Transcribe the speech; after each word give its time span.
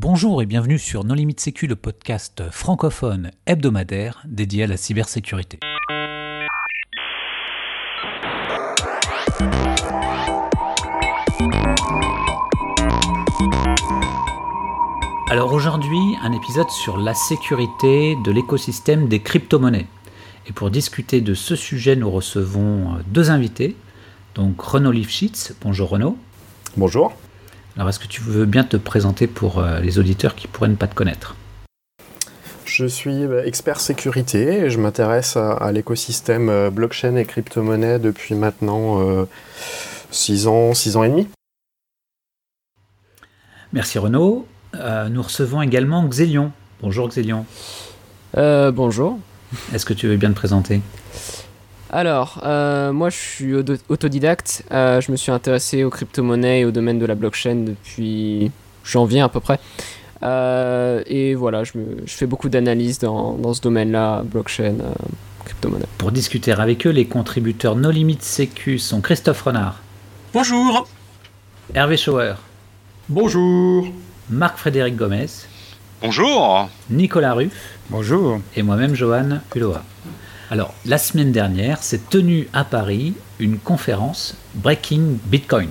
Bonjour 0.00 0.40
et 0.42 0.46
bienvenue 0.46 0.78
sur 0.78 1.02
Non 1.02 1.14
Limite 1.14 1.40
Sécu, 1.40 1.66
le 1.66 1.74
podcast 1.74 2.44
francophone 2.52 3.32
hebdomadaire 3.46 4.22
dédié 4.26 4.62
à 4.62 4.66
la 4.68 4.76
cybersécurité. 4.76 5.58
Alors 15.30 15.52
aujourd'hui, 15.52 15.98
un 16.22 16.30
épisode 16.30 16.70
sur 16.70 16.98
la 16.98 17.14
sécurité 17.14 18.14
de 18.24 18.30
l'écosystème 18.30 19.08
des 19.08 19.20
crypto-monnaies. 19.20 19.88
Et 20.46 20.52
pour 20.52 20.70
discuter 20.70 21.20
de 21.20 21.34
ce 21.34 21.56
sujet, 21.56 21.96
nous 21.96 22.08
recevons 22.08 23.00
deux 23.08 23.32
invités. 23.32 23.74
Donc 24.36 24.60
Renaud 24.60 24.92
Lifshitz. 24.92 25.56
Bonjour 25.60 25.88
Renaud. 25.88 26.16
Bonjour. 26.76 27.16
Alors 27.78 27.90
est-ce 27.90 28.00
que 28.00 28.08
tu 28.08 28.22
veux 28.22 28.44
bien 28.44 28.64
te 28.64 28.76
présenter 28.76 29.28
pour 29.28 29.60
euh, 29.60 29.78
les 29.78 30.00
auditeurs 30.00 30.34
qui 30.34 30.48
pourraient 30.48 30.68
ne 30.68 30.74
pas 30.74 30.88
te 30.88 30.96
connaître? 30.96 31.36
Je 32.64 32.84
suis 32.86 33.22
euh, 33.22 33.46
expert 33.46 33.78
sécurité 33.78 34.64
et 34.64 34.70
je 34.70 34.80
m'intéresse 34.80 35.36
à, 35.36 35.70
l'écosystème 35.70 36.48
euh, 36.48 36.70
blockchain 36.70 37.14
et 37.14 37.24
crypto-monnaie 37.24 38.00
depuis 38.00 38.34
maintenant 38.34 38.98
6 40.10 40.48
ans, 40.48 40.74
6 40.74 40.96
ans 40.96 41.04
et 41.04 41.08
demi. 41.08 41.28
Merci 43.72 44.00
Renaud. 44.00 44.48
nous 44.74 45.22
recevons 45.22 45.62
également 45.62 46.04
Xélion. 46.08 46.50
Bonjour 46.82 47.08
Xélion. 47.08 47.46
bonjour. 48.34 49.20
Est-ce 49.72 49.86
que 49.86 49.94
tu 49.94 50.08
veux 50.08 50.16
bien 50.16 50.30
te 50.30 50.36
présenter? 50.36 50.80
Alors, 51.90 52.40
euh, 52.44 52.92
moi 52.92 53.08
je 53.10 53.16
suis 53.16 53.54
autodidacte. 53.54 54.64
Euh, 54.72 55.00
je 55.00 55.10
me 55.10 55.16
suis 55.16 55.32
intéressé 55.32 55.84
aux 55.84 55.90
crypto-monnaies 55.90 56.60
et 56.60 56.64
au 56.64 56.70
domaine 56.70 56.98
de 56.98 57.06
la 57.06 57.14
blockchain 57.14 57.64
depuis 57.66 58.50
janvier 58.84 59.20
à 59.20 59.28
peu 59.28 59.40
près. 59.40 59.58
Euh, 60.22 61.02
et 61.06 61.34
voilà, 61.34 61.64
je, 61.64 61.72
fais 62.06 62.26
beaucoup 62.26 62.48
d'analyses 62.48 62.98
dans, 62.98 63.54
ce 63.54 63.60
domaine-là, 63.62 64.22
blockchain, 64.24 64.74
crypto-monnaie. 65.44 65.86
Pour 65.96 66.12
discuter 66.12 66.52
avec 66.52 66.86
eux, 66.86 66.90
les 66.90 67.06
contributeurs 67.06 67.76
No 67.76 67.90
Limit 67.90 68.18
Sécu 68.20 68.78
sont 68.78 69.00
Christophe 69.00 69.42
Renard. 69.42 69.80
Bonjour. 70.34 70.86
Hervé 71.74 71.96
Schauer. 71.96 72.34
Bonjour. 73.08 73.88
Marc-Frédéric 74.28 74.96
Gomez. 74.96 75.26
Bonjour. 76.02 76.68
Nicolas 76.90 77.32
Ruff. 77.32 77.78
Bonjour. 77.88 78.40
Et 78.56 78.62
moi-même, 78.62 78.94
Johan 78.94 79.40
Uloa. 79.54 79.82
Alors, 80.50 80.72
la 80.86 80.96
semaine 80.96 81.30
dernière, 81.30 81.82
s'est 81.82 82.00
tenue 82.08 82.48
à 82.54 82.64
Paris 82.64 83.12
une 83.38 83.58
conférence 83.58 84.34
Breaking 84.54 85.18
Bitcoin. 85.26 85.68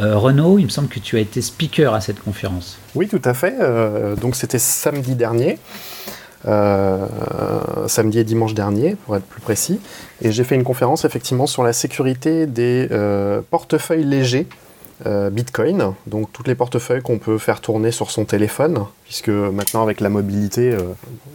Euh, 0.00 0.16
Renaud, 0.18 0.58
il 0.58 0.64
me 0.64 0.70
semble 0.70 0.88
que 0.88 0.98
tu 0.98 1.16
as 1.16 1.20
été 1.20 1.40
speaker 1.40 1.94
à 1.94 2.00
cette 2.00 2.20
conférence. 2.20 2.78
Oui, 2.96 3.06
tout 3.06 3.22
à 3.24 3.32
fait. 3.32 3.54
Euh, 3.60 4.16
donc 4.16 4.34
c'était 4.34 4.58
samedi 4.58 5.14
dernier. 5.14 5.58
Euh, 6.48 7.06
samedi 7.86 8.18
et 8.18 8.24
dimanche 8.24 8.54
dernier, 8.54 8.96
pour 8.96 9.16
être 9.16 9.24
plus 9.24 9.40
précis. 9.40 9.80
Et 10.20 10.32
j'ai 10.32 10.42
fait 10.42 10.56
une 10.56 10.64
conférence 10.64 11.04
effectivement 11.04 11.46
sur 11.46 11.62
la 11.62 11.72
sécurité 11.72 12.46
des 12.46 12.88
portefeuilles 13.50 14.04
légers 14.04 14.48
Bitcoin, 15.04 15.92
donc 16.06 16.32
toutes 16.32 16.48
les 16.48 16.54
portefeuilles 16.54 17.02
qu'on 17.02 17.18
peut 17.18 17.36
faire 17.36 17.60
tourner 17.60 17.90
sur 17.92 18.10
son 18.10 18.24
téléphone, 18.24 18.86
puisque 19.04 19.28
maintenant 19.28 19.82
avec 19.82 20.00
la 20.00 20.08
mobilité, 20.08 20.72
euh, 20.72 20.80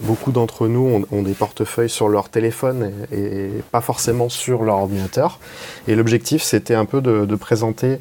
beaucoup 0.01 0.31
d'entre 0.31 0.67
nous 0.67 1.05
ont, 1.11 1.21
des 1.21 1.33
portefeuilles 1.33 1.89
sur 1.89 2.09
leur 2.09 2.29
téléphone 2.29 2.91
et, 3.11 3.49
pas 3.71 3.81
forcément 3.81 4.29
sur 4.29 4.63
leur 4.63 4.77
ordinateur. 4.77 5.39
Et 5.87 5.95
l'objectif, 5.95 6.41
c'était 6.41 6.73
un 6.73 6.85
peu 6.85 7.01
de 7.01 7.35
présenter 7.35 7.87
euh, 7.87 7.97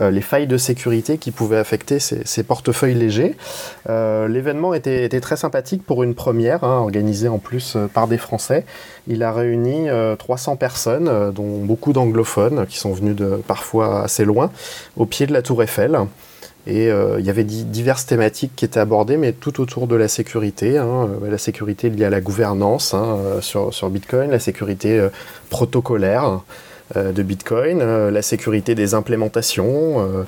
les 0.00 0.20
failles 0.20 0.46
de 0.46 0.56
sécurité 0.56 1.18
qui 1.18 1.30
pouvaient 1.30 1.58
affecter 1.58 1.98
ces, 1.98 2.42
portefeuilles 2.42 2.94
légers. 2.94 3.36
Euh, 3.88 4.28
l'événement 4.28 4.74
était, 4.74 5.08
très 5.20 5.36
sympathique 5.36 5.84
pour 5.84 6.02
une 6.02 6.14
première, 6.14 6.64
hein, 6.64 6.78
organisée 6.78 7.28
en 7.28 7.38
plus 7.38 7.76
euh, 7.76 7.86
par 7.86 8.08
des 8.08 8.18
Français. 8.18 8.64
Il 9.06 9.22
a 9.22 9.32
réuni 9.32 9.88
300 10.18 10.56
personnes, 10.56 11.32
dont 11.32 11.58
beaucoup 11.58 11.92
d'anglophones, 11.92 12.66
qui 12.66 12.78
sont 12.78 12.92
venus 12.92 13.16
de 13.16 13.40
parfois 13.46 14.04
assez 14.04 14.24
loin, 14.24 14.50
au 14.96 15.06
pied 15.06 15.26
de 15.26 15.32
la 15.32 15.42
tour 15.42 15.62
Eiffel. 15.62 15.98
Et 16.68 16.86
il 16.86 17.24
y 17.24 17.30
avait 17.30 17.42
diverses 17.42 18.06
thématiques 18.06 18.52
qui 18.54 18.64
étaient 18.64 18.78
abordées, 18.78 19.16
mais 19.16 19.32
tout 19.32 19.60
autour 19.60 19.88
de 19.88 19.96
la 19.96 20.06
sécurité. 20.06 20.78
Hein. 20.78 21.08
la 21.28 21.38
sécurité 21.38 21.90
liée 21.90 22.04
à 22.04 22.10
la 22.10 22.20
gouvernance 22.20 22.94
hein, 22.94 23.18
sur, 23.40 23.90
Bitcoin, 23.90 24.30
la 24.30 24.38
sécurité 24.38 25.08
protocolaire, 25.50 26.24
euh, 26.24 26.36
de 26.96 27.22
Bitcoin, 27.22 27.80
euh, 27.80 28.10
la 28.10 28.22
sécurité 28.22 28.74
des 28.74 28.94
implémentations. 28.94 30.26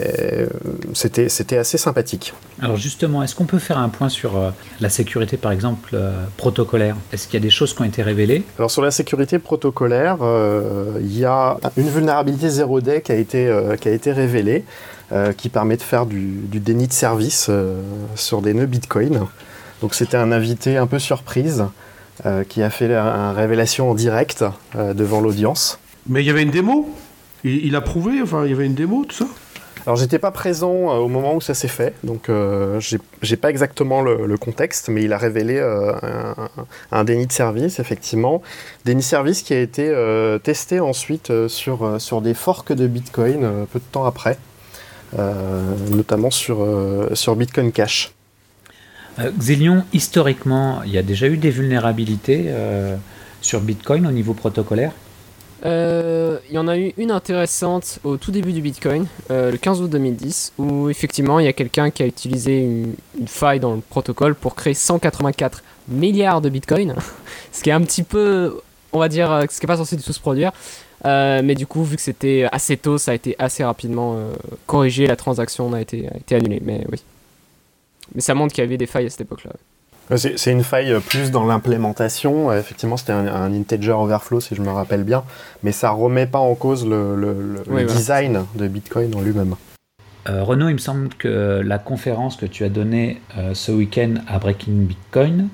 Euh, 0.00 0.46
c'était, 0.92 1.28
c'était 1.28 1.56
assez 1.56 1.78
sympathique. 1.78 2.34
Alors 2.60 2.76
justement, 2.76 3.22
est-ce 3.22 3.34
qu'on 3.34 3.44
peut 3.44 3.58
faire 3.58 3.78
un 3.78 3.88
point 3.88 4.08
sur 4.08 4.52
la 4.80 4.88
sécurité, 4.88 5.36
par 5.36 5.52
exemple, 5.52 5.98
protocolaire? 6.36 6.96
Est-ce 7.12 7.26
qu'il 7.26 7.34
y 7.34 7.42
a 7.42 7.44
des 7.44 7.50
choses 7.50 7.74
qui 7.74 7.82
ont 7.82 7.84
été 7.84 8.02
révélées? 8.02 8.42
Alors 8.58 8.70
sur 8.70 8.82
la 8.82 8.90
sécurité 8.90 9.38
protocolaire, 9.38 10.18
il 11.00 11.18
y 11.18 11.24
a 11.24 11.58
une 11.76 11.88
vulnérabilité 11.88 12.48
0D 12.48 13.02
qui 13.02 13.12
a 13.12 13.16
été, 13.16 13.54
qui 13.80 13.88
a 13.88 13.92
été 13.92 14.12
révélée, 14.12 14.64
qui 15.36 15.48
permet 15.48 15.76
de 15.76 15.82
faire 15.82 16.06
du, 16.06 16.40
du 16.44 16.60
déni 16.60 16.86
de 16.86 16.92
service 16.92 17.50
sur 18.14 18.42
des 18.42 18.54
nœuds 18.54 18.66
Bitcoin. 18.66 19.26
Donc 19.82 19.94
c'était 19.94 20.16
un 20.16 20.32
invité 20.32 20.76
un 20.76 20.86
peu 20.86 20.98
surprise. 20.98 21.64
qui 22.48 22.62
a 22.62 22.70
fait 22.70 22.86
une 22.86 23.34
révélation 23.34 23.90
en 23.90 23.94
direct 23.94 24.44
devant 24.74 25.20
l'audience. 25.20 25.78
Mais 26.06 26.22
il 26.22 26.26
y 26.26 26.30
avait 26.30 26.42
une 26.42 26.50
démo. 26.50 26.88
Il, 27.44 27.74
a 27.74 27.80
prouvé, 27.80 28.22
enfin, 28.22 28.44
il 28.44 28.50
y 28.50 28.54
avait 28.54 28.66
une 28.66 28.74
démo, 28.74 29.04
tout 29.04 29.16
ça. 29.16 29.26
Alors 29.84 29.96
j'étais 29.96 30.20
pas 30.20 30.30
présent 30.30 30.92
euh, 30.92 30.98
au 30.98 31.08
moment 31.08 31.34
où 31.34 31.40
ça 31.40 31.54
s'est 31.54 31.66
fait, 31.66 31.92
donc 32.04 32.28
euh, 32.28 32.78
j'ai 32.78 33.36
pas 33.36 33.50
exactement 33.50 34.00
le, 34.00 34.36
contexte, 34.36 34.88
mais 34.88 35.02
il 35.02 35.12
a 35.12 35.18
révélé 35.18 35.58
euh, 35.58 35.92
un, 36.92 37.02
déni 37.02 37.26
de 37.26 37.32
service, 37.32 37.80
effectivement. 37.80 38.42
Déni 38.84 39.00
de 39.00 39.04
service 39.04 39.42
qui 39.42 39.54
a 39.54 39.60
été 39.60 39.88
euh, 39.88 40.38
testé 40.38 40.78
ensuite 40.78 41.32
sur, 41.48 42.00
sur 42.00 42.20
des 42.20 42.34
forks 42.34 42.72
de 42.72 42.86
Bitcoin 42.86 43.66
peu 43.72 43.80
de 43.80 43.84
temps 43.90 44.04
après, 44.04 44.38
notamment 45.90 46.30
sur, 46.30 46.64
sur 47.14 47.34
Bitcoin 47.34 47.72
Cash. 47.72 48.12
Xilion, 49.36 49.84
historiquement, 49.92 50.82
il 50.84 50.92
y 50.92 50.98
a 50.98 51.02
déjà 51.02 51.26
eu 51.26 51.36
des 51.36 51.50
vulnérabilités 51.50 52.50
sur 53.40 53.60
Bitcoin 53.60 54.06
au 54.06 54.12
niveau 54.12 54.32
protocolaire? 54.32 54.92
Euh, 55.64 56.38
il 56.48 56.54
y 56.54 56.58
en 56.58 56.66
a 56.66 56.76
eu 56.76 56.92
une 56.96 57.10
intéressante 57.10 58.00
au 58.04 58.16
tout 58.16 58.32
début 58.32 58.52
du 58.52 58.60
Bitcoin, 58.60 59.06
euh, 59.30 59.52
le 59.52 59.58
15 59.58 59.80
août 59.80 59.90
2010, 59.90 60.54
où 60.58 60.88
effectivement 60.88 61.38
il 61.38 61.44
y 61.44 61.48
a 61.48 61.52
quelqu'un 61.52 61.90
qui 61.90 62.02
a 62.02 62.06
utilisé 62.06 62.60
une, 62.60 62.94
faille 63.26 63.60
dans 63.60 63.74
le 63.74 63.80
protocole 63.80 64.34
pour 64.34 64.54
créer 64.54 64.74
184 64.74 65.62
milliards 65.88 66.40
de 66.40 66.48
Bitcoin, 66.48 66.94
ce 67.52 67.62
qui 67.62 67.70
est 67.70 67.72
un 67.72 67.82
petit 67.82 68.02
peu, 68.02 68.60
on 68.92 68.98
va 68.98 69.08
dire, 69.08 69.30
euh, 69.30 69.44
ce 69.48 69.60
qui 69.60 69.66
n'est 69.66 69.68
pas 69.68 69.76
censé 69.76 69.96
du 69.96 70.02
tout 70.02 70.12
se 70.12 70.20
produire. 70.20 70.52
mais 71.04 71.54
du 71.54 71.66
coup, 71.66 71.84
vu 71.84 71.96
que 71.96 72.02
c'était 72.02 72.48
assez 72.50 72.76
tôt, 72.76 72.98
ça 72.98 73.12
a 73.12 73.14
été 73.14 73.36
assez 73.38 73.62
rapidement 73.62 74.16
corrigé, 74.66 75.06
la 75.06 75.16
transaction 75.16 75.72
a 75.72 75.80
été, 75.80 76.08
a 76.08 76.16
été 76.16 76.34
annulée. 76.34 76.60
Mais 76.64 76.84
oui. 76.90 77.02
Mais 78.14 78.20
ça 78.20 78.34
montre 78.34 78.54
qu'il 78.54 78.62
y 78.62 78.66
avait 78.66 78.76
des 78.76 78.86
failles 78.86 79.06
à 79.06 79.10
cette 79.10 79.22
époque-là. 79.22 79.52
C'est 80.16 80.52
une 80.52 80.64
faille 80.64 80.94
plus 81.08 81.30
dans 81.30 81.46
l'implémentation. 81.46 82.50
Euh, 82.50 82.58
effectivement, 82.58 82.96
c'était 82.96 83.12
un, 83.12 83.52
integer 83.52 83.92
overflow, 83.92 84.40
si 84.40 84.54
je 84.54 84.60
me 84.60 84.70
rappelle 84.70 85.04
bien. 85.04 85.24
Mais 85.62 85.72
ça 85.72 85.90
remet 85.90 86.26
pas 86.26 86.38
en 86.38 86.54
cause 86.54 86.86
le, 86.86 87.62
design 87.86 88.44
de 88.54 88.68
Bitcoin 88.68 89.14
en 89.14 89.20
lui-même. 89.20 89.54
Euh, 90.28 90.44
Renaud, 90.44 90.68
il 90.68 90.74
me 90.74 90.78
semble 90.78 91.08
que 91.08 91.62
la 91.64 91.78
conférence 91.78 92.36
que 92.36 92.46
tu 92.46 92.64
as 92.64 92.68
donnée 92.68 93.20
euh, 93.36 93.54
ce 93.54 93.72
week-end 93.72 94.14
à 94.28 94.38
Breaking 94.38 94.86
Bitcoin 94.86 95.48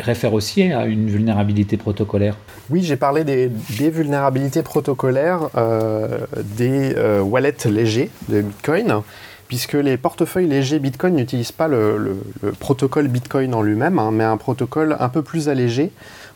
réfère 0.00 0.32
aussi 0.32 0.62
à 0.72 0.86
une 0.86 1.08
vulnérabilité 1.08 1.76
protocolaire. 1.76 2.36
Oui, 2.70 2.82
j'ai 2.82 2.96
parlé 2.96 3.24
des, 3.24 3.50
vulnérabilités 3.90 4.62
protocolaires 4.62 5.50
des 6.56 6.94
wallets 7.20 7.64
légers 7.66 8.10
de 8.28 8.40
Bitcoin 8.40 9.02
puisque 9.48 9.74
les 9.74 9.96
portefeuilles 9.96 10.46
légers 10.46 10.78
Bitcoin 10.78 11.14
n'utilisent 11.14 11.52
pas 11.52 11.68
le, 11.68 12.16
protocole 12.60 13.08
Bitcoin 13.08 13.54
en 13.54 13.62
lui-même, 13.62 13.98
hein, 13.98 14.10
mais 14.12 14.24
un 14.24 14.36
protocole 14.36 14.96
un 14.98 15.08
peu 15.08 15.22
plus 15.22 15.48
allégé 15.48 15.90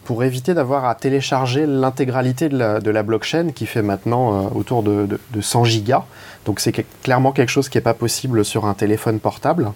pour 0.04 0.24
éviter 0.24 0.54
d'avoir 0.54 0.86
à 0.86 0.94
télécharger 0.94 1.66
l'intégralité 1.66 2.48
de 2.48 2.90
la, 2.90 3.02
blockchain 3.02 3.50
qui 3.54 3.66
fait 3.66 3.82
maintenant 3.82 4.32
euh, 4.32 4.48
autour 4.54 4.82
de, 4.82 5.18
100 5.38 5.64
gigas. 5.64 6.04
Donc 6.46 6.60
c'est 6.60 6.72
clairement 7.02 7.32
quelque 7.32 7.50
chose 7.50 7.68
qui 7.68 7.76
n'est 7.76 7.82
pas 7.82 7.92
possible 7.92 8.44
sur 8.44 8.64
un 8.64 8.72
téléphone 8.72 9.20
portable. 9.20 9.72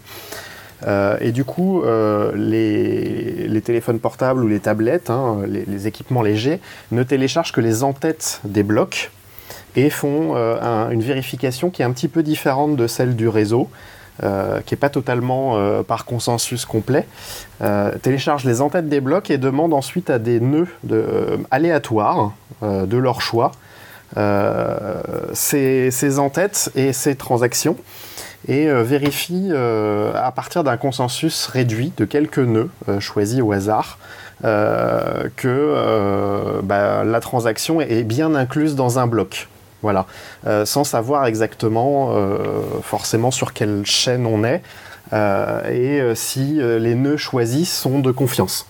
Euh, 0.86 1.16
et 1.20 1.32
du 1.32 1.44
coup, 1.44 1.82
euh, 1.82 2.32
les, 2.34 3.60
téléphones 3.60 4.00
portables 4.00 4.42
ou 4.42 4.48
les 4.48 4.60
tablettes, 4.60 5.10
hein, 5.10 5.40
les, 5.46 5.86
équipements 5.86 6.22
légers, 6.22 6.60
ne 6.90 7.02
téléchargent 7.02 7.52
que 7.52 7.60
les 7.60 7.84
entêtes 7.84 8.40
des 8.44 8.62
blocs 8.62 9.10
et 9.76 9.90
font 9.90 10.32
euh, 10.34 10.90
une 10.90 11.02
vérification 11.02 11.70
qui 11.70 11.82
est 11.82 11.84
un 11.84 11.92
petit 11.92 12.08
peu 12.08 12.22
différente 12.22 12.76
de 12.76 12.86
celle 12.86 13.16
du 13.16 13.28
réseau. 13.28 13.68
Euh, 14.22 14.60
qui 14.60 14.74
n'est 14.74 14.78
pas 14.78 14.90
totalement 14.90 15.56
euh, 15.56 15.82
par 15.82 16.04
consensus 16.04 16.66
complet, 16.66 17.08
télécharge 18.02 18.44
les 18.44 18.60
entêtes 18.60 18.88
des 18.88 19.00
blocs 19.00 19.30
et 19.30 19.38
demande 19.38 19.72
ensuite 19.72 20.10
à 20.10 20.18
des 20.18 20.38
nœuds 20.38 20.68
aléatoires 21.50 22.32
de 22.60 22.96
leur 22.98 23.22
choix 23.22 23.52
ces, 25.32 25.90
ces, 25.90 26.18
entêtes 26.18 26.70
et 26.74 26.92
ces 26.92 27.16
transactions. 27.16 27.76
et 28.46 28.70
vérifie 28.70 29.50
à 29.52 30.30
partir 30.32 30.62
d'un 30.62 30.76
consensus 30.76 31.46
réduit 31.46 31.94
de 31.96 32.04
quelques 32.04 32.38
nœuds 32.38 32.70
choisis 32.98 33.40
au 33.40 33.52
hasard 33.52 33.98
que 34.42 36.60
bah, 36.62 37.02
la 37.02 37.20
transaction 37.20 37.80
est 37.80 38.04
bien 38.04 38.34
incluse 38.34 38.74
dans 38.74 38.98
un 38.98 39.06
bloc. 39.06 39.48
Voilà, 39.82 40.06
sans 40.64 40.84
savoir 40.84 41.26
exactement 41.26 42.14
forcément 42.82 43.32
sur 43.32 43.52
quelle 43.52 43.84
chaîne 43.84 44.26
on 44.26 44.44
est 44.44 44.62
et 45.68 46.00
si 46.14 46.60
les 46.60 46.94
nœuds 46.94 47.16
choisis 47.16 47.68
sont 47.68 47.98
de 47.98 48.12
confiance 48.12 48.66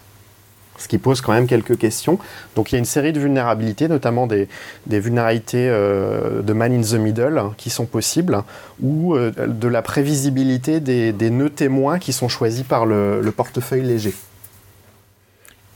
ce 0.83 0.89
qui 0.89 0.99
pose 0.99 1.21
quand 1.21 1.33
même 1.33 1.47
quelques 1.47 1.79
questions. 1.79 2.19
Donc 2.57 2.73
il 2.73 2.75
y 2.75 2.77
a 2.77 2.79
une 2.79 2.85
série 2.85 3.13
de 3.13 3.21
vulnérabilités, 3.21 3.89
notamment 3.89 4.27
des, 4.27 4.49
vulnérabilités 4.87 5.69
euh, 5.69 6.43
de 6.43 6.53
man 6.53 6.73
in 6.73 6.83
the 6.83 6.95
middle 6.95 7.41
qui 7.57 7.71
sont 7.71 7.87
possibles, 7.87 8.43
ou 8.83 9.15
euh, 9.15 9.31
de 9.31 9.69
la 9.69 9.83
prévisibilité 9.83 10.81
des, 10.81 11.31
nœuds 11.31 11.51
témoins 11.51 11.99
qui 11.99 12.13
sont 12.13 12.29
choisis 12.29 12.65
par 12.65 12.85
le, 12.85 13.33
portefeuille 13.35 13.83
léger. 13.83 14.15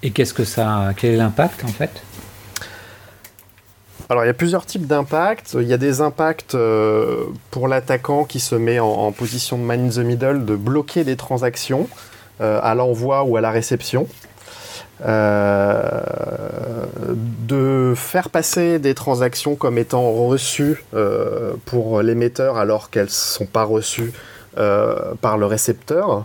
Et 0.03 0.11
qu'est-ce 0.11 0.35
que 0.35 0.45
ça, 0.45 0.93
quel 0.97 1.15
est 1.15 1.17
l'impact 1.17 1.65
en 1.65 1.69
fait? 1.69 2.03
Alors 4.09 4.25
il 4.25 4.27
y 4.27 4.31
a 4.31 4.35
plusieurs 4.35 4.67
types 4.67 4.87
d'impacts. 4.87 5.55
Il 5.55 5.67
y 5.67 5.73
a 5.73 5.79
des 5.79 6.01
impacts 6.01 6.55
euh, 6.55 7.25
pour 7.51 7.69
l'attaquant 7.69 8.25
qui 8.25 8.41
se 8.41 8.55
met 8.55 8.79
en, 8.79 9.11
position 9.13 9.59
de 9.59 9.63
man 9.63 9.87
in 9.87 9.89
the 9.89 10.05
middle 10.05 10.45
de 10.45 10.55
bloquer 10.55 11.05
des 11.05 11.17
transactions 11.17 11.89
à 12.39 12.75
l'envoi 12.75 13.25
ou 13.25 13.39
à 13.39 13.41
la 13.41 13.51
réception. 13.51 14.07
Euh, 15.05 15.91
de 17.47 17.93
faire 17.95 18.31
passer 18.31 18.79
des 18.79 18.95
transactions 18.95 19.55
comme 19.55 19.77
étant 19.77 20.11
reçues 20.11 20.83
euh, 20.95 21.53
pour 21.67 22.01
l'émetteur 22.01 22.57
alors 22.57 22.89
qu'elles 22.89 23.05
ne 23.05 23.11
sont 23.11 23.45
pas 23.45 23.65
reçues 23.65 24.13
euh, 24.57 25.13
par 25.21 25.37
le 25.37 25.45
récepteur. 25.45 26.25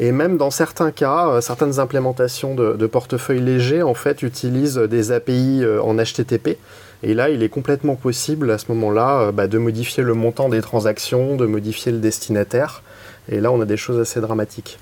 Et 0.00 0.10
même 0.10 0.38
dans 0.38 0.50
certains 0.50 0.90
cas, 0.90 1.40
certaines 1.40 1.78
implémentations 1.78 2.54
de, 2.54 2.86
portefeuille 2.86 3.40
léger 3.40 3.82
en 3.82 3.94
fait 3.94 4.22
utilisent 4.22 4.76
des 4.76 5.12
API 5.12 5.62
en 5.82 5.94
HTTP. 5.94 6.58
Et 7.02 7.14
là, 7.14 7.30
il 7.30 7.42
est 7.42 7.48
complètement 7.48 7.96
possible 7.96 8.50
à 8.50 8.58
ce 8.58 8.66
moment-là 8.68 9.32
bah, 9.32 9.46
de 9.46 9.58
modifier 9.58 10.02
le 10.02 10.14
montant 10.14 10.48
des 10.48 10.60
transactions, 10.60 11.36
de 11.36 11.46
modifier 11.46 11.92
le 11.92 11.98
destinataire. 11.98 12.82
Et 13.28 13.40
là, 13.40 13.50
on 13.52 13.60
a 13.60 13.64
des 13.64 13.76
choses 13.76 13.98
assez 13.98 14.20
dramatiques. 14.20 14.78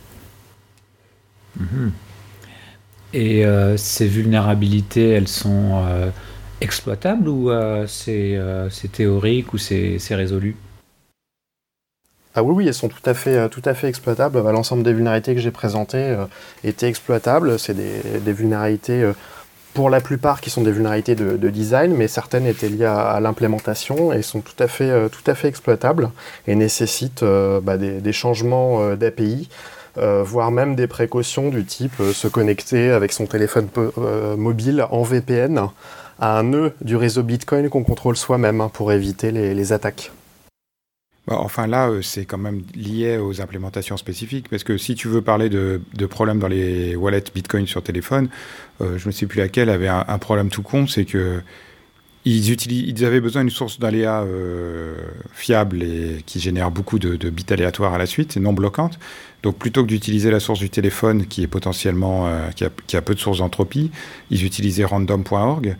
Mm-hmm. 1.60 1.90
Et 3.14 3.44
euh, 3.44 3.76
ces 3.76 4.06
vulnérabilités, 4.06 5.10
elles 5.10 5.28
sont 5.28 5.84
euh, 5.86 6.10
exploitables 6.60 7.28
ou 7.28 7.50
euh, 7.50 7.86
c'est 7.86 8.92
théorique 8.92 9.52
ou 9.54 9.58
c'est 9.58 9.98
résolu? 10.10 10.56
Ah 12.34 12.42
oui, 12.42 12.54
oui, 12.54 12.68
elles 12.68 12.74
sont 12.74 12.88
tout 12.88 13.02
à 13.04 13.14
fait, 13.14 13.48
tout 13.48 13.62
à 13.64 13.74
fait 13.74 13.88
exploitables. 13.88 14.40
Bah, 14.42 14.52
l'ensemble 14.52 14.82
des 14.82 14.92
vulnérabilités 14.92 15.34
que 15.34 15.40
j'ai 15.40 15.50
présentées 15.50 16.16
étaient 16.62 16.88
exploitables. 16.88 17.58
C'est 17.58 17.74
des, 17.74 18.32
vulnérabilités, 18.32 19.10
pour 19.78 19.90
la 19.90 20.00
plupart, 20.00 20.40
qui 20.40 20.50
sont 20.50 20.62
des 20.62 20.72
vulnérabilités 20.72 21.14
de, 21.14 21.48
design, 21.50 21.94
mais 21.94 22.08
certaines 22.08 22.46
étaient 22.46 22.68
liées 22.68 22.84
à, 22.84 23.20
l'implémentation 23.20 24.12
et 24.12 24.22
sont 24.22 24.40
tout 24.40 24.58
à 24.58 24.66
fait, 24.66 25.08
fait 25.34 25.48
exploitables 25.48 26.10
et 26.48 26.56
nécessitent 26.56 27.24
bah, 27.62 27.76
des, 27.76 28.12
changements 28.12 28.96
d'API 28.96 29.48
euh, 29.98 30.22
voire 30.22 30.50
même 30.52 30.76
des 30.76 30.86
précautions 30.86 31.48
du 31.48 31.64
type 31.64 31.98
euh, 32.00 32.12
se 32.12 32.28
connecter 32.28 32.90
avec 32.90 33.12
son 33.12 33.26
téléphone 33.26 33.68
euh, 33.98 34.36
mobile 34.36 34.86
en 34.90 35.02
VPN 35.02 35.68
à 36.20 36.38
un 36.38 36.42
nœud 36.44 36.72
du 36.82 36.94
réseau 36.94 37.24
Bitcoin 37.24 37.68
qu'on 37.68 37.82
contrôle 37.82 38.16
soi-même 38.16 38.60
hein, 38.60 38.70
pour 38.72 38.92
éviter 38.92 39.32
les, 39.32 39.72
attaques. 39.72 40.12
Bah, 41.28 41.36
enfin 41.38 41.66
là, 41.66 41.90
c'est 42.02 42.24
quand 42.24 42.38
même 42.38 42.62
lié 42.74 43.18
aux 43.18 43.40
implémentations 43.40 43.96
spécifiques, 43.96 44.48
parce 44.48 44.64
que 44.64 44.78
si 44.78 44.94
tu 44.94 45.08
veux 45.08 45.22
parler 45.22 45.48
de, 45.48 45.80
problèmes 46.08 46.38
dans 46.38 46.48
les 46.48 46.96
wallets 46.96 47.24
Bitcoin 47.34 47.66
sur 47.66 47.82
téléphone, 47.82 48.28
je 48.80 49.06
ne 49.06 49.12
sais 49.12 49.26
plus 49.26 49.38
laquelle 49.38 49.68
avait 49.68 49.88
un, 49.88 50.18
problème 50.18 50.48
tout 50.48 50.62
con, 50.62 50.86
c'est 50.86 51.04
que 51.04 51.42
ils, 52.24 53.04
avaient 53.04 53.20
besoin 53.20 53.42
d'une 53.42 53.50
source 53.50 53.78
d'aléas 53.78 54.22
euh, 54.22 54.94
fiable 55.32 55.82
et 55.82 56.22
qui 56.26 56.40
génère 56.40 56.70
beaucoup 56.70 56.98
de, 56.98 57.30
bits 57.30 57.46
aléatoires 57.50 57.94
à 57.94 57.98
la 57.98 58.06
suite 58.06 58.36
non 58.36 58.52
bloquante. 58.52 58.98
Donc 59.42 59.56
plutôt 59.56 59.82
que 59.82 59.88
d'utiliser 59.88 60.30
la 60.30 60.40
source 60.40 60.58
du 60.58 60.68
téléphone 60.68 61.26
qui 61.26 61.42
est 61.42 61.46
potentiellement 61.46 62.26
euh, 62.26 62.50
qui, 62.50 62.64
a, 62.96 63.02
peu 63.02 63.14
de 63.14 63.20
sources 63.20 63.38
d'entropie, 63.38 63.90
ils 64.30 64.44
utilisaient 64.44 64.84
random.org. 64.84 65.76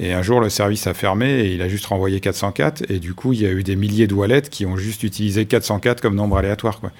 Et 0.00 0.12
un 0.12 0.22
jour, 0.22 0.40
le 0.40 0.48
service 0.48 0.86
a 0.86 0.94
fermé 0.94 1.40
et 1.40 1.54
il 1.54 1.62
a 1.62 1.68
juste 1.68 1.86
renvoyé 1.86 2.20
404. 2.20 2.90
Et 2.90 2.98
du 2.98 3.14
coup, 3.14 3.32
il 3.32 3.42
y 3.42 3.46
a 3.46 3.50
eu 3.50 3.62
des 3.62 3.76
milliers 3.76 4.06
de 4.06 4.14
wallets 4.14 4.42
qui 4.42 4.64
ont 4.64 4.76
juste 4.76 5.02
utilisé 5.02 5.46
404 5.46 6.00
comme 6.00 6.14
nombre 6.14 6.36
aléatoire. 6.38 6.80
Quoi. 6.80 6.90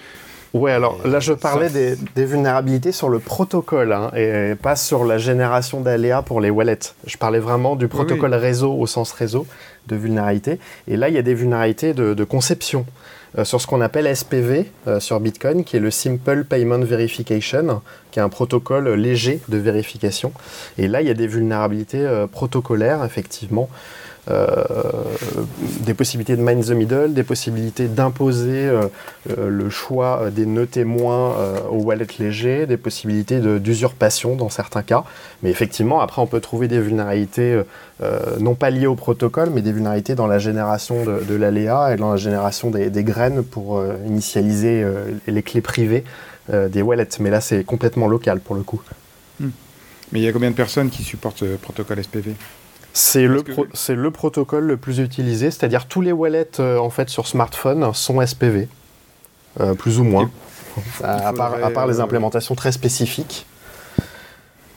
Ouais, 0.55 0.73
alors 0.73 1.07
là 1.07 1.21
je 1.21 1.35
parlais 1.35 1.69
des, 1.69 2.25
vulnérabilités 2.25 2.91
sur 2.91 3.11
le 3.11 3.19
protocole 3.19 3.93
hein, 3.93 4.11
et 4.17 4.55
pas 4.55 4.77
sur 4.77 5.05
la 5.05 5.19
génération 5.19 5.83
d'aléas 5.83 6.23
pour 6.23 6.41
les 6.41 6.49
wallets. 6.49 6.95
Je 7.07 7.19
parlais 7.19 7.39
vraiment 7.39 7.77
du 7.77 7.87
protocole 7.87 8.33
réseau 8.33 8.73
au 8.73 8.87
sens 8.87 9.13
réseau 9.13 9.47
de 9.89 9.97
vulnérabilité. 9.97 10.59
Et 10.87 10.97
là 10.97 11.11
il 11.11 11.15
y 11.15 11.19
a 11.19 11.23
des 11.23 11.35
vulnérabilités 11.35 11.93
de, 11.93 12.25
conception 12.25 12.87
euh, 12.87 12.93
sur 13.45 13.61
ce 13.61 13.67
qu'on 13.67 13.81
appelle 13.81 14.15
SPV 14.15 14.71
euh, 14.87 15.01
sur 15.01 15.21
Bitcoin, 15.21 15.65
qui 15.65 15.77
est 15.77 15.81
le 15.81 15.91
Simple 15.91 16.45
Payment 16.45 16.79
Verification, 16.79 17.83
qui 18.11 18.19
est 18.19 18.23
un 18.23 18.29
protocole 18.29 18.89
léger 18.95 19.41
de 19.49 19.59
vérification. 19.59 20.33
Et 20.79 20.89
là 20.89 21.03
il 21.03 21.09
y 21.09 21.11
a 21.11 21.15
des 21.15 21.27
vulnérabilités 21.27 22.01
euh, 22.01 22.27
protocolaires 22.27 23.05
effectivement. 23.05 23.69
Euh, 24.31 24.65
des 25.87 25.95
possibilités 25.95 26.37
de 26.37 26.43
mine 26.43 26.61
the 26.61 26.71
middle, 26.71 27.15
des 27.15 27.23
possibilités 27.23 27.89
d'imposer 27.89 28.67
euh, 28.67 28.89
euh, 29.31 29.49
le 29.49 29.71
choix 29.71 30.31
des 30.31 30.45
nœuds 30.45 30.67
témoins 30.67 31.35
au 31.71 31.77
wallet 31.77 32.07
léger, 32.19 32.67
des 32.67 32.77
possibilités 32.77 33.41
d'usurpation 33.59 34.37
dans 34.37 34.51
certains 34.51 34.83
cas. 34.83 35.05
Mais 35.43 35.51
effectivement, 35.51 36.01
après, 36.01 36.21
on 36.21 36.27
peut 36.27 36.41
trouver 36.41 36.69
des 36.69 36.81
vulnérabilités 36.81 37.63
non 38.41 38.55
pas 38.55 38.71
liées 38.71 38.87
au 38.87 38.95
protocole, 38.95 39.51
mais 39.51 39.63
des 39.63 39.73
vulnérabilités 39.73 40.15
dans 40.15 40.27
la 40.27 40.39
génération 40.39 41.05
de, 41.05 41.35
l'aléa 41.35 41.95
et 41.95 41.97
dans 41.97 42.11
la 42.11 42.17
génération 42.17 42.71
des, 42.71 43.05
graines 43.05 43.43
pour 43.43 43.83
initialiser 44.07 44.85
les 45.27 45.43
clés 45.43 45.61
privées 45.61 46.05
des 46.53 46.83
wallets. 46.83 47.09
Mais 47.21 47.31
là, 47.31 47.41
c'est 47.41 47.65
complètement 47.65 48.09
local 48.09 48.41
pour 48.41 48.55
le 48.55 48.63
coup. 48.63 48.83
Hmm. 49.41 49.51
Mais 50.13 50.21
il 50.21 50.25
y 50.25 50.29
a 50.29 50.33
combien 50.33 50.51
de 50.51 50.57
personnes 50.57 50.91
qui 50.91 51.03
supportent 51.03 51.39
ce 51.39 51.57
protocole 51.57 52.03
SPV 52.03 52.35
c'est 52.99 53.27
le, 53.27 53.45
le, 53.95 54.11
protocole 54.11 54.65
le 54.65 54.77
plus 54.77 54.99
utilisé, 54.99 55.53
c'est-à-dire 55.53 55.87
tous 55.87 56.01
les 56.01 56.11
wallets 56.11 56.59
euh, 56.59 56.79
en 56.79 56.91
fait 56.91 57.09
sur 57.09 57.29
smartphone 57.29 57.95
sont 57.95 58.25
SPV, 58.27 58.67
euh, 59.61 59.75
plus 59.75 60.01
ou 60.01 60.05
moins, 60.05 60.29
à, 61.05 61.33
part, 61.33 61.87
les 61.87 62.01
euh, 62.01 62.03
implémentations 62.03 62.57
très 62.57 62.73
spécifiques. 62.73 63.47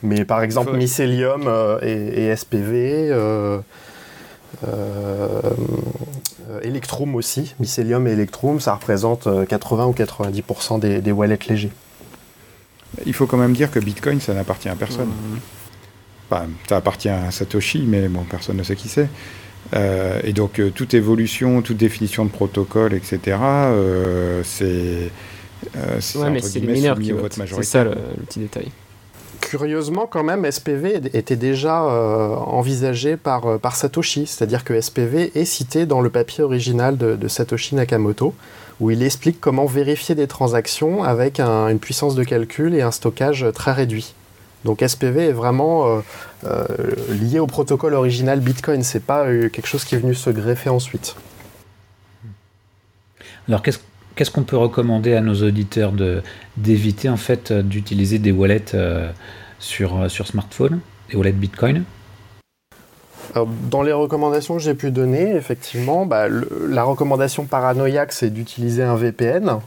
Mais 0.04 0.24
par 0.24 0.44
exemple, 0.44 0.78
Mycelium 0.78 1.50
et, 1.82 2.36
SPV, 2.36 3.12
Electrum 6.62 7.16
aussi, 7.16 7.56
Mycelium 7.60 8.08
et 8.08 8.12
Electrum, 8.12 8.60
ça 8.60 8.76
représente 8.76 9.28
80 9.48 9.88
ou 9.88 9.94
90% 9.94 10.80
des, 10.80 11.12
wallets 11.12 11.40
légers. 11.50 11.72
Il 13.08 13.16
faut 13.16 13.26
quand 13.26 13.38
même 13.38 13.54
dire 13.54 13.72
que 13.72 13.80
Bitcoin, 13.80 14.22
ça 14.22 14.36
n'appartient 14.36 14.70
à 14.70 14.76
personne. 14.76 15.08
Mmh 15.08 15.61
ça 16.68 16.78
appartient 16.78 17.10
à 17.10 17.32
Satoshi, 17.32 17.84
mais 17.88 18.08
bon, 18.08 18.24
personne 18.30 18.58
ne 18.58 18.64
sait 18.64 18.76
qui 18.76 18.90
c'est. 18.90 19.10
Euh, 19.74 20.20
et 20.24 20.34
donc, 20.34 20.60
euh, 20.60 20.70
toute 20.70 20.94
évolution, 20.94 21.62
toute 21.62 21.78
définition 21.78 22.26
de 22.26 22.32
protocole, 22.32 22.94
etc., 22.94 23.38
euh, 23.42 24.42
c'est. 24.44 25.10
c'est 26.00 26.20
ouais, 26.20 26.30
mais 26.30 26.42
c'est 26.42 26.60
les 26.60 26.74
mineurs 26.74 27.00
qui 27.00 27.12
votent. 27.12 27.34
C'est 27.34 27.64
ça 27.64 27.84
le, 27.84 27.96
petit 28.28 28.40
détail. 28.40 28.70
Curieusement, 29.40 30.08
quand 30.08 30.24
même, 30.24 30.50
SPV 30.50 31.02
était 31.14 31.36
déjà 31.36 31.82
envisagé 31.82 33.18
par, 33.18 33.60
par 33.60 33.76
Satoshi, 33.76 34.28
c'est-à-dire 34.28 34.64
que 34.64 34.80
SPV 34.80 35.32
est 35.36 35.46
cité 35.46 35.86
dans 35.86 36.00
le 36.00 36.10
papier 36.10 36.44
original 36.44 36.96
de, 36.96 37.28
Satoshi 37.28 37.76
Nakamoto, 37.76 38.36
où 38.80 38.92
il 38.92 39.02
explique 39.02 39.42
comment 39.42 39.66
vérifier 39.66 40.14
des 40.14 40.28
transactions 40.28 41.04
avec 41.04 41.40
une 41.40 41.80
puissance 41.80 42.16
de 42.16 42.24
calcul 42.24 42.76
et 42.76 42.82
un 42.82 42.92
stockage 42.92 43.46
très 43.54 43.74
réduit. 43.74 44.14
Donc 44.66 44.84
SPV 44.86 45.28
est 45.28 45.32
vraiment 45.32 45.88
euh, 45.88 46.02
euh, 46.46 46.66
lié 47.10 47.40
au 47.40 47.48
protocole 47.48 47.94
original 47.94 48.40
Bitcoin. 48.40 48.84
C'est 48.84 49.04
pas 49.04 49.26
euh, 49.26 49.50
quelque 49.50 49.68
chose 49.68 49.84
qui 49.84 49.96
est 49.96 49.98
venu 49.98 50.14
se 50.14 50.30
greffer 50.30 50.70
ensuite. 50.70 51.16
Alors 53.48 53.64
qu'est-ce 53.64 54.32
qu'on 54.32 54.44
peut 54.44 54.58
recommander 54.58 55.16
à 55.16 55.22
nos 55.22 55.44
auditeurs 55.44 55.94
d'éviter 56.58 57.10
en 57.10 57.18
fait 57.18 57.52
d'utiliser 57.52 58.20
des 58.20 58.32
wallets 58.32 58.76
sur, 59.60 60.10
sur 60.10 60.28
smartphone, 60.28 60.80
des 61.10 61.18
wallets 61.18 61.32
Bitcoin? 61.32 61.84
Dans 63.70 63.82
les 63.82 63.94
recommandations 63.94 64.56
que 64.56 64.62
j'ai 64.62 64.74
pu 64.74 64.92
donner, 64.92 65.36
effectivement, 65.36 66.06
bah, 66.06 66.28
la 66.30 66.84
recommandation 66.84 67.46
paranoïaque, 67.46 68.12
c'est 68.12 68.30
d'utiliser 68.30 68.84
un 68.84 68.96
VPN. 68.96 69.60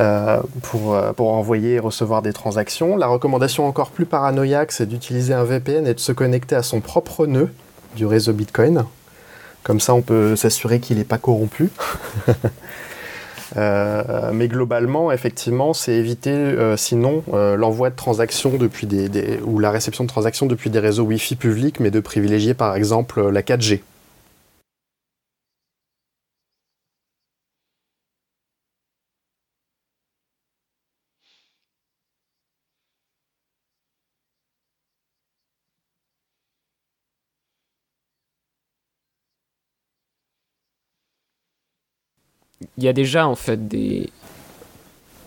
Euh, 0.00 0.42
pour, 0.62 0.94
euh, 0.94 1.12
pour 1.12 1.32
envoyer 1.32 1.74
et 1.74 1.78
recevoir 1.78 2.20
des 2.20 2.32
transactions. 2.32 2.96
La 2.96 3.06
recommandation 3.06 3.66
encore 3.66 3.90
plus 3.90 4.04
paranoïaque, 4.04 4.72
c'est 4.72 4.84
d'utiliser 4.84 5.32
un 5.32 5.44
VPN 5.44 5.86
et 5.86 5.94
de 5.94 6.00
se 6.00 6.12
connecter 6.12 6.56
à 6.56 6.62
son 6.62 6.80
propre 6.80 7.24
nœud 7.26 7.50
du 7.94 8.04
réseau 8.04 8.32
Bitcoin. 8.32 8.84
Comme 9.62 9.80
ça, 9.80 9.94
on 9.94 10.02
peut 10.02 10.36
s'assurer 10.36 10.80
qu'il 10.80 10.98
n'est 10.98 11.04
pas 11.04 11.18
corrompu. 11.18 11.70
Euh, 13.56 14.30
mais 14.32 14.48
globalement, 14.48 15.10
effectivement, 15.12 15.72
c'est 15.72 15.94
éviter 15.94 16.30
euh, 16.30 16.76
sinon 16.76 17.22
euh, 17.32 17.56
l'envoi 17.56 17.90
de 17.90 17.96
transactions 17.96 18.56
depuis 18.58 18.86
des, 18.86 19.08
des- 19.08 19.38
ou 19.44 19.58
la 19.58 19.70
réception 19.70 20.04
de 20.04 20.08
transactions 20.08 20.46
depuis 20.46 20.68
des 20.68 20.78
réseaux 20.78 21.04
Wi-Fi 21.04 21.36
publics, 21.36 21.80
mais 21.80 21.90
de 21.90 22.00
privilégier 22.00 22.52
par 22.54 22.76
exemple 22.76 23.28
la 23.30 23.42
4G. 23.42 23.80
Il 42.78 42.84
y 42.84 42.88
a 42.88 42.92
déjà 42.92 43.26
en 43.26 43.36
fait 43.36 43.68
des. 43.68 44.10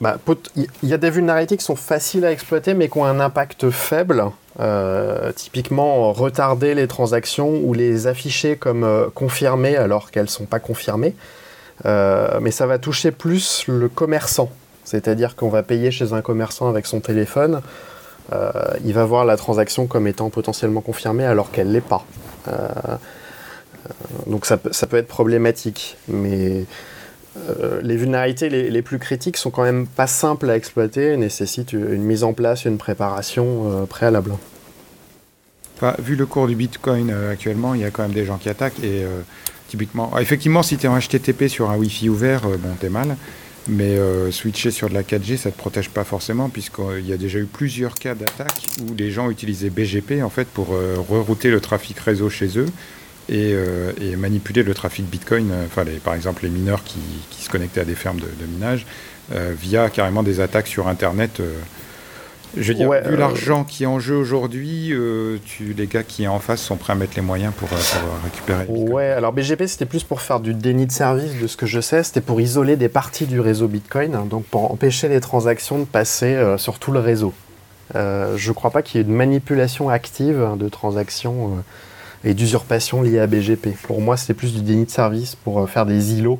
Bah, 0.02 0.18
Il 0.56 0.90
y 0.90 0.94
a 0.94 0.98
des 0.98 1.10
vulnérabilités 1.10 1.58
qui 1.58 1.64
sont 1.64 1.76
faciles 1.76 2.26
à 2.26 2.32
exploiter 2.32 2.74
mais 2.74 2.90
qui 2.90 2.98
ont 2.98 3.06
un 3.06 3.20
impact 3.20 3.70
faible. 3.70 4.26
Euh, 4.60 5.32
typiquement, 5.32 6.12
retarder 6.12 6.76
les 6.76 6.88
transactions 6.88 7.62
ou 7.64 7.74
les 7.74 8.08
afficher 8.08 8.58
comme 8.58 8.84
euh, 8.84 9.08
confirmées 9.14 9.78
alors 9.78 10.12
qu'elles 10.12 10.24
ne 10.24 10.28
sont 10.28 10.46
pas 10.46 10.60
confirmées. 10.60 11.16
Euh, 11.86 12.40
mais 12.42 12.52
ça 12.52 12.68
va 12.68 12.78
toucher 12.78 13.12
plus 13.12 13.64
le 13.68 13.88
commerçant. 13.88 14.50
C'est-à-dire 14.84 15.36
qu'on 15.36 15.50
va 15.50 15.64
payer 15.64 15.92
chez 15.92 16.14
un 16.14 16.22
commerçant 16.22 16.68
avec 16.68 16.86
son 16.86 17.00
téléphone. 17.00 17.62
il 18.84 18.94
va 18.94 19.06
voir 19.06 19.26
la 19.26 19.38
transaction 19.38 19.88
comme 19.88 20.08
étant 20.08 20.30
potentiellement 20.30 20.82
confirmée 20.82 21.26
alors 21.26 21.52
qu'elle 21.52 21.68
ne 21.68 21.74
l'est 21.74 21.82
pas. 21.82 22.06
Donc 24.28 24.46
ça, 24.46 24.58
ça 24.72 24.88
peut 24.88 24.98
être 24.98 25.08
problématique. 25.08 25.98
Mais 26.08 26.66
euh, 27.38 27.80
les 27.84 27.96
vulnérabilités 27.96 28.50
les, 28.50 28.82
plus 28.82 28.98
critiques 28.98 29.38
sont 29.38 29.52
quand 29.52 29.64
même 29.64 29.86
pas 29.86 30.08
simples 30.08 30.50
à 30.50 30.56
exploiter 30.56 31.14
et 31.14 31.18
nécessitent 31.18 31.74
une 31.74 32.02
mise 32.02 32.24
en 32.24 32.34
place, 32.34 32.66
une 32.66 32.78
préparation 32.78 33.72
euh, 33.72 33.86
préalable. 33.86 34.34
Vu 36.00 36.16
le 36.16 36.26
cours 36.26 36.48
du 36.48 36.56
Bitcoin 36.56 37.10
euh, 37.10 37.32
actuellement, 37.32 37.74
il 37.74 37.82
y 37.82 37.86
a 37.86 37.92
quand 37.92 38.04
même 38.04 38.14
des 38.14 38.26
gens 38.26 38.38
qui 38.38 38.50
attaquent. 38.50 38.84
Et 38.84 39.04
typiquement, 39.68 40.12
ah, 40.14 40.22
effectivement, 40.22 40.64
si 40.64 40.78
tu 40.78 40.88
es 40.88 40.90
en 40.90 41.00
HTTP 41.00 41.48
sur 41.48 41.70
un 41.70 41.78
Wi-Fi 41.78 42.10
ouvert, 42.10 42.42
bon, 42.42 42.76
t'es 42.80 42.90
mal. 42.90 43.16
Mais 43.68 43.98
switcher 44.32 44.72
sur 44.72 44.90
de 44.90 44.96
la 44.96 45.04
4G, 45.04 45.38
ça 45.38 45.50
ne 45.50 45.54
te 45.54 45.60
protège 45.60 45.90
pas 45.90 46.04
forcément, 46.04 46.50
puisqu'il 46.50 47.06
y 47.06 47.14
a 47.14 47.18
déjà 47.18 47.38
eu 47.38 47.46
plusieurs 47.46 47.94
cas 47.94 48.16
d'attaque 48.16 48.66
où 48.82 48.96
les 48.96 49.12
gens 49.12 49.30
utilisaient 49.30 49.70
BGP 49.70 50.24
en 50.24 50.30
fait, 50.30 50.48
pour 50.48 50.70
rerouter 50.70 51.52
le 51.52 51.60
trafic 51.60 52.00
réseau 52.00 52.32
chez 52.32 52.58
eux 52.58 52.66
et, 53.30 53.54
euh, 53.54 53.92
et 54.02 54.16
manipuler 54.16 54.64
le 54.64 54.74
trafic 54.74 55.06
Bitcoin, 55.06 55.52
euh, 55.52 55.66
enfin, 55.68 55.84
les- 55.84 55.98
par 56.00 56.16
exemple 56.16 56.44
les 56.44 56.50
mineurs 56.50 56.84
qui, 56.84 57.00
qui 57.30 57.44
se 57.44 57.50
connectaient 57.50 57.82
à 57.82 57.86
des 57.86 57.96
fermes 57.96 58.20
de, 58.20 58.26
de 58.26 58.46
minage, 58.52 58.86
euh, 59.34 59.54
via 59.58 59.90
carrément 59.90 60.24
des 60.24 60.42
attaques 60.42 60.68
sur 60.68 60.88
Internet. 60.88 61.40
euh, 61.40 61.54
je 62.58 62.70
veux 62.70 62.74
dire, 62.74 62.90
Ouais, 62.90 63.08
vu 63.08 63.16
l'argent 63.16 63.64
qui 63.64 63.84
est 63.84 63.86
en 63.86 64.00
jeu 64.00 64.16
aujourd'hui, 64.16 64.92
tu, 65.46 65.76
les 65.78 65.86
gars 65.86 66.02
qui 66.02 66.24
sont 66.24 66.32
en 66.32 66.40
face 66.40 66.60
sont 66.60 66.78
prêts 66.78 66.94
à 66.94 66.96
mettre 66.96 67.14
les 67.16 67.22
moyens 67.22 67.54
pour, 67.56 67.68
pour 67.68 67.78
récupérer. 68.24 68.64
Bitcoin. 68.66 68.90
Ouais, 68.92 69.06
alors 69.10 69.32
BGP 69.34 69.68
c'était 69.68 69.86
plus 69.86 70.04
pour 70.04 70.22
faire 70.22 70.40
du 70.40 70.56
déni 70.56 70.88
de 70.88 70.92
service 70.92 71.40
de 71.40 71.46
ce 71.46 71.56
que 71.56 71.68
je 71.68 71.80
sais, 71.80 72.02
c'était 72.04 72.22
pour 72.22 72.42
isoler 72.42 72.76
des 72.76 72.90
parties 72.90 73.28
du 73.28 73.40
réseau 73.40 73.68
Bitcoin, 73.68 74.16
hein, 74.16 74.26
donc 74.28 74.46
pour 74.46 74.72
empêcher 74.72 75.08
les 75.10 75.20
transactions 75.20 75.78
de 75.78 75.86
passer 75.86 76.44
sur 76.58 76.80
tout 76.80 76.92
le 76.92 77.00
réseau. 77.00 77.34
Je 77.94 78.52
crois 78.52 78.72
pas 78.72 78.82
qu'il 78.82 79.00
y 79.00 79.04
ait 79.04 79.08
une 79.08 79.14
manipulation 79.16 79.90
active 79.90 80.42
hein, 80.42 80.56
de 80.56 80.70
transactions 80.70 81.64
et 82.24 82.34
d'usurpation 82.34 83.02
liées 83.02 83.20
à 83.20 83.28
BGP. 83.28 83.70
Pour 83.84 84.02
moi, 84.02 84.18
c'était 84.18 84.34
plus 84.34 84.54
du 84.54 84.62
déni 84.62 84.86
de 84.86 84.90
service 84.92 85.36
pour 85.36 85.60
euh, 85.62 85.66
faire 85.68 85.86
des 85.86 86.14
îlots 86.16 86.40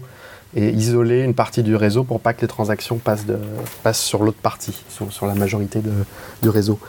et 0.56 0.70
isoler 0.70 1.22
une 1.22 1.34
partie 1.36 1.62
du 1.64 1.76
réseau 1.76 2.04
pour 2.04 2.20
pas 2.20 2.34
que 2.34 2.42
les 2.42 2.48
transactions 2.48 2.98
passent, 2.98 3.26
de, 3.26 3.38
passent 3.84 4.02
sur 4.04 4.24
l'autre 4.24 4.40
partie, 4.42 4.76
sur, 4.90 5.12
sur 5.14 5.26
la 5.28 5.36
majorité 5.36 5.80
de- 5.80 5.92
du 6.42 6.50
réseau. 6.50 6.80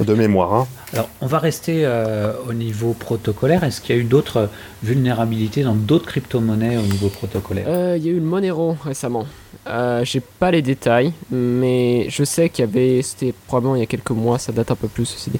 De 0.00 0.14
mémoire. 0.14 0.54
hein. 0.54 0.66
Alors, 0.94 1.10
on 1.20 1.26
va 1.26 1.38
rester 1.38 1.82
euh, 1.84 2.32
au 2.48 2.54
niveau 2.54 2.94
protocolaire. 2.94 3.64
Est-ce 3.64 3.82
qu'il 3.82 3.94
y 3.94 3.98
a 3.98 4.00
eu 4.00 4.04
d'autres 4.04 4.48
vulnérabilités 4.82 5.62
dans 5.62 5.74
d'autres 5.74 6.06
crypto-monnaies 6.06 6.78
au 6.78 6.82
niveau 6.82 7.08
protocolaire? 7.10 7.66
Euh, 7.68 7.96
Il 7.98 8.06
y 8.06 8.08
a 8.08 8.12
eu 8.12 8.14
le 8.14 8.22
Monero 8.24 8.78
récemment. 8.82 9.26
Euh, 9.66 10.04
J'ai 10.04 10.20
pas 10.20 10.50
les 10.50 10.62
détails, 10.62 11.12
mais 11.30 12.06
je 12.08 12.24
sais 12.24 12.48
qu'il 12.48 12.64
y 12.64 12.68
avait, 12.68 13.02
c'était 13.02 13.34
probablement 13.46 13.76
il 13.76 13.80
y 13.80 13.82
a 13.82 13.86
quelques 13.86 14.10
mois, 14.10 14.38
ça 14.38 14.52
date 14.52 14.70
un 14.70 14.74
peu 14.74 14.88
plus 14.88 15.28
dit, 15.30 15.38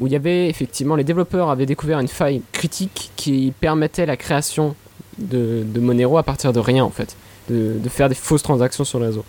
où 0.00 0.06
il 0.06 0.12
y 0.12 0.16
avait 0.16 0.48
effectivement, 0.48 0.96
les 0.96 1.04
développeurs 1.04 1.50
avaient 1.50 1.66
découvert 1.66 2.00
une 2.00 2.08
faille 2.08 2.40
critique 2.52 3.10
qui 3.16 3.52
permettait 3.60 4.06
la 4.06 4.16
création 4.16 4.74
de, 5.18 5.64
de 5.66 5.80
Monero 5.80 6.16
à 6.16 6.22
partir 6.22 6.52
de 6.52 6.60
rien 6.60 6.82
en 6.82 6.90
fait, 6.90 7.14
de, 7.50 7.74
de 7.78 7.88
faire 7.88 8.08
des 8.08 8.14
fausses 8.14 8.42
transactions 8.42 8.84
sur 8.84 9.00
le 9.00 9.06
réseau. 9.06 9.24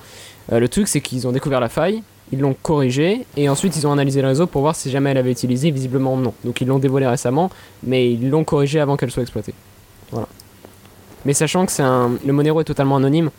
Euh, 0.53 0.60
le 0.60 0.69
truc 0.69 0.88
c'est 0.88 1.01
qu'ils 1.01 1.27
ont 1.27 1.34
découvert 1.34 1.60
la 1.60 1.69
faille, 1.69 2.01
ils 2.31 2.39
l'ont 2.39 2.55
corrigée 2.62 3.25
et 3.36 3.50
ensuite 3.50 3.75
ils 3.75 3.86
ont 3.88 3.91
analysé 3.91 4.22
le 4.22 4.29
réseau 4.29 4.48
pour 4.48 4.62
voir 4.62 4.75
si 4.75 4.89
jamais 4.89 5.10
elle 5.12 5.17
avait 5.17 5.31
utilisé, 5.31 5.69
visiblement 5.69 6.15
non. 6.15 6.34
Donc 6.46 6.62
ils 6.62 6.67
l'ont 6.67 6.79
dévoilé 6.79 7.08
récemment, 7.08 7.50
mais 7.84 8.10
ils 8.12 8.29
l'ont 8.29 8.46
corrigée 8.46 8.79
avant 8.79 8.96
qu'elle 8.96 9.12
soit 9.12 9.24
exploitée. 9.24 9.53
Voilà. 10.12 10.27
Mais 11.25 11.34
sachant 11.34 11.65
que 11.65 11.74
c'est 11.74 11.84
un, 11.84 12.12
le 12.25 12.31
Monero 12.31 12.62
est 12.62 12.63
totalement 12.63 12.96
anonyme, 12.96 13.31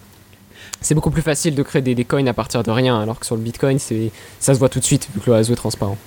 c'est 0.81 0.95
beaucoup 0.95 1.11
plus 1.11 1.23
facile 1.23 1.55
de 1.55 1.63
créer 1.63 1.83
des, 1.83 2.05
coins 2.05 2.27
à 2.27 2.33
partir 2.33 2.63
de 2.63 2.71
rien, 2.71 3.01
alors 3.01 3.19
que 3.21 3.27
sur 3.27 3.37
le 3.37 3.43
Bitcoin, 3.43 3.79
c'est, 3.79 4.11
ça 4.39 4.55
se 4.55 4.59
voit 4.59 4.69
tout 4.69 4.81
de 4.81 4.85
suite 4.85 5.09
vu 5.15 5.21
que 5.21 5.31
le 5.31 5.37
réseau 5.37 5.53
est 5.53 5.57
transparent. 5.57 5.99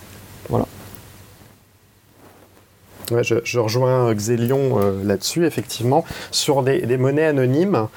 Ouais, 3.11 3.23
je, 3.23 3.59
rejoins 3.59 4.13
Xélion 4.13 4.79
euh, 4.79 5.03
là-dessus, 5.03 5.45
effectivement. 5.45 6.05
Sur 6.31 6.63
des, 6.63 6.97
monnaies 6.97 7.25
anonymes, 7.25 7.87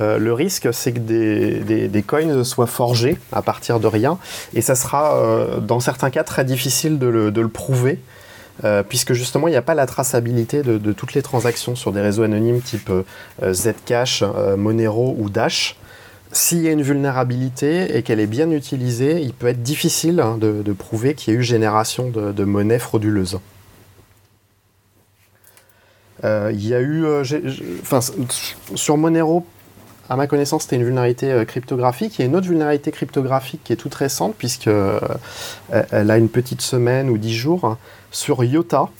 euh, 0.00 0.18
le 0.18 0.32
risque, 0.32 0.72
c'est 0.72 0.92
que 0.92 0.98
des, 0.98 1.88
des- 1.88 2.02
coins 2.02 2.42
soient 2.44 2.66
forgés 2.66 3.18
à 3.30 3.42
partir 3.42 3.78
de 3.78 3.86
rien. 3.86 4.18
Et 4.54 4.62
ça 4.62 4.74
sera, 4.74 5.16
euh, 5.18 5.60
dans 5.60 5.80
certains 5.80 6.10
cas, 6.10 6.24
très 6.24 6.44
difficile 6.44 6.98
de 6.98 7.06
le, 7.06 7.30
de 7.30 7.40
le 7.40 7.48
prouver. 7.48 8.00
euh, 8.64 8.82
puisque 8.82 9.12
justement, 9.12 9.48
il 9.48 9.50
n'y 9.50 9.56
a 9.56 9.62
pas 9.62 9.74
la 9.74 9.86
traçabilité 9.86 10.62
de, 10.62 10.78
de 10.78 10.92
toutes 10.92 11.14
les 11.14 11.22
transactions 11.22 11.74
sur 11.74 11.92
des 11.92 12.00
réseaux 12.00 12.22
anonymes 12.22 12.60
type 12.60 12.90
euh, 12.90 13.52
Zcash, 13.52 14.22
euh, 14.22 14.56
Monero 14.56 15.14
ou 15.18 15.28
Dash. 15.28 15.76
S'il 16.34 16.62
y 16.62 16.68
a 16.68 16.72
une 16.72 16.82
vulnérabilité 16.82 17.96
et 17.96 18.02
qu'elle 18.02 18.18
est 18.18 18.26
bien 18.26 18.50
utilisée, 18.50 19.22
il 19.22 19.32
peut 19.32 19.46
être 19.46 19.62
difficile 19.62 20.18
hein, 20.18 20.36
de, 20.36 20.72
prouver 20.72 21.14
qu'il 21.14 21.32
y 21.32 21.36
a 21.36 21.38
eu 21.38 21.44
génération 21.44 22.10
de, 22.10 22.32
de 22.32 22.44
monnaie 22.44 22.80
frauduleuse. 22.80 23.38
Euh, 26.24 26.50
Il 26.52 26.66
y 26.66 26.74
a 26.74 26.80
eu, 26.80 27.04
euh, 27.04 27.22
enfin, 27.82 28.00
sur 28.74 28.96
Monero, 28.96 29.46
à 30.08 30.16
ma 30.16 30.26
connaissance, 30.26 30.64
c'était 30.64 30.74
une 30.74 30.82
vulnérabilité 30.82 31.30
euh, 31.30 31.44
cryptographique. 31.44 32.18
Il 32.18 32.22
y 32.22 32.24
a 32.24 32.26
une 32.26 32.34
autre 32.34 32.48
vulnérabilité 32.48 32.90
cryptographique 32.90 33.60
qui 33.62 33.72
est 33.72 33.76
toute 33.76 33.94
récente, 33.94 34.34
puisque 34.36 34.70
elle 35.70 36.10
a 36.10 36.18
une 36.18 36.28
petite 36.28 36.62
semaine 36.62 37.10
ou 37.10 37.16
dix 37.16 37.34
jours, 37.34 37.64
hein, 37.64 37.78
sur 38.10 38.42
IOTA. 38.42 38.90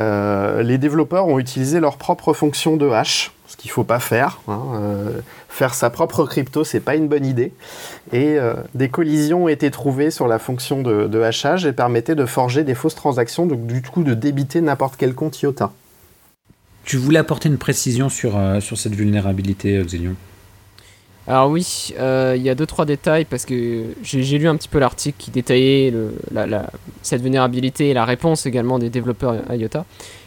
Euh, 0.00 0.62
les 0.62 0.78
développeurs 0.78 1.26
ont 1.26 1.38
utilisé 1.38 1.80
leur 1.80 1.96
propre 1.96 2.32
fonction 2.32 2.76
de 2.76 2.88
hash, 2.88 3.32
ce 3.46 3.56
qu'il 3.56 3.68
ne 3.68 3.72
faut 3.74 3.84
pas 3.84 4.00
faire. 4.00 4.40
hein. 4.48 4.62
Euh, 4.74 5.20
faire 5.48 5.74
sa 5.74 5.90
propre 5.90 6.24
crypto, 6.24 6.64
c'est 6.64 6.80
pas 6.80 6.94
une 6.96 7.08
bonne 7.08 7.26
idée. 7.26 7.52
Et 8.12 8.38
euh, 8.38 8.54
des 8.74 8.88
collisions 8.88 9.44
ont 9.44 9.48
été 9.48 9.70
trouvées 9.70 10.10
sur 10.10 10.26
la 10.28 10.38
fonction 10.38 10.82
de, 10.82 11.06
de 11.06 11.20
hachage 11.20 11.66
et 11.66 11.72
permettaient 11.72 12.14
de 12.14 12.24
forger 12.26 12.64
des 12.64 12.74
fausses 12.74 12.94
transactions, 12.94 13.46
donc 13.46 13.66
du 13.66 13.82
coup 13.82 14.02
de 14.02 14.14
débiter 14.14 14.60
n'importe 14.62 14.94
quel 14.96 15.14
compte 15.14 15.40
IOTA. 15.42 15.72
Tu 16.84 16.96
voulais 16.96 17.18
apporter 17.18 17.48
une 17.48 17.58
précision 17.58 18.08
sur, 18.08 18.40
sur 18.60 18.76
cette 18.78 18.94
vulnérabilité, 18.94 19.80
Xélion 19.84 20.14
Alors 21.28 21.50
oui, 21.50 21.94
euh, 22.00 22.34
il 22.36 22.42
y 22.42 22.50
a 22.50 22.56
deux 22.56 22.66
trois 22.66 22.84
détails 22.84 23.24
parce 23.24 23.44
que 23.44 23.84
j'ai, 24.02 24.38
lu 24.38 24.48
un 24.48 24.56
petit 24.56 24.68
peu 24.68 24.80
l'article 24.80 25.16
qui 25.18 25.30
détaillait 25.30 25.94
cette 27.02 27.22
vulnérabilité 27.22 27.90
et 27.90 27.94
la 27.94 28.04
réponse 28.04 28.44
également 28.44 28.78
des 28.80 28.90
développeurs 28.90 29.36
IOTA. 29.52 29.84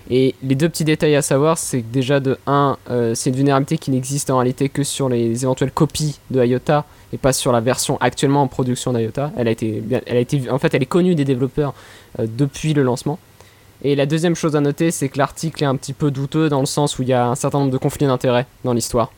Et 0.09 0.35
les 0.41 0.55
deux 0.55 0.69
petits 0.69 0.85
détails 0.85 1.15
à 1.15 1.21
savoir, 1.21 1.57
c'est 1.57 1.81
que 1.81 1.91
déjà 1.91 2.19
de 2.21 2.37
1, 2.47 2.77
c'est 3.13 3.29
une 3.29 3.35
vulnérabilité 3.35 3.77
qui 3.77 3.91
n'existe 3.91 4.29
en 4.29 4.37
réalité 4.37 4.69
que 4.69 4.83
sur 4.83 5.09
les 5.09 5.43
éventuelles 5.43 5.71
copies 5.71 6.19
de 6.31 6.45
IOTA 6.45 6.85
et 7.11 7.17
pas 7.17 7.33
sur 7.33 7.51
la 7.51 7.59
version 7.59 7.97
actuellement 8.01 8.41
en 8.43 8.47
production 8.47 8.93
d'IOTA. 8.93 9.31
Elle 9.37 9.47
a 9.47 9.51
été, 9.51 9.81
en 10.49 10.59
fait, 10.59 10.73
elle 10.73 10.83
est 10.83 10.87
connue 10.87 11.15
des 11.15 11.25
développeurs 11.25 11.73
euh, 12.19 12.27
depuis 12.27 12.73
le 12.73 12.83
lancement. 12.83 13.19
Et 13.83 13.95
la 13.95 14.05
deuxième 14.05 14.35
chose 14.35 14.55
à 14.55 14.61
noter, 14.61 14.91
c'est 14.91 15.09
que 15.09 15.17
l'article 15.17 15.63
est 15.63 15.67
un 15.67 15.75
petit 15.75 15.93
peu 15.93 16.11
douteux 16.11 16.49
dans 16.49 16.61
le 16.61 16.65
sens 16.65 16.97
où 16.97 17.01
il 17.01 17.09
y 17.09 17.13
a 17.13 17.27
un 17.27 17.35
certain 17.35 17.59
nombre 17.59 17.71
de 17.71 17.77
conflits 17.77 18.05
d'intérêts 18.05 18.47
dans 18.63 18.73
l'histoire. 18.73 19.11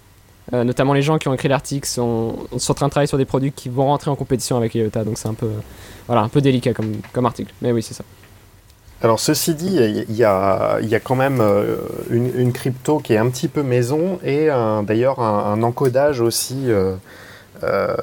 Euh, 0.54 0.63
notamment 0.63 0.94
les 0.94 1.01
gens 1.01 1.18
qui 1.18 1.27
ont 1.27 1.34
écrit 1.34 1.50
l'article 1.50 1.88
sont, 1.88 2.36
sont 2.58 2.72
en 2.72 2.75
train 2.75 2.86
de 2.88 2.92
travailler 2.92 3.08
sur 3.08 3.18
des 3.18 3.25
produits 3.25 3.51
qui 3.51 3.68
vont 3.68 3.86
rentrer 3.88 4.10
en 4.10 4.16
compétition 4.16 4.56
avec 4.56 4.75
IOTA, 4.75 5.04
donc 5.04 5.18
c'est 5.18 5.27
un 5.27 5.34
peu, 5.34 5.50
voilà, 6.08 6.22
un 6.22 6.30
peu 6.30 6.39
délicat 6.39 6.74
comme, 6.74 6.94
comme 7.12 7.25
article. 7.25 7.54
Mais 7.62 7.72
oui, 7.74 7.84
c'est 7.84 7.94
ça. 7.94 8.06
Alors 9.04 9.20
ceci 9.20 9.54
dit, 9.54 9.75
il 10.10 10.16
y 10.16 10.24
a, 10.24 10.80
il 10.82 10.88
y 10.88 10.96
a 10.96 11.00
quand 11.00 11.16
même 11.16 11.39
euh, 11.42 11.75
une, 12.10 12.32
une 12.39 12.51
crypto 12.54 12.98
qui 13.00 13.13
est 13.13 13.18
un 13.18 13.30
petit 13.30 13.48
peu 13.48 13.62
maison 13.62 14.20
et 14.24 14.48
d'ailleurs 14.84 15.20
un, 15.20 15.54
un 15.54 15.62
encodage 15.63 16.22
aussi, 16.22 16.72
euh, 16.72 16.96
euh, 17.63 17.96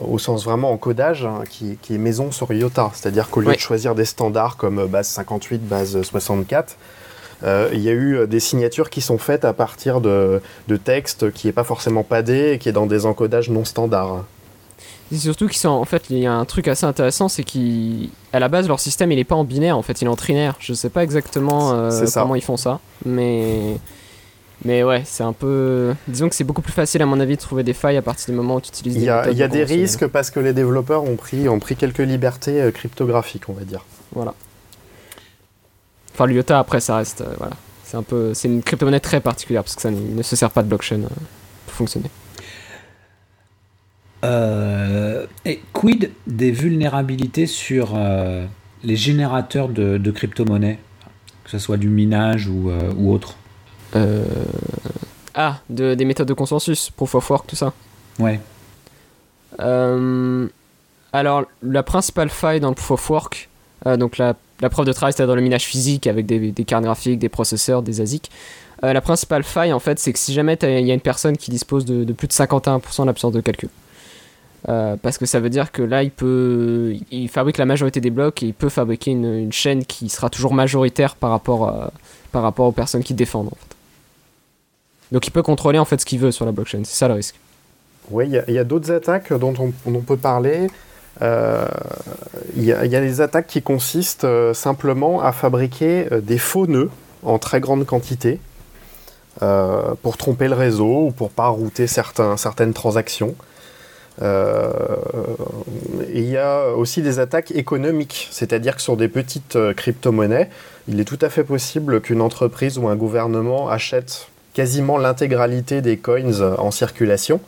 au 0.00 0.18
sens 0.18 0.44
vraiment 0.44 0.72
encodage, 0.72 1.24
hein, 1.24 1.42
qui, 1.48 1.76
qui 1.82 1.94
est 1.94 1.98
maison 1.98 2.32
sur 2.32 2.52
IOTA. 2.52 2.90
C'est-à-dire 2.94 3.28
qu'au 3.30 3.40
lieu 3.40 3.48
Oui. 3.48 3.54
de 3.56 3.60
choisir 3.60 3.94
des 3.94 4.04
standards 4.06 4.56
comme 4.56 4.86
base 4.86 5.08
58, 5.08 5.68
base 5.68 6.00
64, 6.02 6.70
Euh, 6.72 6.74
il 7.42 7.80
y 7.80 7.88
a 7.88 7.92
eu 7.92 8.26
des 8.26 8.40
signatures 8.40 8.90
qui 8.90 9.00
sont 9.00 9.18
faites 9.18 9.44
à 9.44 9.52
partir 9.52 10.00
de, 10.00 10.40
de 10.68 10.76
texte 10.76 11.32
qui 11.32 11.46
n'est 11.46 11.52
pas 11.52 11.64
forcément 11.64 12.02
padé 12.02 12.52
et 12.52 12.58
qui 12.58 12.68
est 12.68 12.72
dans 12.72 12.86
des 12.86 13.06
encodages 13.06 13.50
non 13.50 13.64
standards. 13.64 14.24
Surtout 15.12 15.48
qu'ils 15.48 15.58
sont 15.58 15.68
en 15.68 15.84
fait 15.84 16.04
il 16.10 16.18
y 16.18 16.26
a 16.26 16.32
un 16.32 16.44
truc 16.44 16.66
assez 16.66 16.86
intéressant 16.86 17.28
c'est 17.28 17.44
qu'à 17.44 18.40
la 18.40 18.48
base 18.48 18.66
leur 18.66 18.80
système 18.80 19.12
il 19.12 19.18
est 19.18 19.24
pas 19.24 19.34
en 19.34 19.44
binaire 19.44 19.76
en 19.76 19.82
fait 19.82 20.00
il 20.00 20.06
est 20.06 20.08
en 20.08 20.16
trinaire. 20.16 20.56
Je 20.58 20.72
sais 20.72 20.88
pas 20.88 21.04
exactement 21.04 21.72
euh, 21.72 22.06
comment 22.14 22.34
ils 22.34 22.42
font 22.42 22.56
ça 22.56 22.80
mais 23.04 23.76
mais 24.64 24.82
ouais 24.82 25.02
c'est 25.04 25.22
un 25.22 25.32
peu 25.32 25.94
disons 26.08 26.28
que 26.28 26.34
c'est 26.34 26.44
beaucoup 26.44 26.62
plus 26.62 26.72
facile 26.72 27.02
à 27.02 27.06
mon 27.06 27.20
avis 27.20 27.36
de 27.36 27.40
trouver 27.40 27.62
des 27.62 27.74
failles 27.74 27.96
à 27.96 28.02
partir 28.02 28.32
du 28.32 28.36
moment 28.36 28.56
où 28.56 28.60
tu 28.60 28.68
utilises 28.68 28.96
il 28.96 29.02
y 29.02 29.10
a, 29.10 29.30
il 29.30 29.36
y 29.36 29.42
a 29.42 29.48
des 29.48 29.64
risques 29.64 30.06
parce 30.06 30.30
que 30.30 30.40
les 30.40 30.52
développeurs 30.52 31.04
ont 31.04 31.16
pris 31.16 31.48
ont 31.48 31.60
pris 31.60 31.76
quelques 31.76 31.98
libertés 31.98 32.60
euh, 32.60 32.70
cryptographiques 32.70 33.48
on 33.48 33.52
va 33.52 33.62
dire. 33.62 33.84
Voilà 34.12 34.34
enfin 36.14 36.26
l'IOTA 36.26 36.58
après 36.58 36.80
ça 36.80 36.96
reste 36.96 37.20
euh, 37.20 37.34
voilà. 37.38 37.54
C'est 37.84 37.96
un 37.96 38.02
peu 38.02 38.32
c'est 38.34 38.48
une 38.48 38.62
crypto-monnaie 38.62 39.00
très 39.00 39.20
particulière 39.20 39.62
parce 39.62 39.76
que 39.76 39.82
ça 39.82 39.90
ne 39.90 40.22
se 40.22 40.36
sert 40.36 40.50
pas 40.50 40.62
de 40.62 40.68
blockchain 40.68 41.02
pour 41.66 41.74
fonctionner. 41.74 42.10
Euh, 44.24 45.26
et 45.44 45.60
quid 45.72 46.10
des 46.26 46.50
vulnérabilités 46.50 47.46
sur 47.46 47.92
euh, 47.94 48.46
les 48.82 48.96
générateurs 48.96 49.68
de, 49.68 49.98
de 49.98 50.10
crypto-monnaies, 50.10 50.78
que 51.44 51.50
ce 51.50 51.58
soit 51.58 51.76
du 51.76 51.88
minage 51.88 52.48
ou, 52.48 52.70
euh, 52.70 52.92
ou 52.96 53.12
autre? 53.12 53.36
Ah, 55.34 55.60
de, 55.68 55.94
des 55.94 56.04
méthodes 56.04 56.28
de 56.28 56.34
consensus, 56.34 56.90
proof 56.90 57.14
of 57.14 57.30
work, 57.30 57.46
tout 57.46 57.56
ça. 57.56 57.72
Ouais. 58.18 58.40
alors, 59.58 61.44
la 61.62 61.82
principale 61.82 62.30
faille 62.30 62.60
dans 62.60 62.70
le 62.70 62.74
proof 62.74 62.92
of 62.92 63.10
work, 63.10 63.48
donc 63.84 64.18
la, 64.18 64.34
la, 64.60 64.70
preuve 64.70 64.86
de 64.86 64.92
travail, 64.92 65.12
c'est 65.16 65.26
dans 65.26 65.34
le 65.34 65.42
minage 65.42 65.64
physique 65.64 66.06
avec 66.06 66.26
des, 66.26 66.52
des, 66.52 66.64
cartes 66.64 66.84
graphiques, 66.84 67.18
des 67.18 67.28
processeurs, 67.28 67.82
des 67.82 68.00
ASIC. 68.00 68.30
la 68.82 69.00
principale 69.00 69.42
faille, 69.44 69.72
en 69.72 69.78
fait, 69.78 69.98
c'est 69.98 70.12
que 70.12 70.18
si 70.18 70.32
jamais 70.32 70.58
il 70.62 70.86
y 70.86 70.90
a 70.90 70.94
une 70.94 71.00
personne 71.00 71.36
qui 71.36 71.50
dispose 71.50 71.84
de, 71.84 72.10
plus 72.12 72.28
de 72.28 72.32
51% 72.32 73.02
de 73.02 73.06
l'absence 73.06 73.32
de 73.32 73.40
calcul, 73.40 73.68
euh, 74.68 74.96
parce 75.02 75.18
que 75.18 75.26
ça 75.26 75.40
veut 75.40 75.50
dire 75.50 75.72
que 75.72 75.82
là, 75.82 76.02
il 76.02 76.10
peut, 76.10 76.94
il 77.10 77.28
fabrique 77.28 77.58
la 77.58 77.66
majorité 77.66 78.00
des 78.00 78.10
blocs 78.10 78.42
et 78.42 78.46
il 78.46 78.54
peut 78.54 78.70
fabriquer 78.70 79.10
une, 79.10 79.52
chaîne 79.52 79.84
qui 79.84 80.08
sera 80.08 80.30
toujours 80.30 80.54
majoritaire 80.54 81.16
par 81.16 81.30
rapport, 81.30 81.90
par 82.32 82.42
rapport 82.42 82.66
aux 82.66 82.72
personnes 82.72 83.02
qui 83.02 83.12
défendent. 83.12 83.48
En 83.48 83.56
fait. 83.56 83.74
Donc, 85.12 85.26
il 85.26 85.30
peut 85.30 85.42
contrôler 85.42 85.78
en 85.78 85.84
fait 85.84 86.00
ce 86.00 86.06
qu'il 86.06 86.18
veut 86.18 86.32
sur 86.32 86.44
la 86.44 86.52
blockchain. 86.52 86.80
C'est 86.84 86.96
ça 86.96 87.08
le 87.08 87.14
risque. 87.14 87.36
Oui, 88.10 88.26
il 88.26 88.54
y 88.54 88.58
a, 88.58 88.64
d'autres 88.64 88.90
attaques 88.90 89.32
dont 89.32 89.54
on, 89.58 89.72
on, 89.86 90.00
peut 90.00 90.16
parler. 90.16 90.66
Euh, 91.22 91.66
il 92.56 92.64
y, 92.64 92.72
a, 92.72 92.86
des 92.86 93.20
attaques 93.20 93.46
qui 93.46 93.62
consistent 93.62 94.24
euh, 94.24 94.52
simplement 94.52 95.22
à 95.22 95.32
fabriquer 95.32 96.08
euh, 96.10 96.20
des 96.20 96.38
faux 96.38 96.66
nœuds 96.66 96.90
en 97.22 97.38
très 97.38 97.60
grande 97.60 97.86
quantité 97.86 98.40
pour 100.02 100.16
tromper 100.16 100.46
le 100.46 100.54
réseau 100.54 101.06
ou 101.06 101.10
pour 101.10 101.30
pas 101.30 101.48
router 101.48 101.88
certaines 101.88 102.72
transactions. 102.72 103.34
Il 104.20 104.70
y 106.14 106.36
a 106.36 106.68
aussi 106.68 107.02
des 107.02 107.18
attaques 107.18 107.50
économiques, 107.50 108.28
c'est-à-dire 108.30 108.76
que 108.76 108.82
sur 108.82 108.96
des 108.96 109.08
petites 109.08 109.58
crypto-monnaies, 109.74 110.50
il 110.86 111.00
est 111.00 111.04
tout 111.04 111.18
à 111.20 111.30
fait 111.30 111.42
possible 111.42 112.00
qu'une 112.00 112.20
entreprise 112.20 112.78
ou 112.78 112.86
un 112.88 112.94
gouvernement 112.94 113.68
achète 113.68 114.28
quasiment 114.52 114.98
l'intégralité 114.98 115.82
des 115.82 115.96
coins 115.96 116.40
en 116.56 116.70
circulation 116.70 117.40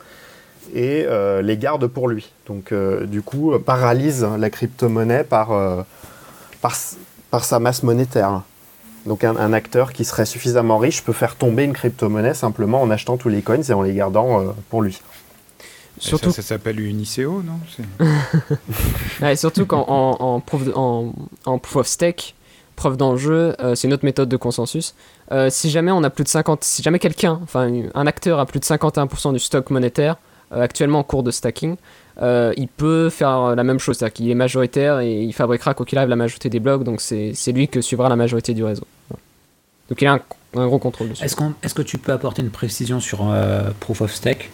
et 0.73 1.05
euh, 1.05 1.41
les 1.41 1.57
garde 1.57 1.87
pour 1.87 2.07
lui. 2.07 2.31
Donc 2.45 2.71
euh, 2.71 3.05
du 3.05 3.21
coup, 3.21 3.57
paralyse 3.59 4.27
la 4.37 4.49
crypto-monnaie 4.49 5.23
par, 5.23 5.51
euh, 5.51 5.81
par, 6.61 6.75
par, 7.31 7.43
sa 7.45 7.59
masse 7.59 7.83
monétaire. 7.83 8.41
Donc 9.05 9.23
un, 9.23 9.37
un, 9.37 9.53
acteur 9.53 9.93
qui 9.93 10.05
serait 10.05 10.25
suffisamment 10.25 10.77
riche 10.77 11.03
peut 11.03 11.13
faire 11.13 11.35
tomber 11.35 11.63
une 11.63 11.73
crypto-monnaie 11.73 12.33
simplement 12.33 12.81
en 12.81 12.89
achetant 12.89 13.17
tous 13.17 13.29
les 13.29 13.41
coins 13.41 13.61
et 13.61 13.73
en 13.73 13.81
les 13.81 13.93
gardant 13.93 14.53
pour 14.69 14.81
lui. 14.81 14.99
Surtout... 15.99 16.29
Ça, 16.29 16.41
ça 16.41 16.49
s'appelle 16.49 16.79
une 16.79 17.01
ICO, 17.01 17.41
non 17.41 17.59
ouais, 19.21 19.35
Surtout 19.35 19.65
qu'en 19.65 19.85
en, 19.87 20.17
en, 20.19 20.39
proof, 20.39 20.63
en, 20.75 21.13
en, 21.45 21.57
proof 21.57 21.75
of 21.77 21.87
stake, 21.87 22.35
preuve 22.77 22.95
d'enjeu, 22.95 23.55
euh, 23.59 23.75
c'est 23.75 23.87
une 23.87 23.93
autre 23.93 24.05
méthode 24.05 24.29
de 24.29 24.37
consensus. 24.37 24.95
Euh, 25.31 25.49
si 25.49 25.69
jamais 25.69 25.91
on 25.91 26.03
a 26.03 26.09
plus 26.09 26.23
de 26.23 26.29
50, 26.29 26.63
si 26.63 26.81
jamais 26.81 26.99
quelqu'un, 26.99 27.39
enfin 27.43 27.69
un 27.93 28.07
acteur 28.07 28.39
a 28.39 28.45
plus 28.45 28.61
de 28.61 28.65
51% 28.65 29.33
du 29.33 29.39
stock 29.39 29.69
monétaire 29.69 30.13
euh, 30.13 30.17
actuellement 30.51 30.99
en 30.99 31.03
cours 31.03 31.23
de 31.23 31.31
stacking, 31.31 31.75
euh, 32.21 32.53
il 32.57 32.67
peut 32.67 33.09
faire 33.09 33.55
la 33.55 33.63
même 33.63 33.79
chose, 33.79 33.97
c'est-à-dire 33.97 34.13
qu'il 34.13 34.29
est 34.29 34.35
majoritaire 34.35 34.99
et 34.99 35.21
il 35.21 35.33
fabriquera 35.33 35.73
quoi 35.73 35.85
qu'il 35.85 35.97
arrive 35.97 36.09
la 36.09 36.15
majorité 36.15 36.49
des 36.49 36.59
blocs, 36.59 36.83
donc 36.83 37.01
c'est 37.01 37.51
lui 37.51 37.67
que 37.67 37.81
suivra 37.81 38.09
la 38.09 38.15
majorité 38.15 38.53
du 38.53 38.63
réseau. 38.63 38.85
Donc 39.89 40.01
il 40.01 40.07
a 40.07 40.13
un, 40.13 40.21
un 40.55 40.67
gros 40.67 40.79
contrôle 40.79 41.09
dessus. 41.09 41.23
Est-ce 41.23 41.35
est 41.63 41.73
que 41.73 41.81
tu 41.81 41.97
peux 41.97 42.11
apporter 42.11 42.41
une 42.41 42.49
précision 42.49 42.99
sur 42.99 43.29
euh, 43.29 43.69
proof 43.79 44.01
of 44.01 44.13
stake? 44.13 44.49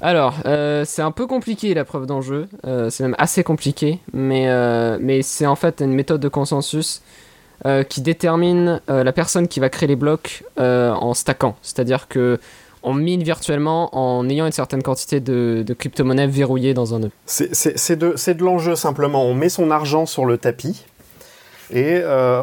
Alors, 0.00 0.36
euh, 0.46 0.84
c'est 0.86 1.02
un 1.02 1.10
peu 1.10 1.26
compliqué 1.26 1.74
la 1.74 1.84
preuve 1.84 2.06
d'enjeu, 2.06 2.46
euh, 2.64 2.88
c'est 2.88 3.02
même 3.02 3.16
assez 3.18 3.42
compliqué, 3.42 3.98
mais, 4.12 4.48
euh, 4.48 4.96
mais 5.00 5.22
c'est 5.22 5.44
en 5.46 5.56
fait 5.56 5.80
une 5.80 5.92
méthode 5.92 6.20
de 6.20 6.28
consensus 6.28 7.02
euh, 7.66 7.82
qui 7.82 8.00
détermine 8.00 8.80
euh, 8.88 9.02
la 9.02 9.12
personne 9.12 9.48
qui 9.48 9.58
va 9.58 9.68
créer 9.68 9.88
les 9.88 9.96
blocs 9.96 10.44
euh, 10.60 10.92
en 10.92 11.14
stackant. 11.14 11.56
C'est-à-dire 11.62 12.06
que 12.06 12.38
on 12.82 12.94
mine 12.94 13.22
virtuellement 13.22 13.94
en 13.96 14.28
ayant 14.28 14.46
une 14.46 14.52
certaine 14.52 14.82
quantité 14.82 15.20
de, 15.20 15.64
de 15.66 15.74
crypto-monnaies 15.74 16.26
verrouillées 16.26 16.74
dans 16.74 16.94
un 16.94 17.00
nœud. 17.00 17.10
C'est 17.26 17.96
de, 17.96 18.14
de 18.32 18.44
l'enjeu 18.44 18.76
simplement, 18.76 19.24
on 19.24 19.34
met 19.34 19.48
son 19.48 19.70
argent 19.70 20.06
sur 20.06 20.24
le 20.24 20.38
tapis, 20.38 20.84
et 21.70 22.00
euh, 22.02 22.42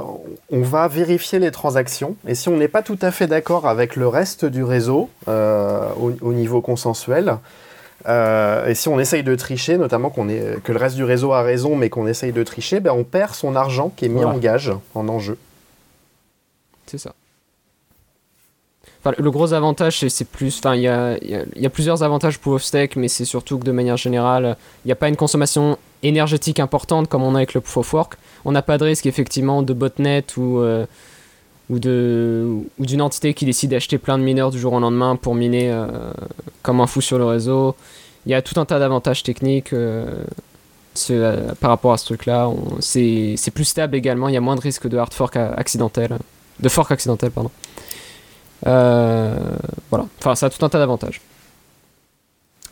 on 0.51 0.61
va 0.61 0.87
vérifier 0.87 1.39
les 1.39 1.51
transactions. 1.51 2.15
Et 2.27 2.35
si 2.35 2.49
on 2.49 2.57
n'est 2.57 2.67
pas 2.67 2.83
tout 2.83 2.99
à 3.01 3.11
fait 3.11 3.27
d'accord 3.27 3.67
avec 3.67 3.95
le 3.95 4.07
reste 4.07 4.45
du 4.45 4.63
réseau 4.63 5.09
euh, 5.27 5.89
au, 5.99 6.13
au, 6.21 6.33
niveau 6.33 6.61
consensuel, 6.61 7.37
euh, 8.07 8.67
et 8.67 8.75
si 8.75 8.87
on 8.87 8.99
essaye 8.99 9.23
de 9.23 9.35
tricher, 9.35 9.77
notamment 9.77 10.09
qu'on 10.09 10.29
est, 10.29 10.61
que 10.63 10.71
le 10.71 10.77
reste 10.77 10.95
du 10.95 11.03
réseau 11.03 11.33
a 11.33 11.41
raison, 11.41 11.75
mais 11.75 11.89
qu'on 11.89 12.07
essaye 12.07 12.31
de 12.31 12.43
tricher, 12.43 12.79
ben 12.79 12.91
on 12.91 13.03
perd 13.03 13.33
son 13.33 13.55
argent 13.55 13.91
qui 13.95 14.05
est 14.05 14.09
mis 14.09 14.21
voilà. 14.21 14.35
en 14.35 14.37
gage, 14.37 14.71
en 14.93 15.07
enjeu. 15.07 15.37
C'est 16.85 16.99
ça. 16.99 17.13
Le 19.17 19.29
gros 19.29 19.53
avantage, 19.53 20.07
c'est 20.07 20.27
plus. 20.27 20.57
Enfin, 20.59 20.75
il 20.75 20.81
y 20.81 20.87
a, 20.87 21.69
plusieurs 21.69 22.01
avantages 22.01 22.39
pour 22.39 22.59
stake, 22.59 22.95
mais 22.95 23.07
c'est 23.07 23.25
surtout 23.25 23.59
que 23.59 23.63
de 23.63 23.71
manière 23.71 23.97
générale, 23.97 24.57
il 24.83 24.87
n'y 24.87 24.91
a 24.91 24.95
pas 24.95 25.09
une 25.09 25.15
consommation 25.15 25.77
énergétique 26.01 26.59
importante 26.59 27.07
comme 27.07 27.23
on 27.23 27.35
a 27.35 27.37
avec 27.37 27.53
le 27.53 27.61
proof 27.61 27.77
of 27.77 27.93
work. 27.93 28.13
On 28.45 28.51
n'a 28.51 28.61
pas 28.61 28.77
de 28.77 28.85
risque 28.85 29.05
effectivement 29.05 29.61
de 29.61 29.73
botnet 29.73 30.25
ou, 30.37 30.59
euh, 30.59 30.85
d'une 31.69 33.01
entité 33.01 33.33
qui 33.33 33.45
décide 33.45 33.71
d'acheter 33.71 33.97
plein 33.97 34.17
de 34.17 34.23
mineurs 34.23 34.51
du 34.51 34.59
jour 34.59 34.73
au 34.73 34.79
lendemain 34.79 35.15
pour 35.15 35.35
miner 35.35 35.71
euh, 35.71 35.87
comme 36.63 36.81
un 36.81 36.87
fou 36.87 37.01
sur 37.01 37.19
le 37.19 37.25
réseau. 37.25 37.75
Il 38.25 38.31
y 38.31 38.35
a 38.35 38.41
tout 38.41 38.59
un 38.59 38.65
tas 38.65 38.79
d'avantages 38.79 39.21
techniques 39.21 39.71
euh, 39.73 40.23
par 41.59 41.69
rapport 41.69 41.93
à 41.93 41.97
ce 41.97 42.05
truc-là. 42.05 42.49
C'est 42.79 43.51
plus 43.53 43.65
stable 43.65 43.95
également, 43.95 44.29
il 44.29 44.33
y 44.33 44.37
a 44.37 44.41
moins 44.41 44.55
de 44.55 44.61
risque 44.61 44.87
de 44.87 44.97
hard 44.97 45.13
fork 45.13 45.35
accidentel. 45.35 46.17
De 46.59 46.69
fork 46.69 46.91
accidentel, 46.91 47.29
pardon. 47.29 47.51
Euh, 48.67 49.35
voilà, 49.89 50.05
enfin 50.19 50.35
ça 50.35 50.47
a 50.47 50.49
tout 50.49 50.63
un 50.65 50.69
tas 50.69 50.79
d'avantages. 50.79 51.21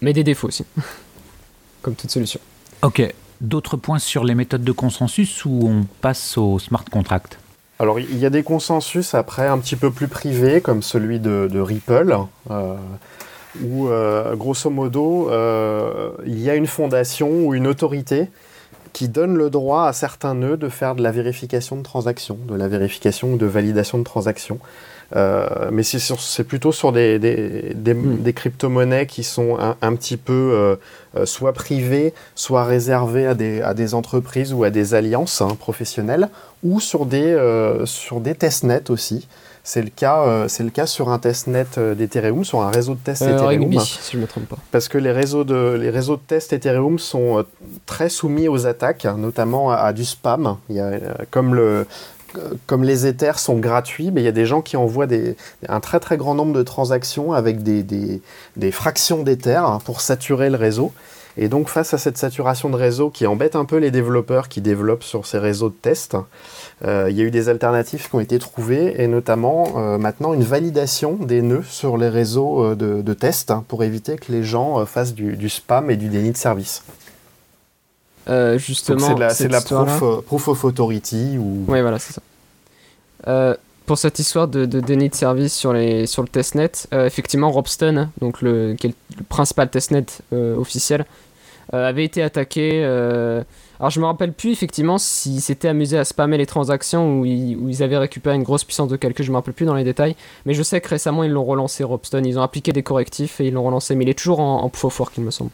Mais 0.02 0.14
des 0.14 0.24
défauts 0.24 0.48
aussi, 0.48 0.66
comme 1.82 1.96
toute 1.96 2.12
solution. 2.12 2.40
Ok, 2.82 3.02
d'autres 3.40 3.78
points 3.78 4.00
sur 4.00 4.24
les 4.24 4.36
méthodes 4.36 4.64
de 4.64 4.72
consensus 4.72 5.46
ou 5.46 5.62
on 5.64 5.86
passe 6.02 6.38
au 6.38 6.60
smart 6.60 6.86
contract? 6.92 7.38
Alors, 7.80 8.00
il 8.00 8.18
y 8.18 8.26
a 8.26 8.30
des 8.30 8.44
consensus 8.44 9.14
après 9.14 9.48
un 9.48 9.58
petit 9.58 9.76
peu 9.76 9.92
plus 9.92 10.08
privés, 10.08 10.62
comme 10.62 10.82
celui 10.82 11.20
de, 11.20 11.50
de 11.52 11.60
Ripple, 11.60 12.18
euh, 12.52 12.76
où, 13.62 13.90
euh, 13.90 14.36
grosso 14.36 14.70
modo, 14.70 15.30
euh, 15.30 16.12
il 16.26 16.40
y 16.40 16.50
a 16.50 16.56
une 16.56 16.68
fondation 16.68 17.30
ou 17.30 17.54
une 17.54 17.68
autorité 17.68 18.30
qui 18.94 19.10
donne 19.10 19.36
le 19.36 19.50
droit 19.50 19.88
à 19.88 19.94
certains 19.94 20.36
nœuds 20.36 20.56
de 20.56 20.70
faire 20.70 20.94
de 20.94 21.02
la 21.02 21.12
vérification 21.12 21.76
de 21.76 21.82
transactions, 21.82 22.38
de 22.48 22.56
la 22.56 22.68
vérification 22.68 23.34
ou 23.34 23.38
de 23.38 23.46
validation 23.48 23.98
de 23.98 24.04
transactions. 24.04 24.60
Euh, 25.16 25.70
mais 25.72 25.84
c'est 25.84 26.44
plutôt 26.44 26.72
sur 26.72 26.92
des, 26.92 27.20
des, 27.20 27.74
des, 27.76 27.94
mmh. 27.94 28.18
des 28.22 28.34
crypto-monnaies 28.34 29.06
qui 29.06 29.24
sont 29.24 29.58
un, 29.60 29.76
un 29.82 29.96
petit 29.96 30.18
peu 30.18 30.78
euh, 31.16 31.26
soit 31.26 31.54
privées, 31.54 32.14
soit 32.36 32.64
réservées 32.64 33.28
à 33.28 33.34
des, 33.36 33.62
à 33.62 33.74
des 33.74 33.94
entreprises 33.94 34.54
ou 34.54 34.64
à 34.64 34.70
des 34.70 34.94
alliances 34.96 35.42
hein, 35.42 35.56
professionnelles, 35.60 36.30
ou 36.64 36.80
sur 36.80 37.06
des, 37.06 37.34
euh, 37.34 37.86
sur 37.86 38.22
des 38.22 38.36
testnets 38.36 38.90
aussi. 38.90 39.28
C'est 39.66 39.82
le, 39.82 39.90
cas, 39.90 40.50
c'est 40.50 40.64
le 40.64 40.72
cas 40.72 40.86
sur 40.86 41.08
un 41.08 41.20
testnet 41.20 41.66
d'Ethereum, 41.96 42.44
sur 42.44 42.62
un 42.64 42.70
réseau 42.70 42.96
de 42.96 43.00
test 43.00 43.22
Ethereum. 43.22 43.48
Rigby, 43.48 43.80
si 43.80 44.12
je 44.12 44.18
me 44.18 44.28
trompe 44.28 44.50
pas. 44.50 44.58
Parce 44.74 44.90
que 44.90 44.98
les 44.98 45.14
réseaux 45.14 45.46
de, 45.46 45.78
les 45.80 45.90
réseaux 45.90 46.18
de 46.18 46.22
test 46.22 46.52
Ethereum 46.52 47.00
sont 47.00 47.46
très 47.86 48.10
soumis 48.10 48.50
aux 48.50 48.68
attaques, 48.68 49.06
notamment 49.06 49.72
à, 49.72 49.76
à 49.76 49.94
du 49.94 50.04
spam. 50.04 50.58
Il 50.68 50.76
y 50.76 50.82
a, 50.82 51.00
comme 51.32 51.56
le, 51.56 51.88
comme 52.68 52.84
les 52.84 53.08
Ethers 53.08 53.40
sont 53.40 53.58
gratuits, 53.58 54.12
il 54.16 54.22
y 54.22 54.28
a 54.28 54.32
des 54.32 54.46
gens 54.46 54.62
qui 54.62 54.78
envoient 54.78 55.08
un 55.68 55.80
très 55.80 56.00
très 56.00 56.18
grand 56.18 56.36
nombre 56.36 56.54
de 56.54 56.64
transactions 56.64 57.34
avec 57.34 57.64
des, 57.64 58.22
fractions 58.72 59.24
d'Ether 59.24 59.56
hein, 59.56 59.80
pour 59.86 60.02
saturer 60.02 60.50
le 60.50 60.58
réseau. 60.58 60.92
Et 61.36 61.48
donc 61.48 61.68
face 61.68 61.94
à 61.94 61.98
cette 61.98 62.18
saturation 62.18 62.70
de 62.70 62.76
réseau 62.76 63.10
qui 63.10 63.26
embête 63.26 63.56
un 63.56 63.66
peu 63.66 63.78
les 63.78 63.90
développeurs 63.90 64.50
qui 64.50 64.62
développent 64.62 65.04
sur 65.04 65.26
ces 65.26 65.40
réseaux 65.40 65.70
de 65.70 65.76
test, 65.76 66.16
euh, 66.86 67.08
il 67.10 67.18
y 67.18 67.22
a 67.22 67.24
eu 67.24 67.32
des 67.32 67.50
alternatives 67.50 68.08
qui 68.08 68.16
ont 68.16 68.20
été 68.20 68.38
trouvées 68.38 69.02
et 69.02 69.08
notamment 69.08 69.74
euh, 69.78 69.98
maintenant 69.98 70.34
une 70.34 70.44
validation 70.44 71.14
des 71.14 71.42
nœuds 71.42 71.64
sur 71.68 71.98
les 71.98 72.10
réseaux 72.10 72.64
euh, 72.64 72.76
de, 72.76 73.14
test 73.14 73.50
hein, 73.50 73.64
pour 73.68 73.84
éviter 73.84 74.16
que 74.18 74.32
les 74.32 74.44
gens 74.44 74.86
fassent 74.86 75.16
du, 75.16 75.50
spam 75.50 75.90
et 75.90 75.96
du 75.96 76.10
déni 76.10 76.32
de 76.32 76.38
service. 76.38 76.84
Justement, 78.58 79.00
c'est 79.00 79.16
de 79.16 79.20
la, 79.20 79.34
de 79.34 79.48
la 79.48 79.62
proof, 79.62 80.26
proof, 80.26 80.48
of 80.48 80.64
authority 80.66 81.38
ou. 81.38 81.66
Oui, 81.68 81.82
voilà, 81.82 82.00
c'est 82.00 82.14
ça 82.14 82.22
pour 83.86 83.98
cette 83.98 84.20
histoire 84.20 84.48
de, 84.48 84.66
de, 84.66 84.80
déni 84.80 85.10
de 85.10 85.16
service 85.16 85.54
sur, 85.54 85.74
les, 85.74 86.08
sur 86.08 86.22
le 86.22 86.28
testnet, 86.28 86.72
euh, 86.94 87.06
effectivement, 87.06 87.52
Robston, 87.52 88.10
donc 88.22 88.42
le, 88.42 88.76
qui 88.76 88.88
est 88.88 88.96
le 89.18 89.24
principal 89.24 89.70
testnet 89.70 90.06
euh, 90.32 90.56
officiel, 90.56 91.06
euh, 91.74 91.88
avait 91.88 92.06
été 92.06 92.22
attaqué. 92.22 92.84
alors, 93.80 93.90
je 93.90 94.00
me 94.00 94.06
rappelle 94.06 94.34
plus 94.34 94.52
effectivement 94.52 94.98
s'ils 94.98 95.42
s'étaient 95.42 95.68
amusés 95.68 95.98
à 95.98 96.06
spammer 96.06 96.38
les 96.38 96.46
transactions 96.46 97.20
ou 97.20 97.26
ils 97.26 97.84
avaient 97.84 97.98
récupéré 97.98 98.36
une 98.36 98.44
grosse 98.44 98.64
puissance 98.64 98.90
de 98.90 98.96
calcul, 98.96 99.26
je 99.26 99.32
me 99.32 99.38
rappelle 99.38 99.54
plus 99.54 99.66
dans 99.66 99.76
les 99.76 99.84
détails. 99.84 100.16
Mais 100.46 100.54
je 100.54 100.64
sais 100.64 100.80
que 100.80 100.90
récemment, 100.90 101.24
ils 101.24 101.32
l'ont 101.32 101.46
relancé, 101.46 101.84
Robston. 101.84 102.24
Ils 102.24 102.38
ont 102.38 102.44
appliqué 102.44 102.72
des 102.72 102.84
correctifs 102.84 103.42
et 103.42 103.48
ils 103.48 103.54
l'ont 103.54 103.64
relancé. 103.64 103.96
Mais 103.96 104.06
il 104.06 104.10
est 104.10 104.18
toujours 104.18 104.40
en, 104.40 104.62
en 104.64 104.70
proof 104.70 104.86
of 104.86 105.00
work, 105.00 105.14
il 105.18 105.24
me 105.24 105.32
semble. 105.32 105.52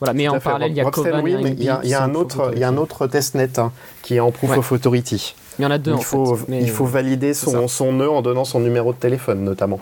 Voilà, 0.00 0.12
mais 0.12 0.28
en 0.28 0.38
parallèle, 0.40 0.72
il 0.72 0.76
y 0.76 0.80
a. 0.80 0.90
Oui, 1.22 1.36
mais 1.42 1.50
il 1.50 1.62
y, 1.62 1.94
a, 1.94 2.02
un 2.02 2.14
autre, 2.14 2.50
il 2.54 2.58
y 2.58 2.64
a 2.64 2.68
un 2.68 2.76
autre 2.76 3.06
testnet 3.06 3.58
hein, 3.58 3.72
qui 4.02 4.16
est 4.16 4.20
en 4.20 4.30
proof 4.30 4.56
of 4.56 4.72
authority. 4.72 5.34
Il 5.58 5.62
y 5.62 5.66
en 5.66 5.70
a 5.70 5.78
deux 5.78 5.92
il 5.92 5.94
en 5.94 6.00
faut, 6.00 6.34
fait. 6.34 6.60
il 6.60 6.70
faut 6.70 6.84
valider 6.84 7.32
son, 7.32 7.68
son, 7.68 7.92
nœud 7.92 8.10
en 8.10 8.22
donnant 8.22 8.44
son 8.44 8.60
numéro 8.60 8.92
de 8.92 8.98
téléphone 8.98 9.44
notamment. 9.44 9.78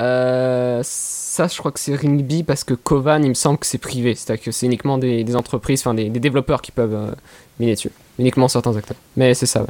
Euh, 0.00 0.80
ça, 0.82 1.46
je 1.46 1.56
crois 1.58 1.70
que 1.70 1.78
c'est 1.78 1.94
Ringby 1.94 2.42
parce 2.42 2.64
que 2.64 2.74
Kovan, 2.74 3.22
il 3.22 3.28
me 3.28 3.34
semble 3.34 3.58
que 3.58 3.66
c'est 3.66 3.78
privé. 3.78 4.16
C'est-à-dire 4.16 4.44
que 4.44 4.50
c'est 4.50 4.66
uniquement 4.66 4.98
des, 4.98 5.22
des, 5.22 5.36
entreprises, 5.36 5.80
enfin 5.80 5.94
des, 5.94 6.10
des, 6.10 6.18
développeurs 6.18 6.62
qui 6.62 6.72
peuvent 6.72 6.94
euh, 6.94 7.12
miner 7.60 7.74
dessus. 7.74 7.92
Uniquement 8.18 8.48
certains 8.48 8.76
acteurs. 8.76 8.96
Mais 9.16 9.34
c'est 9.34 9.46
ça, 9.46 9.62
ouais. 9.62 9.68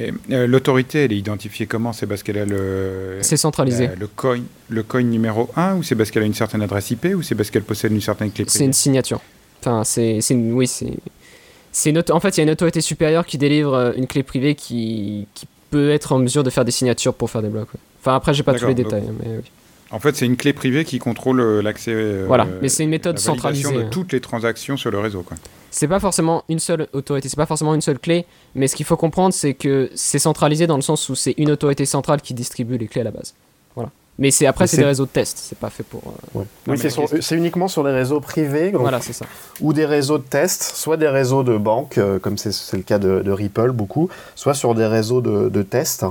Euh, 0.00 0.46
L'autorité, 0.46 1.04
elle 1.04 1.12
est 1.12 1.18
identifiée 1.18 1.66
comment 1.66 1.92
C'est 1.92 2.06
parce 2.06 2.22
qu'elle 2.22 2.38
a 2.38 2.44
le. 2.44 3.18
C'est 3.20 3.36
centralisé. 3.36 3.90
le, 3.98 4.06
coin, 4.06 4.40
le 4.68 4.82
coin 4.82 5.02
numéro 5.02 5.50
1 5.56 5.76
ou 5.76 5.82
c'est 5.82 5.94
parce 5.94 6.10
qu'elle 6.10 6.22
a 6.22 6.26
une 6.26 6.34
certaine 6.34 6.62
adresse 6.62 6.90
IP 6.90 7.08
ou 7.14 7.22
c'est 7.22 7.34
parce 7.34 7.50
qu'elle 7.50 7.62
possède 7.62 7.92
une 7.92 8.00
certaine 8.00 8.30
clé 8.30 8.44
privée 8.44 8.58
C'est 8.58 8.64
une 8.64 8.72
signature. 8.72 9.20
Enfin, 9.60 9.84
c'est. 9.84 10.20
Oui, 10.30 10.66
c'est. 10.66 11.90
Une 11.90 12.02
en 12.10 12.20
fait, 12.20 12.36
il 12.36 12.38
y 12.38 12.40
a 12.40 12.44
une 12.44 12.50
autorité 12.50 12.80
supérieure 12.80 13.26
qui 13.26 13.38
délivre 13.38 13.74
euh, 13.74 13.92
une 13.96 14.06
clé 14.06 14.22
privée 14.22 14.54
qui, 14.54 15.26
qui 15.34 15.46
peut 15.70 15.90
être 15.90 16.12
en 16.12 16.18
mesure 16.18 16.42
de 16.42 16.50
faire 16.50 16.64
des 16.64 16.70
signatures 16.70 17.14
pour 17.14 17.30
faire 17.30 17.42
des 17.42 17.48
blocs. 17.48 17.72
Ouais. 17.72 17.80
Enfin, 18.00 18.14
après, 18.16 18.34
j'ai 18.34 18.42
pas 18.42 18.54
tous 18.54 18.66
les 18.66 18.74
détails. 18.74 19.02
Donc... 19.02 19.16
Mais 19.22 19.36
oui. 19.36 19.50
En 19.92 20.00
fait, 20.00 20.16
c'est 20.16 20.24
une 20.24 20.38
clé 20.38 20.54
privée 20.54 20.84
qui 20.86 20.98
contrôle 20.98 21.40
euh, 21.40 21.60
l'accès. 21.60 21.92
Euh, 21.94 22.24
voilà, 22.26 22.46
mais 22.62 22.68
c'est 22.68 22.82
une 22.82 22.90
méthode 22.90 23.16
la 23.16 23.22
centralisée. 23.22 23.72
de 23.72 23.82
toutes 23.84 24.12
les 24.12 24.20
transactions 24.20 24.78
sur 24.78 24.90
le 24.90 24.98
réseau. 24.98 25.22
Quoi. 25.22 25.36
C'est 25.72 25.88
pas 25.88 26.00
forcément 26.00 26.44
une 26.50 26.58
seule 26.58 26.86
autorité, 26.92 27.30
c'est 27.30 27.36
pas 27.36 27.46
forcément 27.46 27.74
une 27.74 27.80
seule 27.80 27.98
clé, 27.98 28.26
mais 28.54 28.68
ce 28.68 28.76
qu'il 28.76 28.84
faut 28.84 28.98
comprendre, 28.98 29.32
c'est 29.32 29.54
que 29.54 29.90
c'est 29.94 30.18
centralisé 30.18 30.66
dans 30.66 30.76
le 30.76 30.82
sens 30.82 31.08
où 31.08 31.14
c'est 31.14 31.34
une 31.38 31.50
autorité 31.50 31.86
centrale 31.86 32.20
qui 32.20 32.34
distribue 32.34 32.76
les 32.76 32.86
clés 32.86 33.00
à 33.00 33.04
la 33.04 33.10
base. 33.10 33.34
Voilà. 33.74 33.90
Mais 34.18 34.30
c'est 34.30 34.44
après, 34.44 34.66
c'est 34.66 34.76
des 34.76 34.84
réseaux 34.84 35.06
de 35.06 35.10
test, 35.10 35.38
c'est 35.38 35.58
pas 35.58 35.70
fait 35.70 35.82
pour. 35.82 36.02
Euh... 36.06 36.40
Ouais. 36.40 36.44
Oui, 36.68 36.78
c'est 37.22 37.34
uniquement 37.34 37.68
sur 37.68 37.82
les 37.82 37.92
réseaux 37.92 38.20
privés. 38.20 38.70
Donc, 38.70 38.82
voilà, 38.82 39.00
c'est 39.00 39.14
ça. 39.14 39.24
Ou 39.62 39.72
des 39.72 39.86
réseaux 39.86 40.18
de 40.18 40.24
test, 40.24 40.62
soit 40.62 40.98
des 40.98 41.08
réseaux 41.08 41.42
de 41.42 41.56
banques, 41.56 41.96
euh, 41.96 42.18
comme 42.18 42.36
c'est 42.36 42.76
le 42.76 42.82
cas 42.82 42.98
de, 42.98 43.20
de, 43.20 43.32
Ripple 43.32 43.72
beaucoup, 43.72 44.10
soit 44.34 44.52
sur 44.52 44.74
des 44.74 44.86
réseaux 44.86 45.22
de, 45.22 45.48
de 45.48 45.62
tests. 45.62 46.04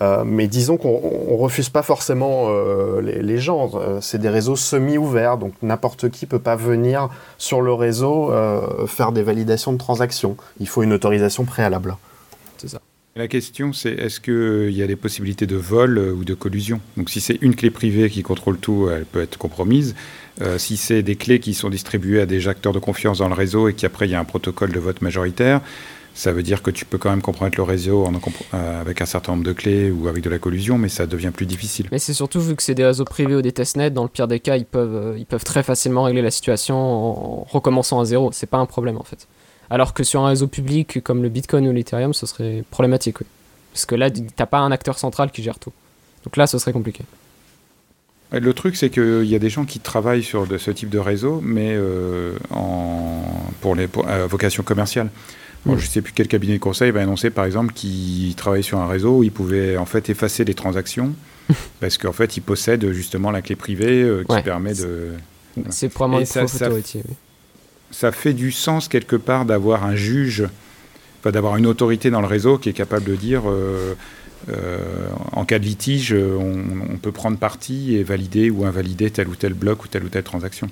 Euh, 0.00 0.24
mais 0.24 0.48
disons 0.48 0.76
qu'on 0.76 1.36
refuse 1.36 1.68
pas 1.68 1.82
forcément 1.82 2.46
euh, 2.48 3.00
les, 3.00 3.38
gens. 3.38 3.70
Euh, 3.74 3.98
c'est 4.00 4.18
des 4.18 4.28
réseaux 4.28 4.56
semi-ouverts, 4.56 5.38
donc 5.38 5.54
n'importe 5.62 6.10
qui 6.10 6.26
peut 6.26 6.38
pas 6.38 6.56
venir 6.56 7.08
sur 7.38 7.60
le 7.60 7.72
réseau 7.72 8.32
faire 8.86 9.12
des 9.12 9.22
validations 9.22 9.72
de 9.72 9.78
transactions. 9.78 10.36
Il 10.60 10.68
faut 10.68 10.82
une 10.82 10.92
autorisation 10.92 11.44
préalable. 11.44 11.96
C'est 12.58 12.68
ça. 12.68 12.80
La 13.16 13.28
question, 13.28 13.72
c'est 13.72 13.92
est-ce 13.92 14.18
qu'il 14.18 14.76
y 14.76 14.82
a 14.82 14.86
des 14.88 14.96
possibilités 14.96 15.46
de 15.46 15.56
vol 15.56 15.98
ou 15.98 16.24
de 16.24 16.34
collusion? 16.34 16.80
Donc, 16.96 17.10
si 17.10 17.20
c'est 17.20 17.38
une 17.42 17.54
clé 17.54 17.70
privée 17.70 18.10
qui 18.10 18.22
contrôle 18.22 18.58
tout, 18.58 18.88
elle 18.90 19.04
peut 19.04 19.22
être 19.22 19.38
compromise. 19.38 19.94
Si 20.56 20.76
c'est 20.76 21.04
des 21.04 21.14
clés 21.14 21.38
qui 21.38 21.54
sont 21.54 21.70
distribuées 21.70 22.20
à 22.20 22.26
des 22.26 22.48
acteurs 22.48 22.72
de 22.72 22.80
confiance 22.80 23.18
dans 23.18 23.28
le 23.28 23.34
réseau 23.34 23.68
et 23.68 23.74
qu'après 23.74 24.08
il 24.08 24.10
y 24.10 24.14
a 24.16 24.20
un 24.20 24.24
protocole 24.24 24.72
de 24.72 24.80
vote 24.80 25.00
majoritaire, 25.00 25.60
ça 26.14 26.32
veut 26.32 26.44
dire 26.44 26.62
que 26.62 26.70
tu 26.70 26.84
peux 26.84 26.96
quand 26.96 27.10
même 27.10 27.22
compromettre 27.22 27.58
le 27.58 27.64
réseau 27.64 28.04
en, 28.04 28.12
euh, 28.14 28.80
avec 28.80 29.02
un 29.02 29.06
certain 29.06 29.32
nombre 29.32 29.44
de 29.44 29.52
clés 29.52 29.90
ou 29.90 30.06
avec 30.06 30.22
de 30.22 30.30
la 30.30 30.38
collusion, 30.38 30.78
mais 30.78 30.88
ça 30.88 31.06
devient 31.06 31.32
plus 31.34 31.44
difficile. 31.44 31.88
Mais 31.90 31.98
c'est 31.98 32.14
surtout 32.14 32.40
vu 32.40 32.54
que 32.54 32.62
c'est 32.62 32.76
des 32.76 32.84
réseaux 32.84 33.04
privés 33.04 33.34
ou 33.34 33.42
des 33.42 33.50
testnets, 33.50 33.90
dans 33.90 34.04
le 34.04 34.08
pire 34.08 34.28
des 34.28 34.38
cas, 34.38 34.56
ils 34.56 34.64
peuvent, 34.64 34.94
euh, 34.94 35.18
ils 35.18 35.26
peuvent 35.26 35.44
très 35.44 35.64
facilement 35.64 36.04
régler 36.04 36.22
la 36.22 36.30
situation 36.30 36.76
en 36.76 37.46
recommençant 37.50 37.98
à 37.98 38.04
zéro. 38.04 38.30
C'est 38.32 38.46
pas 38.46 38.58
un 38.58 38.66
problème 38.66 38.96
en 38.96 39.02
fait. 39.02 39.26
Alors 39.70 39.92
que 39.92 40.04
sur 40.04 40.20
un 40.20 40.28
réseau 40.28 40.46
public 40.46 41.02
comme 41.02 41.22
le 41.22 41.28
Bitcoin 41.28 41.66
ou 41.66 41.72
l'Ethereum, 41.72 42.14
ce 42.14 42.26
serait 42.26 42.62
problématique. 42.70 43.20
Oui. 43.20 43.26
Parce 43.72 43.86
que 43.86 43.96
là, 43.96 44.08
t'as 44.08 44.46
pas 44.46 44.58
un 44.58 44.70
acteur 44.70 45.00
central 45.00 45.32
qui 45.32 45.42
gère 45.42 45.58
tout. 45.58 45.72
Donc 46.24 46.36
là, 46.36 46.46
ce 46.46 46.58
serait 46.58 46.72
compliqué. 46.72 47.02
Le 48.30 48.52
truc, 48.52 48.76
c'est 48.76 48.88
qu'il 48.88 49.24
y 49.24 49.34
a 49.34 49.38
des 49.40 49.50
gens 49.50 49.64
qui 49.64 49.80
travaillent 49.80 50.22
sur 50.22 50.46
de 50.46 50.58
ce 50.58 50.70
type 50.70 50.90
de 50.90 50.98
réseau, 50.98 51.40
mais 51.42 51.74
euh, 51.74 52.36
en, 52.50 53.22
pour 53.60 53.74
les 53.74 53.88
pour, 53.88 54.06
vocation 54.28 54.62
commerciale. 54.62 55.08
Bon, 55.66 55.76
je 55.78 55.84
ne 55.86 55.90
sais 55.90 56.02
plus 56.02 56.12
quel 56.12 56.28
cabinet 56.28 56.54
de 56.54 56.58
conseil 56.62 56.90
va 56.90 57.00
annoncer, 57.00 57.30
par 57.30 57.44
exemple, 57.46 57.72
qu'il 57.72 58.34
travaille 58.34 58.62
sur 58.62 58.78
un 58.78 58.86
réseau 58.86 59.18
où 59.18 59.22
il 59.24 59.32
pouvait 59.32 59.76
en 59.78 59.86
fait 59.86 60.10
effacer 60.10 60.44
les 60.44 60.54
transactions 60.54 61.14
parce 61.80 61.96
qu'en 61.98 62.12
fait, 62.12 62.36
il 62.36 62.40
possède 62.42 62.90
justement 62.92 63.30
la 63.30 63.40
clé 63.42 63.56
privée 63.56 64.02
euh, 64.02 64.24
qui 64.28 64.32
Ouais. 64.34 64.42
permet 64.42 64.74
de. 64.74 65.12
C'est 65.70 65.88
probablement 65.88 66.20
une 66.20 66.26
ça- 66.26 66.46
ça- 66.48 66.70
oui. 66.70 66.82
Ça 67.90 68.10
fait 68.12 68.32
du 68.32 68.50
sens 68.50 68.88
quelque 68.88 69.16
part 69.16 69.44
d'avoir 69.44 69.84
un 69.84 69.94
juge, 69.94 70.44
enfin, 71.20 71.30
d'avoir 71.30 71.56
une 71.56 71.66
autorité 71.66 72.10
dans 72.10 72.20
le 72.20 72.26
réseau 72.26 72.58
qui 72.58 72.68
est 72.68 72.72
capable 72.74 73.04
de 73.04 73.14
dire. 73.14 73.42
euh, 73.46 73.94
euh, 74.48 75.08
en 75.32 75.44
cas 75.44 75.58
de 75.58 75.64
litige, 75.64 76.14
on, 76.14 76.96
peut 76.98 77.12
prendre 77.12 77.38
parti 77.38 77.94
et 77.96 78.02
valider 78.02 78.50
ou 78.50 78.64
invalider 78.64 79.10
tel 79.10 79.28
ou 79.28 79.34
tel 79.34 79.54
bloc 79.54 79.84
ou 79.84 79.88
telle 79.88 80.04
ou 80.04 80.08
telle 80.08 80.22
transaction. 80.22 80.68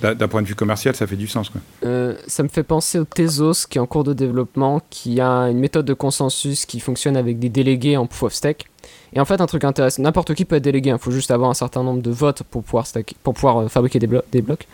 D'un 0.00 0.28
point 0.28 0.42
de 0.42 0.46
vue 0.46 0.54
commercial, 0.54 0.94
ça 0.94 1.06
fait 1.06 1.16
du 1.16 1.26
sens. 1.26 1.50
Euh, 1.84 2.14
ça 2.26 2.42
me 2.42 2.48
fait 2.48 2.62
penser 2.62 2.98
au 2.98 3.04
Tezos 3.04 3.66
qui 3.68 3.78
est 3.78 3.80
en 3.80 3.86
cours 3.86 4.04
de 4.04 4.12
développement, 4.12 4.80
qui 4.90 5.20
a 5.20 5.48
une 5.48 5.58
méthode 5.58 5.86
de 5.86 5.94
consensus 5.94 6.66
qui 6.66 6.80
fonctionne 6.80 7.16
avec 7.16 7.38
des 7.38 7.48
délégués 7.48 7.96
en 7.96 8.06
proof 8.06 8.24
of 8.24 8.32
stake. 8.32 8.66
Et 9.12 9.20
en 9.20 9.24
fait, 9.24 9.40
un 9.40 9.46
truc 9.46 9.64
intéressant, 9.64 10.02
n'importe 10.02 10.34
qui 10.34 10.44
peut 10.44 10.56
être 10.56 10.62
délégué, 10.62 10.90
il 10.90 10.98
faut 10.98 11.10
juste 11.10 11.30
avoir 11.30 11.50
un 11.50 11.54
certain 11.54 11.82
nombre 11.82 12.02
de 12.02 12.10
votes 12.10 12.42
pour 12.42 12.62
pouvoir, 12.62 12.86
euh, 12.96 13.68
fabriquer 13.68 13.98
des 13.98 14.06
blocs. 14.42 14.66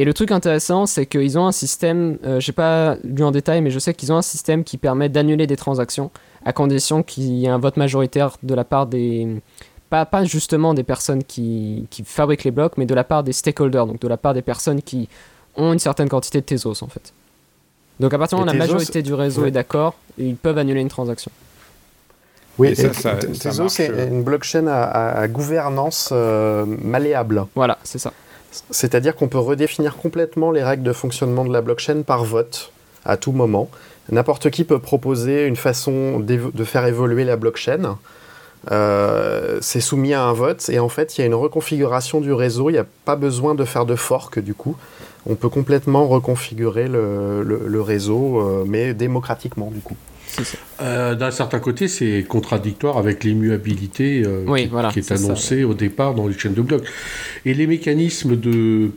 Et 0.00 0.04
le 0.06 0.14
truc 0.14 0.30
intéressant, 0.30 0.86
c'est 0.86 1.04
qu'ils 1.04 1.38
ont 1.38 1.46
un 1.46 1.52
système, 1.52 2.16
euh, 2.24 2.40
j'ai 2.40 2.52
pas 2.52 2.96
lu 3.04 3.22
en 3.22 3.32
détail, 3.32 3.60
mais 3.60 3.70
je 3.70 3.78
sais 3.78 3.92
qu'ils 3.92 4.10
ont 4.10 4.16
un 4.16 4.22
système 4.22 4.64
qui 4.64 4.78
permet 4.78 5.10
d'annuler 5.10 5.46
des 5.46 5.58
transactions 5.58 6.10
à 6.42 6.54
condition 6.54 7.02
qu'il 7.02 7.24
y 7.24 7.44
ait 7.44 7.50
un 7.50 7.58
vote 7.58 7.76
majoritaire 7.76 8.38
de 8.42 8.54
la 8.54 8.64
part 8.64 8.86
des. 8.86 9.28
Pas, 9.90 10.06
pas 10.06 10.24
justement 10.24 10.72
des 10.72 10.84
personnes 10.84 11.22
qui, 11.22 11.86
qui 11.90 12.02
fabriquent 12.02 12.44
les 12.44 12.50
blocs, 12.50 12.78
mais 12.78 12.86
de 12.86 12.94
la 12.94 13.04
part 13.04 13.24
des 13.24 13.34
stakeholders, 13.34 13.86
donc 13.86 14.00
de 14.00 14.08
la 14.08 14.16
part 14.16 14.32
des 14.32 14.40
personnes 14.40 14.80
qui 14.80 15.06
ont 15.54 15.70
une 15.74 15.78
certaine 15.78 16.08
quantité 16.08 16.40
de 16.40 16.46
Tezos 16.46 16.82
en 16.82 16.88
fait. 16.88 17.12
Donc 17.98 18.14
à 18.14 18.18
partir 18.18 18.38
du 18.38 18.44
moment 18.44 18.52
où 18.54 18.58
la 18.58 18.66
majorité 18.66 19.02
du 19.02 19.12
réseau 19.12 19.42
ouais. 19.42 19.48
est 19.48 19.50
d'accord, 19.50 19.96
ils 20.16 20.34
peuvent 20.34 20.56
annuler 20.56 20.80
une 20.80 20.88
transaction. 20.88 21.30
Oui, 22.56 22.68
Et 22.68 22.74
ça, 22.74 22.86
et 22.86 22.92
ça- 22.94 23.14
T- 23.16 23.34
ça 23.34 23.50
Tezos, 23.50 23.68
c'est 23.68 23.90
euh. 23.90 24.08
une 24.08 24.22
blockchain 24.22 24.66
à 24.66 25.28
gouvernance 25.28 26.08
euh, 26.10 26.64
malléable. 26.64 27.44
Voilà, 27.54 27.76
c'est 27.84 27.98
ça. 27.98 28.14
C'est-à-dire 28.70 29.14
qu'on 29.14 29.28
peut 29.28 29.38
redéfinir 29.38 29.96
complètement 29.96 30.50
les 30.50 30.62
règles 30.62 30.82
de 30.82 30.92
fonctionnement 30.92 31.44
de 31.44 31.52
la 31.52 31.60
blockchain 31.60 32.02
par 32.02 32.24
vote 32.24 32.72
à 33.04 33.16
tout 33.16 33.32
moment. 33.32 33.70
N'importe 34.10 34.50
qui 34.50 34.64
peut 34.64 34.78
proposer 34.78 35.46
une 35.46 35.56
façon 35.56 36.20
de 36.20 36.64
faire 36.64 36.86
évoluer 36.86 37.24
la 37.24 37.36
blockchain. 37.36 37.96
Euh, 38.70 39.58
c'est 39.62 39.80
soumis 39.80 40.12
à 40.12 40.24
un 40.24 40.34
vote 40.34 40.68
et 40.68 40.80
en 40.80 40.90
fait 40.90 41.16
il 41.16 41.22
y 41.22 41.24
a 41.24 41.26
une 41.26 41.34
reconfiguration 41.34 42.20
du 42.20 42.32
réseau. 42.32 42.70
Il 42.70 42.74
n'y 42.74 42.78
a 42.78 42.86
pas 43.04 43.16
besoin 43.16 43.54
de 43.54 43.64
faire 43.64 43.86
de 43.86 43.94
fork 43.94 44.38
du 44.38 44.54
coup. 44.54 44.76
On 45.26 45.34
peut 45.34 45.48
complètement 45.48 46.06
reconfigurer 46.08 46.88
le 46.88 47.80
réseau, 47.80 48.40
euh, 48.40 48.64
mais 48.66 48.94
démocratiquement 48.94 49.70
du 49.70 49.80
coup. 49.80 49.96
Ça. 50.30 50.42
Euh, 50.80 51.14
D'un 51.14 51.30
certain 51.30 51.58
côté, 51.58 51.88
c'est 51.88 52.24
contradictoire 52.28 52.96
avec 52.98 53.24
l'immuabilité 53.24 54.22
euh, 54.24 54.44
Oui, 54.46 54.62
qui, 54.62 54.68
voilà, 54.68 54.90
qui 54.90 55.00
est 55.00 55.12
annoncée 55.12 55.64
au 55.64 55.74
départ 55.74 56.14
dans 56.14 56.26
les 56.28 56.38
chaînes 56.38 56.54
de 56.54 56.62
blocs. 56.62 56.84
Et 57.44 57.54
les 57.54 57.66
mécanismes 57.66 58.36
de, 58.36 58.90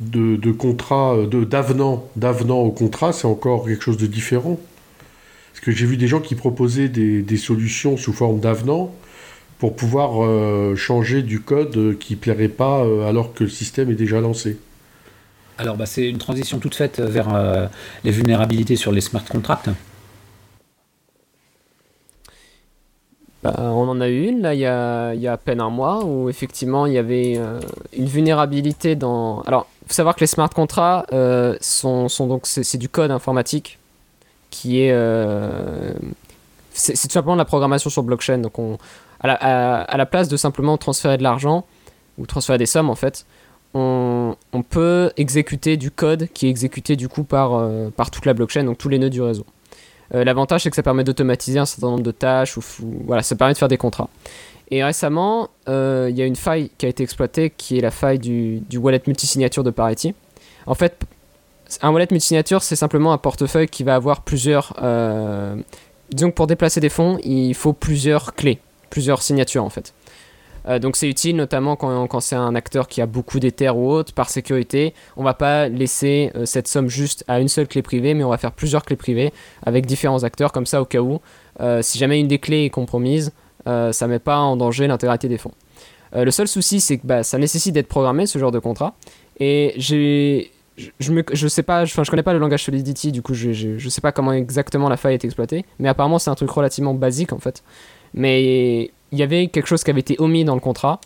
de, 0.00 0.36
de 0.36 0.52
contrat, 0.52 1.16
de- 1.30 1.44
d'avenant, 1.44 2.08
d'avenant 2.16 2.58
au 2.60 2.70
contrat, 2.70 3.12
c'est 3.12 3.26
encore 3.26 3.64
quelque 3.66 3.82
chose 3.82 3.96
de 3.98 4.06
différent. 4.06 4.58
Parce 5.52 5.64
que 5.64 5.72
j'ai 5.72 5.86
vu 5.86 5.96
des 5.96 6.06
gens 6.08 6.20
qui 6.20 6.34
proposaient 6.34 6.88
des, 6.88 7.22
des 7.22 7.36
solutions 7.36 7.96
sous 7.96 8.12
forme 8.12 8.40
d'avenant 8.40 8.94
pour 9.58 9.74
pouvoir 9.74 10.22
euh, 10.24 10.76
changer 10.76 11.22
du 11.22 11.40
code 11.40 11.96
qui 11.98 12.14
plairait 12.14 12.48
pas 12.48 12.84
euh, 12.84 13.08
alors 13.08 13.32
que 13.34 13.44
le 13.44 13.50
système 13.50 13.90
est 13.90 13.94
déjà 13.94 14.20
lancé. 14.20 14.58
Alors, 15.58 15.76
bah, 15.78 15.86
c'est 15.86 16.06
une 16.08 16.18
transition 16.18 16.58
toute 16.58 16.74
faite 16.74 17.00
vers 17.00 17.34
euh, 17.34 17.66
les 18.04 18.10
vulnérabilités 18.10 18.76
sur 18.76 18.92
les 18.92 19.00
smart 19.00 19.24
contracts. 19.24 19.70
Bah, 23.46 23.54
on 23.60 23.88
en 23.88 24.00
a 24.00 24.08
eu 24.08 24.26
une 24.26 24.42
là 24.42 24.54
il 24.54 24.60
y 24.60 24.66
a, 24.66 25.14
il 25.14 25.20
y 25.20 25.28
a 25.28 25.34
à 25.34 25.36
peine 25.36 25.60
un 25.60 25.70
mois 25.70 26.04
où 26.04 26.28
effectivement 26.28 26.86
il 26.86 26.94
y 26.94 26.98
avait 26.98 27.34
euh, 27.38 27.60
une 27.92 28.06
vulnérabilité 28.06 28.96
dans. 28.96 29.42
Alors, 29.42 29.66
faut 29.86 29.94
savoir 29.94 30.16
que 30.16 30.20
les 30.20 30.26
smart 30.26 30.50
contracts 30.50 31.12
euh, 31.12 31.56
sont, 31.60 32.08
sont 32.08 32.26
donc 32.26 32.46
c'est 32.46 32.76
du 32.78 32.88
code 32.88 33.12
informatique 33.12 33.78
qui 34.50 34.80
est 34.80 34.90
euh, 34.92 35.92
c'est 36.72 36.94
tout 36.94 37.12
simplement 37.12 37.36
de 37.36 37.40
la 37.40 37.44
programmation 37.44 37.88
sur 37.88 38.02
blockchain. 38.02 38.38
Donc 38.38 38.58
on 38.58 38.78
à 39.20 39.28
la, 39.28 39.34
à- 39.84 39.96
la 39.96 40.06
place 40.06 40.28
de 40.28 40.36
simplement 40.36 40.76
transférer 40.76 41.18
de 41.18 41.22
l'argent 41.22 41.64
ou 42.18 42.26
transférer 42.26 42.58
des 42.58 42.66
sommes 42.66 42.90
en 42.90 42.96
fait, 42.96 43.26
on, 43.74 44.34
on 44.52 44.62
peut 44.62 45.12
exécuter 45.16 45.76
du 45.76 45.90
code 45.92 46.28
qui 46.34 46.46
est 46.46 46.50
exécuté 46.50 46.96
du 46.96 47.08
coup 47.08 47.22
par, 47.22 47.54
euh, 47.54 47.90
par 47.96 48.10
toute 48.10 48.26
la 48.26 48.34
blockchain, 48.34 48.64
donc 48.64 48.78
tous 48.78 48.88
les 48.88 48.98
nœuds 48.98 49.10
du 49.10 49.22
réseau. 49.22 49.46
Euh, 50.14 50.24
L'avantage, 50.24 50.62
c'est 50.62 50.70
que 50.70 50.76
ça 50.76 50.82
permet 50.82 51.04
d'automatiser 51.04 51.58
un 51.58 51.66
certain 51.66 51.88
nombre 51.88 52.02
de 52.02 52.10
tâches, 52.10 52.56
ou, 52.56 52.62
voilà, 53.06 53.22
ça 53.22 53.36
permet 53.36 53.52
de 53.52 53.58
faire 53.58 53.68
des 53.68 53.76
contrats. 53.76 54.08
Et 54.70 54.82
récemment, 54.82 55.48
euh, 55.68 56.08
il 56.10 56.16
y 56.16 56.22
a 56.22 56.24
une 56.24 56.36
faille 56.36 56.70
qui 56.76 56.86
a 56.86 56.88
été 56.88 57.02
exploitée, 57.02 57.50
qui 57.56 57.78
est 57.78 57.80
la 57.80 57.90
faille 57.90 58.18
du, 58.18 58.60
du 58.60 58.78
wallet 58.78 59.02
multisignature 59.06 59.62
de 59.62 59.70
Parity. 59.70 60.14
En 60.66 60.74
fait, 60.74 60.96
un 61.82 61.92
wallet 61.92 62.08
multisignature, 62.10 62.62
c'est 62.62 62.76
simplement 62.76 63.12
un 63.12 63.18
portefeuille 63.18 63.68
qui 63.68 63.84
va 63.84 63.94
avoir 63.94 64.22
plusieurs... 64.22 64.74
Euh, 64.82 65.56
disons 66.10 66.30
que 66.30 66.34
pour 66.34 66.46
déplacer 66.46 66.80
des 66.80 66.88
fonds, 66.88 67.18
il 67.24 67.54
faut 67.54 67.72
plusieurs 67.72 68.34
clés, 68.34 68.58
plusieurs 68.90 69.22
signatures 69.22 69.64
en 69.64 69.70
fait. 69.70 69.92
Euh, 70.68 70.78
donc 70.78 70.96
c'est 70.96 71.08
utile 71.08 71.36
notamment 71.36 71.76
quand, 71.76 72.20
c'est 72.20 72.36
un 72.36 72.54
acteur 72.54 72.88
qui 72.88 73.00
a 73.00 73.06
beaucoup 73.06 73.40
d'éther 73.40 73.76
ou 73.76 73.90
autre, 73.90 74.12
par 74.12 74.30
sécurité. 74.30 74.94
On 75.16 75.22
va 75.22 75.34
pas 75.34 75.68
laisser 75.68 76.32
euh, 76.34 76.44
cette 76.44 76.68
somme 76.68 76.88
juste 76.88 77.24
à 77.28 77.40
une 77.40 77.48
seule 77.48 77.68
clé 77.68 77.82
privée, 77.82 78.14
mais 78.14 78.24
on 78.24 78.30
va 78.30 78.38
faire 78.38 78.52
plusieurs 78.52 78.84
clés 78.84 78.96
privées 78.96 79.32
avec 79.64 79.86
différents 79.86 80.24
acteurs, 80.24 80.52
comme 80.52 80.66
ça 80.66 80.82
au 80.82 80.84
cas 80.84 81.00
où, 81.00 81.20
euh, 81.60 81.82
si 81.82 81.98
jamais 81.98 82.20
une 82.20 82.28
des 82.28 82.38
clés 82.38 82.64
est 82.64 82.70
compromise, 82.70 83.32
ça 83.64 84.06
met 84.06 84.20
pas 84.20 84.38
en 84.38 84.56
danger 84.56 84.86
l'intégralité 84.86 85.28
des 85.28 85.38
fonds. 85.38 85.50
Le 86.14 86.30
seul 86.30 86.46
souci, 86.46 86.80
c'est 86.80 86.98
que 86.98 87.06
bah, 87.06 87.24
ça 87.24 87.36
nécessite 87.36 87.74
d'être 87.74 87.88
programmé, 87.88 88.26
ce 88.26 88.38
genre 88.38 88.52
de 88.52 88.60
contrat. 88.60 88.94
Et 89.40 89.74
j'ai... 89.76 90.52
Je, 90.76 91.10
je 91.32 91.48
sais 91.48 91.62
pas, 91.62 91.84
enfin 91.84 92.04
je 92.04 92.10
connais 92.10 92.22
pas 92.22 92.34
le 92.34 92.38
langage 92.38 92.64
Solidity, 92.64 93.10
du 93.10 93.22
coup 93.22 93.32
je, 93.32 93.52
je, 93.54 93.78
je 93.78 93.88
sais 93.88 94.02
pas 94.02 94.12
comment 94.12 94.34
exactement 94.34 94.90
la 94.90 94.98
faille 94.98 95.14
est 95.14 95.24
exploitée, 95.24 95.64
mais 95.78 95.88
apparemment 95.88 96.18
c'est 96.18 96.28
un 96.28 96.34
truc 96.34 96.50
relativement 96.50 96.92
basique 96.92 97.32
en 97.32 97.38
fait. 97.38 97.62
Mais 98.12 98.90
il 99.12 99.18
y 99.18 99.22
avait 99.22 99.48
quelque 99.48 99.66
chose 99.66 99.84
qui 99.84 99.90
avait 99.90 100.00
été 100.00 100.16
omis 100.18 100.44
dans 100.44 100.54
le 100.54 100.60
contrat, 100.60 101.00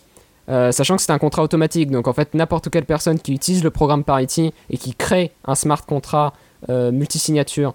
euh, 0.49 0.71
sachant 0.71 0.95
que 0.95 1.01
c'était 1.01 1.13
un 1.13 1.19
contrat 1.19 1.43
automatique. 1.43 1.91
Donc 1.91 2.07
en 2.07 2.13
fait, 2.13 2.33
n'importe 2.33 2.69
quelle 2.69 2.85
personne 2.85 3.19
qui 3.19 3.33
utilise 3.33 3.63
le 3.63 3.69
programme 3.69 4.03
Parity 4.03 4.53
et 4.69 4.77
qui 4.77 4.93
crée 4.95 5.31
un 5.45 5.55
smart 5.55 5.85
contract 5.85 6.35
euh, 6.69 6.91
multisignature 6.91 7.73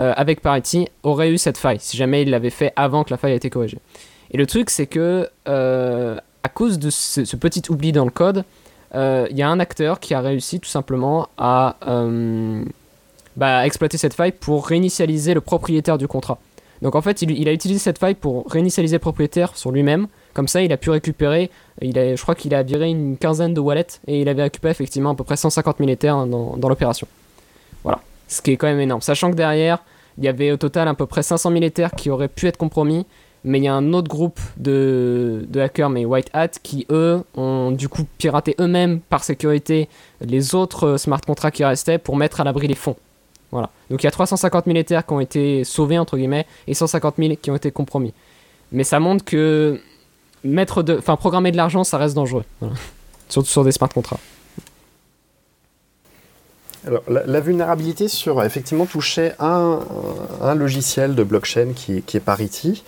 euh, 0.00 0.14
avec 0.16 0.40
Parity 0.40 0.88
aurait 1.02 1.30
eu 1.30 1.36
cette 1.36 1.58
faille, 1.58 1.78
si 1.78 1.96
jamais 1.96 2.22
il 2.22 2.30
l'avait 2.30 2.48
fait 2.48 2.72
avant 2.74 3.04
que 3.04 3.10
la 3.10 3.18
faille 3.18 3.32
ait 3.32 3.36
été 3.36 3.50
corrigée. 3.50 3.78
Et 4.30 4.38
le 4.38 4.46
truc, 4.46 4.70
c'est 4.70 4.86
que 4.86 5.28
euh, 5.46 6.16
à 6.42 6.48
cause 6.48 6.78
de 6.78 6.88
ce, 6.88 7.36
petit 7.36 7.62
oubli 7.68 7.92
dans 7.92 8.06
le 8.06 8.10
code, 8.10 8.44
il 8.94 9.36
y 9.36 9.42
a 9.42 9.48
un 9.48 9.60
acteur 9.60 10.00
qui 10.00 10.14
a 10.14 10.20
réussi 10.20 10.60
tout 10.60 10.68
simplement 10.68 11.28
à 11.36 11.76
bah, 13.36 13.66
exploiter 13.66 13.98
cette 13.98 14.14
faille 14.14 14.32
pour 14.32 14.66
réinitialiser 14.66 15.34
le 15.34 15.42
propriétaire 15.42 15.98
du 15.98 16.08
contrat. 16.08 16.38
Donc 16.82 16.94
en 16.94 17.02
fait, 17.02 17.22
il, 17.22 17.48
a 17.48 17.52
utilisé 17.52 17.80
cette 17.80 17.98
faille 17.98 18.14
pour 18.14 18.48
réinitialiser 18.48 18.96
le 18.96 19.00
propriétaire 19.00 19.56
sur 19.56 19.72
lui-même. 19.72 20.06
Comme 20.34 20.48
ça, 20.48 20.62
il 20.62 20.72
a 20.72 20.76
pu 20.76 20.90
récupérer, 20.90 21.50
il 21.82 21.94
je 21.94 22.22
crois 22.22 22.34
qu'il 22.34 22.54
a 22.54 22.62
viré 22.62 22.88
une 22.88 23.16
quinzaine 23.16 23.54
de 23.54 23.60
wallets 23.60 24.00
et 24.06 24.20
il 24.20 24.28
avait 24.28 24.42
récupéré 24.42 24.70
effectivement 24.70 25.10
à 25.10 25.14
peu 25.14 25.24
près 25.24 25.36
150 25.36 25.78
000 25.78 25.90
Ethers 25.90 26.26
dans, 26.26 26.56
dans 26.56 26.68
l'opération. 26.68 27.08
Voilà, 27.82 28.00
ce 28.28 28.40
qui 28.42 28.52
est 28.52 28.56
quand 28.56 28.68
même 28.68 28.80
énorme. 28.80 29.00
Sachant 29.00 29.30
que 29.30 29.36
derrière, 29.36 29.78
il 30.18 30.24
y 30.24 30.28
avait 30.28 30.52
au 30.52 30.56
total 30.56 30.88
à 30.88 30.94
peu 30.94 31.06
près 31.06 31.22
500 31.22 31.50
000 31.50 31.62
Ethers 31.64 31.92
qui 31.92 32.10
auraient 32.10 32.28
pu 32.28 32.46
être 32.46 32.56
compromis. 32.56 33.06
Mais 33.44 33.58
il 33.58 33.64
y 33.64 33.68
a 33.68 33.74
un 33.74 33.92
autre 33.92 34.08
groupe 34.08 34.40
de, 34.56 35.46
de 35.48 35.60
hackers, 35.60 35.90
mais 35.90 36.04
White 36.04 36.28
Hat, 36.32 36.48
qui 36.62 36.86
eux 36.90 37.22
ont 37.36 37.70
du 37.70 37.88
coup 37.88 38.02
piraté 38.18 38.56
eux-mêmes 38.60 38.98
par 39.00 39.22
sécurité 39.22 39.88
les 40.20 40.56
autres 40.56 40.84
euh, 40.84 40.98
smart 40.98 41.20
contracts 41.20 41.56
qui 41.56 41.64
restaient 41.64 41.98
pour 41.98 42.16
mettre 42.16 42.40
à 42.40 42.44
l'abri 42.44 42.66
les 42.66 42.74
fonds. 42.74 42.96
Voilà. 43.50 43.70
Donc 43.90 44.02
il 44.02 44.06
y 44.06 44.08
a 44.08 44.10
350 44.10 44.66
000 44.66 44.76
Ethers 44.76 45.06
qui 45.06 45.12
ont 45.12 45.20
été 45.20 45.64
sauvés, 45.64 45.98
entre 45.98 46.16
guillemets, 46.16 46.46
et 46.66 46.74
150 46.74 47.14
000 47.18 47.36
qui 47.40 47.50
ont 47.50 47.56
été 47.56 47.70
compromis. 47.70 48.12
Mais 48.72 48.84
ça 48.84 49.00
montre 49.00 49.24
que 49.24 49.80
mettre 50.44 50.82
de, 50.82 50.98
enfin, 50.98 51.16
programmer 51.16 51.50
de 51.50 51.56
l'argent, 51.56 51.84
ça 51.84 51.98
reste 51.98 52.14
dangereux. 52.14 52.44
Surtout 53.28 53.48
sur 53.48 53.64
des 53.64 53.72
smart 53.72 53.88
contracts. 53.88 54.22
Alors, 56.86 57.02
la, 57.08 57.26
la 57.26 57.40
vulnérabilité 57.40 58.08
sur 58.08 58.42
effectivement 58.42 58.86
touchait 58.86 59.34
un, 59.40 59.80
un 60.40 60.54
logiciel 60.54 61.14
de 61.14 61.22
blockchain 61.22 61.72
qui, 61.74 62.02
qui 62.02 62.16
est 62.16 62.20
Parity 62.20 62.84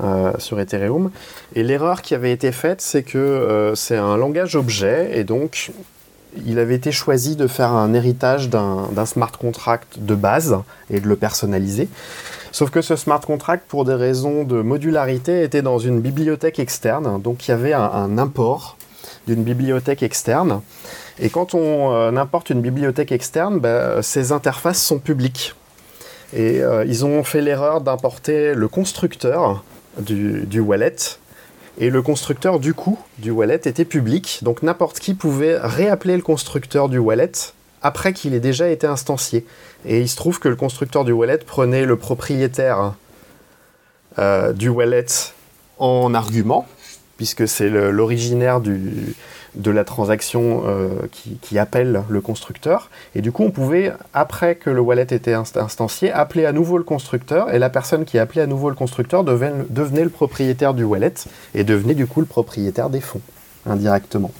euh, 0.00 0.32
sur 0.38 0.58
Ethereum. 0.58 1.10
Et 1.54 1.62
l'erreur 1.62 2.02
qui 2.02 2.14
avait 2.14 2.32
été 2.32 2.50
faite, 2.50 2.80
c'est 2.80 3.04
que 3.04 3.18
euh, 3.18 3.74
c'est 3.76 3.96
un 3.96 4.16
langage 4.16 4.56
objet 4.56 5.16
et 5.16 5.22
donc 5.22 5.70
il 6.46 6.58
avait 6.58 6.74
été 6.74 6.92
choisi 6.92 7.36
de 7.36 7.46
faire 7.46 7.72
un 7.72 7.94
héritage 7.94 8.48
d'un 8.48 9.06
smart 9.06 9.32
contract 9.32 9.98
de 9.98 10.14
base 10.14 10.56
et 10.90 11.00
de 11.00 11.08
le 11.08 11.16
personnaliser. 11.16 11.88
Sauf 12.52 12.70
que 12.70 12.82
ce 12.82 12.94
smart 12.94 13.20
contract, 13.20 13.64
pour 13.66 13.84
des 13.84 13.94
raisons 13.94 14.44
de 14.44 14.62
modularité, 14.62 15.42
était 15.42 15.62
dans 15.62 15.78
une 15.78 16.00
bibliothèque 16.00 16.58
externe. 16.58 17.20
Donc 17.20 17.48
il 17.48 17.50
y 17.50 17.54
avait 17.54 17.72
un, 17.72 18.16
import 18.18 18.76
d'une 19.26 19.42
bibliothèque 19.42 20.02
externe. 20.02 20.60
Et 21.18 21.30
quand 21.30 21.54
on 21.54 21.92
euh, 21.92 22.16
importe 22.16 22.50
une 22.50 22.60
bibliothèque 22.60 23.12
externe, 23.12 23.58
bah, 23.58 24.02
ces 24.02 24.32
interfaces 24.32 24.80
sont 24.82 24.98
publiques. 24.98 25.54
Et 26.32 26.62
euh, 26.62 26.84
ils 26.84 27.04
ont 27.04 27.24
fait 27.24 27.40
l'erreur 27.40 27.80
d'importer 27.80 28.54
le 28.54 28.68
constructeur 28.68 29.64
du 29.98 30.60
wallet. 30.60 30.96
Et 31.78 31.90
le 31.90 32.02
constructeur 32.02 32.60
du 32.60 32.74
coup 32.74 32.98
du 33.18 33.30
wallet 33.30 33.60
était 33.64 33.84
public. 33.84 34.40
Donc 34.42 34.62
n'importe 34.62 34.98
qui 34.98 35.14
pouvait 35.14 35.58
réappeler 35.58 36.16
le 36.16 36.22
constructeur 36.22 36.88
du 36.88 36.98
wallet 36.98 37.32
après 37.82 38.12
qu'il 38.12 38.34
ait 38.34 38.40
déjà 38.40 38.68
été 38.68 38.86
instancié. 38.86 39.44
Et 39.84 40.00
il 40.00 40.08
se 40.08 40.16
trouve 40.16 40.38
que 40.38 40.48
le 40.48 40.56
constructeur 40.56 41.04
du 41.04 41.12
wallet 41.12 41.38
prenait 41.38 41.84
le 41.84 41.96
propriétaire 41.96 42.94
euh, 44.18 44.52
du 44.52 44.68
wallet 44.68 45.06
en 45.78 46.14
argument, 46.14 46.66
puisque 47.16 47.46
c'est 47.46 47.68
l'originaire 47.68 48.60
du, 48.60 49.14
de 49.54 49.70
la 49.70 49.84
transaction 49.84 50.62
euh, 50.66 50.88
qui, 51.10 51.58
appelle 51.58 52.02
le 52.08 52.20
constructeur. 52.20 52.90
Et 53.14 53.20
du 53.20 53.30
coup, 53.32 53.44
on 53.44 53.50
pouvait, 53.50 53.92
après 54.12 54.56
que 54.56 54.70
le 54.70 54.80
wallet 54.80 55.06
était 55.10 55.34
inst- 55.34 55.58
instancié, 55.58 56.10
appeler 56.10 56.46
à 56.46 56.52
nouveau 56.52 56.78
le 56.78 56.84
constructeur. 56.84 57.52
Et 57.54 57.58
la 57.58 57.70
personne 57.70 58.04
qui 58.04 58.18
appelait 58.18 58.42
à 58.42 58.46
nouveau 58.46 58.68
le 58.68 58.74
constructeur 58.74 59.24
devenait, 59.24 60.04
le 60.04 60.10
propriétaire 60.10 60.74
du 60.74 60.84
wallet 60.84 61.14
et 61.54 61.64
devenait 61.64 61.94
du 61.94 62.06
coup 62.06 62.20
le 62.20 62.26
propriétaire 62.26 62.90
des 62.90 63.00
fonds, 63.00 63.20
indirectement. 63.66 64.32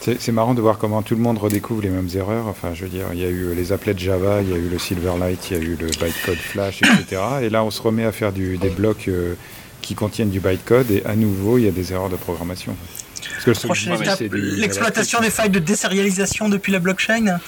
C'est 0.00 0.30
marrant 0.30 0.54
de 0.54 0.60
voir 0.60 0.78
comment 0.78 1.02
tout 1.02 1.16
le 1.16 1.20
monde 1.20 1.38
redécouvre 1.38 1.82
les 1.82 1.90
mêmes 1.90 2.08
erreurs. 2.14 2.46
Enfin, 2.46 2.72
je 2.72 2.84
veux 2.84 2.90
dire, 2.90 3.06
il 3.12 3.18
y 3.18 3.24
a 3.24 3.28
eu 3.28 3.52
les 3.54 3.72
applets 3.72 3.98
Java, 3.98 4.42
il 4.42 4.48
y 4.48 4.52
a 4.52 4.56
eu 4.56 4.68
le 4.68 4.78
Silverlight, 4.78 5.50
il 5.50 5.56
y 5.56 5.60
a 5.60 5.62
eu 5.62 5.76
le 5.78 5.86
bytecode 5.86 6.36
Flash, 6.36 6.82
etc. 6.82 7.20
Et 7.42 7.50
là, 7.50 7.64
on 7.64 7.70
se 7.72 7.82
remet 7.82 8.04
à 8.04 8.12
faire 8.12 8.32
des 8.32 8.56
blocs 8.76 9.08
euh, 9.08 9.34
qui 9.82 9.94
contiennent 9.94 10.30
du 10.30 10.38
bytecode 10.40 10.90
et 10.90 11.02
à 11.04 11.16
nouveau, 11.16 11.58
il 11.58 11.64
y 11.64 11.68
a 11.68 11.72
des 11.72 11.92
erreurs 11.92 12.10
de 12.10 12.16
programmation. 12.16 12.76
Parce 13.20 13.44
que 13.44 13.50
le 13.50 13.56
Prochaine 13.56 13.84
solution, 13.96 14.02
étape, 14.02 14.18
c'est 14.18 14.28
du- 14.28 14.56
l'exploitation 14.56 15.20
des 15.20 15.30
failles 15.30 15.50
de 15.50 15.58
désérialisation 15.58 16.48
depuis 16.48 16.72
la 16.72 16.78
blockchain. 16.78 17.38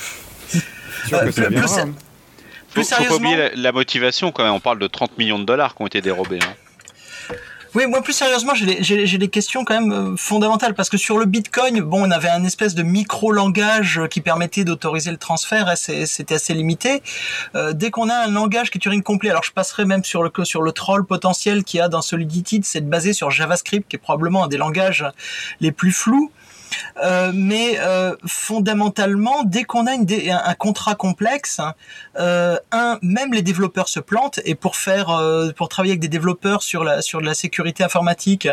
Euh, 1.13 1.23
plus- 1.23 1.33
plus- 1.33 1.79
hein. 1.79 1.95
Plus 2.73 2.85
faut, 2.85 2.95
faut 2.95 3.05
pas 3.05 3.15
oublier 3.15 3.31
sérieusement, 3.35 3.35
la, 3.57 3.63
la 3.63 3.73
motivation 3.73 4.33
quand 4.33 4.45
même. 4.45 4.53
On 4.53 4.61
parle 4.61 4.79
de 4.79 4.87
30 4.87 5.19
millions 5.19 5.39
de 5.39 5.45
dollars 5.45 5.75
qui 5.75 5.83
ont 5.83 5.87
été 5.87 6.01
dérobés. 6.01 6.39
hein. 6.43 6.55
Oui, 7.75 7.87
moi 7.87 8.03
plus 8.03 8.13
sérieusement, 8.13 8.53
j'ai 8.55 9.19
des, 9.19 9.29
questions 9.29 9.65
quand 9.65 9.81
même 9.81 9.93
euh, 9.93 10.17
fondamentales 10.17 10.75
parce 10.75 10.89
que 10.89 10.97
sur 10.97 11.19
le 11.19 11.25
Bitcoin, 11.25 11.81
bon, 11.83 12.05
on 12.05 12.11
avait 12.11 12.29
un 12.29 12.43
espèce 12.43 12.75
de 12.75 12.83
micro-langage 12.83 13.99
euh, 13.99 14.07
qui 14.09 14.21
permettait 14.21 14.65
d'autoriser 14.65 15.13
le 15.13 15.19
transfert, 15.19 15.73
c'était 15.77 16.35
assez 16.35 16.53
limité. 16.53 17.01
Euh, 17.55 17.73
dès 17.73 17.93
qu'on 17.93 18.09
a 18.09 18.15
un 18.15 18.31
langage 18.31 18.73
qui 18.73 18.81
Turing 18.81 19.05
complet, 19.05 19.31
alors 19.31 19.45
je 19.45 19.53
passerai 19.53 19.85
même 19.85 20.03
sur 20.03 20.25
le 20.25 20.33
sur 20.43 20.63
le 20.63 20.73
troll 20.73 21.07
potentiel 21.07 21.63
qu'il 21.63 21.79
y 21.79 21.81
a 21.81 21.89
dans 21.89 22.03
Solidity, 22.03 22.61
c'est 22.65 22.81
baser 22.81 23.13
sur 23.13 23.31
JavaScript, 23.31 23.89
qui 23.89 23.97
est 23.97 24.01
probablement 24.01 24.45
un 24.45 24.49
des 24.49 24.59
langages 24.59 25.05
les 25.61 25.71
plus 25.71 25.93
flous. 25.93 26.33
Euh, 27.03 27.33
mais 27.35 27.79
euh, 27.81 28.15
fondamentalement, 28.27 29.43
dès 29.45 29.65
qu'on 29.65 29.87
a 29.87 29.95
une 29.95 30.07
un, 30.31 30.55
contrat 30.55 30.95
complexe, 30.95 31.61
euh, 32.19 32.57
un, 32.73 32.99
même 33.03 33.33
les 33.33 33.43
développeurs 33.43 33.89
se 33.89 34.01
plantent 34.01 34.41
et 34.45 34.55
pour 34.55 34.77
faire, 34.77 35.11
euh, 35.11 35.51
pour 35.53 35.69
travailler 35.69 35.93
avec 35.93 36.01
des 36.01 36.09
développeurs 36.09 36.63
sur 36.63 36.85
la 36.85 37.03
sur 37.03 37.21
la 37.21 37.35
sécurité 37.35 37.85
informatique, 37.85 38.49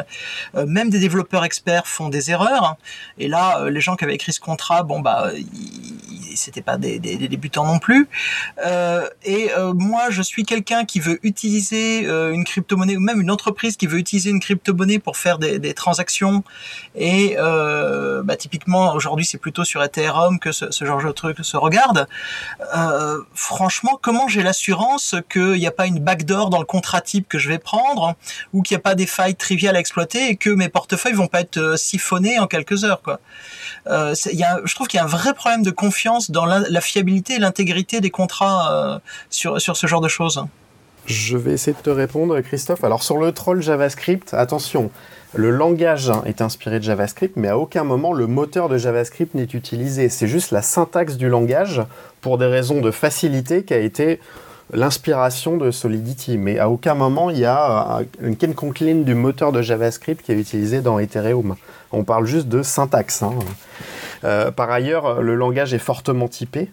même 0.55 0.89
des 0.89 0.99
développeurs 0.99 1.43
experts 1.43 1.87
font 1.87 2.09
des 2.09 2.31
erreurs. 2.31 2.77
Et 3.17 3.27
là, 3.27 3.69
les 3.69 3.81
gens 3.81 3.95
qui 3.95 4.03
avaient 4.03 4.15
écrit 4.15 4.33
ce 4.33 4.39
contrat, 4.39 4.83
bon 4.83 4.99
bah, 4.99 5.31
c'était 6.37 6.61
pas 6.61 6.77
des, 6.77 6.99
débutants 6.99 7.65
non 7.65 7.79
plus. 7.79 8.07
Euh, 8.65 9.07
et 9.23 9.51
euh, 9.51 9.73
moi, 9.73 10.09
je 10.09 10.21
suis 10.21 10.43
quelqu'un 10.43 10.85
qui 10.85 10.99
veut 10.99 11.19
utiliser 11.23 12.07
euh, 12.07 12.31
une 12.31 12.43
crypto-monnaie 12.43 12.95
ou 12.95 13.01
même 13.01 13.19
une 13.19 13.31
entreprise 13.31 13.75
qui 13.75 13.87
veut 13.87 13.97
utiliser 13.97 14.29
une 14.29 14.39
crypto-monnaie 14.39 14.99
pour 14.99 15.17
faire 15.17 15.37
des, 15.39 15.73
transactions. 15.73 16.43
Et 16.95 17.35
bah, 17.37 18.35
typiquement, 18.37 18.93
aujourd'hui, 18.93 19.25
c'est 19.25 19.37
plutôt 19.37 19.63
sur 19.63 19.83
Ethereum 19.83 20.39
que 20.39 20.51
ce, 20.51 20.71
ce, 20.71 20.85
genre 20.85 21.03
de 21.03 21.11
truc 21.11 21.37
se 21.41 21.57
regarde. 21.57 22.07
franchement, 23.33 23.99
comment 24.01 24.27
j'ai 24.27 24.43
l'assurance 24.43 25.15
qu'il 25.29 25.53
n'y 25.53 25.67
a 25.67 25.71
pas 25.71 25.87
une 25.87 25.99
backdoor 25.99 26.49
dans 26.49 26.59
le 26.59 26.65
contrat 26.65 27.01
type 27.01 27.27
que 27.27 27.37
je 27.37 27.49
vais 27.49 27.59
prendre 27.59 28.15
ou 28.53 28.61
qu'il 28.61 28.75
n'y 28.75 28.79
a 28.79 28.83
pas 28.83 28.95
des 28.95 29.05
failles 29.05 29.35
triviales 29.35 29.75
à 29.75 29.79
exploiter 29.79 30.29
et 30.29 30.35
que 30.35 30.49
mes 30.49 30.69
portefeuilles 30.69 31.13
vont 31.13 31.27
pas 31.27 31.41
être 31.41 31.77
siphonnés 31.77 32.39
en 32.39 32.47
quelques 32.47 32.83
heures, 32.83 33.01
quoi? 33.01 33.19
Euh, 33.89 34.13
je 34.15 34.75
trouve 34.75 34.87
qu'il 34.87 34.97
y 34.97 35.01
a 35.01 35.03
un 35.03 35.07
vrai 35.07 35.33
problème 35.33 35.63
de 35.63 35.71
confiance 35.71 36.31
dans 36.31 36.45
la, 36.45 36.81
fiabilité 36.81 37.35
et 37.35 37.39
l'intégrité 37.39 38.01
des 38.01 38.09
contrats 38.09 38.71
euh, 38.71 38.99
sur, 39.29 39.61
sur 39.61 39.77
ce 39.77 39.87
genre 39.87 40.01
de 40.01 40.07
choses. 40.07 40.43
Je 41.05 41.37
vais 41.37 41.53
essayer 41.53 41.75
de 41.75 41.81
te 41.81 41.89
répondre, 41.89 42.39
Christophe. 42.41 42.83
Alors 42.83 43.01
sur 43.01 43.17
le 43.17 43.31
troll 43.31 43.61
JavaScript, 43.61 44.33
attention, 44.33 44.91
le 45.33 45.51
langage 45.51 46.11
est 46.25 46.41
inspiré 46.41 46.79
de 46.79 46.83
JavaScript, 46.83 47.37
mais 47.37 47.47
à 47.47 47.57
aucun 47.57 47.85
moment 47.85 48.11
le 48.11 48.27
moteur 48.27 48.67
de 48.67 48.77
JavaScript 48.77 49.33
n'est 49.33 49.43
utilisé. 49.43 50.09
C'est 50.09 50.27
juste 50.27 50.51
la 50.51 50.61
syntaxe 50.61 51.15
du 51.15 51.29
langage, 51.29 51.81
pour 52.19 52.37
des 52.37 52.45
raisons 52.45 52.81
de 52.81 52.91
facilité, 52.91 53.63
qui 53.63 53.73
a 53.73 53.77
été 53.77 54.19
l'inspiration 54.73 55.55
de 55.55 55.71
Solidity. 55.71 56.37
Mais 56.37 56.59
à 56.59 56.69
aucun 56.69 56.93
moment 56.93 57.29
il 57.29 57.39
y 57.39 57.45
a 57.45 58.01
une 58.21 58.35
quelconque 58.35 58.79
ligne 58.79 59.05
du 59.05 59.15
moteur 59.15 59.53
de 59.53 59.61
JavaScript 59.61 60.25
qui 60.25 60.33
est 60.33 60.39
utilisé 60.39 60.81
dans 60.81 60.99
Ethereum. 60.99 61.55
On 61.91 62.03
parle 62.03 62.25
juste 62.25 62.47
de 62.47 62.63
syntaxe. 62.63 63.23
Hein. 63.23 63.33
Euh, 64.23 64.51
par 64.51 64.69
ailleurs, 64.71 65.21
le 65.21 65.35
langage 65.35 65.73
est 65.73 65.79
fortement 65.79 66.27
typé. 66.27 66.69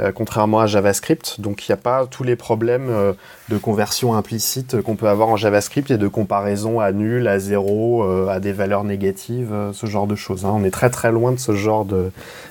Euh, 0.00 0.10
contrairement 0.10 0.58
à 0.58 0.66
JavaScript. 0.66 1.40
Donc 1.40 1.68
il 1.68 1.70
n'y 1.70 1.74
a 1.74 1.76
pas 1.76 2.06
tous 2.06 2.24
les 2.24 2.34
problèmes 2.34 2.90
euh, 2.90 3.12
de 3.48 3.56
conversion 3.58 4.16
implicite 4.16 4.82
qu'on 4.82 4.96
peut 4.96 5.06
avoir 5.06 5.28
en 5.28 5.36
JavaScript 5.36 5.88
et 5.92 5.98
de 5.98 6.08
comparaison 6.08 6.80
à 6.80 6.90
nul, 6.90 7.28
à 7.28 7.38
zéro, 7.38 8.02
à 8.28 8.40
des 8.40 8.52
valeurs 8.52 8.82
négatives, 8.82 9.54
ce 9.72 9.86
genre 9.86 10.08
de 10.08 10.16
choses. 10.16 10.44
Hein. 10.44 10.52
On 10.52 10.64
est 10.64 10.72
très 10.72 10.90
très 10.90 11.12
loin 11.12 11.30
de 11.30 11.38
ce 11.38 11.52
genre 11.54 11.86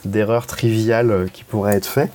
d'erreurs 0.05 0.47
triviales 0.47 1.27
qui 1.33 1.43
pourraient 1.43 1.75
être 1.75 1.85
faites. 1.85 2.11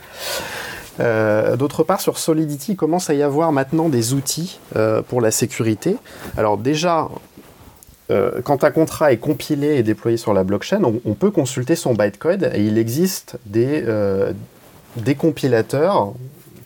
D'autre 1.58 1.84
part, 1.84 2.00
sur 2.00 2.16
Solidity, 2.18 2.72
il 2.72 2.76
commence 2.76 3.10
à 3.10 3.14
y 3.14 3.22
avoir 3.22 3.52
maintenant 3.52 3.90
des 3.90 4.14
outils 4.14 4.60
pour 5.08 5.20
la 5.20 5.30
sécurité. 5.30 5.96
Alors 6.38 6.56
déjà, 6.56 7.08
euh, 8.10 8.40
quand 8.42 8.64
un 8.64 8.70
contrat 8.70 9.12
est 9.12 9.18
compilé 9.18 9.76
et 9.76 9.82
déployé 9.82 10.16
sur 10.16 10.32
la 10.32 10.44
blockchain, 10.44 10.82
on, 10.82 11.14
peut 11.14 11.30
consulter 11.30 11.76
son 11.76 11.94
bytecode 11.94 12.50
et 12.54 12.64
il 12.64 12.78
existe 12.78 13.38
des, 13.44 13.84
euh, 13.86 14.32
des 14.96 15.14
compilateurs, 15.14 16.14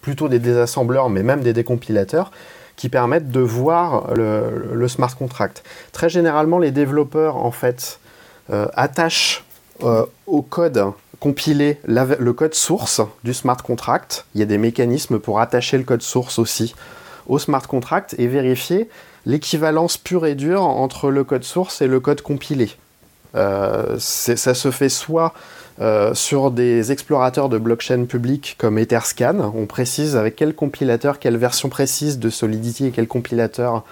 plutôt 0.00 0.28
des 0.28 0.38
désassembleurs, 0.38 1.10
mais 1.10 1.22
même 1.22 1.42
des 1.42 1.52
décompilateurs, 1.52 2.30
qui 2.76 2.88
permettent 2.88 3.30
de 3.30 3.40
voir 3.40 4.14
le, 4.14 4.88
smart 4.88 5.14
contract. 5.16 5.62
Très 5.92 6.08
généralement, 6.08 6.58
les 6.58 6.70
développeurs, 6.70 7.36
en 7.36 7.50
fait, 7.50 8.00
euh, 8.50 8.66
attachent 8.74 9.44
euh, 9.82 10.04
au 10.26 10.42
code 10.42 10.86
compilé 11.20 11.78
le 11.86 12.32
code 12.32 12.54
source 12.54 13.00
du 13.22 13.32
smart 13.32 13.56
contract. 13.62 14.26
Il 14.34 14.40
y 14.40 14.42
a 14.42 14.46
des 14.46 14.58
mécanismes 14.58 15.20
pour 15.20 15.38
attacher 15.38 15.78
le 15.78 15.84
code 15.84 16.02
source 16.02 16.40
aussi 16.40 16.74
au 17.28 17.38
smart 17.38 17.62
contract 17.62 18.16
et 18.18 18.26
vérifier 18.26 18.88
l'équivalence 19.26 19.96
pure 19.96 20.26
et 20.26 20.34
dure 20.34 20.62
entre 20.62 21.10
le 21.10 21.24
code 21.24 21.44
source 21.44 21.82
et 21.82 21.86
le 21.86 22.00
code 22.00 22.22
compilé. 22.22 22.70
Euh, 23.34 23.96
ça 23.98 24.54
se 24.54 24.70
fait 24.70 24.88
soit 24.88 25.32
euh, 25.80 26.12
sur 26.12 26.50
des 26.50 26.92
explorateurs 26.92 27.48
de 27.48 27.56
blockchain 27.56 28.04
publics 28.04 28.56
comme 28.58 28.78
Etherscan, 28.78 29.52
on 29.54 29.64
précise 29.64 30.16
avec 30.16 30.36
quel 30.36 30.54
compilateur, 30.54 31.18
quelle 31.18 31.38
version 31.38 31.70
précise 31.70 32.18
de 32.18 32.28
Solidity 32.28 32.86
et 32.86 32.90
quel 32.90 33.08
compilateur 33.08 33.84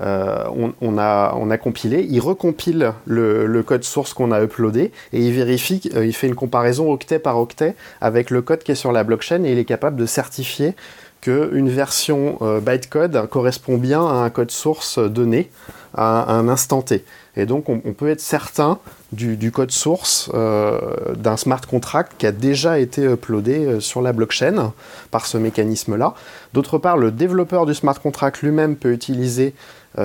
euh, 0.00 0.44
on, 0.80 0.96
a, 0.96 1.58
compilé, 1.58 2.06
il 2.08 2.20
recompile 2.20 2.94
le, 3.04 3.44
le 3.44 3.62
code 3.62 3.84
source 3.84 4.14
qu'on 4.14 4.32
a 4.32 4.42
uploadé 4.42 4.92
et 5.12 5.20
il 5.20 5.32
vérifie, 5.32 5.82
il 5.94 6.14
fait 6.14 6.26
une 6.26 6.34
comparaison 6.34 6.90
octet 6.90 7.18
par 7.18 7.38
octet 7.38 7.74
avec 8.00 8.30
le 8.30 8.40
code 8.40 8.62
qui 8.62 8.72
est 8.72 8.76
sur 8.76 8.92
la 8.92 9.04
blockchain 9.04 9.44
et 9.44 9.52
il 9.52 9.58
est 9.58 9.66
capable 9.66 9.96
de 9.96 10.06
certifier 10.06 10.74
qu'une 11.20 11.68
version 11.68 12.38
euh, 12.40 12.60
bytecode 12.60 13.28
correspond 13.28 13.76
bien 13.76 14.06
à 14.06 14.12
un 14.12 14.30
code 14.30 14.50
source 14.50 14.98
donné 14.98 15.50
à, 15.94 16.32
un 16.32 16.48
instant 16.48 16.82
T. 16.82 17.04
Et 17.36 17.46
donc 17.46 17.68
on, 17.68 17.78
peut 17.92 18.08
être 18.08 18.20
certain 18.20 18.78
du, 19.12 19.52
code 19.52 19.70
source 19.70 20.30
euh, 20.34 20.80
d'un 21.16 21.36
smart 21.36 21.60
contract 21.60 22.12
qui 22.18 22.26
a 22.26 22.32
déjà 22.32 22.78
été 22.78 23.04
uploadé 23.04 23.64
euh, 23.64 23.80
sur 23.80 24.02
la 24.02 24.12
blockchain 24.12 24.72
par 25.10 25.26
ce 25.26 25.36
mécanisme-là. 25.36 26.14
D'autre 26.54 26.78
part, 26.78 26.96
le 26.96 27.10
développeur 27.10 27.66
du 27.66 27.74
smart 27.74 27.98
contract 28.00 28.42
lui-même 28.42 28.76
peut 28.76 28.92
utiliser 28.92 29.54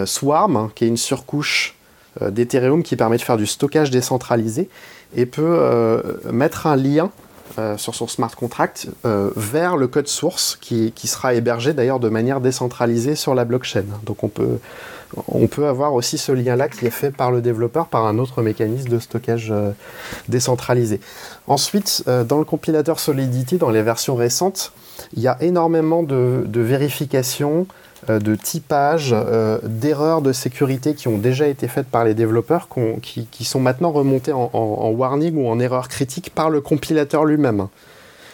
Swarm, 0.05 0.71
qui 0.73 0.85
est 0.85 0.87
une 0.87 0.97
surcouche 0.97 1.75
d'Ethereum 2.19 2.81
qui 2.81 2.95
permet 2.95 3.17
de 3.17 3.21
faire 3.21 3.37
du 3.37 3.45
stockage 3.45 3.91
décentralisé, 3.91 4.67
et 5.15 5.27
peut 5.27 6.01
mettre 6.31 6.65
un 6.65 6.75
lien 6.75 7.11
euh, 7.59 7.77
sur 7.77 7.95
son 7.95 8.07
smart 8.07 8.35
contract 8.35 8.87
vers 9.03 9.77
le 9.77 9.87
code 9.87 10.07
source 10.07 10.57
qui, 10.59 10.91
qui 10.91 11.07
sera 11.07 11.33
hébergé 11.33 11.73
d'ailleurs 11.73 11.99
de 11.99 12.09
manière 12.09 12.41
décentralisée 12.41 13.15
sur 13.15 13.35
la 13.35 13.45
blockchain. 13.45 13.85
Donc 14.05 14.23
on 14.23 14.27
peut, 14.27 14.59
on 15.27 15.47
peut 15.47 15.67
avoir 15.67 15.93
aussi 15.93 16.17
ce 16.17 16.31
lien-là 16.31 16.69
qui 16.69 16.85
est 16.85 16.91
fait 16.91 17.11
par 17.11 17.31
le 17.31 17.41
développeur 17.41 17.87
par 17.87 18.05
un 18.05 18.17
autre 18.17 18.41
mécanisme 18.41 18.89
de 18.89 18.99
stockage 18.99 19.53
décentralisé. 20.27 20.99
Ensuite, 21.47 22.03
dans 22.07 22.39
le 22.39 22.45
compilateur 22.45 22.99
Solidity, 22.99 23.57
dans 23.57 23.69
les 23.69 23.83
versions 23.83 24.15
récentes, 24.15 24.73
il 25.13 25.21
y 25.21 25.27
a 25.27 25.37
énormément 25.41 26.03
de, 26.03 26.45
vérifications, 26.53 27.61
euh, 27.61 27.84
de 28.09 28.35
typage, 28.35 29.13
euh, 29.13 29.59
d'erreurs 29.63 30.21
de 30.21 30.31
sécurité 30.31 30.93
qui 30.93 31.07
ont 31.07 31.17
déjà 31.17 31.47
été 31.47 31.67
faites 31.67 31.87
par 31.87 32.05
les 32.05 32.13
développeurs, 32.13 32.67
qui, 33.01 33.45
sont 33.45 33.59
maintenant 33.59 33.91
remontées 33.91 34.33
en, 34.33 34.89
warning 34.91 35.37
ou 35.37 35.47
en 35.47 35.59
erreur 35.59 35.87
critique 35.87 36.31
par 36.33 36.49
le 36.49 36.61
compilateur 36.61 37.25
lui-même. 37.25 37.67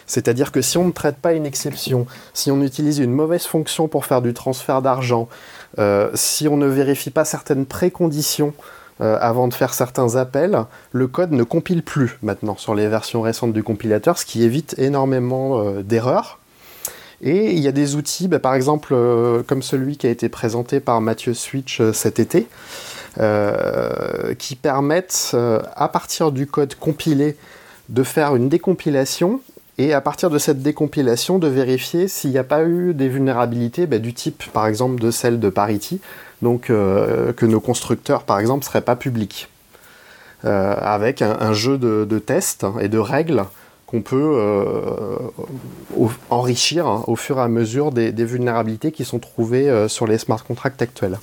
C'est-à-dire 0.06 0.52
que 0.52 0.60
si 0.60 0.78
on 0.78 0.84
ne 0.84 0.92
traite 0.92 1.16
pas 1.16 1.32
une 1.32 1.46
exception, 1.46 2.06
si 2.34 2.50
on 2.50 2.60
utilise 2.62 2.98
une 2.98 3.12
mauvaise 3.12 3.44
fonction 3.44 3.88
pour 3.88 4.04
faire 4.04 4.20
du 4.20 4.34
transfert 4.34 4.82
d'argent, 4.82 5.28
euh, 5.78 6.10
si 6.14 6.48
on 6.48 6.56
ne 6.56 6.66
vérifie 6.66 7.10
pas 7.10 7.24
certaines 7.24 7.66
préconditions 7.66 8.52
euh, 9.00 9.16
avant 9.20 9.48
de 9.48 9.54
faire 9.54 9.72
certains 9.72 10.16
appels, 10.16 10.64
le 10.92 11.06
code 11.06 11.32
ne 11.32 11.44
compile 11.44 11.82
plus 11.82 12.18
maintenant 12.22 12.56
sur 12.56 12.74
les 12.74 12.88
versions 12.88 13.22
récentes 13.22 13.52
du 13.52 13.62
compilateur, 13.62 14.18
ce 14.18 14.26
qui 14.26 14.42
évite 14.42 14.74
énormément 14.78 15.60
euh, 15.60 15.82
d'erreurs. 15.82 16.38
Et 17.22 17.52
il 17.52 17.60
y 17.60 17.68
a 17.68 17.72
des 17.72 17.94
outils, 17.94 18.26
bah, 18.26 18.40
par 18.40 18.54
exemple, 18.54 18.92
euh, 18.92 19.42
comme 19.46 19.62
celui 19.62 19.96
qui 19.96 20.06
a 20.06 20.10
été 20.10 20.28
présenté 20.28 20.80
par 20.80 21.00
Mathieu 21.00 21.34
Switch 21.34 21.80
euh, 21.80 21.92
cet 21.92 22.18
été, 22.18 22.48
euh, 23.20 24.34
qui 24.34 24.56
permettent, 24.56 25.36
à 25.76 25.88
partir 25.88 26.32
du 26.32 26.46
code 26.46 26.74
compilé, 26.74 27.36
de 27.88 28.02
faire 28.02 28.34
une 28.34 28.48
décompilation 28.48 29.40
et 29.78 29.92
à 29.92 30.00
partir 30.00 30.30
de 30.30 30.38
cette 30.38 30.62
décompilation, 30.62 31.38
de 31.38 31.46
vérifier 31.46 32.08
s'il 32.08 32.30
n'y 32.30 32.38
a 32.38 32.44
pas 32.44 32.64
eu 32.64 32.92
des 32.94 33.08
vulnérabilités 33.08 33.86
bah, 33.86 33.98
du 33.98 34.14
type, 34.14 34.42
par 34.52 34.66
exemple, 34.66 35.00
de 35.00 35.10
celle 35.10 35.38
de 35.38 35.48
Parity, 35.48 36.00
donc 36.40 36.62
que 36.66 37.46
nos 37.46 37.60
constructeurs, 37.60 38.24
par 38.24 38.40
exemple, 38.40 38.60
ne 38.60 38.64
seraient 38.64 38.80
pas 38.80 38.96
publics. 38.96 39.48
Avec 40.42 41.22
un, 41.22 41.52
jeu 41.52 41.78
de, 41.78 42.18
tests 42.18 42.66
et 42.80 42.88
de 42.88 42.98
règles 42.98 43.44
qu'on 43.92 44.00
peut 44.00 44.32
euh, 44.36 45.18
enrichir 46.30 46.86
hein, 46.86 47.04
au 47.06 47.14
fur 47.14 47.38
et 47.38 47.42
à 47.42 47.48
mesure 47.48 47.92
des, 47.92 48.10
vulnérabilités 48.24 48.90
qui 48.90 49.04
sont 49.04 49.18
trouvées 49.18 49.68
euh, 49.68 49.86
sur 49.86 50.06
les 50.06 50.16
smart 50.16 50.42
contracts 50.42 50.80
actuels. 50.80 51.20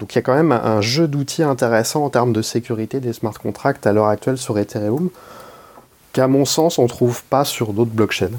Donc 0.00 0.14
il 0.14 0.16
y 0.16 0.18
a 0.18 0.22
quand 0.22 0.34
même 0.34 0.52
un, 0.52 0.80
jeu 0.80 1.06
d'outils 1.06 1.42
intéressant 1.42 2.06
en 2.06 2.08
termes 2.08 2.32
de 2.32 2.40
sécurité 2.40 3.00
des 3.00 3.12
smart 3.12 3.34
contracts 3.34 3.86
à 3.86 3.92
l'heure 3.92 4.06
actuelle 4.06 4.38
sur 4.38 4.58
Ethereum, 4.58 5.10
qu'à 6.14 6.26
mon 6.26 6.46
sens 6.46 6.78
on 6.78 6.84
ne 6.84 6.88
trouve 6.88 7.22
pas 7.24 7.44
sur 7.44 7.74
d'autres 7.74 7.90
blockchains. 7.90 8.30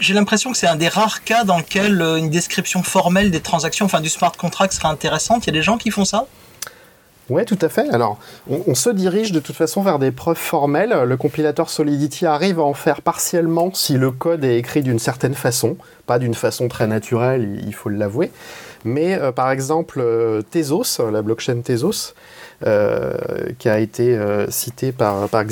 J'ai 0.00 0.14
l'impression 0.14 0.50
que 0.50 0.58
c'est 0.58 0.66
un 0.66 0.74
des 0.74 0.88
rares 0.88 1.22
cas 1.22 1.44
dans 1.44 1.58
lequel 1.58 2.02
euh, 2.02 2.16
une 2.16 2.30
description 2.30 2.82
formelle 2.82 3.30
des 3.30 3.40
transactions, 3.40 3.86
enfin 3.86 4.00
du 4.00 4.08
smart 4.08 4.32
contract 4.32 4.72
serait 4.72 4.88
intéressante. 4.88 5.44
Il 5.44 5.48
y 5.48 5.50
a 5.50 5.52
des 5.52 5.62
gens 5.62 5.78
qui 5.78 5.92
font 5.92 6.04
ça? 6.04 6.26
Oui, 7.28 7.44
tout 7.44 7.58
à 7.60 7.68
fait. 7.68 7.88
Alors, 7.90 8.18
on, 8.48 8.76
se 8.76 8.88
dirige 8.88 9.32
de 9.32 9.40
toute 9.40 9.56
façon 9.56 9.82
vers 9.82 9.98
des 9.98 10.12
preuves 10.12 10.36
formelles. 10.36 10.94
Le 11.04 11.16
compilateur 11.16 11.68
Solidity 11.68 12.24
arrive 12.24 12.60
à 12.60 12.62
en 12.62 12.74
faire 12.74 13.02
partiellement 13.02 13.72
si 13.74 13.98
le 13.98 14.12
code 14.12 14.44
est 14.44 14.58
écrit 14.58 14.82
d'une 14.82 15.00
certaine 15.00 15.34
façon, 15.34 15.76
pas 16.06 16.20
d'une 16.20 16.34
façon 16.34 16.68
très 16.68 16.86
naturelle, 16.86 17.60
il 17.66 17.74
faut 17.74 17.88
l'avouer. 17.88 18.30
Mais 18.84 19.18
euh, 19.18 19.32
par 19.32 19.50
exemple, 19.50 19.98
euh, 20.00 20.42
la 21.10 21.22
blockchain 21.22 21.62
Tezos, 21.62 22.14
euh, 22.64 23.12
qui 23.58 23.68
a 23.68 23.80
été 23.80 24.16
euh, 24.16 24.48
citée 24.48 24.92
par, 24.92 25.28
par 25.28 25.42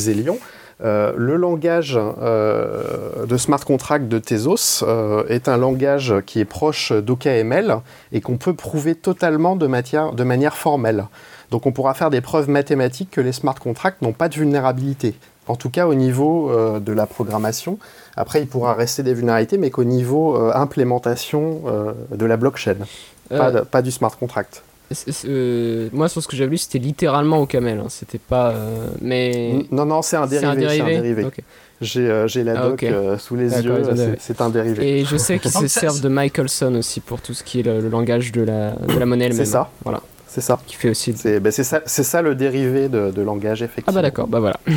le 0.81 1.37
langage 1.37 1.95
de 1.95 3.37
smart 3.37 3.61
contract 3.61 4.07
de 4.07 4.19
Tezos 4.19 4.85
est 5.29 5.49
un 5.49 5.57
langage 5.57 6.15
qui 6.27 6.41
est 6.41 6.45
proche 6.45 6.93
d'OKML 6.93 7.79
et 8.13 8.21
qu'on 8.21 8.37
peut 8.37 8.55
prouver 8.55 8.95
totalement 8.95 9.57
de 9.57 9.67
manière 9.67 10.57
formelle. 10.57 11.07
Donc 11.55 11.67
on 11.67 11.71
pourra 11.73 11.95
faire 11.95 12.11
des 12.11 12.21
preuves 12.21 12.49
mathématiques 12.51 13.13
que 13.13 13.21
les 13.21 13.31
smart 13.31 13.55
contracts 13.55 14.03
n'ont 14.03 14.13
pas 14.13 14.29
de 14.29 14.35
vulnérabilité. 14.35 15.15
En 15.47 15.55
tout 15.55 15.71
cas, 15.71 15.87
au 15.87 15.95
niveau 15.95 16.51
euh, 16.51 16.81
de 16.81 16.93
la 16.93 17.07
programmation. 17.07 17.79
Après, 18.17 18.41
il 18.41 18.49
pourra 18.49 18.75
rester 18.75 19.05
des 19.05 19.15
vulnérabilités, 19.15 19.57
mais 19.57 19.71
qu'au 19.71 19.85
niveau 19.85 20.35
euh, 20.37 20.51
implémentation 20.53 21.61
euh, 21.69 21.93
de 22.13 22.27
la 22.27 22.37
blockchain, 22.37 22.75
pas, 23.29 23.37
Euh, 23.37 23.51
de- 23.53 23.61
pas 23.61 23.83
du 23.83 23.93
smart 23.93 24.17
contract. 24.19 24.65
euh, 25.27 25.89
moi, 25.93 26.09
sur 26.09 26.21
ce 26.25 26.27
que 26.27 26.35
j'avais 26.35 26.51
lu, 26.51 26.59
c'était 26.59 26.81
littéralement 26.81 27.39
au 27.39 27.47
camel. 27.47 27.79
hein, 27.79 27.87
C'était 27.89 28.19
pas. 28.19 28.51
euh, 28.51 28.89
mais. 29.01 29.65
Non, 29.71 29.85
non, 29.87 30.03
c'est 30.03 30.17
un 30.17 30.27
dérivé. 30.27 30.69
c'est 30.69 30.81
un 30.81 30.87
dérivé. 30.87 31.25
Ok. 31.25 31.39
J'ai 31.81 32.11
euh, 32.11 32.27
la 32.45 32.53
Ah, 32.61 32.69
doc 32.71 32.83
euh, 32.83 33.17
sous 33.19 33.37
les 33.37 33.51
yeux, 33.63 33.85
c'est- 34.19 34.41
un 34.41 34.51
dérivé. 34.51 35.01
Et 35.01 35.05
je 35.05 35.17
sais 35.17 35.39
qu'ils 35.39 35.51
se 35.65 35.69
servent 35.69 36.01
de 36.01 36.09
Michelson 36.09 36.75
aussi 36.75 36.99
pour 36.99 37.21
tout 37.21 37.33
ce 37.33 37.45
qui 37.45 37.61
est 37.61 37.63
le, 37.63 37.81
le 37.81 37.89
langage 37.89 38.33
de 38.33 38.43
la, 38.43 38.73
de 38.73 38.99
la 38.99 39.07
monnaie 39.07 39.27
elle-même. 39.27 39.39
C'est 39.39 39.53
ça. 39.53 39.71
Voilà. 39.85 40.01
C'est 40.35 40.41
ça. 40.41 40.59
Qui 40.67 40.75
fait 40.75 40.91
aussi. 40.91 41.15
C'est 41.17 41.39
ben, 41.39 41.53
ça, 41.53 41.81
c'est 41.87 42.03
ça 42.03 42.21
le 42.21 42.35
dérivé 42.35 42.89
de, 42.89 43.13
de 43.13 43.23
langage, 43.23 43.63
effectivement. 43.63 43.93
Ah 43.93 43.93
bah 43.93 44.03
d'accord, 44.03 44.27
bah 44.27 44.41
voilà. 44.41 44.59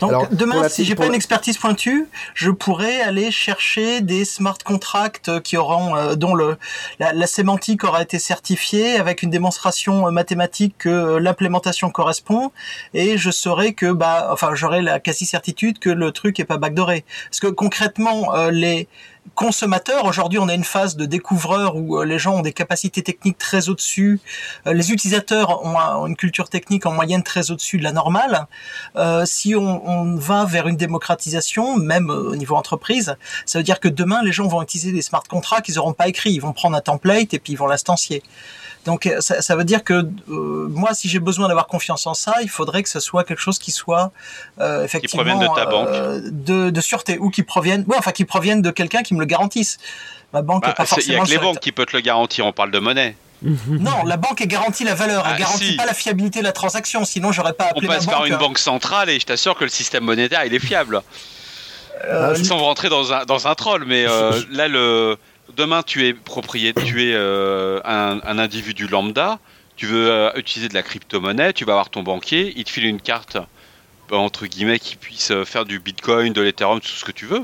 Donc 0.00 0.10
Alors, 0.10 0.28
demain, 0.30 0.68
si 0.68 0.84
j'ai 0.84 0.94
pour 0.94 1.04
pas 1.04 1.08
une 1.08 1.14
expertise 1.14 1.58
pointue, 1.58 2.06
je 2.32 2.50
pourrais 2.50 3.00
aller 3.00 3.30
chercher 3.30 4.00
des 4.00 4.24
smart 4.24 4.56
contracts 4.64 5.40
qui 5.42 5.56
auront, 5.58 5.96
euh, 5.96 6.14
dont 6.14 6.34
le 6.34 6.56
la, 6.98 7.12
la 7.12 7.26
sémantique 7.26 7.84
aura 7.84 8.00
été 8.02 8.18
certifiée 8.18 8.96
avec 8.96 9.22
une 9.22 9.30
démonstration 9.30 10.06
euh, 10.06 10.10
mathématique 10.12 10.76
que 10.78 10.88
euh, 10.88 11.20
l'implémentation 11.20 11.90
correspond, 11.90 12.52
et 12.94 13.18
je 13.18 13.30
saurais 13.30 13.72
que 13.74 13.92
bah, 13.92 14.28
enfin, 14.30 14.54
j'aurai 14.54 14.80
la 14.80 15.00
quasi 15.00 15.26
certitude 15.26 15.78
que 15.80 15.90
le 15.90 16.12
truc 16.12 16.40
est 16.40 16.44
pas 16.44 16.56
backdooré. 16.56 17.04
Parce 17.28 17.40
que 17.40 17.48
concrètement, 17.48 18.34
euh, 18.34 18.50
les 18.50 18.88
consommateurs, 19.34 20.04
aujourd'hui, 20.04 20.38
on 20.38 20.48
a 20.48 20.54
une 20.54 20.64
phase 20.64 20.96
de 20.96 21.04
découvreur 21.06 21.76
où 21.76 21.98
euh, 21.98 22.04
les 22.04 22.18
gens 22.18 22.36
ont 22.36 22.42
des 22.42 22.52
capacités 22.52 23.02
techniques 23.02 23.38
très 23.38 23.68
au-dessus. 23.68 24.20
Euh, 24.66 24.72
les 24.72 24.92
utilisateurs 24.92 25.64
ont, 25.64 25.78
un- 25.78 25.96
ont 25.96 26.06
une 26.06 26.16
culture 26.16 26.48
technique 26.48 26.86
en 26.86 26.92
moyenne 26.92 27.22
très 27.22 27.50
au-dessus 27.50 27.78
de 27.78 27.82
la 27.84 27.92
normale. 27.92 28.46
Euh, 28.96 29.24
si 29.26 29.54
on, 29.54 29.86
on 29.88 30.16
va 30.16 30.44
vers 30.44 30.68
une 30.68 30.76
démocratisation, 30.76 31.76
même 31.76 32.10
au 32.10 32.36
niveau 32.36 32.56
entreprise, 32.56 33.16
ça 33.44 33.58
veut 33.58 33.64
dire 33.64 33.80
que 33.80 33.88
demain, 33.88 34.22
les 34.22 34.32
gens 34.32 34.46
vont 34.48 34.62
utiliser 34.62 34.92
des 34.92 35.02
smart 35.02 35.24
contracts 35.28 35.66
qu'ils 35.66 35.74
n'auront 35.76 35.92
pas 35.92 36.08
écrits. 36.08 36.32
Ils 36.32 36.40
vont 36.40 36.52
prendre 36.52 36.76
un 36.76 36.80
template 36.80 37.34
et 37.34 37.38
puis 37.38 37.52
ils 37.54 37.56
vont 37.56 37.66
l'instancier. 37.66 38.22
Donc 38.86 39.06
euh, 39.06 39.20
ça, 39.20 39.42
ça 39.42 39.56
veut 39.56 39.64
dire 39.64 39.82
que 39.84 39.94
euh, 39.94 40.08
moi, 40.70 40.94
si 40.94 41.08
j'ai 41.08 41.18
besoin 41.18 41.48
d'avoir 41.48 41.66
confiance 41.66 42.06
en 42.06 42.14
ça, 42.14 42.36
il 42.42 42.48
faudrait 42.48 42.82
que 42.82 42.88
ce 42.88 43.00
soit 43.00 43.24
quelque 43.24 43.40
chose 43.42 43.58
qui 43.58 43.72
soit 43.72 44.12
euh, 44.60 44.84
effectivement 44.84 45.24
provienne 45.24 45.40
de 45.48 45.54
ta 45.54 45.66
banque. 45.66 45.88
euh, 45.90 46.20
de, 46.24 46.70
de 46.70 46.80
sûreté 46.80 47.18
ou 47.18 47.30
qui 47.30 47.42
provienne, 47.42 47.84
ouais, 47.88 47.96
enfin 47.98 48.12
qui 48.12 48.24
provienne 48.24 48.62
de 48.62 48.70
quelqu'un 48.70 49.02
qui 49.02 49.14
me 49.14 49.20
le 49.20 49.26
garantisse. 49.26 49.78
Ma 50.32 50.42
banque 50.42 50.62
Bah, 50.62 50.70
est 50.70 50.74
pas 50.74 50.86
c'est- 50.86 51.02
Il 51.04 51.12
y 51.12 51.14
a 51.14 51.18
forcément 51.18 51.24
que 51.24 51.30
les 51.30 51.38
banques 51.38 51.60
qui 51.60 51.72
peuvent 51.72 51.86
te 51.86 51.96
le 51.96 52.02
garantir, 52.02 52.46
on 52.46 52.52
parle 52.52 52.70
de 52.70 52.78
monnaie. 52.78 53.16
Non, 53.42 54.02
la 54.04 54.16
banque 54.16 54.40
elle 54.40 54.48
garantit 54.48 54.82
la 54.84 54.94
valeur, 54.94 55.24
elle 55.26 55.34
Ah, 55.34 55.38
garantit 55.38 55.66
si. 55.72 55.76
pas 55.76 55.84
la 55.84 55.92
fiabilité 55.92 56.38
de 56.38 56.44
la 56.44 56.52
transaction. 56.52 57.04
Sinon, 57.04 57.32
j'aurais 57.32 57.52
pas 57.52 57.64
On 57.66 57.70
appelé 57.72 57.88
ma 57.88 57.94
passe 57.96 58.06
banque. 58.06 58.14
par 58.14 58.24
une 58.24 58.36
banque 58.36 58.58
centrale 58.58 59.10
et 59.10 59.20
je 59.20 59.26
t'assure 59.26 59.56
que 59.56 59.64
le 59.64 59.70
système 59.70 60.04
monétaire 60.04 60.44
il 60.46 60.54
est 60.54 60.58
fiable. 60.58 61.02
Sans 62.44 62.58
rentrer 62.58 62.88
dans 62.88 63.12
un, 63.12 63.24
dans 63.24 63.46
un 63.48 63.54
troll, 63.54 63.84
mais 63.86 64.04
là, 64.50 64.68
le, 64.68 65.16
demain, 65.56 65.82
tu 65.82 66.06
es 66.06 66.14
propriétaire, 66.14 66.84
tu 66.84 67.02
es 67.10 67.14
euh, 67.14 67.80
un, 67.84 68.20
un 68.24 68.38
individu 68.38 68.86
lambda, 68.88 69.38
tu 69.76 69.86
veux 69.86 70.10
euh, 70.10 70.30
utiliser 70.36 70.68
de 70.68 70.74
la 70.74 70.82
crypto-monnaie, 70.82 71.52
tu 71.52 71.64
vas 71.64 71.72
avoir 71.72 71.90
ton 71.90 72.02
banquier, 72.02 72.52
il 72.56 72.64
te 72.64 72.70
file 72.70 72.86
une 72.86 73.00
carte, 73.00 73.36
entre 74.10 74.46
guillemets, 74.46 74.78
qui 74.78 74.96
puisse 74.96 75.30
euh, 75.30 75.44
faire 75.44 75.64
du 75.64 75.78
bitcoin, 75.78 76.32
de 76.32 76.40
l'ethereum, 76.40 76.80
tout 76.80 76.88
ce 76.88 77.04
que 77.04 77.12
tu 77.12 77.26
veux. 77.26 77.42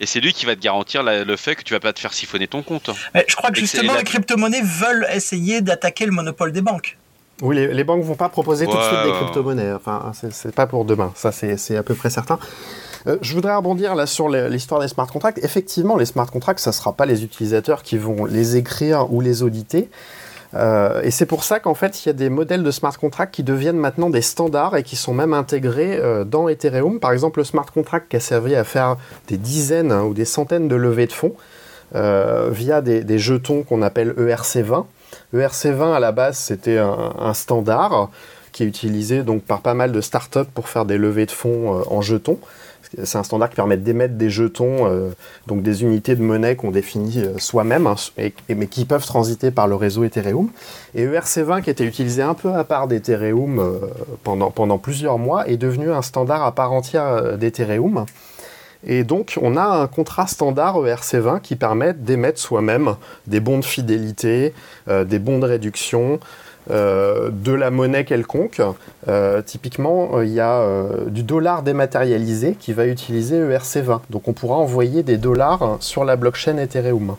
Et 0.00 0.06
c'est 0.06 0.20
lui 0.20 0.32
qui 0.32 0.44
va 0.44 0.56
te 0.56 0.60
garantir 0.60 1.02
la- 1.02 1.24
le 1.24 1.36
fait 1.36 1.54
que 1.54 1.62
tu 1.62 1.72
vas 1.72 1.80
pas 1.80 1.92
te 1.92 2.00
faire 2.00 2.12
siphonner 2.12 2.48
ton 2.48 2.62
compte. 2.62 2.90
Mais 3.14 3.24
je 3.28 3.36
crois 3.36 3.50
que 3.50 3.58
justement, 3.60 3.92
la- 3.92 4.00
les 4.00 4.04
crypto-monnaies 4.04 4.62
veulent 4.62 5.06
essayer 5.12 5.60
d'attaquer 5.60 6.04
le 6.04 6.12
monopole 6.12 6.50
des 6.52 6.62
banques. 6.62 6.98
Oui, 7.40 7.56
les, 7.56 7.72
les 7.72 7.84
banques 7.84 8.02
vont 8.04 8.14
pas 8.16 8.28
proposer 8.28 8.66
tout 8.66 8.76
de 8.76 8.82
suite 8.82 9.02
des 9.04 9.12
crypto-monnaies. 9.12 9.72
Enfin, 9.72 10.12
c'est- 10.14 10.32
c'est 10.32 10.54
pas 10.54 10.66
pour 10.66 10.84
demain. 10.84 11.12
Ça, 11.16 11.30
c'est 11.32 11.56
c'est 11.56 11.76
à 11.76 11.82
peu 11.84 11.94
près 11.94 12.10
certain. 12.10 12.38
Euh, 13.06 13.18
je 13.20 13.34
voudrais 13.34 13.54
rebondir 13.54 13.94
là 13.94 14.06
sur 14.06 14.28
l'histoire 14.28 14.80
des 14.80 14.88
smart 14.88 15.06
contracts. 15.06 15.38
Effectivement, 15.42 15.96
les 15.96 16.06
smart 16.06 16.30
contracts, 16.30 16.60
ça 16.60 16.72
sera 16.72 16.92
pas 16.92 17.06
les 17.06 17.24
utilisateurs 17.24 17.82
qui 17.82 17.98
vont 17.98 18.24
les 18.24 18.56
écrire 18.56 19.12
ou 19.12 19.20
les 19.20 19.42
auditer. 19.42 19.90
Euh, 20.54 21.02
et 21.02 21.10
c'est 21.10 21.26
pour 21.26 21.42
ça 21.42 21.58
qu'en 21.58 21.74
fait, 21.74 22.04
il 22.04 22.08
y 22.08 22.10
a 22.10 22.12
des 22.12 22.30
modèles 22.30 22.62
de 22.62 22.70
smart 22.70 22.96
contracts 22.96 23.34
qui 23.34 23.42
deviennent 23.42 23.76
maintenant 23.76 24.08
des 24.08 24.22
standards 24.22 24.76
et 24.76 24.84
qui 24.84 24.96
sont 24.96 25.12
même 25.12 25.34
intégrés 25.34 25.98
euh, 25.98 26.24
dans 26.24 26.48
Ethereum. 26.48 27.00
Par 27.00 27.12
exemple, 27.12 27.40
le 27.40 27.44
smart 27.44 27.66
contract 27.66 28.08
qui 28.08 28.16
a 28.16 28.20
servi 28.20 28.54
à 28.54 28.64
faire 28.64 28.96
des 29.28 29.36
dizaines 29.36 29.92
hein, 29.92 30.04
ou 30.04 30.14
des 30.14 30.24
centaines 30.24 30.68
de 30.68 30.76
levées 30.76 31.06
de 31.06 31.12
fonds 31.12 31.34
via 31.92 32.80
des, 32.80 33.18
jetons 33.20 33.62
qu'on 33.62 33.80
appelle 33.80 34.14
E 34.18 34.28
ERC20. 34.28 34.84
ERC20 35.32 35.94
à 35.94 36.00
la 36.00 36.10
base, 36.10 36.36
c'était 36.38 36.78
un, 36.78 37.12
un 37.20 37.34
standard 37.34 38.10
qui 38.50 38.64
est 38.64 38.66
utilisé 38.66 39.22
donc 39.22 39.44
par 39.44 39.60
pas 39.60 39.74
mal 39.74 39.92
de 39.92 40.00
startups 40.00 40.50
pour 40.54 40.68
faire 40.68 40.86
des 40.86 40.98
levées 40.98 41.26
de 41.26 41.30
fonds 41.30 41.84
en 41.88 42.02
jetons. 42.02 42.40
C'est 43.02 43.18
un 43.18 43.22
standard 43.22 43.50
qui 43.50 43.56
permet 43.56 43.76
d'émettre 43.76 44.14
des 44.14 44.30
jetons, 44.30 44.86
euh, 44.86 45.10
donc 45.46 45.62
des 45.62 45.82
unités 45.82 46.14
de 46.14 46.22
monnaie 46.22 46.56
qu'on 46.56 46.70
définit 46.70 47.18
euh, 47.18 47.38
soi-même, 47.38 47.86
hein, 47.86 47.96
mais 48.48 48.66
qui 48.66 48.84
peuvent 48.84 49.04
transiter 49.04 49.50
par 49.50 49.66
le 49.66 49.74
réseau 49.74 50.04
Ethereum. 50.04 50.48
Et 50.94 51.06
ERC20, 51.06 51.62
qui 51.62 51.70
était 51.70 51.84
utilisé 51.84 52.22
un 52.22 52.34
peu 52.34 52.52
à 52.52 52.64
part 52.64 52.86
d'Ethereum 52.86 53.58
euh, 53.58 53.78
pendant, 54.22 54.78
plusieurs 54.78 55.18
mois, 55.18 55.48
est 55.48 55.56
devenu 55.56 55.90
un 55.90 56.02
standard 56.02 56.44
à 56.44 56.52
part 56.52 56.72
entière 56.72 57.36
d'Ethereum. 57.38 58.06
Et 58.86 59.02
donc, 59.02 59.38
on 59.40 59.56
a 59.56 59.64
un 59.64 59.86
contrat 59.86 60.26
standard 60.26 60.80
E 60.82 60.86
ERC20 60.86 61.40
qui 61.40 61.56
permet 61.56 61.94
d'émettre 61.94 62.38
soi-même 62.38 62.96
des 63.26 63.40
bons 63.40 63.58
de 63.58 63.64
fidélité, 63.64 64.52
des 64.86 65.18
bons 65.18 65.38
de 65.38 65.46
réduction, 65.46 66.20
euh, 66.70 67.30
de 67.32 67.52
la 67.52 67.70
monnaie 67.70 68.04
quelconque. 68.04 68.60
Euh, 69.08 69.42
typiquement, 69.42 70.10
euh, 70.14 70.24
il 70.24 70.32
y 70.32 70.40
a 70.40 70.62
du 71.08 71.22
dollar 71.22 71.62
dématérialisé 71.62 72.56
qui 72.58 72.72
va 72.72 72.86
utiliser 72.86 73.38
E 73.38 73.50
ERC20. 73.56 74.00
Donc, 74.10 74.28
on 74.28 74.32
pourra 74.32 74.56
envoyer 74.56 75.02
des 75.02 75.16
dollars 75.16 75.76
sur 75.80 76.04
la 76.04 76.16
blockchain 76.16 76.56
Ethereum. 76.58 77.16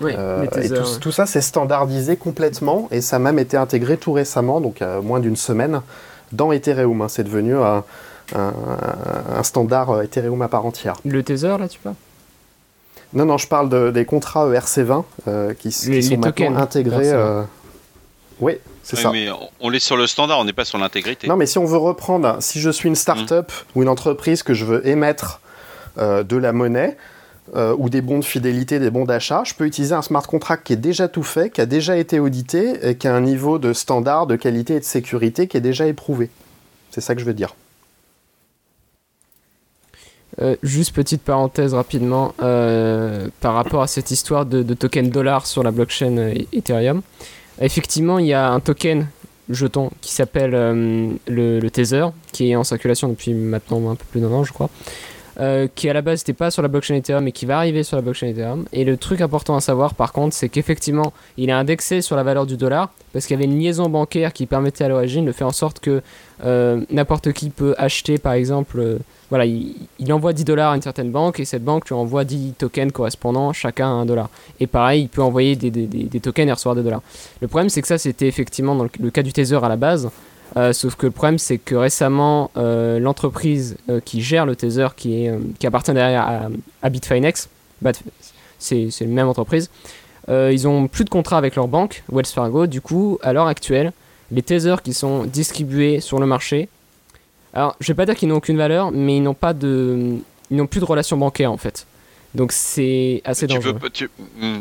Oui, 0.00 0.12
et 0.12 0.68
tout, 0.68 0.74
ouais. 0.74 0.98
tout 1.00 1.10
ça, 1.10 1.26
c'est 1.26 1.40
standardisé 1.40 2.16
complètement 2.16 2.86
et 2.92 3.00
ça 3.00 3.16
a 3.16 3.18
même 3.18 3.38
été 3.40 3.56
intégré 3.56 3.96
tout 3.96 4.12
récemment, 4.12 4.60
donc 4.60 4.80
à 4.80 5.00
moins 5.00 5.18
d'une 5.18 5.34
semaine, 5.34 5.80
dans 6.30 6.52
Ethereum. 6.52 7.04
C'est 7.08 7.24
devenu 7.24 7.56
un, 7.56 7.82
un- 8.36 8.52
un 9.36 9.42
standard 9.42 10.00
Ethereum 10.02 10.40
à 10.42 10.46
part 10.48 10.64
entière. 10.66 10.94
Le 11.04 11.20
Tether, 11.24 11.56
là, 11.58 11.66
tu 11.68 11.80
parles? 11.80 11.96
Non, 13.12 13.24
non, 13.24 13.38
je 13.38 13.48
parle 13.48 13.68
de- 13.70 13.90
des 13.90 14.04
contrats 14.04 14.46
E 14.46 14.54
ERC20 14.54 15.02
euh, 15.26 15.54
qui, 15.54 15.72
sont 15.72 15.90
maintenant 16.18 16.56
intégrés. 16.58 17.06
ERC20. 17.08 17.14
euh, 17.14 17.42
Oui, 18.40 18.58
c'est 18.88 18.96
Oui, 18.96 19.02
ça. 19.02 19.10
mais 19.12 19.28
on- 19.60 19.70
est 19.72 19.78
sur 19.80 19.98
le 19.98 20.06
standard, 20.06 20.38
on 20.38 20.44
n'est 20.46 20.54
pas 20.54 20.64
sur 20.64 20.78
l'intégrité. 20.78 21.26
Non, 21.28 21.36
mais 21.36 21.44
si 21.44 21.58
on 21.58 21.66
veut 21.66 21.76
reprendre, 21.76 22.38
si 22.40 22.58
je 22.58 22.70
suis 22.70 22.88
une 22.88 22.94
start-up 22.94 23.52
ou 23.74 23.82
une 23.82 23.88
entreprise 23.90 24.42
que 24.42 24.54
je 24.54 24.64
veux 24.64 24.86
émettre 24.86 25.40
euh, 25.98 26.22
de 26.22 26.36
la 26.38 26.52
monnaie 26.54 26.96
euh, 27.54 27.74
ou 27.78 27.90
des 27.90 28.00
bons 28.00 28.18
de 28.18 28.24
fidélité, 28.24 28.78
des 28.78 28.90
bons 28.90 29.04
d'achat, 29.04 29.42
je 29.44 29.52
peux 29.52 29.66
utiliser 29.66 29.94
un 29.94 30.00
smart 30.00 30.22
contract 30.22 30.66
qui 30.66 30.72
est 30.72 30.76
déjà 30.76 31.06
tout 31.08 31.22
fait, 31.22 31.50
qui 31.50 31.60
a 31.60 31.66
déjà 31.66 31.98
été 31.98 32.18
audité 32.18 32.88
et 32.88 32.96
qui 32.96 33.08
a 33.08 33.14
un 33.14 33.20
niveau 33.20 33.58
de 33.58 33.74
standard, 33.74 34.26
de 34.26 34.36
qualité 34.36 34.76
et 34.76 34.80
de 34.80 34.84
sécurité 34.84 35.48
qui 35.48 35.58
est 35.58 35.60
déjà 35.62 35.86
éprouvé. 35.86 36.30
C'est 36.90 37.02
ça 37.02 37.14
que 37.14 37.20
je 37.20 37.26
veux 37.26 37.34
dire. 37.34 37.54
Euh, 40.40 40.56
juste 40.62 40.94
petite 40.94 41.22
parenthèse 41.22 41.74
rapidement 41.74 42.32
euh, 42.42 43.28
par 43.40 43.54
rapport 43.54 43.82
à 43.82 43.86
cette 43.88 44.10
histoire 44.12 44.46
de, 44.46 44.62
de 44.62 44.74
token 44.74 45.10
dollar 45.10 45.46
sur 45.46 45.62
la 45.62 45.72
blockchain 45.72 46.16
euh, 46.16 46.34
Ethereum. 46.52 47.02
Effectivement, 47.60 48.18
il 48.18 48.26
y 48.26 48.34
a 48.34 48.50
un 48.50 48.60
token 48.60 49.08
jeton 49.50 49.90
qui 50.00 50.12
s'appelle 50.12 50.54
euh, 50.54 51.10
le, 51.26 51.60
le 51.60 51.70
qui 52.32 52.50
est 52.50 52.56
en 52.56 52.64
circulation 52.64 53.08
depuis 53.08 53.32
maintenant 53.34 53.90
un 53.90 53.94
peu 53.94 54.04
plus 54.10 54.20
d'un 54.20 54.30
an, 54.30 54.44
je 54.44 54.52
crois. 54.52 54.70
Euh, 55.40 55.68
qui 55.74 55.88
à 55.88 55.92
la 55.92 56.02
base 56.02 56.20
n'était 56.20 56.32
pas 56.32 56.50
sur 56.50 56.62
la 56.62 56.68
blockchain 56.68 56.96
Ethereum 56.96 57.24
mais 57.24 57.32
qui 57.32 57.46
va 57.46 57.58
arriver 57.58 57.82
sur 57.82 57.96
la 57.96 58.02
blockchain 58.02 58.28
Ethereum. 58.28 58.64
Et 58.72 58.84
le 58.84 58.96
truc 58.96 59.20
important 59.20 59.56
à 59.56 59.60
savoir 59.60 59.94
par 59.94 60.12
contre, 60.12 60.34
c'est 60.34 60.48
qu'effectivement, 60.48 61.12
il 61.36 61.48
est 61.48 61.52
indexé 61.52 62.02
sur 62.02 62.16
la 62.16 62.22
valeur 62.22 62.46
du 62.46 62.56
dollar 62.56 62.90
parce 63.12 63.26
qu'il 63.26 63.34
y 63.34 63.38
avait 63.42 63.50
une 63.50 63.58
liaison 63.58 63.88
bancaire 63.88 64.32
qui 64.32 64.46
permettait 64.46 64.84
à 64.84 64.88
l'origine 64.88 65.24
de 65.24 65.32
faire 65.32 65.46
en 65.46 65.52
sorte 65.52 65.80
que 65.80 66.02
euh, 66.44 66.80
n'importe 66.90 67.32
qui 67.32 67.50
peut 67.50 67.74
acheter 67.78 68.18
par 68.18 68.32
exemple, 68.32 68.78
euh, 68.80 68.98
voilà, 69.30 69.44
il, 69.44 70.12
envoie 70.12 70.32
10 70.32 70.44
dollars 70.44 70.72
à 70.72 70.76
une 70.76 70.82
certaine 70.82 71.10
banque 71.10 71.38
et 71.38 71.44
cette 71.44 71.62
banque 71.64 71.88
lui 71.88 71.94
envoie 71.94 72.24
10 72.24 72.54
tokens 72.58 72.92
correspondant 72.92 73.52
chacun 73.52 73.86
à 73.86 73.90
1 73.90 74.06
dollar. 74.06 74.30
Et 74.58 74.66
pareil, 74.66 75.02
il 75.02 75.08
peut 75.08 75.22
envoyer 75.22 75.54
des 75.54 76.20
tokens 76.20 76.48
et 76.48 76.52
recevoir 76.52 76.74
des 76.74 76.82
dollars. 76.82 77.02
Le 77.40 77.48
problème, 77.48 77.68
c'est 77.68 77.82
que 77.82 77.88
ça, 77.88 77.98
c'était 77.98 78.26
effectivement 78.26 78.74
dans 78.74 78.84
le, 78.84 78.90
le 79.00 79.10
cas 79.10 79.22
du 79.22 79.32
Tether 79.32 79.60
à 79.62 79.68
la 79.68 79.76
base. 79.76 80.08
Euh, 80.56 80.72
sauf 80.72 80.94
que 80.96 81.06
le 81.06 81.12
problème, 81.12 81.38
c'est 81.38 81.58
que 81.58 81.74
récemment, 81.74 82.50
euh, 82.56 82.98
l'entreprise 82.98 83.76
euh, 83.90 84.00
qui 84.00 84.22
gère 84.22 84.46
le 84.46 84.56
Tether, 84.56 84.88
qui, 84.96 85.24
est, 85.26 85.32
qui 85.58 85.66
appartient 85.66 85.92
derrière 85.92 86.22
à, 86.22 86.48
à 86.82 86.88
Bitfinex, 86.88 87.48
Bat- 87.82 88.00
c'est 88.58 88.88
la 89.00 89.06
même 89.06 89.28
entreprise, 89.28 89.70
ils 90.28 90.68
ont 90.68 90.88
plus 90.88 91.04
de 91.04 91.10
contrat 91.10 91.38
avec 91.38 91.54
leur 91.54 91.68
banque, 91.68 92.02
Wells 92.12 92.26
Fargo. 92.26 92.66
Du 92.66 92.80
coup, 92.80 93.18
à 93.22 93.32
l'heure 93.32 93.46
actuelle, 93.46 93.92
les 94.30 94.42
Tethers 94.42 94.82
qui 94.82 94.92
sont 94.92 95.24
distribués 95.24 96.00
sur 96.00 96.18
le 96.18 96.26
marché, 96.26 96.68
alors 97.54 97.76
je 97.80 97.86
vais 97.88 97.94
pas 97.94 98.04
dire 98.04 98.14
qu'ils 98.14 98.28
n'ont 98.28 98.36
aucune 98.36 98.58
valeur, 98.58 98.90
mais 98.90 99.16
ils 99.16 99.22
n'ont 99.22 99.32
pas 99.32 99.54
de, 99.54 100.16
ils 100.50 100.56
n'ont 100.56 100.66
plus 100.66 100.80
de 100.80 100.84
relation 100.84 101.16
bancaire 101.16 101.50
en 101.50 101.56
fait. 101.56 101.86
Donc 102.34 102.52
c'est 102.52 103.22
assez 103.24 103.46
tu 103.46 103.54
dangereux. 103.54 103.78
hmm, 104.38 104.58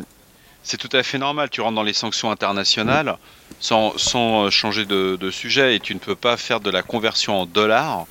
c'est 0.63 0.77
tout 0.77 0.89
à 0.95 1.03
fait 1.03 1.17
normal. 1.17 1.49
Tu 1.49 1.59
rentres 1.59 1.75
dans 1.75 1.83
les 1.83 1.91
sanctions 1.93 2.31
internationales 2.31 3.17
sans, 3.59 3.97
sans 3.97 4.45
euh, 4.45 4.49
changer 4.49 4.85
de, 4.85 5.17
de 5.19 5.31
sujet 5.31 5.75
et 5.75 5.79
tu 5.79 5.93
ne 5.93 5.99
peux 5.99 6.15
pas 6.15 6.37
faire 6.37 6.59
de 6.59 6.69
la 6.69 6.83
conversion 6.83 7.41
en 7.41 7.45
dollars 7.45 8.05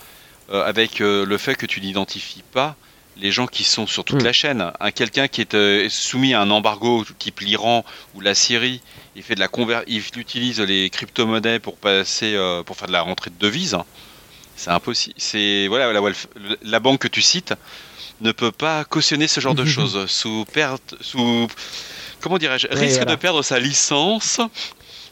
euh, 0.51 0.65
avec 0.65 1.01
euh, 1.01 1.25
le 1.25 1.39
fait 1.39 1.55
que 1.55 1.67
tu 1.67 1.81
n'identifies 1.81 2.45
pas 2.53 2.77
les 3.19 3.33
gens 3.33 3.47
qui 3.47 3.65
sont 3.65 3.87
sur 3.87 4.05
toute 4.05 4.23
Mm. 4.23 4.25
la 4.25 4.33
chaîne. 4.33 4.73
Un 4.81 4.91
quelqu'un 4.91 5.29
qui 5.29 5.41
est 5.41 5.55
euh, 5.55 5.89
soumis 5.89 6.35
à 6.35 6.41
un 6.41 6.51
embargo 6.51 7.05
type 7.19 7.41
l'Iran 7.41 7.85
ou 8.15 8.21
la 8.21 8.35
Syrie, 8.35 8.81
il 9.15 9.23
fait 9.23 9.35
de 9.35 9.41
la 9.41 9.49
conver 9.49 9.81
il 9.87 10.03
utilise 10.17 10.61
les 10.61 10.91
crypto-monnaies 10.91 11.59
pour 11.59 11.77
passer 11.77 12.35
euh, 12.35 12.63
pour 12.63 12.77
faire 12.77 12.89
de 12.89 12.93
la 12.93 13.03
rentrée 13.03 13.31
de 13.31 13.39
devises. 13.39 13.77
C'est 14.57 14.71
impossible. 14.71 15.15
C'est 15.19 15.67
voilà 15.69 15.93
la, 16.63 16.81
banque 16.81 17.01
que 17.01 17.09
tu 17.09 17.23
cites 17.23 17.55
ne 18.23 18.33
peut 18.33 18.53
pas 18.53 18.85
cautionner 18.85 19.29
ce 19.29 19.41
genre 19.41 19.55
de 19.55 19.65
choses 19.77 20.07
sous 20.07 20.45
perte 20.53 20.95
sous 21.01 21.47
comment 22.21 22.39
dirais-je 22.39 22.67
risque 22.71 22.97
voilà. 22.97 23.13
de 23.13 23.17
perdre 23.17 23.43
sa 23.43 23.59
licence. 23.59 24.41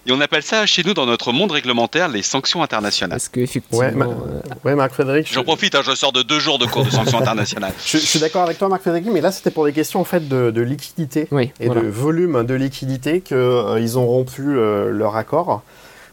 Et 0.07 0.13
on 0.13 0.21
appelle 0.21 0.43
ça 0.43 0.67
chez 0.67 0.83
nous 0.85 0.93
dans 0.93 1.07
notre 1.07 1.33
monde 1.33 1.51
réglementaire 1.53 2.09
les 2.09 2.23
sanctions 2.23 2.63
internationales. 2.63 3.17
Parce 3.19 3.29
que 3.31 3.41
effectivement, 3.41 3.79
Ouais, 3.79 3.91
ma- 3.93 4.05
euh, 4.05 4.11
Ouais, 4.65 4.75
Marc 4.75 4.93
Frédéric, 4.93 5.27
je, 5.29 5.33
J'en 5.35 5.45
profite, 5.45 5.75
hein, 5.75 5.81
je 5.83 5.95
sors 5.95 6.13
de 6.13 6.21
deux 6.23 6.39
jours 6.39 6.59
de 6.59 6.67
cours 6.67 6.85
de 6.85 6.91
sanctions 6.91 7.19
internationales. 7.23 7.73
je- 7.87 7.97
je 7.99 8.05
suis 8.05 8.19
d'accord 8.21 8.43
avec 8.43 8.59
toi, 8.59 8.69
Marc 8.69 8.83
Frédéric, 8.83 9.09
mais 9.11 9.23
là, 9.23 9.33
c'était 9.33 9.51
pour 9.51 9.65
des 9.65 9.73
questions 9.73 10.01
en 10.01 10.05
fait 10.05 10.29
de, 10.29 10.51
de 10.51 10.61
liquidité 10.61 11.27
oui, 11.31 11.53
et 11.59 11.67
voilà. 11.67 11.81
de 11.81 11.87
volume 11.89 12.45
de 12.45 12.55
liquidité 12.55 13.23
qu'ils 13.23 13.99
ont 13.99 14.07
rompu 14.07 14.43
euh, 14.59 14.91
leur 14.91 15.17
accord. 15.17 15.63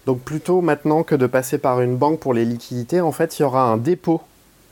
Donc 0.06 0.22
plutôt 0.22 0.62
maintenant 0.62 1.04
que 1.04 1.14
de 1.16 1.28
passer 1.28 1.58
par 1.58 1.82
une 1.82 1.98
banque 1.98 2.20
pour 2.22 2.34
les 2.34 2.46
liquidités, 2.46 3.02
en 3.02 3.12
fait, 3.12 3.38
il 3.38 3.42
y 3.42 3.46
aura 3.46 3.64
un 3.64 3.78
dépôt 3.78 4.22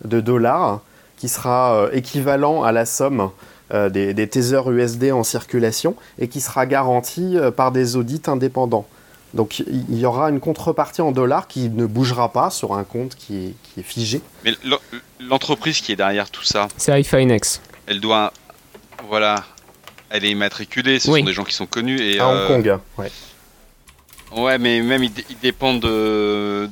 de 0.06 0.22
dollars 0.22 0.80
qui 1.18 1.28
sera 1.28 1.74
euh, 1.76 1.90
équivalent 1.92 2.64
à 2.64 2.72
la 2.72 2.86
somme 2.86 3.32
euh, 3.74 3.90
des, 3.90 4.14
des 4.14 4.28
Tether 4.30 4.62
USD 4.66 5.12
en 5.12 5.24
circulation 5.24 5.96
et 6.20 6.30
qui 6.30 6.40
sera 6.40 6.66
garanti 6.66 7.38
euh, 7.38 7.52
par 7.52 7.74
des 7.74 7.98
audits 7.98 8.22
indépendants. 8.28 8.88
Donc 9.34 9.60
il 9.60 9.98
y 9.98 10.06
aura 10.06 10.30
une 10.30 10.40
contrepartie 10.40 11.02
en 11.02 11.12
dollars 11.12 11.48
qui 11.48 11.70
ne 11.70 11.86
bougera 11.86 12.32
pas 12.32 12.50
sur 12.50 12.74
un 12.74 12.84
compte 12.84 13.16
qui 13.16 13.36
est, 13.38 13.54
qui 13.64 13.80
est 13.82 13.84
figé. 13.84 14.22
Mais 14.44 14.54
l'en- 14.66 14.80
l'entreprise 15.20 15.82
qui 15.82 15.92
est 15.92 15.96
derrière 15.96 16.30
tout 16.32 16.44
ça, 16.44 16.68
C'est 16.78 17.00
iFinex. 17.00 17.62
elle 17.88 18.00
doit. 18.02 18.34
Voilà. 19.08 19.44
Elle 20.10 20.26
est 20.26 20.32
immatriculée, 20.32 21.00
ce 21.00 21.12
Oui. 21.12 21.20
sont 21.20 21.26
des 21.28 21.34
gens 21.34 21.44
qui 21.44 21.54
sont 21.54 21.68
connus. 21.68 22.00
Et, 22.02 22.20
à 22.20 22.28
euh, 22.28 22.48
Hong 22.50 22.64
Kong. 22.66 22.80
Ouais. 22.98 23.12
Ouais, 24.36 24.58
mais 24.58 24.82
même 24.82 25.04
ils, 25.04 25.12
ils 25.30 25.38
dépendent 25.40 25.82
de, 25.82 26.68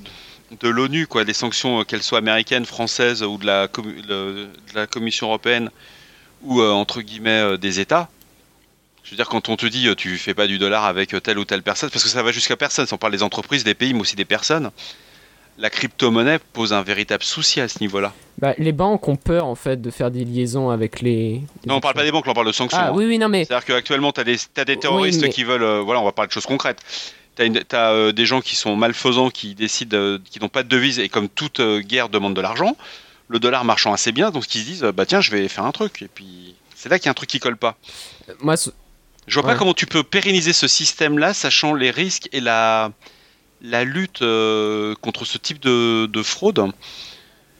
de 0.59 0.67
l'ONU, 0.69 1.05
quoi. 1.05 1.23
Des 1.25 1.33
sanctions, 1.33 1.81
euh, 1.81 1.83
qu'elles 1.83 2.01
soient 2.03 2.17
américaines, 2.17 2.65
françaises 2.65 3.21
ou 3.23 3.37
de 3.37 3.45
la, 3.45 3.67
de 3.67 4.47
la 4.73 4.87
Commission 4.87 5.27
européenne 5.27 5.69
ou 6.43 6.61
euh, 6.61 6.71
entre 6.71 7.01
guillemets 7.01 7.29
euh, 7.41 7.57
des 7.57 7.79
États. 7.79 8.09
Je 9.07 9.11
veux 9.13 9.15
dire, 9.15 9.29
quand 9.29 9.47
on 9.47 9.55
te 9.55 9.65
dit 9.65 9.87
euh, 9.87 9.95
tu 9.95 10.17
fais 10.17 10.33
pas 10.33 10.47
du 10.47 10.57
dollar 10.57 10.83
avec 10.83 11.13
euh, 11.13 11.21
telle 11.21 11.39
ou 11.39 11.45
telle 11.45 11.63
personne, 11.63 11.89
parce 11.89 12.03
que 12.03 12.09
ça 12.09 12.23
va 12.23 12.33
jusqu'à 12.33 12.57
personne, 12.57 12.85
sans 12.87 12.97
parler 12.97 13.15
des 13.15 13.23
entreprises, 13.23 13.63
des 13.63 13.73
pays, 13.73 13.93
mais 13.93 14.01
aussi 14.01 14.17
des 14.17 14.25
personnes, 14.25 14.69
la 15.57 15.69
crypto-monnaie 15.69 16.39
pose 16.51 16.73
un 16.73 16.81
véritable 16.81 17.23
souci 17.23 17.61
à 17.61 17.69
ce 17.69 17.79
niveau-là. 17.79 18.11
Bah, 18.37 18.53
les 18.57 18.73
banques 18.73 19.07
ont 19.07 19.15
peur 19.15 19.45
en 19.45 19.55
fait 19.55 19.81
de 19.81 19.89
faire 19.91 20.11
des 20.11 20.25
liaisons 20.25 20.71
avec 20.71 20.99
les. 20.99 21.41
Non, 21.65 21.75
on 21.75 21.79
parle 21.79 21.93
pas 21.93 22.03
des 22.03 22.11
banques, 22.11 22.27
on 22.27 22.33
parle 22.33 22.47
de 22.47 22.51
sanctions. 22.51 22.77
Ah 22.81 22.89
hein. 22.89 22.93
oui, 22.95 23.05
oui, 23.05 23.17
non 23.17 23.29
mais. 23.29 23.45
C'est-à-dire 23.45 23.63
qu'actuellement, 23.63 24.11
tu 24.11 24.19
as, 24.19 24.25
des 24.25 24.77
terroristes 24.77 25.21
mais- 25.21 25.29
qui 25.29 25.45
veulent. 25.45 25.63
euh, 25.63 25.79
voilà, 25.79 26.01
on 26.01 26.05
va 26.05 26.11
parler 26.11 26.27
de 26.27 26.33
choses 26.33 26.45
concrètes. 26.45 26.81
Tu 27.37 27.43
as, 27.71 28.11
des 28.11 28.25
gens 28.25 28.41
qui 28.41 28.57
sont 28.57 28.75
malfaisants, 28.75 29.29
qui 29.29 29.55
décident, 29.55 29.95
euh, 29.95 30.19
qui 30.29 30.41
n'ont 30.41 30.49
pas 30.49 30.63
de 30.63 30.67
devise, 30.67 30.99
et 30.99 31.07
comme 31.07 31.29
toute 31.29 31.61
guerre 31.61 32.09
demande 32.09 32.33
de 32.33 32.41
l'argent, 32.41 32.75
le 33.29 33.39
dollar 33.39 33.63
marchant 33.63 33.93
assez 33.93 34.11
bien, 34.11 34.31
donc 34.31 34.53
ils 34.53 34.59
se 34.59 34.65
disent, 34.65 34.83
bah 34.93 35.05
tiens, 35.05 35.21
je 35.21 35.31
vais 35.31 35.47
faire 35.47 35.63
un 35.63 35.71
truc. 35.71 36.01
Et 36.01 36.09
puis, 36.13 36.55
c'est 36.75 36.89
là 36.89 36.99
qu'il 36.99 37.05
y 37.05 37.07
a 37.07 37.11
un 37.11 37.13
truc 37.13 37.29
qui 37.29 37.39
colle 37.39 37.55
pas. 37.55 37.77
Moi, 38.41 38.57
Je 39.27 39.33
vois 39.33 39.43
Ouais. 39.47 39.53
pas 39.53 39.59
comment 39.59 39.73
tu 39.73 39.85
peux 39.85 40.03
pérenniser 40.03 40.53
ce 40.53 40.67
système-là, 40.67 41.33
sachant 41.33 41.73
les 41.73 41.91
risques 41.91 42.29
et 42.31 42.39
la, 42.39 42.91
la 43.61 43.83
lutte 43.83 44.21
euh, 44.21 44.95
contre 45.01 45.25
ce 45.25 45.37
type 45.37 45.59
de, 45.59 46.05
de 46.05 46.23
fraude. 46.23 46.71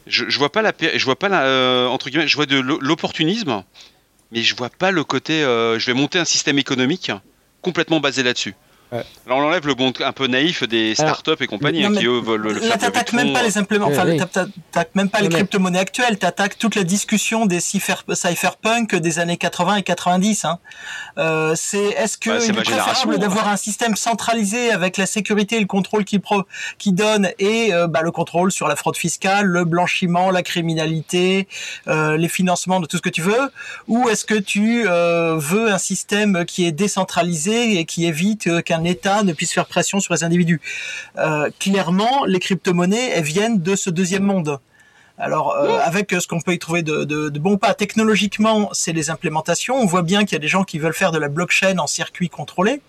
Je, 0.05 0.26
je 0.30 0.38
vois 0.39 0.51
pas 0.51 0.61
la, 0.61 0.72
pé- 0.72 0.97
je 0.97 1.03
vois 1.03 1.18
pas 1.18 1.28
la, 1.28 1.43
euh, 1.43 1.88
entre 1.88 2.09
guillemets, 2.09 2.28
je 2.28 2.36
vois 2.38 2.45
de 2.45 2.57
l'o- 2.57 2.80
l'opportunisme, 2.80 3.63
mais 4.32 4.41
je 4.41 4.55
vois 4.55 4.70
pas 4.70 4.91
le 4.91 5.03
côté, 5.03 5.43
euh, 5.43 5.78
je 5.78 5.86
vais 5.88 5.93
monter 5.93 6.20
un 6.20 6.26
système 6.26 6.57
économique 6.57 7.11
complètement 7.61 7.99
basé 7.99 8.24
là-dessus. 8.24 8.55
Ouais. 8.90 9.04
Alors 9.26 9.40
on 9.40 9.44
enlève 9.48 9.68
le 9.68 9.74
bon 9.74 9.92
un 10.00 10.12
peu 10.14 10.28
naïf 10.28 10.64
des 10.64 10.96
startups 10.96 11.32
et 11.42 11.48
compagnie 11.48 11.82
Non, 11.84 11.90
hein, 11.90 12.00
qui 12.00 12.06
eux 12.06 12.22
veulent 12.22 12.42
le 12.42 12.54
Là, 12.54 12.62
faire. 12.62 12.78
t'attaques 12.78 13.12
même 13.12 13.34
pas 13.34 13.44
les 13.44 13.58
impléments, 13.58 13.88
enfin, 13.88 14.04
Oui, 14.06 14.12
oui. 14.12 14.18
t'a- 14.18 14.46
t'attaques 14.72 14.96
même 14.96 15.10
pas 15.10 15.20
les 15.20 15.28
crypto-monnaies 15.28 15.80
actuelles, 15.80 16.18
t'attaques 16.18 16.58
toute 16.58 16.76
la 16.76 16.86
discussion 16.86 17.46
des 17.46 17.60
cypher- 17.60 18.04
cypherpunk 18.14 18.96
des 18.96 19.20
années 19.20 19.36
80 19.36 19.76
et 19.76 19.84
90. 19.84 20.46
Hein. 20.46 20.60
Euh, 21.18 21.54
c'est 21.58 21.84
est-ce 21.84 22.18
que 22.18 22.30
Bah, 22.30 22.38
il 22.42 22.50
est 22.50 22.54
préférable 22.54 23.16
hein. 23.16 23.18
d'avoir 23.18 23.50
un 23.50 23.58
système 23.58 23.98
centralisé 23.98 24.72
avec 24.72 24.96
la 24.96 25.06
sécurité 25.06 25.58
et 25.58 25.60
le 25.60 25.66
contrôle 25.66 26.06
qui 26.06 26.20
pro 26.20 26.44
qui 26.78 26.94
donne 26.94 27.30
et 27.40 27.74
euh, 27.74 27.88
bah, 27.88 28.02
le 28.04 28.12
contrôle 28.12 28.54
sur 28.54 28.70
la 28.70 28.78
fraude 28.78 28.96
fiscale, 28.96 29.46
le 29.48 29.66
blanchiment, 29.66 30.32
la 30.32 30.44
criminalité, 30.44 31.48
euh, 31.90 32.16
les 32.16 32.30
financements 32.30 32.80
de 32.80 32.86
tout 32.86 32.98
ce 32.98 33.02
que 33.02 33.10
tu 33.10 33.22
veux, 33.22 33.52
ou 33.90 34.08
est-ce 34.10 34.24
que 34.24 34.36
tu 34.36 34.86
euh, 34.88 35.36
veux 35.38 35.72
un 35.72 35.78
système 35.78 36.46
qui 36.46 36.66
est 36.66 36.72
décentralisé 36.72 37.80
et 37.80 37.86
qui 37.86 38.06
évite 38.06 38.48
euh, 38.48 38.62
qu'un 38.78 38.84
État 38.84 39.24
ne 39.24 39.34
puisse 39.34 39.54
faire 39.54 39.66
pression 39.66 40.00
sur 40.00 40.14
les 40.14 40.24
individus 40.24 40.62
euh, 41.18 41.50
clairement, 41.60 42.26
les 42.26 42.40
crypto-monnaies, 42.40 43.12
elles 43.14 43.24
viennent 43.24 43.62
de 43.62 43.76
ce 43.76 43.90
deuxième 43.90 44.24
monde. 44.24 44.60
Alors, 45.20 45.56
euh, 45.56 45.80
avec 45.84 46.14
euh, 46.14 46.20
ce 46.20 46.28
qu'on 46.28 46.40
peut 46.40 46.54
y 46.54 46.60
trouver 46.60 46.84
de, 46.84 47.04
de, 47.04 47.30
de 47.30 47.40
bon 47.40 47.58
pas, 47.58 47.74
technologiquement, 47.74 48.70
c'est 48.74 48.94
les 48.94 49.10
implémentations. 49.10 49.76
On 49.76 49.86
voit 49.86 50.04
bien 50.04 50.26
qu'il 50.26 50.34
y 50.34 50.36
a 50.36 50.40
des 50.40 50.48
gens 50.48 50.64
qui 50.64 50.78
veulent 50.78 50.94
faire 50.94 51.12
de 51.12 51.18
la 51.18 51.28
blockchain 51.28 51.80
en 51.80 51.88
circuit 51.88 52.30
contrôlé. 52.30 52.82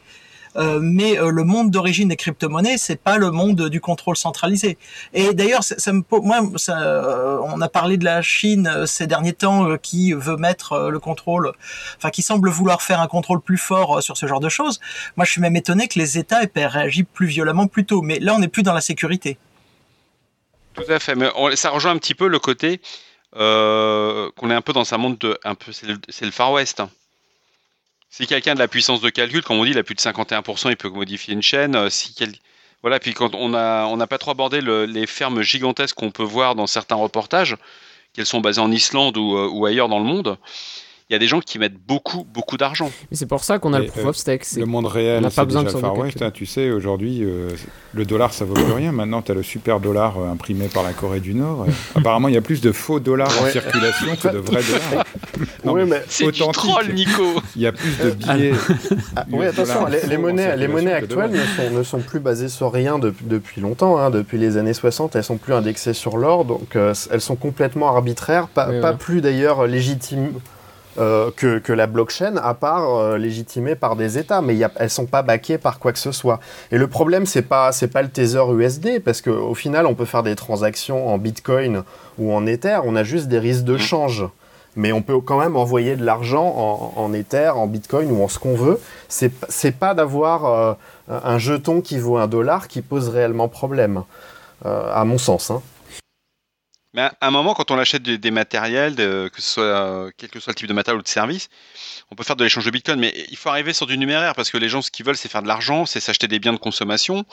Euh, 0.59 0.81
mais 0.83 1.19
euh, 1.19 1.31
le 1.31 1.45
monde 1.45 1.71
d'origine 1.71 2.09
des 2.09 2.17
crypto-monnaies, 2.17 2.79
c'est 2.79 3.01
pas 3.01 3.17
le 3.17 3.31
monde 3.31 3.69
du 3.69 3.81
contrôle 3.81 4.17
centralisé. 4.17 4.77
Et 5.15 5.33
d'ailleurs, 5.33 5.63
ça, 5.63 5.93
moi, 5.93 6.41
euh, 6.69 7.39
on 7.45 7.61
a 7.61 7.69
parlé 7.69 7.97
de 7.97 8.05
la 8.05 8.23
Chine 8.23 8.87
ces 8.87 9.07
derniers 9.07 9.33
temps, 9.33 9.77
qui 9.79 10.13
veut 10.13 10.37
mettre 10.37 10.89
le 10.91 10.99
contrôle, 10.99 11.53
enfin, 11.97 12.11
qui 12.11 12.23
semble 12.23 12.51
vouloir 12.51 12.83
faire 12.83 13.01
un 13.01 13.07
contrôle 13.07 13.41
plus 13.41 13.57
fort 13.57 14.03
sur 14.03 14.17
ce 14.17 14.27
genre 14.27 14.41
de 14.41 14.49
choses. 14.49 14.81
Moi, 15.17 15.25
je 15.25 15.33
suis 15.33 15.41
même 15.41 15.57
étonné 15.57 15.87
que 15.87 15.99
les 15.99 16.19
États 16.19 16.43
aient 16.43 16.67
réagi 16.67 17.05
plus 17.05 17.27
violemment 17.27 17.67
plus 17.67 17.85
tôt. 17.85 18.03
Mais 18.03 18.19
là, 18.19 18.35
on 18.35 18.41
n'est 18.41 18.49
plus 18.49 18.63
dans 18.63 18.75
la 18.75 18.81
sécurité. 18.81 19.39
Tout 20.75 20.91
à 20.91 20.99
fait, 20.99 21.15
mais 21.15 21.29
ça 21.55 21.71
rejoint 21.71 21.93
un 21.93 21.99
petit 21.99 22.15
peu 22.15 22.29
le 22.29 22.39
côté 22.39 22.81
qu'on 23.33 24.51
est 24.51 24.55
un 24.55 24.63
peu 24.63 24.73
dans 24.73 24.93
un 24.93 24.99
monde 24.99 25.19
de, 25.19 25.39
un 25.45 25.55
peu, 25.55 25.73
c'est 25.73 25.87
le, 26.25 26.31
Far 26.31 26.53
West. 26.53 26.83
Si 28.11 28.27
quelqu'un 28.27 28.55
de 28.55 28.59
la 28.59 28.69
puissance 28.69 29.01
de 29.01 29.11
calcul, 29.11 29.43
comme 29.43 29.59
on 29.59 29.65
dit, 29.65 29.71
il 29.71 29.79
a 29.79 29.83
plus 29.83 29.95
de 29.95 30.01
51%, 30.01 30.71
il 30.71 30.77
peut 30.77 30.89
modifier 30.89 31.35
une 31.35 31.43
chaîne. 31.43 31.77
euh. 31.77 31.89
Voilà, 32.83 33.01
puis 33.01 33.13
quand 33.13 33.35
on 33.35 33.55
a, 33.55 33.87
on 33.87 33.97
n'a 33.97 34.07
pas 34.07 34.19
trop 34.19 34.31
abordé 34.31 34.61
le- 34.61 34.85
les 34.87 35.07
fermes 35.07 35.43
gigantesques 35.43 35.97
qu'on 35.97 36.11
peut 36.11 36.23
voir 36.23 36.55
dans 36.55 36.67
certains 36.67 36.95
reportages, 36.95 37.57
qu'elles 38.13 38.27
sont 38.27 38.41
basées 38.41 38.61
en 38.61 38.71
Islande 38.71 39.17
ou, 39.17 39.37
euh, 39.37 39.49
ou 39.53 39.67
ailleurs 39.67 39.89
dans 39.89 39.99
le 39.99 40.05
monde, 40.05 40.39
il 41.11 41.15
y 41.15 41.17
a 41.17 41.19
des 41.19 41.27
gens 41.27 41.41
qui 41.41 41.59
mettent 41.59 41.79
beaucoup, 41.87 42.27
beaucoup 42.35 42.59
d'argent. 42.59 42.91
mais 43.11 43.17
c'est 43.17 43.25
pour 43.27 43.43
ça 43.43 43.59
qu'on 43.59 43.73
a 43.73 43.79
Et, 43.79 43.87
le 43.87 43.89
proof 43.89 44.05
euh, 44.05 44.09
of 44.11 44.17
stake. 44.17 44.45
Le 44.57 44.67
monde 44.67 44.85
réel, 44.85 45.19
on 45.19 45.21
n'a 45.23 45.29
pas 45.29 45.37
c'est 45.37 45.45
besoin 45.47 45.63
déjà 45.63 45.75
de 45.77 45.81
Far 45.81 45.97
West. 45.97 46.21
hein, 46.21 46.31
tu 46.31 46.45
sais, 46.45 46.71
aujourd'hui, 46.71 47.21
euh, 47.23 47.49
le 47.95 48.05
dollar, 48.05 48.35
ça 48.35 48.45
vaut 48.45 48.53
plus 48.53 48.73
rien. 48.73 48.93
Maintenant, 48.93 49.23
tu 49.23 49.33
as 49.33 49.35
le 49.35 49.43
super 49.43 49.81
dollar 49.81 50.19
euh, 50.19 50.31
imprimé 50.31 50.69
par 50.69 50.83
la 50.83 50.93
Corée 50.93 51.21
du 51.21 51.33
Nord. 51.33 51.65
Apparemment, 51.95 52.29
il 52.29 52.35
y 52.35 52.37
a 52.37 52.43
plus 52.43 52.61
de 52.61 52.73
faux 52.73 53.01
dollars 53.01 53.33
en 53.43 53.47
circulation 53.47 54.17
que 54.17 54.29
de 54.29 54.39
vrais 54.39 54.63
dollars. 54.63 55.05
Non, 55.65 55.73
oui, 55.73 55.83
mais 55.87 56.03
C'est 56.09 56.31
du 56.31 56.41
troll, 56.53 56.93
Nico 56.93 57.23
Il 57.57 57.63
y 57.63 57.67
a 57.67 57.73
plus 57.73 57.97
de 57.99 58.11
billets. 58.11 58.53
Ah, 59.17 59.25
oui, 59.31 59.47
attention, 59.47 59.87
les, 59.87 60.17
monnaies, 60.17 60.57
les 60.57 60.69
monnaies 60.69 60.93
actuelles 60.93 61.31
ne 61.31 61.39
sont, 61.39 61.71
ne 61.79 61.83
sont 61.83 61.99
plus 62.01 62.21
basées 62.21 62.49
sur 62.49 62.73
rien 62.73 62.99
depuis, 62.99 63.25
depuis 63.27 63.61
longtemps. 63.61 63.99
hein. 63.99 64.11
Depuis 64.11 64.39
les 64.39 64.57
années 64.57 64.73
60, 64.73 65.17
elles 65.17 65.25
sont 65.25 65.37
plus 65.37 65.55
indexées 65.55 65.95
sur 65.95 66.17
l'or, 66.17 66.45
donc 66.45 66.77
euh, 66.77 66.95
elles 67.11 67.21
sont 67.21 67.37
complètement 67.37 67.89
arbitraires, 67.89 68.49
pas, 68.49 68.69
Oui, 68.71 68.81
pas 68.81 68.93
oui. 68.93 68.97
plus 68.99 69.21
d'ailleurs 69.21 69.67
légitimes 69.67 70.33
euh, 70.99 71.31
que, 71.37 71.59
que 71.59 71.73
la 71.73 71.87
blockchain, 71.87 72.37
à 72.37 72.55
part 72.55 72.97
euh, 72.97 73.19
légitimées 73.19 73.75
par 73.77 73.95
des 73.97 74.19
États, 74.19 74.41
mais 74.43 74.55
y 74.57 74.65
a, 74.65 74.71
elles 74.77 74.91
sont 74.91 75.07
pas 75.07 75.23
backées 75.23 75.59
par 75.59 75.79
quoi 75.79 75.93
que 75.93 75.99
ce 75.99 76.13
soit. 76.13 76.41
Et 76.73 76.79
le 76.79 76.87
problème, 76.89 77.25
c'est 77.27 77.43
pas 77.43 77.71
c'est 77.73 77.89
pas 77.89 78.03
le 78.03 78.09
Tether 78.09 78.43
USD, 78.53 79.01
parce 79.05 79.21
qu'au 79.23 79.55
final, 79.55 79.87
on 79.87 79.95
peut 79.95 80.05
faire 80.05 80.23
des 80.23 80.35
transactions 80.37 81.09
en 81.09 81.19
Bitcoin 81.19 81.83
ou 82.19 82.33
en 82.35 82.47
Ether, 82.47 82.81
on 82.85 82.97
a 82.97 83.05
juste 83.05 83.29
des 83.29 83.39
risques 83.39 83.65
de 83.65 83.75
Mhm. 83.75 83.79
change. 83.79 84.25
Mais 84.77 84.93
on 84.93 85.03
peut 85.03 85.19
quand 85.21 85.39
même 85.41 85.57
envoyer 85.57 85.97
de 85.97 86.05
l'argent 86.05 86.45
en, 86.47 86.93
en 87.03 87.13
Ether, 87.13 87.49
en 87.57 87.67
Bitcoin 87.67 88.13
ou 88.13 88.23
en 88.23 88.29
ce 88.29 88.39
qu'on 88.39 88.55
veut. 88.55 88.79
C'est 89.09 89.33
c'est 89.49 89.73
pas 89.77 89.93
d'avoir 89.95 90.45
euh, 90.45 90.75
un 91.09 91.39
jeton 91.39 91.81
qui 91.81 91.99
vaut 91.99 92.17
un 92.17 92.29
dollar 92.29 92.69
qui 92.69 92.81
pose 92.83 93.09
réellement 93.09 93.49
problème, 93.49 94.03
à 94.65 95.05
mon 95.05 95.19
sens. 95.19 95.51
hein. 95.51 95.63
Mais 96.95 97.03
à 97.03 97.13
un 97.21 97.31
moment, 97.31 97.53
quand 97.55 97.71
on 97.71 97.79
achète 97.79 98.03
des, 98.03 98.17
des 98.19 98.31
matériels, 98.31 98.95
de- 98.95 99.31
que 99.33 99.43
ce 99.43 99.51
soit 99.51 99.63
euh, 99.65 100.11
quel 100.17 100.31
que 100.31 100.41
soit 100.41 100.53
le 100.53 100.55
type 100.57 100.69
de 100.69 100.73
matériel 100.73 100.99
ou 101.01 101.03
de 101.03 101.09
service, 101.09 101.49
on 102.11 102.15
peut 102.15 102.25
faire 102.25 102.37
de 102.37 102.45
l'échange 102.45 102.65
de 102.65 102.71
bitcoin, 102.71 102.99
mais 102.99 103.13
il 103.31 103.37
faut 103.37 103.51
arriver 103.51 103.73
sur 103.75 103.87
du 103.87 103.99
numéraire 103.99 104.35
parce 104.35 104.51
que 104.51 104.57
les 104.59 104.69
gens, 104.71 104.81
ce 104.81 104.91
qu'ils 104.91 105.05
veulent, 105.05 105.17
c'est 105.17 105.29
faire 105.31 105.43
de 105.43 105.49
l'argent, 105.49 105.85
c'est 105.87 106.01
s'acheter 106.01 106.29
des 106.29 106.39
biens 106.39 106.55
de 106.55 106.59
consommation. 106.59 107.25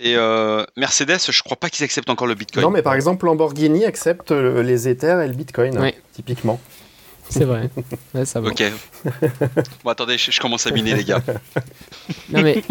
Et 0.00 0.14
euh, 0.16 0.64
Mercedes, 0.76 1.18
je 1.30 1.42
crois 1.42 1.56
pas 1.56 1.70
qu'ils 1.70 1.84
acceptent 1.84 2.10
encore 2.10 2.26
le 2.28 2.34
bitcoin. 2.34 2.62
Non, 2.62 2.70
mais 2.70 2.82
par 2.82 2.94
exemple, 2.94 3.26
Lamborghini 3.26 3.84
accepte 3.84 4.30
euh, 4.32 4.62
les 4.62 4.86
Ethers 4.88 5.20
et 5.22 5.26
le 5.26 5.32
Bitcoin, 5.34 5.76
hein, 5.76 5.90
typiquement. 6.12 6.60
C'est 7.30 7.44
vrai. 7.44 7.68
Ouais, 8.14 8.24
ça 8.24 8.40
va. 8.40 8.48
Ok. 8.48 8.62
bon, 9.84 9.90
attendez, 9.90 10.16
je, 10.18 10.30
je 10.30 10.40
commence 10.40 10.66
à 10.66 10.70
miner, 10.70 10.94
les 10.94 11.04
gars. 11.04 11.20
Non 12.30 12.42
mais 12.42 12.62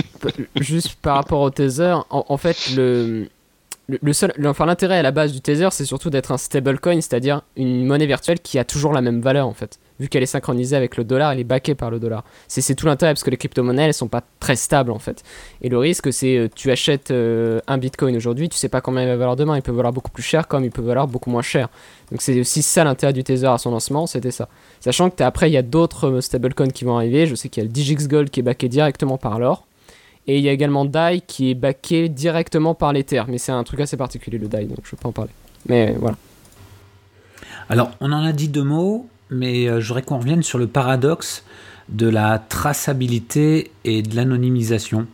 juste 0.62 0.96
par 0.96 1.16
rapport 1.16 1.42
au 1.42 1.50
Tether, 1.50 1.96
en, 2.10 2.26
en 2.30 2.38
fait 2.38 2.72
le 2.76 3.30
le, 3.90 4.14
seul, 4.14 4.34
enfin 4.46 4.66
l'intérêt 4.66 4.98
à 4.98 5.02
la 5.02 5.12
base 5.12 5.32
du 5.32 5.40
Tether, 5.40 5.70
c'est 5.72 5.86
surtout 5.86 6.10
d'être 6.10 6.34
un 6.34 6.38
stablecoin, 6.38 7.00
c'est-à-dire 7.00 7.44
une 7.56 7.86
monnaie 7.86 8.06
virtuelle 8.06 8.40
qui 8.40 8.60
a 8.60 8.66
toujours 8.66 8.92
la 8.92 9.02
même 9.02 9.22
valeur 9.22 9.48
en 9.48 9.54
fait. 9.54 9.80
Vu 10.00 10.10
qu'elle 10.10 10.24
est 10.24 10.28
synchronisée 10.28 10.76
avec 10.76 10.98
le 10.98 11.06
dollar, 11.06 11.32
elle 11.32 11.40
est 11.40 11.46
backée 11.46 11.74
par 11.74 11.90
le 11.90 12.00
dollar. 12.00 12.26
C'est 12.50 12.76
tout 12.76 12.86
l'intérêt 12.86 13.14
parce 13.14 13.24
que 13.24 13.30
les 13.30 13.38
crypto-monnaies, 13.38 13.86
elles 13.86 13.94
sont 13.94 14.10
pas 14.10 14.22
très 14.40 14.58
stables 14.58 14.92
en 14.92 15.00
fait. 15.00 15.24
Et 15.62 15.70
le 15.70 15.78
risque, 15.78 16.12
c'est 16.12 16.38
euh, 16.38 16.50
tu 16.54 16.70
achètes 16.70 17.12
euh, 17.12 17.60
un 17.68 17.78
bitcoin 17.78 18.16
aujourd'hui, 18.18 18.50
tu 18.50 18.58
sais 18.58 18.70
pas 18.70 18.82
combien 18.82 19.04
il 19.04 19.08
va 19.08 19.16
valoir 19.16 19.38
demain. 19.38 19.56
Il 19.56 19.62
peut 19.62 19.72
valoir 19.72 19.94
beaucoup 19.94 20.12
plus 20.12 20.24
cher 20.24 20.50
comme 20.50 20.66
il 20.66 20.72
peut 20.72 20.82
valoir 20.82 21.08
beaucoup 21.08 21.30
moins 21.30 21.42
cher. 21.42 21.70
Donc 22.12 22.22
c'est 22.22 22.38
aussi 22.40 22.62
ça 22.62 22.84
l'intérêt 22.84 23.14
du 23.14 23.24
Tether 23.24 23.48
à 23.48 23.58
son 23.58 23.72
lancement, 23.72 24.06
c'était 24.06 24.32
ça. 24.32 24.50
Sachant 24.82 25.10
que 25.10 25.24
après, 25.24 25.50
il 25.50 25.54
y 25.54 25.58
a 25.58 25.64
d'autres 25.64 26.10
euh, 26.10 26.22
stablecoins 26.22 26.72
qui 26.72 26.84
vont 26.84 26.98
arriver. 26.98 27.26
Je 27.26 27.36
sais 27.36 27.48
qu'il 27.48 27.64
y 27.64 27.66
a 27.66 27.68
le 27.68 27.74
Digix 27.74 28.08
Gold 28.08 28.30
qui 28.30 28.42
est 28.42 28.44
backé 28.44 28.68
directement 28.68 29.18
par 29.18 29.40
l'or. 29.40 29.67
Et 30.28 30.38
il 30.38 30.44
y 30.44 30.50
a 30.50 30.52
également 30.52 30.86
DAI 30.86 31.22
qui 31.22 31.52
est 31.52 31.56
backé 31.56 32.10
directement 32.10 32.76
par 32.76 32.92
l'Ether. 32.92 33.24
Mais 33.28 33.38
c'est 33.38 33.54
un 33.54 33.64
truc 33.64 33.80
assez 33.80 33.96
particulier 33.96 34.38
le 34.38 34.48
DAI, 34.48 34.66
donc 34.66 34.80
je 34.84 34.88
ne 34.88 34.92
peux 34.92 34.98
pas 34.98 35.10
en 35.10 35.14
parler. 35.14 35.32
Mais 35.68 35.94
voilà. 35.94 36.18
Alors, 37.70 37.92
on 38.02 38.12
en 38.12 38.24
a 38.24 38.34
dit 38.34 38.50
deux 38.50 38.64
mots, 38.64 39.08
mais 39.30 39.68
euh, 39.68 39.80
je 39.80 39.88
voudrais 39.88 40.02
qu'on 40.02 40.20
revienne 40.20 40.44
sur 40.44 40.58
le 40.58 40.68
paradoxe 40.68 41.44
de 41.90 42.08
la 42.10 42.40
traçabilité 42.40 43.72
et 43.86 44.02
de 44.02 44.16
l'anonymisation. 44.16 45.08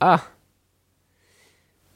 Ah 0.00 0.22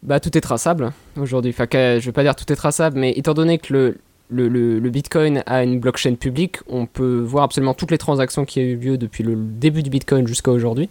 Bah 0.02 0.20
tout 0.20 0.36
est 0.36 0.42
traçable 0.42 0.92
aujourd'hui. 1.16 1.54
Enfin, 1.56 1.66
je 1.72 2.04
vais 2.04 2.12
pas 2.12 2.22
dire 2.22 2.36
tout 2.36 2.50
est 2.52 2.56
traçable, 2.56 2.98
mais 2.98 3.12
étant 3.12 3.32
donné 3.32 3.56
que 3.58 3.72
le, 3.72 3.98
le, 4.42 4.90
Bitcoin 4.90 5.42
a 5.46 5.62
une 5.62 5.80
blockchain 5.80 6.14
publique, 6.14 6.58
on 6.68 6.86
peut 6.86 7.20
voir 7.20 7.44
absolument 7.44 7.74
toutes 7.74 7.90
les 7.90 7.98
transactions 7.98 8.44
qui 8.44 8.60
ont 8.60 8.62
eu 8.62 8.76
lieu 8.76 8.98
depuis 8.98 9.22
le 9.22 9.36
début 9.36 9.82
du 9.82 9.90
Bitcoin 9.90 10.26
jusqu'à 10.26 10.50
aujourd'hui. 10.50 10.88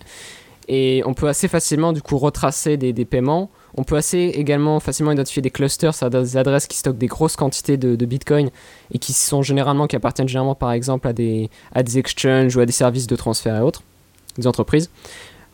Et 0.69 1.03
on 1.05 1.13
peut 1.13 1.27
assez 1.27 1.49
facilement 1.49 1.91
du 1.91 2.01
coup 2.01 2.17
retracer 2.17 2.77
des, 2.77 3.05
paiements. 3.05 3.49
On 3.75 3.83
peut 3.83 3.97
assez 3.97 4.31
également 4.35 4.79
facilement 4.79 5.11
identifier 5.11 5.41
des 5.41 5.49
clusters, 5.49 5.93
c'est 5.93 6.09
des 6.09 6.37
adresses 6.37 6.67
qui 6.67 6.77
stockent 6.77 6.97
des 6.97 7.07
grosses 7.07 7.35
quantités 7.35 7.75
de, 7.75 8.05
Bitcoin 8.05 8.49
et 8.91 8.99
qui 8.99 9.13
sont 9.13 9.41
généralement, 9.41 9.87
qui 9.87 9.95
appartiennent 9.95 10.29
généralement 10.29 10.55
par 10.55 10.71
exemple 10.71 11.07
à 11.07 11.13
des, 11.13 11.49
à 11.73 11.83
des 11.83 11.97
exchanges 11.97 12.55
ou 12.55 12.61
à 12.61 12.65
des 12.65 12.71
services 12.71 13.07
de 13.07 13.15
transfert 13.15 13.57
et 13.57 13.61
autres, 13.61 13.83
des 14.37 14.47
entreprises. 14.47 14.89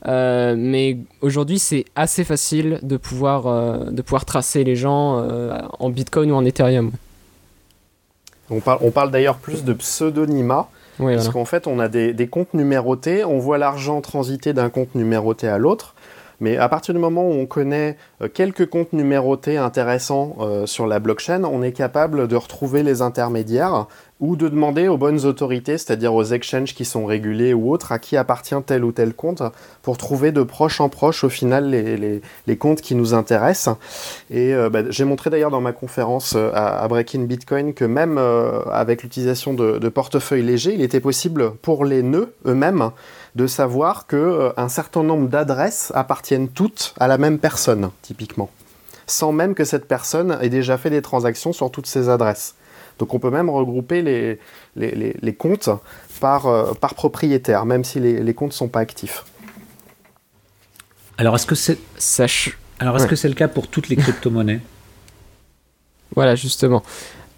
Euh, 0.07 0.55
mais 0.57 0.97
aujourd'hui, 1.21 1.59
c'est 1.59 1.85
assez 1.95 2.23
facile 2.23 2.79
de 2.83 2.97
pouvoir, 2.97 3.47
euh, 3.47 3.91
de 3.91 4.01
pouvoir 4.01 4.25
tracer 4.25 4.63
les 4.63 4.75
gens 4.75 5.19
euh, 5.19 5.57
en 5.79 5.89
Bitcoin 5.89 6.31
ou 6.31 6.35
en 6.35 6.45
Ethereum. 6.45 6.91
On 8.49 8.59
parle, 8.59 8.79
on 8.81 8.91
parle 8.91 9.11
d'ailleurs 9.11 9.37
plus 9.37 9.63
de 9.63 9.73
pseudonymat, 9.73 10.67
parce 10.97 11.29
qu'en 11.29 11.45
fait, 11.45 11.67
on 11.67 11.79
a 11.79 11.87
des, 11.87 12.13
des, 12.13 12.27
comptes 12.27 12.53
numérotés, 12.53 13.23
on 13.23 13.39
voit 13.39 13.57
l'argent 13.57 14.01
transiter 14.01 14.53
d'un 14.53 14.69
compte 14.69 14.95
numéroté 14.95 15.47
à 15.47 15.57
l'autre, 15.57 15.95
mais 16.39 16.57
à 16.57 16.69
partir 16.69 16.93
du 16.93 16.99
moment 16.99 17.27
où 17.27 17.33
on 17.33 17.45
connaît 17.45 17.97
euh, 18.21 18.27
quelques 18.33 18.69
comptes 18.69 18.93
numérotés 18.93 19.57
intéressants 19.57 20.37
euh, 20.39 20.65
sur 20.65 20.87
la 20.87 20.99
blockchain, 20.99 21.43
on 21.43 21.61
est 21.61 21.71
capable 21.71 22.27
de 22.27 22.35
retrouver 22.35 22.83
les 22.83 23.01
intermédiaires 23.01 23.87
ou 24.19 24.35
de 24.35 24.49
demander 24.49 24.89
aux 24.89 24.97
bonnes 24.97 25.25
autorités, 25.25 25.77
c'est-à-dire 25.77 26.13
aux 26.13 26.25
exchanges 26.25 26.75
qui 26.75 26.83
sont 26.83 27.05
régulés 27.05 27.53
ou 27.53 27.71
autres, 27.71 27.93
à 27.93 27.99
qui 27.99 28.17
appartient 28.17 28.55
tel 28.65 28.83
ou 28.83 28.91
tel 28.91 29.13
compte, 29.13 29.41
pour 29.81 29.97
trouver 29.97 30.33
de 30.33 30.43
proche 30.43 30.81
en 30.81 30.89
proche 30.89 31.23
au 31.23 31.29
final 31.29 31.69
les, 31.69 32.57
comptes 32.57 32.81
qui 32.81 32.95
nous 32.95 33.13
intéressent. 33.13 33.77
Et 34.29 34.53
euh, 34.53 34.69
bah, 34.69 34.81
j'ai 34.89 35.05
montré 35.05 35.29
d'ailleurs 35.29 35.51
dans 35.51 35.61
ma 35.61 35.71
conférence 35.71 36.35
à, 36.35 36.85
Breaking 36.89 37.21
Bitcoin 37.21 37.73
que 37.73 37.85
même 37.85 38.17
avec 38.71 39.03
l'utilisation 39.03 39.53
de, 39.53 39.77
de 39.77 39.89
portefeuilles 39.89 40.43
légers, 40.43 40.73
il 40.73 40.81
était 40.81 40.99
possible 40.99 41.51
pour 41.61 41.85
les 41.85 42.03
nœuds 42.03 42.33
eux-mêmes 42.45 42.91
de 43.35 43.47
savoir 43.47 44.07
que 44.07 44.15
euh, 44.15 44.51
un 44.57 44.69
certain 44.69 45.03
nombre 45.03 45.27
d'adresses 45.27 45.91
appartiennent 45.95 46.49
toutes 46.49 46.93
à 46.99 47.07
la 47.07 47.17
même 47.17 47.39
personne, 47.39 47.91
typiquement, 48.01 48.49
sans 49.07 49.31
même 49.31 49.55
que 49.55 49.63
cette 49.63 49.87
personne 49.87 50.37
ait 50.41 50.49
déjà 50.49 50.77
fait 50.77 50.89
des 50.89 51.01
transactions 51.01 51.53
sur 51.53 51.71
toutes 51.71 51.87
ces 51.87 52.09
adresses. 52.09 52.55
Donc 52.99 53.13
on 53.13 53.19
peut 53.19 53.29
même 53.29 53.49
regrouper 53.49 54.01
les, 54.01 54.39
les, 54.75 55.33
comptes 55.33 55.69
par, 56.19 56.47
euh, 56.47 56.73
par 56.73 56.95
propriétaire, 56.95 57.65
même 57.65 57.83
si 57.83 57.99
les, 57.99 58.33
comptes 58.33 58.51
ne 58.51 58.55
sont 58.55 58.67
pas 58.67 58.81
actifs. 58.81 59.23
Alors 61.17 61.35
est-ce 61.35 61.47
que 61.47 61.55
c'est 61.55 61.77
Alors 62.79 62.97
est-ce 62.97 63.07
que 63.07 63.15
c'est 63.15 63.29
le 63.29 63.35
cas 63.35 63.47
pour 63.47 63.67
toutes 63.67 63.87
les 63.87 63.95
crypto-monnaies? 63.97 64.59
Voilà, 66.15 66.35
justement. 66.35 66.83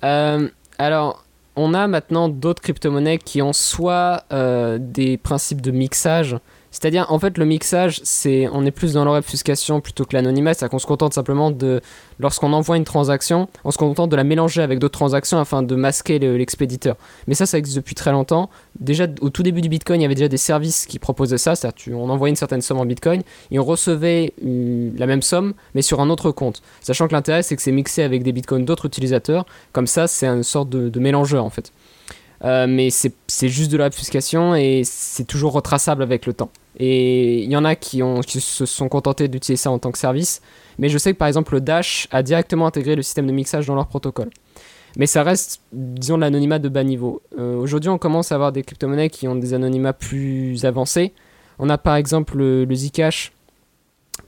Euh, 0.04 0.50
alors, 0.80 1.24
on 1.56 1.74
a 1.74 1.88
maintenant 1.88 2.30
d'autres 2.30 2.62
crypto-monnaies 2.62 3.18
qui 3.18 3.42
ont 3.42 3.54
soit 3.54 4.24
euh, 4.32 4.78
des 4.80 5.18
principes 5.18 5.62
de 5.62 5.72
mixage, 5.72 6.38
c'est-à-dire 6.72 7.06
en 7.10 7.20
fait 7.20 7.38
le 7.38 7.46
mixage, 7.46 8.00
c'est 8.04 8.48
on 8.52 8.66
est 8.66 8.72
plus 8.72 8.94
dans 8.94 9.04
l'obfuscation 9.04 9.82
plutôt 9.82 10.06
que 10.06 10.16
l'anonymat, 10.16 10.54
c'est-à-dire 10.54 10.72
qu'on 10.72 10.80
se 10.80 10.88
contente 10.88 11.14
simplement 11.14 11.52
de 11.52 11.82
lorsqu'on 12.20 12.54
envoie 12.54 12.78
une 12.78 12.86
transaction, 12.86 13.50
on 13.66 13.72
se 13.72 13.78
contente 13.78 14.10
de 14.10 14.16
la 14.16 14.24
mélanger 14.24 14.62
avec 14.62 14.80
d'autres 14.80 14.98
transactions 14.98 15.38
afin 15.40 15.64
de 15.64 15.76
masquer 15.76 16.18
l'expéditeur. 16.20 16.96
Mais 17.28 17.34
ça, 17.34 17.46
ça 17.46 17.58
existe 17.58 17.76
depuis 17.76 17.96
très 17.96 18.12
longtemps. 18.12 18.50
Déjà 18.80 19.06
au 19.20 19.30
tout 19.30 19.44
début 19.44 19.62
du 19.62 19.70
Bitcoin, 19.70 20.00
il 20.00 20.04
y 20.04 20.06
avait 20.06 20.16
déjà 20.16 20.30
des 20.30 20.38
services 20.38 20.86
qui 20.86 20.98
proposaient 20.98 21.38
ça, 21.38 21.56
c'est-à-dire 21.56 22.00
on 22.00 22.10
envoyait 22.10 22.32
une 22.32 22.38
certaine 22.38 22.62
somme 22.62 22.80
en 22.80 22.86
Bitcoin 22.86 23.22
et 23.52 23.60
on 23.60 23.66
recevait 23.66 24.34
euh, 24.46 24.92
la 24.98 25.08
même 25.08 25.22
somme 25.22 25.54
mais 25.76 25.82
sur 25.82 26.00
un 26.00 26.10
autre 26.10 26.32
compte. 26.32 26.62
Sachant 26.80 27.08
que 27.08 27.14
l'intérêt 27.14 27.44
c'est 27.44 27.56
que 27.58 27.62
c'est 27.62 27.72
mixé 27.72 28.02
avec 28.02 28.24
des 28.24 28.32
Bitcoins 28.32 28.64
d'autres 28.64 28.86
utilisateurs, 28.86 29.46
comme 29.74 29.88
ça 29.88 30.08
c'est 30.08 30.28
une 30.28 30.44
sorte 30.44 30.70
de, 30.70 30.88
de 30.88 31.00
mélangeur 31.02 31.44
en 31.44 31.50
fait. 31.50 31.74
Euh, 32.44 32.66
mais 32.68 32.90
c'est 32.90 33.50
juste 33.50 33.72
de 33.72 33.78
l'obfuscation 33.78 34.56
et 34.56 34.82
c'est 34.84 35.26
toujours 35.26 35.54
retraçable 35.54 36.02
avec 36.02 36.26
le 36.26 36.34
temps. 36.34 36.50
Et 36.84 37.44
il 37.44 37.52
y 37.52 37.56
en 37.56 37.64
a 37.64 37.76
qui, 37.76 38.02
se 38.28 38.66
sont 38.66 38.90
contentés 38.90 39.28
d'utiliser 39.28 39.62
ça 39.62 39.70
en 39.70 39.78
tant 39.78 39.92
que 39.92 40.00
service, 40.00 40.42
mais 40.80 40.90
je 40.90 40.98
sais 40.98 41.14
que 41.14 41.18
par 41.20 41.28
exemple 41.28 41.54
le 41.54 41.62
Dash 41.62 42.08
a 42.10 42.24
directement 42.24 42.66
intégré 42.66 42.96
le 42.96 43.04
système 43.04 43.28
de 43.28 43.32
mixage 43.32 43.68
dans 43.68 43.76
leur 43.76 43.86
protocole. 43.86 44.32
Mais 44.98 45.06
ça 45.06 45.22
reste, 45.22 45.62
disons, 45.72 46.18
l'anonymat 46.18 46.58
de 46.58 46.70
bas 46.70 46.84
niveau. 46.84 47.22
Euh, 47.38 47.56
aujourd'hui, 47.56 47.92
on 47.92 48.00
commence 48.00 48.32
à 48.32 48.36
avoir 48.36 48.52
des 48.52 48.64
crypto-monnaies 48.64 49.12
qui 49.12 49.28
ont 49.28 49.36
des 49.36 49.54
anonymats 49.54 49.94
plus 49.94 50.66
avancés. 50.66 51.14
On 51.60 51.70
a 51.70 51.78
par 51.78 51.96
exemple 51.96 52.36
le, 52.38 52.68
Zcash 52.74 53.32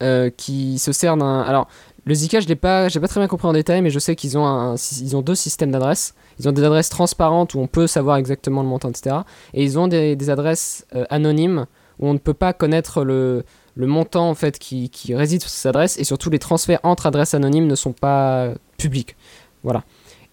euh, 0.03 0.29
qui 0.29 0.77
se 0.77 0.91
sert 0.91 1.17
d'un. 1.17 1.41
Alors, 1.41 1.67
le 2.05 2.13
Zcash, 2.13 2.43
je 2.43 2.49
n'ai 2.49 2.55
pas, 2.55 2.87
très 2.87 3.19
bien 3.19 3.27
compris 3.27 3.47
en 3.47 3.53
détail, 3.53 3.81
mais 3.81 3.89
je 3.89 3.97
sais 3.97 4.15
qu'ils 4.15 4.37
ont, 4.37 4.75
ont 4.75 5.21
deux 5.23 5.35
systèmes 5.35 5.71
d'adresses. 5.71 6.13
Ils 6.39 6.47
ont 6.47 6.51
des 6.51 6.63
adresses 6.63 6.89
transparentes 6.89 7.55
où 7.55 7.59
on 7.59 7.67
peut 7.67 7.87
savoir 7.87 8.17
exactement 8.17 8.61
le 8.61 8.67
montant, 8.67 8.89
etc. 8.89 9.17
Et 9.55 9.63
ils 9.63 9.79
ont 9.79 9.87
des, 9.87 10.29
adresses 10.29 10.85
euh, 10.95 11.05
anonymes 11.09 11.65
où 11.99 12.07
on 12.07 12.13
ne 12.13 12.19
peut 12.19 12.33
pas 12.33 12.53
connaître 12.53 13.03
le, 13.03 13.43
montant 13.77 14.29
en 14.29 14.35
fait 14.35 14.59
qui, 14.59 14.89
réside 15.09 15.41
sur 15.41 15.49
ces 15.49 15.67
adresses 15.67 15.97
et 15.99 16.03
surtout 16.03 16.29
les 16.29 16.39
transferts 16.39 16.79
entre 16.83 17.05
adresses 17.05 17.33
anonymes 17.33 17.67
ne 17.67 17.75
sont 17.75 17.93
pas 17.93 18.49
publics. 18.77 19.15
Voilà. 19.63 19.83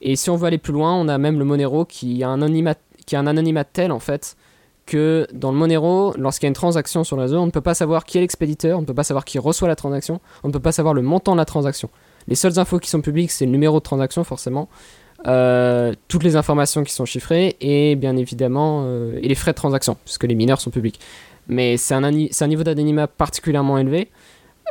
Et 0.03 0.17
si 0.17 0.31
on 0.31 0.37
veut 0.37 0.47
aller 0.47 0.59
plus 0.59 0.73
loin, 0.73 0.95
on 0.95 1.09
a 1.09 1.19
même 1.19 1.39
le 1.39 1.45
Monero 1.45 1.85
qui 1.85 2.23
a 2.25 2.29
un 2.29 2.43
anonymat, 2.43 3.65
tel 3.65 3.93
en 3.93 4.01
fait 4.01 4.37
que 4.87 5.27
dans 5.33 5.53
le 5.53 5.59
Monero, 5.59 6.15
lorsqu'il 6.19 6.47
y 6.47 6.49
a 6.49 6.49
une 6.49 6.55
transaction 6.55 7.05
sur 7.05 7.17
le 7.17 7.23
réseau, 7.23 7.39
on 7.39 7.47
ne 7.47 7.51
peut 7.51 7.61
pas 7.61 7.75
savoir 7.75 8.05
qui 8.05 8.19
est 8.19 8.23
l'expéditeur, 8.23 8.79
on 8.79 8.81
ne 8.81 8.87
peut 8.87 8.95
pas 8.95 9.05
savoir 9.05 9.25
qui 9.25 9.39
reçoit 9.39 9.69
la 9.69 9.77
transaction, 9.77 10.21
on 10.43 10.49
ne 10.49 10.53
peut 10.53 10.61
pas 10.61 10.73
savoir 10.73 10.95
le 10.95 11.03
montant 11.03 11.33
de 11.33 11.39
la 11.39 11.45
transaction. 11.45 11.91
Les 12.27 12.35
seules 12.35 12.59
infos 12.59 12.79
qui 12.79 12.91
sont 12.91 13.01
publiques, 13.01 13.31
c'est 13.31 13.45
le 13.45 13.53
numéro 13.53 13.79
de 13.79 13.85
transaction 13.85 14.25
forcément, 14.25 14.69
euh, 15.27 15.93
toutes 16.09 16.23
les 16.23 16.37
informations 16.37 16.83
qui 16.83 16.95
sont 16.95 17.05
chiffrées 17.05 17.57
et 17.61 17.95
bien 17.95 18.17
évidemment 18.17 18.85
euh, 18.87 19.19
et 19.23 19.29
les 19.29 19.35
frais 19.35 19.53
de 19.53 19.57
transaction, 19.57 19.97
puisque 20.05 20.25
les 20.25 20.35
mineurs 20.35 20.61
sont 20.61 20.71
publics. 20.71 20.99
Mais 21.51 21.77
c'est 21.77 21.95
un, 21.95 22.11
niveau 22.47 22.63
d'anonymat 22.63 23.09
particulièrement 23.09 23.77
élevé. 23.77 24.09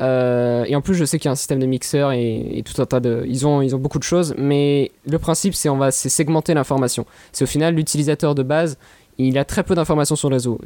Euh, 0.02 0.64
et 0.66 0.76
en 0.78 0.82
plus, 0.82 0.96
je 0.96 1.04
sais 1.04 1.20
qu'il 1.20 1.26
y 1.26 1.28
a 1.28 1.34
un 1.34 1.36
système 1.36 1.60
de 1.60 1.66
mixeur 1.66 2.14
et, 2.14 2.64
tout 2.66 2.82
un 2.82 2.86
tas 2.86 3.02
de. 3.02 3.26
Ils 3.28 3.46
ont, 3.46 3.62
beaucoup 3.78 4.00
de 4.00 4.04
choses, 4.04 4.34
mais 4.38 4.92
le 5.06 5.20
principe, 5.20 5.54
c'est 5.54 5.68
on 5.68 5.78
va 5.78 5.92
segmenter 5.92 6.54
l'information. 6.54 7.06
C'est 7.34 7.44
au 7.44 7.48
final 7.48 7.76
l'utilisateur 7.76 8.34
de 8.34 8.44
base, 8.44 8.78
il 9.18 9.38
a 9.38 9.44
très 9.44 9.64
peu 9.64 9.76
d'informations 9.76 10.16
sur 10.16 10.30
le 10.30 10.36
réseau. 10.36 10.60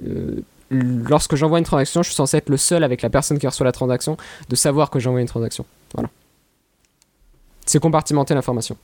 lorsque 0.70 1.36
j'envoie 1.36 1.58
une 1.58 1.66
transaction, 1.66 2.04
je 2.04 2.10
suis 2.10 2.16
censé 2.16 2.38
être 2.38 2.50
le 2.50 2.58
seul 2.58 2.84
avec 2.84 3.02
la 3.02 3.10
personne 3.10 3.40
qui 3.40 3.48
reçoit 3.48 3.66
la 3.66 3.72
transaction 3.72 4.18
de 4.50 4.56
savoir 4.56 4.92
que 4.92 5.00
j'envoie 5.00 5.22
une 5.22 5.28
transaction. 5.28 5.66
Voilà. 5.96 6.10
C'est 7.66 7.80
compartimenter 7.80 8.36
l'information. 8.36 8.78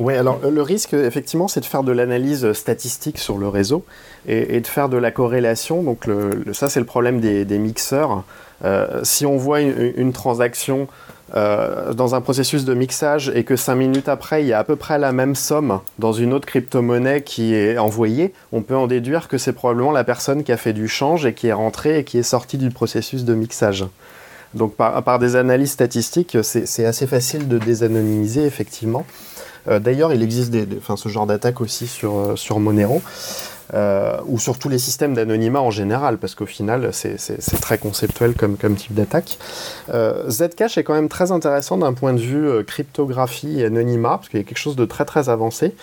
Oui, 0.00 0.14
alors 0.14 0.40
le 0.50 0.62
risque, 0.62 0.94
effectivement, 0.94 1.46
c'est 1.46 1.60
de 1.60 1.66
faire 1.66 1.82
de 1.82 1.92
l'analyse 1.92 2.54
statistique 2.54 3.18
sur 3.18 3.36
le 3.36 3.48
réseau 3.48 3.84
et, 4.26 4.58
de 4.58 4.66
faire 4.66 4.88
de 4.88 4.96
la 4.96 5.10
corrélation. 5.10 5.82
Donc, 5.82 6.06
ça, 6.52 6.70
c'est 6.70 6.80
le 6.80 6.86
problème 6.86 7.20
des, 7.20 7.58
mixeurs. 7.58 8.24
Euh, 8.64 9.00
si 9.02 9.26
on 9.26 9.36
voit 9.36 9.60
une, 9.60 10.12
transaction 10.14 10.88
euh, 11.34 11.92
dans 11.92 12.14
un 12.14 12.22
processus 12.22 12.64
de 12.64 12.72
mixage 12.72 13.30
et 13.34 13.44
que 13.44 13.56
cinq 13.56 13.74
minutes 13.74 14.08
après, 14.08 14.42
il 14.42 14.46
y 14.48 14.54
a 14.54 14.58
à 14.58 14.64
peu 14.64 14.74
près 14.74 14.98
la 14.98 15.12
même 15.12 15.34
somme 15.34 15.80
dans 15.98 16.14
une 16.14 16.32
autre 16.32 16.46
crypto-monnaie 16.46 17.20
qui 17.20 17.54
est 17.54 17.76
envoyée, 17.76 18.32
on 18.52 18.62
peut 18.62 18.76
en 18.76 18.86
déduire 18.86 19.28
que 19.28 19.36
c'est 19.36 19.52
probablement 19.52 19.92
la 19.92 20.04
personne 20.04 20.44
qui 20.44 20.52
a 20.52 20.56
fait 20.56 20.72
du 20.72 20.88
change 20.88 21.26
et 21.26 21.34
qui 21.34 21.48
est 21.48 21.52
rentrée 21.52 21.98
et 21.98 22.04
qui 22.04 22.16
est 22.16 22.22
sortie 22.22 22.56
du 22.56 22.70
processus 22.70 23.24
de 23.26 23.34
mixage. 23.34 23.84
Donc, 24.54 24.76
par 24.76 25.18
des 25.18 25.36
analyses 25.36 25.72
statistiques, 25.72 26.38
c'est 26.42 26.86
assez 26.86 27.06
facile 27.06 27.48
de 27.48 27.58
désanonymiser, 27.58 28.46
effectivement. 28.46 29.04
Euh, 29.68 29.78
d'ailleurs, 29.78 30.12
il 30.12 30.22
existe 30.22 30.54
ce 30.96 31.08
genre 31.08 31.26
d'attaque 31.26 31.60
aussi 31.60 31.86
sur, 31.86 32.16
euh, 32.16 32.58
Monero. 32.58 33.02
euh, 33.72 34.16
ou 34.26 34.40
sur 34.40 34.58
tous 34.58 34.68
les 34.68 34.78
systèmes 34.78 35.14
d'anonymat 35.14 35.60
en 35.60 35.70
général, 35.70 36.18
parce 36.18 36.34
qu'au 36.34 36.44
final, 36.44 36.90
c'est 36.92 37.60
très 37.60 37.78
conceptuel 37.78 38.34
comme, 38.34 38.56
type 38.74 38.94
d'attaque. 38.94 39.38
Zcash 40.28 40.76
est 40.76 40.82
quand 40.82 40.94
même 40.94 41.08
très 41.08 41.30
intéressant 41.30 41.78
d'un 41.78 41.92
point 41.92 42.12
de 42.12 42.18
vue 42.18 42.64
cryptographie 42.64 43.60
et 43.60 43.66
anonymat, 43.66 44.16
parce 44.16 44.28
qu'il 44.28 44.40
y 44.40 44.42
a 44.42 44.44
quelque 44.44 44.58
chose 44.58 44.74
de 44.74 44.84
très 44.86 45.04
très 45.04 45.28
avancé. 45.28 45.76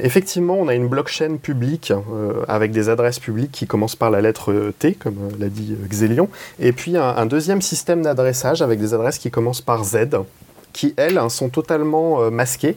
effectivement, 0.00 0.54
on 0.54 0.68
a 0.68 0.74
une 0.74 0.86
blockchain 0.86 1.36
publique 1.36 1.92
avec 2.46 2.70
des 2.70 2.88
adresses 2.88 3.18
publiques 3.18 3.50
qui 3.50 3.66
commencent 3.66 3.96
par 3.96 4.12
la 4.12 4.20
lettre 4.20 4.72
T, 4.78 4.94
comme 4.94 5.16
l'a 5.40 5.48
dit 5.48 5.76
Xelion, 5.88 6.28
et 6.60 6.70
puis 6.70 6.96
un 6.96 7.26
deuxième 7.26 7.60
système 7.60 8.02
d'adressage 8.02 8.62
avec 8.62 8.78
des 8.78 8.94
adresses 8.94 9.18
qui 9.18 9.32
commencent 9.32 9.62
par 9.62 9.82
Z, 9.82 9.96
qui 10.74 10.92
elles 10.98 11.18
sont 11.30 11.48
totalement 11.48 12.30
masquées 12.30 12.76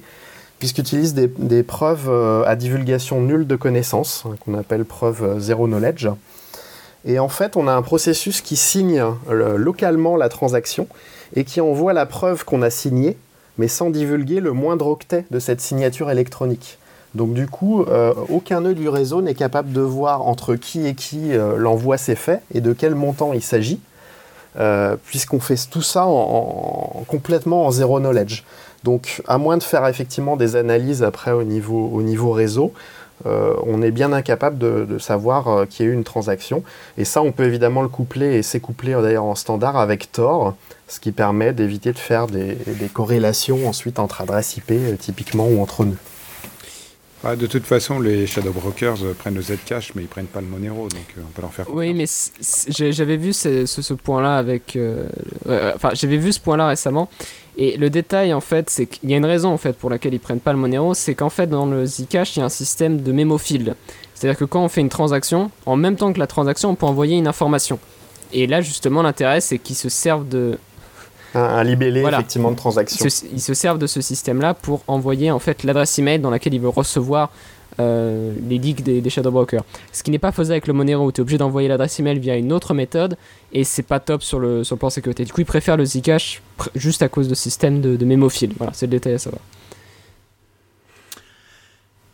puisqu'utilise 0.60 1.14
des, 1.14 1.64
preuves 1.64 2.10
euh, 2.10 2.44
à 2.46 2.56
divulgation 2.56 3.22
nulle 3.22 3.46
de 3.46 3.56
connaissances, 3.56 4.24
hein, 4.26 4.36
qu'on 4.44 4.56
appelle 4.56 4.86
preuves 4.86 5.24
euh, 5.24 5.40
zero 5.40 5.68
knowledge. 5.68 6.08
Et 7.06 7.20
en 7.20 7.30
fait, 7.30 7.56
on 7.56 7.68
a 7.68 7.74
un 7.74 7.82
processus 7.82 8.42
qui 8.42 8.56
signe 8.56 9.04
euh, 9.30 9.58
localement 9.58 10.18
la 10.18 10.30
transaction 10.30 10.88
et 11.36 11.44
qui 11.44 11.62
envoie 11.62 11.94
la 11.94 12.06
preuve 12.06 12.44
qu'on 12.44 12.62
a 12.62 12.70
signée, 12.70 13.18
mais 13.58 13.68
sans 13.68 13.90
divulguer 13.90 14.40
le 14.40 14.52
moindre 14.52 14.88
octet 14.88 15.26
de 15.30 15.40
cette 15.40 15.62
signature 15.62 16.10
électronique. 16.10 16.80
Donc 17.16 17.34
du 17.34 17.48
coup, 17.48 17.84
aucun 18.30 18.62
nœud 18.62 18.76
du 18.76 18.90
réseau 18.90 19.24
n'est 19.24 19.34
capable 19.34 19.72
de 19.72 19.82
voir 19.82 20.28
entre 20.28 20.56
qui 20.56 20.86
et 20.86 20.94
qui 20.94 21.32
l'envoi 21.58 21.98
s'est 21.98 22.16
fait 22.16 22.42
et 22.54 22.62
de 22.62 22.74
quel 22.74 22.94
montant 22.94 23.34
il 23.34 23.42
s'agit, 23.42 23.80
puisqu'on 25.06 25.40
fait 25.40 25.70
tout 25.70 25.82
ça 25.82 26.06
en, 26.06 27.04
complètement 27.08 27.66
en 27.66 27.72
zero 27.72 28.00
knowledge. 28.00 28.44
Donc, 28.84 29.22
à 29.28 29.38
moins 29.38 29.58
de 29.58 29.64
faire 29.64 29.86
effectivement 29.88 30.36
des 30.38 30.56
analyses 30.56 31.04
après 31.04 31.32
au 31.32 31.44
niveau, 31.44 31.90
au 31.94 32.02
niveau 32.02 32.32
réseau, 32.32 32.74
euh, 33.26 33.56
on 33.66 33.82
est 33.82 33.92
bien 33.92 34.14
incapable 34.14 34.58
de, 34.58 34.98
savoir 35.00 35.48
euh, 35.48 35.66
qu'il 35.66 35.86
y 35.86 35.90
a 35.90 35.92
eu 35.92 35.96
une 35.96 36.04
transaction. 36.04 36.64
Et 36.98 37.06
ça, 37.06 37.22
on 37.22 37.32
peut 37.32 37.46
évidemment 37.46 37.82
le 37.82 37.88
coupler, 37.88 38.36
et 38.36 38.44
c'est 38.44 38.60
couplé 38.60 38.94
d'ailleurs 38.94 39.24
en 39.24 39.36
standard 39.36 39.78
avec 39.78 40.12
Tor, 40.12 40.56
ce 40.88 41.00
qui 41.00 41.12
permet 41.12 41.54
d'éviter 41.54 41.92
de 41.92 41.98
faire 41.98 42.28
des, 42.28 42.56
des, 42.56 42.88
corrélations 42.88 43.68
ensuite 43.68 44.00
entre 44.00 44.22
adresses 44.22 44.58
IP 44.58 44.72
euh, 44.72 44.96
typiquement 44.96 45.48
ou 45.48 45.62
entre 45.62 45.86
nœuds. 45.86 45.98
Ah, 47.30 47.36
de 47.36 47.46
toute 47.46 47.66
façon, 47.66 48.00
les 48.00 48.26
Shadow 48.26 48.54
Brokers 48.54 49.04
euh, 49.04 49.14
prennent 49.14 49.36
le 49.36 49.42
Zcash, 49.42 49.94
mais 49.96 50.04
ils 50.04 50.08
prennent 50.08 50.28
pas 50.28 50.40
le 50.40 50.48
Monero, 50.48 50.88
donc 50.88 51.02
euh, 51.18 51.22
on 51.28 51.32
peut 51.34 51.42
leur 51.42 51.54
faire. 51.54 51.66
Oui, 51.70 51.94
mais 51.94 52.06
j'avais 52.70 53.18
vu 53.18 53.34
ce, 53.34 53.66
ce, 53.66 53.94
point-là 53.94 54.38
avec. 54.38 54.78
Euh, 54.78 55.10
enfin, 55.76 55.90
j'avais 55.92 56.16
vu 56.16 56.32
ce 56.32 56.40
point-là 56.40 56.70
récemment. 56.70 57.10
Et 57.58 57.76
le 57.76 57.90
détail, 57.90 58.34
en 58.34 58.40
fait, 58.40 58.70
c'est 58.70 58.86
qu'il 58.86 59.10
y 59.10 59.14
a 59.14 59.18
une 59.18 59.26
raison 59.26 59.50
en 59.50 59.58
fait 59.58 59.74
pour 59.74 59.90
laquelle 59.90 60.14
ils 60.14 60.22
prennent 60.22 60.40
pas 60.40 60.54
le 60.54 60.58
Monero, 60.58 60.94
c'est 60.94 61.16
qu'en 61.16 61.30
fait 61.30 61.48
dans 61.48 61.66
le 61.66 61.86
Zcash, 61.86 62.38
il 62.38 62.40
y 62.40 62.42
a 62.44 62.46
un 62.46 62.50
système 62.50 63.02
de 63.02 63.12
mémofield. 63.12 63.76
C'est-à-dire 64.14 64.40
que 64.40 64.46
quand 64.46 64.64
on 64.64 64.70
fait 64.70 64.80
une 64.80 64.88
transaction, 64.88 65.52
en 65.66 65.76
même 65.76 65.98
temps 65.98 66.14
que 66.14 66.20
la 66.20 66.28
transaction, 66.28 66.70
on 66.70 66.76
peut 66.76 66.86
envoyer 66.86 67.18
une 67.18 67.28
information. 67.28 67.78
Et 68.32 68.48
là, 68.48 68.62
justement, 68.62 69.02
l'intérêt, 69.02 69.42
c'est 69.42 69.58
qu'ils 69.58 69.76
se 69.76 69.90
servent 69.90 70.30
de 70.30 70.58
un, 71.34 71.64
libellé 71.64 72.02
effectivement 72.02 72.52
de 72.52 72.56
transaction. 72.56 73.06
Ils 73.32 73.42
se, 73.42 73.54
servent 73.54 73.80
de 73.80 73.88
ce 73.88 74.02
système-là 74.02 74.54
pour 74.54 74.82
envoyer 74.88 75.32
en 75.32 75.40
fait 75.40 75.64
l'adresse 75.64 75.98
email 76.00 76.20
dans 76.20 76.30
laquelle 76.30 76.54
ils 76.54 76.62
veulent 76.62 76.70
recevoir 76.70 77.32
euh, 77.80 78.34
les 78.50 78.58
leaks 78.58 78.82
des, 78.82 79.02
des, 79.02 79.10
shadow 79.10 79.30
brokers. 79.30 79.64
Ce 79.92 80.02
qui 80.02 80.10
n'est 80.10 80.18
pas 80.18 80.32
faisable 80.32 80.54
avec 80.54 80.68
le 80.68 80.74
Monero 80.74 81.06
où 81.06 81.12
tu 81.12 81.20
es 81.20 81.22
obligé 81.22 81.38
d'envoyer 81.38 81.68
l'adresse 81.68 82.00
email 82.00 82.18
via 82.18 82.36
une 82.36 82.52
autre 82.52 82.74
méthode 82.74 83.18
et 83.54 83.64
c'est 83.64 83.84
pas 83.84 84.00
top 84.00 84.24
sur 84.24 84.40
le, 84.40 84.64
sur 84.64 84.76
le 84.76 84.80
plan 84.80 84.90
sécurité. 84.90 85.26
Du 85.26 85.32
coup, 85.32 85.42
ils 85.42 85.46
préfèrent 85.46 85.78
le 85.78 85.86
Zcash 85.86 86.42
juste 86.76 87.04
à 87.04 87.10
cause 87.10 87.28
de 87.28 87.36
système 87.36 87.82
de, 87.82 87.96
de 87.96 88.06
mémophile. 88.06 88.54
Voilà, 88.58 88.74
c'est 88.74 88.88
le 88.88 88.92
détail 88.92 89.14
à 89.14 89.20
savoir. 89.20 89.42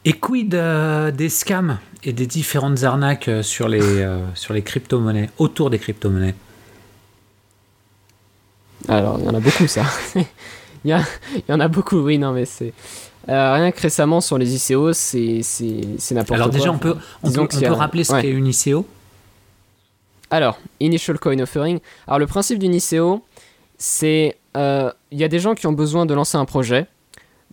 Et 0.03 0.11
quid 0.11 0.53
euh, 0.53 1.11
des 1.11 1.30
scams 1.30 1.80
et 2.03 2.11
des 2.11 2.28
différentes 2.28 2.84
arnaques 2.84 3.30
euh, 3.30 3.41
sur 3.41 3.70
les, 3.70 4.05
sur 4.36 4.53
les 4.53 4.64
crypto-monnaies, 4.64 5.30
autour 5.38 5.70
des 5.70 5.80
crypto-monnaies? 5.80 6.36
Alors, 8.88 9.18
il 9.20 9.26
y 9.26 9.30
en 9.30 9.34
a 9.34 9.40
beaucoup, 9.40 9.68
ça. 9.68 9.84
il, 10.16 10.26
y 10.86 10.90
y 10.90 11.54
en 11.54 11.60
a 11.60 11.68
beaucoup, 11.68 12.00
oui, 12.00 12.18
non, 12.18 12.32
mais 12.34 12.46
c'est. 12.46 12.74
Euh, 13.30 13.54
rien 13.54 13.72
que 13.72 13.80
récemment 13.80 14.20
sur 14.20 14.38
les 14.38 14.54
ICO, 14.54 14.92
c'est 14.92 15.42
n'importe 16.12 16.28
quoi. 16.28 16.36
Alors, 16.36 16.50
déjà, 16.50 16.72
on 16.72 16.78
peut, 16.78 16.96
on 17.24 17.32
peut, 17.32 17.48
rappeler 17.72 18.04
ce 18.04 18.20
qu'est 18.20 18.30
une 18.30 18.48
ICO 18.48 18.86
Alors, 20.30 20.60
Initial 20.82 21.18
Coin 21.20 21.40
Offering. 21.40 21.80
Alors, 22.08 22.20
le 22.20 22.28
principe 22.28 22.60
d'une 22.60 22.74
ICO, 22.74 23.24
c'est. 23.78 24.38
Euh, 24.56 24.92
il 25.12 25.20
y 25.20 25.24
a 25.24 25.28
des 25.28 25.40
gens 25.40 25.56
qui 25.56 25.66
ont 25.68 25.74
besoin 25.74 26.06
de 26.06 26.14
lancer 26.14 26.38
un 26.38 26.46
projet. 26.46 26.88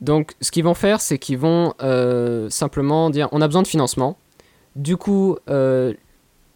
Donc, 0.00 0.32
ce 0.40 0.50
qu'ils 0.50 0.64
vont 0.64 0.74
faire, 0.74 1.00
c'est 1.00 1.18
qu'ils 1.18 1.38
vont 1.38 1.74
euh, 1.82 2.50
simplement 2.50 3.10
dire 3.10 3.28
on 3.32 3.40
a 3.40 3.46
besoin 3.46 3.62
de 3.62 3.68
financement. 3.68 4.18
Du 4.76 4.96
coup, 4.96 5.36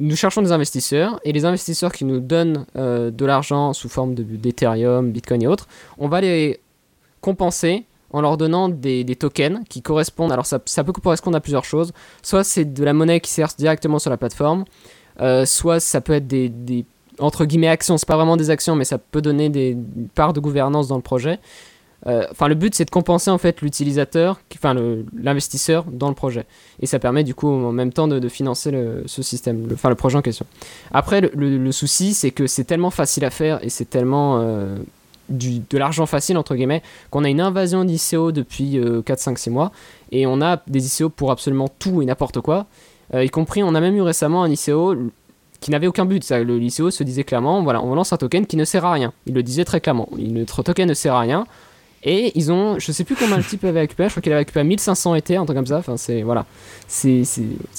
nous 0.01 0.17
cherchons 0.17 0.43
des 0.43 0.53
investisseurs 0.53 1.21
et 1.25 1.33
les 1.33 1.45
investisseurs 1.45 1.93
qui 1.93 2.05
nous 2.05 2.21
donnent 2.21 2.67
euh, 2.77 3.11
de 3.11 3.25
l'argent 3.25 3.73
sous 3.73 3.89
forme 3.89 4.15
d'Ethereum, 4.15 5.13
Bitcoin 5.13 5.43
et 5.43 5.47
autres, 5.47 5.69
on 5.99 6.09
va 6.09 6.21
les 6.21 6.61
compenser 7.21 7.85
en 8.11 8.21
leur 8.21 8.37
donnant 8.37 8.69
des, 8.69 9.05
tokens 9.19 9.61
qui 9.69 9.83
correspondent. 9.83 10.33
Alors 10.33 10.47
ça, 10.47 10.59
peut 10.59 10.93
correspondre 10.93 11.37
à 11.37 11.41
plusieurs 11.41 11.65
choses. 11.65 11.93
Soit 12.23 12.45
c'est 12.45 12.65
de 12.65 12.85
la 12.85 12.93
monnaie 12.93 13.21
qui 13.21 13.31
sert 13.31 13.49
directement 13.59 13.99
sur 13.99 14.11
la 14.11 14.17
plateforme, 14.17 14.65
euh, 15.21 15.45
soit 15.47 15.81
ça 15.81 16.01
peut 16.01 16.13
être 16.13 16.27
des, 16.27 16.49
des 16.49 16.85
entre 17.19 17.45
guillemets 17.45 17.69
actions. 17.69 17.99
C'est 17.99 18.07
pas 18.07 18.17
vraiment 18.17 18.37
des 18.37 18.51
actions, 18.51 18.77
mais 18.77 18.85
ça 18.85 18.99
peut 18.99 19.23
donner 19.23 19.49
des 19.49 19.77
parts 20.15 20.33
de 20.33 20.41
gouvernance 20.41 20.89
dans 20.89 20.97
le 20.97 21.03
projet. 21.03 21.39
Euh, 22.07 22.27
enfin, 22.31 22.49
le 22.49 22.55
but 22.55 22.75
c'est 22.75 22.85
de 22.85 22.91
compenser 22.91 23.31
en 23.31 23.39
fait 23.39 23.63
l'utilisateur, 23.63 24.41
enfin 24.55 24.75
l'investisseur 25.17 25.85
dans 25.91 26.09
le 26.09 26.15
projet, 26.15 26.45
et 26.81 26.87
ça 26.87 26.99
permet 26.99 27.25
du 27.25 27.35
coup 27.35 27.49
en 27.49 27.73
même 27.73 27.93
temps 27.93 28.09
de, 28.09 28.29
financer 28.29 28.73
ce 29.07 29.23
système, 29.23 29.69
enfin 29.73 29.89
le, 29.89 29.95
projet 29.95 30.19
en 30.19 30.23
question. 30.23 30.47
Après, 30.93 31.21
le, 31.21 31.73
souci 31.73 32.15
c'est 32.15 32.31
que 32.31 32.47
c'est 32.47 32.65
tellement 32.65 32.91
facile 32.91 33.25
à 33.25 33.31
faire 33.31 33.63
et 33.65 33.71
c'est 33.71 33.89
tellement 33.89 34.41
euh, 34.41 34.77
de 35.29 35.79
l'argent 35.79 36.07
facile 36.07 36.37
entre 36.37 36.55
guillemets 36.55 36.83
qu'on 37.11 37.25
a 37.25 37.29
une 37.31 37.41
invasion 37.41 37.85
d'ICO 37.85 38.33
depuis 38.33 38.79
4, 39.05 39.19
5, 39.19 39.39
6 39.39 39.51
mois 39.51 39.73
et 40.13 40.27
on 40.27 40.43
a 40.43 40.63
des 40.67 40.87
ICO 40.87 41.09
pour 41.09 41.31
absolument 41.31 41.69
tout 41.79 42.03
et 42.03 42.05
n'importe 42.05 42.41
quoi, 42.41 42.67
euh, 43.15 43.25
y 43.25 43.31
compris 43.31 43.63
on 43.63 43.75
a 43.75 43.81
même 43.81 43.97
eu 43.97 44.03
récemment 44.03 44.43
un 44.43 44.51
ICO 44.51 44.97
qui 45.61 45.71
n'avait 45.71 45.87
aucun 45.87 46.05
but. 46.05 46.29
Le 46.31 46.61
ICO 46.63 46.91
se 46.91 47.03
disait 47.05 47.25
clairement, 47.25 47.63
voilà, 47.63 47.83
on 47.83 47.95
lance 47.95 48.13
un 48.13 48.17
token 48.17 48.47
qui 48.47 48.57
ne 48.57 48.65
sert 48.65 48.85
à 48.85 48.93
rien. 48.93 49.13
Il 49.27 49.35
le 49.35 49.43
disait 49.43 49.65
très 49.65 49.81
clairement. 49.81 50.09
Notre 50.19 50.63
token 50.63 50.89
ne 50.89 50.95
sert 50.95 51.15
à 51.15 51.21
rien. 51.21 51.47
Et 52.05 52.33
ils 52.39 52.53
ont, 52.53 52.79
je 52.79 52.93
sais 52.93 53.05
plus 53.05 53.17
combien 53.17 53.39
le 53.39 53.43
type 53.43 53.65
avait 53.65 53.81
récupéré, 53.81 54.09
je 54.09 54.13
crois 54.13 54.23
qu'il 54.23 54.33
avait 54.33 54.41
récupéré 54.41 54.65
1500 54.65 55.15
ETH, 55.15 55.31
un 55.31 55.45
truc 55.45 55.57
comme 55.57 55.67
ça. 55.67 55.79
Enfin, 55.79 55.97
c'est 55.97 56.23
voilà, 56.23 56.45
c'est 56.87 57.25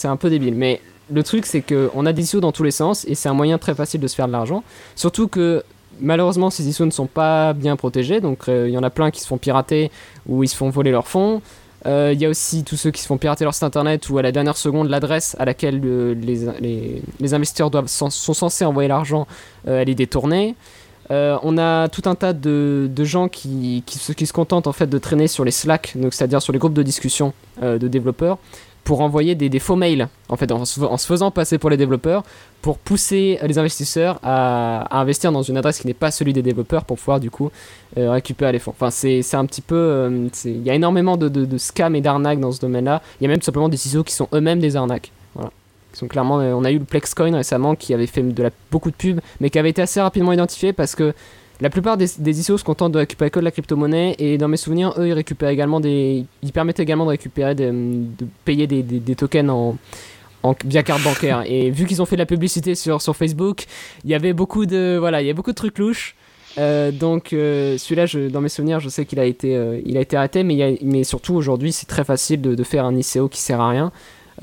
un 0.06 0.16
peu 0.18 0.30
débile. 0.30 0.56
Mais 0.56 0.82
le 1.12 1.24
truc, 1.24 1.46
c'est 1.46 1.62
qu'on 1.62 2.06
a 2.06 2.14
des 2.14 2.24
ISO 2.24 2.40
dans 2.40 2.52
tous 2.52 2.64
les 2.64 2.72
sens 2.72 3.06
et 3.08 3.16
c'est 3.16 3.30
un 3.30 3.34
moyen 3.34 3.58
très 3.58 3.76
facile 3.76 4.02
de 4.02 4.08
se 4.08 4.16
faire 4.16 4.28
de 4.28 4.32
l'argent. 4.32 4.64
Surtout 4.96 5.28
que 5.28 5.64
malheureusement, 6.00 6.50
ces 6.50 6.68
ISO 6.68 6.86
ne 6.86 6.92
sont 6.92 7.06
pas 7.06 7.54
bien 7.54 7.76
protégés. 7.76 8.20
Donc, 8.20 8.50
euh, 8.50 8.68
il 8.68 8.74
y 8.74 8.78
en 8.78 8.84
a 8.84 8.90
plein 8.90 9.12
qui 9.12 9.22
se 9.22 9.28
font 9.28 9.38
pirater 9.38 9.92
ou 10.28 10.44
ils 10.44 10.48
se 10.48 10.56
font 10.56 10.70
voler 10.70 10.92
leurs 10.92 11.08
fonds. 11.08 11.42
Euh, 11.86 12.12
il 12.14 12.20
y 12.20 12.26
a 12.26 12.30
aussi 12.30 12.64
tous 12.64 12.78
ceux 12.78 12.90
qui 12.90 13.02
se 13.02 13.08
font 13.08 13.18
pirater 13.18 13.44
leur 13.44 13.54
site 13.54 13.64
internet 13.64 14.10
ou 14.10 14.18
à 14.18 14.24
la 14.24 14.32
dernière 14.32 14.58
seconde, 14.58 14.90
l'adresse 14.90 15.36
à 15.38 15.46
laquelle 15.46 15.80
les, 15.80 16.36
les, 16.60 17.02
les, 17.20 17.34
investisseurs 17.36 17.70
doivent, 17.70 17.88
sont, 17.88 18.10
censés 18.10 18.66
envoyer 18.66 18.90
l'argent, 18.90 19.28
euh, 19.68 19.82
elle 19.82 19.90
est 19.90 19.96
détournée. 19.96 20.56
Euh, 21.12 21.38
on 21.44 21.58
a 21.58 21.88
tout 21.90 22.04
un 22.06 22.16
tas 22.16 22.34
de, 22.34 22.90
gens 23.00 23.28
qui, 23.28 23.84
se, 23.88 24.34
contentent 24.34 24.68
en 24.68 24.74
fait 24.74 24.88
de 24.88 24.98
traîner 24.98 25.28
sur 25.28 25.46
les 25.46 25.52
Slack, 25.52 25.96
c'est-à-dire 26.12 26.42
sur 26.42 26.54
les 26.54 26.60
groupes 26.60 26.74
de 26.74 26.84
discussion 26.84 27.34
euh, 27.62 27.78
de 27.78 27.88
développeurs, 27.88 28.38
pour 28.84 29.02
envoyer 29.02 29.34
des, 29.34 29.60
faux 29.60 29.76
mails, 29.76 30.08
en 30.30 30.36
fait, 30.36 30.52
en 30.52 30.64
se, 30.64 31.06
faisant 31.08 31.32
passer 31.32 31.58
pour 31.58 31.72
les 31.72 31.78
développeurs, 31.78 32.24
pour 32.62 32.78
pousser 32.78 33.40
les 33.42 33.58
investisseurs 33.58 34.20
à, 34.22 35.00
investir 35.00 35.32
dans 35.32 35.42
une 35.42 35.58
adresse 35.58 35.80
qui 35.80 35.88
n'est 35.88 35.96
pas 35.96 36.12
celui 36.12 36.34
des 36.34 36.44
développeurs 36.44 36.86
pour 36.86 36.98
pouvoir 36.98 37.20
du 37.20 37.32
coup 37.32 37.52
euh, 37.98 38.12
récupérer 38.12 38.52
les 38.52 38.60
fonds. 38.60 38.72
Enfin, 38.80 38.92
c'est 38.92 39.36
un 39.36 39.46
petit 39.46 39.62
peu, 39.62 40.30
il 40.46 40.62
y 40.62 40.70
a 40.70 40.76
énormément 40.76 41.18
de, 41.18 41.58
scams 41.58 41.96
et 41.96 42.02
d'arnaques 42.02 42.40
dans 42.40 42.52
ce 42.52 42.60
domaine-là. 42.60 43.02
Il 43.20 43.24
y 43.24 43.28
a 43.28 43.30
même 43.30 43.42
simplement 43.42 43.70
des 43.70 43.78
ciseaux 43.78 44.04
qui 44.04 44.14
sont 44.14 44.28
eux-mêmes 44.34 44.60
des 44.60 44.76
arnaques. 44.76 45.12
Clairement, 46.10 46.40
euh, 46.40 46.54
on 46.54 46.64
a 46.64 46.72
eu 46.72 46.80
le 46.80 46.86
Plexcoin 46.86 47.36
récemment 47.36 47.76
qui 47.76 47.94
avait 47.94 48.08
fait 48.08 48.24
beaucoup 48.72 48.92
de 48.92 48.96
pubs, 48.96 49.20
mais 49.40 49.50
qui 49.50 49.60
avait 49.60 49.70
été 49.70 49.82
assez 49.82 50.02
rapidement 50.02 50.34
identifié 50.34 50.74
parce 50.74 50.96
que 50.96 51.14
la 51.62 51.70
plupart 51.70 51.96
des, 51.98 52.08
des 52.20 52.42
ICO 52.42 52.58
se 52.58 52.64
contentent 52.64 52.92
de 52.92 53.00
récupérer 53.00 53.30
que 53.30 53.40
de 53.40 53.46
la 53.46 53.52
crypto-monnaie 53.52 54.16
et 54.20 54.38
dans 54.38 54.48
mes 54.48 54.58
souvenirs, 54.58 54.94
eux, 54.98 55.08
ils 55.08 55.14
récupèrent 55.14 55.50
également 55.50 55.80
des, 55.80 56.26
ils 56.44 56.52
permettaient 56.52 56.84
également 56.84 57.06
de 57.06 57.12
récupérer, 57.12 57.56
de 57.56 58.08
payer 58.44 58.68
des, 58.68 58.84
des, 58.84 59.16
tokens 59.16 59.50
en, 59.50 59.78
via 60.66 60.84
carte 60.84 61.04
bancaire. 61.04 61.44
Et 61.46 61.72
vu 61.72 61.86
qu'ils 61.86 62.02
ont 62.02 62.06
fait 62.06 62.18
de 62.18 62.22
la 62.22 62.26
publicité 62.26 62.76
sur, 62.76 63.02
Facebook, 63.02 63.66
il 64.04 64.10
y 64.10 64.16
avait 64.16 64.34
beaucoup 64.34 64.66
de, 64.66 64.98
voilà, 65.00 65.22
il 65.22 65.28
y 65.28 65.30
a 65.30 65.34
beaucoup 65.34 65.52
de 65.52 65.56
trucs 65.56 65.80
louches. 65.80 66.16
Euh, 66.58 66.92
donc 66.92 67.34
euh, 67.34 67.78
celui-là, 67.78 68.30
dans 68.30 68.42
mes 68.42 68.50
souvenirs, 68.50 68.80
je 68.80 68.90
sais 68.90 69.06
qu'il 69.06 69.20
a 69.20 69.26
été, 69.26 69.56
arrêté, 70.14 70.44
mais, 70.44 70.78
mais 70.82 71.04
surtout 71.06 71.36
aujourd'hui, 71.36 71.72
c'est 71.72 71.88
très 71.88 72.04
facile 72.04 72.42
de, 72.42 72.64
faire 72.64 72.86
un 72.86 72.96
ICO 72.96 73.30
qui 73.30 73.40
sert 73.40 73.62
à 73.62 73.70
rien. 73.70 73.92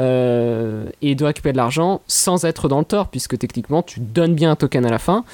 Euh, 0.01 0.87
et 1.03 1.15
de 1.15 1.25
récupérer 1.25 1.53
de 1.53 1.59
l'argent 1.59 2.01
sans 2.07 2.47
être 2.47 2.69
dans 2.69 2.79
le 2.79 2.85
tort, 2.85 3.09
puisque 3.09 3.37
techniquement 3.37 3.83
tu 3.83 4.01
donnes 4.01 4.35
bien 4.35 4.53
un 4.53 4.57
token 4.57 4.87
à 4.87 4.91
la 4.91 4.99
fin, 4.99 5.25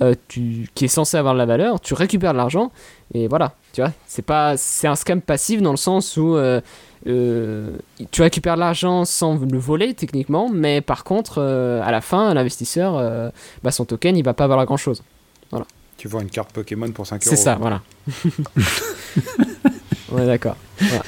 euh, 0.00 0.14
tu, 0.28 0.70
qui 0.74 0.86
est 0.86 0.88
censé 0.88 1.18
avoir 1.18 1.34
de 1.34 1.38
la 1.38 1.44
valeur, 1.44 1.80
tu 1.80 1.92
récupères 1.92 2.32
de 2.32 2.38
l'argent, 2.38 2.72
et 3.12 3.28
voilà, 3.28 3.52
tu 3.74 3.82
vois, 3.82 3.92
c'est 4.06 4.22
pas, 4.22 4.56
c'est 4.56 4.86
un 4.86 4.94
scam 4.94 5.20
passif 5.20 5.60
dans 5.60 5.70
le 5.70 5.76
sens 5.76 6.16
où 6.16 6.34
euh, 6.34 6.62
tu 7.04 8.22
récupères 8.22 8.56
l'argent 8.56 9.04
sans 9.04 9.36
le 9.36 9.58
voler 9.58 9.92
techniquement, 9.92 10.48
mais 10.50 10.80
par 10.80 11.04
contre, 11.04 11.42
à 11.42 11.90
la 11.92 12.00
fin, 12.00 12.32
l'investisseur, 12.32 13.30
bah, 13.62 13.70
son 13.70 13.84
token, 13.84 14.16
il 14.16 14.24
va 14.24 14.32
pas 14.32 14.46
valoir 14.46 14.64
grand 14.64 14.78
chose. 14.78 15.02
Voilà. 15.50 15.66
Tu 15.98 16.08
vends 16.08 16.20
une 16.20 16.30
carte 16.30 16.52
Pokémon 16.52 16.90
pour 16.90 17.06
5 17.06 17.24
euros. 17.24 17.36
C'est 17.36 17.42
ça, 17.42 17.56
voilà. 17.60 17.82
Est 20.18 20.26
d'accord. 20.26 20.56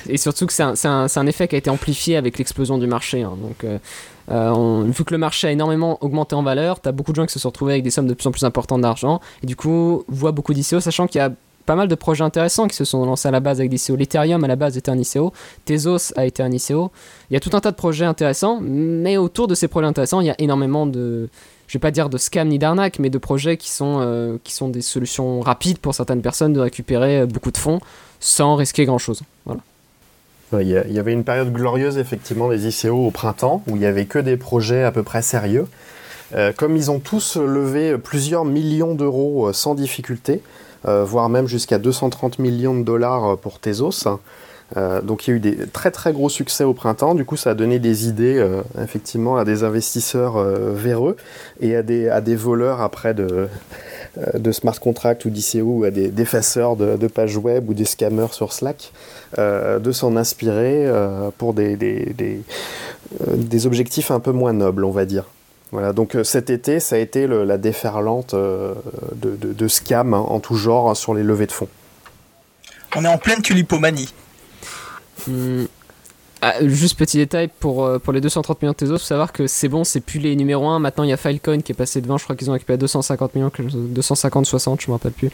Et 0.08 0.16
surtout 0.16 0.46
que 0.46 0.52
c'est 0.52 0.62
un, 0.62 0.74
un- 0.84 1.06
un 1.14 1.26
effet 1.26 1.46
qui 1.48 1.54
a 1.54 1.58
été 1.58 1.70
amplifié 1.70 2.16
avec 2.16 2.38
l'explosion 2.38 2.78
du 2.78 2.86
marché. 2.86 3.22
hein. 3.22 3.34
Donc, 3.40 3.64
euh, 3.64 3.78
euh, 4.30 4.84
vu 4.86 5.04
que 5.04 5.12
le 5.14 5.18
marché 5.18 5.46
a 5.48 5.52
énormément 5.52 5.98
augmenté 6.02 6.34
en 6.34 6.42
valeur, 6.42 6.80
tu 6.80 6.88
as 6.88 6.92
beaucoup 6.92 7.12
de 7.12 7.16
gens 7.16 7.26
qui 7.26 7.32
se 7.32 7.38
sont 7.38 7.48
retrouvés 7.48 7.72
avec 7.74 7.84
des 7.84 7.90
sommes 7.90 8.06
de 8.06 8.14
plus 8.14 8.26
en 8.26 8.30
plus 8.32 8.44
importantes 8.44 8.80
d'argent 8.80 9.20
et 9.42 9.46
du 9.46 9.56
coup 9.56 10.04
voient 10.08 10.32
beaucoup 10.32 10.52
d'ICO, 10.54 10.80
sachant 10.80 11.06
qu'il 11.06 11.18
y 11.20 11.22
a 11.22 11.30
pas 11.64 11.74
mal 11.76 11.86
de 11.88 11.94
projets 11.94 12.24
intéressants 12.24 12.66
qui 12.66 12.76
se 12.76 12.84
sont 12.86 13.04
lancés 13.04 13.28
à 13.28 13.30
la 13.30 13.40
base 13.40 13.60
avec 13.60 13.70
d'ICO. 13.70 13.94
L'Ethereum 13.96 14.42
à 14.42 14.48
la 14.48 14.56
base 14.56 14.76
était 14.78 14.90
un 14.90 14.98
ICO, 14.98 15.32
Tezos 15.66 16.12
a 16.16 16.24
été 16.24 16.42
un 16.42 16.50
ICO. 16.50 16.90
Il 17.30 17.34
y 17.34 17.36
a 17.36 17.40
tout 17.40 17.50
un 17.54 17.60
tas 17.60 17.70
de 17.70 17.76
projets 17.76 18.06
intéressants, 18.06 18.58
mais 18.62 19.16
autour 19.18 19.48
de 19.48 19.54
ces 19.54 19.68
projets 19.68 19.86
intéressants, 19.86 20.20
il 20.20 20.26
y 20.26 20.30
a 20.30 20.34
énormément 20.40 20.86
de, 20.86 21.28
je 21.66 21.72
vais 21.74 21.80
pas 21.80 21.90
dire 21.90 22.08
de 22.08 22.16
scam 22.16 22.48
ni 22.48 22.58
d'arnaque, 22.58 22.98
mais 22.98 23.10
de 23.10 23.18
projets 23.18 23.58
qui 23.58 23.70
sont, 23.70 23.98
euh, 24.00 24.38
qui 24.44 24.54
sont 24.54 24.68
des 24.68 24.80
solutions 24.82 25.40
rapides 25.40 25.78
pour 25.78 25.94
certaines 25.94 26.22
personnes 26.22 26.54
de 26.54 26.60
récupérer 26.60 27.26
beaucoup 27.26 27.50
de 27.50 27.58
fonds 27.58 27.80
sans 28.20 28.56
risquer 28.56 28.84
grand 28.84 28.98
chose. 28.98 29.22
Voilà. 29.44 29.60
Ouais, 30.52 30.64
Il 30.64 30.70
y, 30.70 30.98
avait 30.98 31.12
une 31.12 31.24
période 31.24 31.52
glorieuse 31.52 31.98
effectivement 31.98 32.48
des 32.48 32.66
ICO 32.66 33.06
au 33.06 33.10
printemps 33.10 33.62
où 33.66 33.76
il 33.76 33.82
y 33.82 33.86
avait 33.86 34.06
que 34.06 34.18
des 34.18 34.36
projets 34.36 34.82
à 34.82 34.92
peu 34.92 35.02
près 35.02 35.20
sérieux. 35.20 35.66
Euh, 36.34 36.52
comme 36.56 36.76
ils 36.76 36.90
ont 36.90 37.00
tous 37.00 37.36
levé 37.36 37.96
plusieurs 37.98 38.44
millions 38.44 38.94
d'euros 38.94 39.48
euh, 39.48 39.52
sans 39.52 39.74
difficulté, 39.74 40.42
euh, 40.86 41.04
voire 41.04 41.28
même 41.28 41.46
jusqu'à 41.46 41.78
230 41.78 42.38
millions 42.38 42.78
de 42.78 42.82
dollars 42.82 43.38
pour 43.38 43.60
Tezos. 43.60 44.06
euh, 44.76 45.00
donc 45.02 45.26
il 45.26 45.30
y 45.30 45.32
a 45.34 45.36
eu 45.36 45.40
des 45.40 45.66
très 45.66 45.90
très 45.90 46.12
gros 46.12 46.30
succès 46.30 46.64
au 46.64 46.72
printemps. 46.72 47.14
Du 47.14 47.26
coup, 47.26 47.36
ça 47.36 47.50
a 47.50 47.54
donné 47.54 47.78
des 47.78 48.08
idées 48.08 48.42
effectivement 48.82 49.36
à 49.36 49.44
des 49.44 49.64
investisseurs 49.64 50.38
véreux 50.42 51.16
et 51.60 51.76
à 51.76 51.82
des, 51.82 52.08
à 52.08 52.22
des 52.22 52.36
voleurs 52.36 52.80
après 52.80 53.12
de, 53.12 53.48
de 54.16 54.52
smart 54.52 54.78
contracts 54.80 55.24
ou 55.24 55.30
d'ICO 55.30 55.60
ou 55.62 55.84
à 55.84 55.90
des 55.90 56.08
défaceurs 56.08 56.76
de, 56.76 56.96
de 56.96 57.06
pages 57.06 57.36
web 57.36 57.68
ou 57.68 57.74
des 57.74 57.84
scammers 57.84 58.32
sur 58.32 58.52
Slack 58.52 58.92
euh, 59.38 59.78
de 59.78 59.92
s'en 59.92 60.16
inspirer 60.16 60.86
euh, 60.86 61.30
pour 61.38 61.54
des, 61.54 61.76
des, 61.76 62.06
des, 62.16 62.40
euh, 63.22 63.34
des 63.36 63.66
objectifs 63.66 64.10
un 64.10 64.20
peu 64.20 64.32
moins 64.32 64.52
nobles, 64.52 64.84
on 64.84 64.90
va 64.90 65.04
dire. 65.04 65.24
Voilà, 65.70 65.92
donc 65.92 66.14
euh, 66.14 66.24
cet 66.24 66.48
été, 66.50 66.80
ça 66.80 66.96
a 66.96 66.98
été 66.98 67.26
le- 67.26 67.44
la 67.44 67.58
déferlante 67.58 68.32
euh, 68.34 68.72
de, 69.14 69.36
de, 69.36 69.52
de 69.52 69.68
scams 69.68 70.14
hein, 70.14 70.24
en 70.26 70.40
tout 70.40 70.56
genre 70.56 70.88
hein, 70.90 70.94
sur 70.94 71.12
les 71.14 71.22
levées 71.22 71.46
de 71.46 71.52
fonds. 71.52 71.68
On 72.96 73.04
est 73.04 73.08
en 73.08 73.18
pleine 73.18 73.42
tulipomanie. 73.42 74.12
Hmm. 75.26 75.64
Ah, 76.40 76.54
juste 76.62 76.96
petit 76.98 77.16
détail 77.16 77.48
pour, 77.60 77.84
euh, 77.84 77.98
pour 77.98 78.12
les 78.12 78.20
230 78.20 78.62
millions 78.62 78.72
de 78.72 78.76
Tezos, 78.76 78.98
faut 78.98 79.04
savoir 79.04 79.32
que 79.32 79.46
c'est 79.48 79.68
bon, 79.68 79.82
c'est 79.82 80.00
plus 80.00 80.20
les 80.20 80.36
numéros 80.36 80.68
1. 80.68 80.78
Maintenant, 80.78 81.02
il 81.04 81.10
y 81.10 81.12
a 81.12 81.16
Filecoin 81.16 81.60
qui 81.62 81.72
est 81.72 81.74
passé 81.74 82.00
devant. 82.00 82.16
Je 82.16 82.24
crois 82.24 82.36
qu'ils 82.36 82.48
ont 82.48 82.52
récupéré 82.52 82.78
250 82.78 83.34
millions, 83.34 83.50
quelque 83.50 83.70
chose- 83.72 83.80
250, 83.90 84.46
60, 84.46 84.80
je 84.80 84.86
me 84.88 84.92
rappelle 84.92 85.12
plus. 85.12 85.30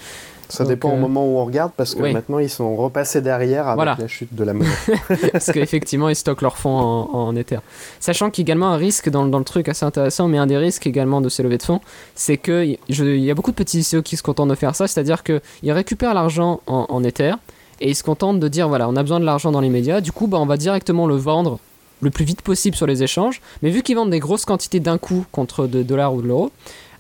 Ça 0.49 0.65
Donc, 0.65 0.69
dépend 0.73 0.91
au 0.91 0.95
euh, 0.95 0.97
moment 0.99 1.25
où 1.27 1.39
on 1.39 1.45
regarde, 1.47 1.73
parce 1.77 1.95
que 1.95 2.03
oui. 2.03 2.13
maintenant 2.13 2.39
ils 2.39 2.51
sont 2.51 2.77
repassés 2.77 3.23
derrière 3.23 3.67
avec 3.67 3.77
Voilà. 3.77 3.97
la 3.99 4.07
chute 4.09 4.35
de 4.35 4.45
la 4.45 4.53
monnaie. 4.53 4.69
Parce 5.33 5.51
qu'effectivement, 5.51 6.11
ils 6.11 6.17
stockent 6.17 6.43
leurs 6.43 6.59
fonds 6.59 6.77
en, 6.79 7.11
en 7.15 7.35
Ether. 7.37 7.59
Sachant 7.99 8.29
qu'également 8.31 8.69
un 8.69 8.77
risque 8.77 9.09
dans, 9.09 9.25
dans 9.27 9.39
le 9.39 9.45
truc 9.45 9.69
assez 9.71 9.87
intéressant, 9.87 10.29
mais 10.29 10.37
un 10.37 10.47
des 10.47 10.59
risques 10.59 10.87
également 10.87 11.23
de 11.23 11.31
ces 11.31 11.43
levées 11.43 11.57
de 11.59 11.63
fonds, 11.63 11.81
c'est 12.15 12.37
que 12.37 12.65
y- 12.67 13.31
a 13.31 13.35
beaucoup 13.35 13.53
de 13.53 13.57
petits 13.57 13.81
ICO 13.81 14.03
qui 14.03 14.19
se 14.19 14.23
contentent 14.23 14.51
de 14.51 14.55
faire 14.55 14.75
ça, 14.77 14.87
c'est-à-dire 14.87 15.23
qu'ils 15.23 15.41
récupèrent 15.73 16.13
l'argent 16.15 16.61
en, 16.67 16.87
en 16.91 17.03
Ether 17.05 17.33
et 17.81 17.91
ils 17.91 17.95
se 17.95 18.03
contentent 18.03 18.41
de 18.41 18.49
dire 18.49 18.69
voilà, 18.69 18.89
on 18.89 18.97
a 18.97 19.03
besoin 19.03 19.21
de 19.21 19.25
l'argent 19.25 19.53
dans 19.53 19.61
les 19.61 19.71
médias, 19.71 20.01
du 20.01 20.13
coup, 20.13 20.27
bah, 20.27 20.39
on 20.39 20.47
va 20.47 20.57
directement 20.57 21.07
le 21.07 21.17
vendre 21.17 21.59
le 22.01 22.11
plus 22.11 22.25
vite 22.25 22.43
possible 22.43 22.77
sur 22.77 22.87
les 22.87 23.03
échanges, 23.03 23.41
mais 23.63 23.71
vu 23.71 23.83
qu'ils 23.83 23.97
vendent 23.97 24.11
des 24.11 24.19
grosses 24.19 24.45
quantités 24.45 24.81
d'un 24.81 24.99
coup 24.99 25.25
contre 25.33 25.67
de 25.67 25.83
dollars 25.83 26.15
ou 26.15 26.23
de 26.23 26.29
l'euro, 26.29 26.51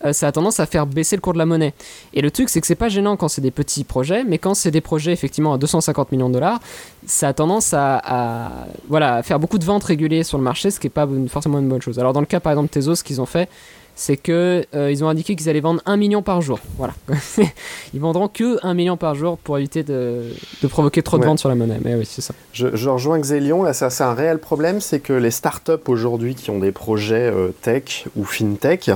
euh, 0.05 0.13
ça 0.13 0.29
a 0.29 0.33
tendance 0.33 0.61
à 0.61 0.67
faire 0.67 0.87
baisser 0.87 1.17
le 1.17 1.21
cours 1.21 1.33
de 1.33 1.39
la 1.39 1.47
monnaie. 1.47 1.75
Et 2.13 2.21
le 2.21 2.31
truc, 2.31 2.49
c'est 2.49 2.61
que 2.61 2.67
c'est 2.67 2.75
pas 2.75 2.89
gênant 2.89 3.17
quand 3.17 3.29
c'est 3.29 3.41
des 3.41 3.51
petits 3.51 3.85
projets, 3.85 4.25
mais 4.25 4.39
quand 4.39 4.55
c'est 4.55 4.71
des 4.71 4.81
projets 4.81 5.13
effectivement 5.13 5.55
à 5.55 5.59
250 5.59 6.13
millions 6.13 6.29
de 6.29 6.35
dollars, 6.35 6.61
ça 7.07 7.29
a 7.29 7.33
tendance 7.33 7.75
à, 7.75 8.67
voilà, 8.89 9.23
faire 9.23 9.39
beaucoup 9.39 9.59
de 9.59 9.65
ventes 9.65 9.85
régulières 9.85 10.27
sur 10.27 10.39
le 10.39 10.45
marché, 10.45 10.71
ce 10.71 10.81
qui 10.81 10.87
n'est 10.87 10.91
pas 10.91 11.09
forcément 11.29 11.59
une 11.59 11.69
bonne 11.69 11.83
chose. 11.83 11.99
Alors 11.99 12.13
dans 12.13 12.21
le 12.21 12.27
cas 12.27 12.41
par 12.41 12.53
exemple 12.53 12.69
Tezos, 12.69 12.97
ce 12.97 13.05
qu'ils 13.05 13.21
ont 13.21 13.27
fait, 13.27 13.49
c'est 13.97 14.17
que 14.17 14.65
euh, 14.75 14.91
ils 14.91 15.05
ont 15.05 15.09
indiqué 15.09 15.37
qu'ils 15.37 15.49
allaient 15.49 15.61
vendre 15.61 15.81
1 15.87 15.97
million 15.97 16.21
par 16.23 16.41
jour. 16.43 16.59
Voilà. 16.79 16.95
ils 17.95 18.01
vendront 18.01 18.29
que 18.29 18.59
1 18.67 18.75
million 18.75 18.97
par 18.97 19.15
jour 19.15 19.39
pour 19.39 19.57
éviter 19.59 19.83
de, 19.83 20.23
de 20.63 20.67
provoquer 20.67 21.03
trop 21.03 21.17
de 21.17 21.23
Ouais. 21.23 21.29
ventes 21.29 21.39
sur 21.39 21.49
la 21.49 21.55
monnaie. 21.55 21.79
Mais 21.85 21.95
oui, 21.95 22.05
c'est 22.05 22.21
ça. 22.23 22.35
Je, 22.53 22.75
je 22.75 22.89
rejoins 22.91 23.19
Xélion, 23.21 23.63
là 23.63 23.73
ça 23.73 23.91
c'est 23.91 24.05
un 24.05 24.15
réel 24.15 24.39
problème, 24.39 24.81
c'est 24.81 24.99
que 25.01 25.13
les 25.13 25.31
startups 25.31 25.73
aujourd'hui 25.87 26.35
qui 26.35 26.51
ont 26.51 26.59
des 26.59 26.73
projets 26.73 27.31
euh, 27.33 27.49
tech 27.63 28.07
ou 28.17 28.25
fintech 28.25 28.91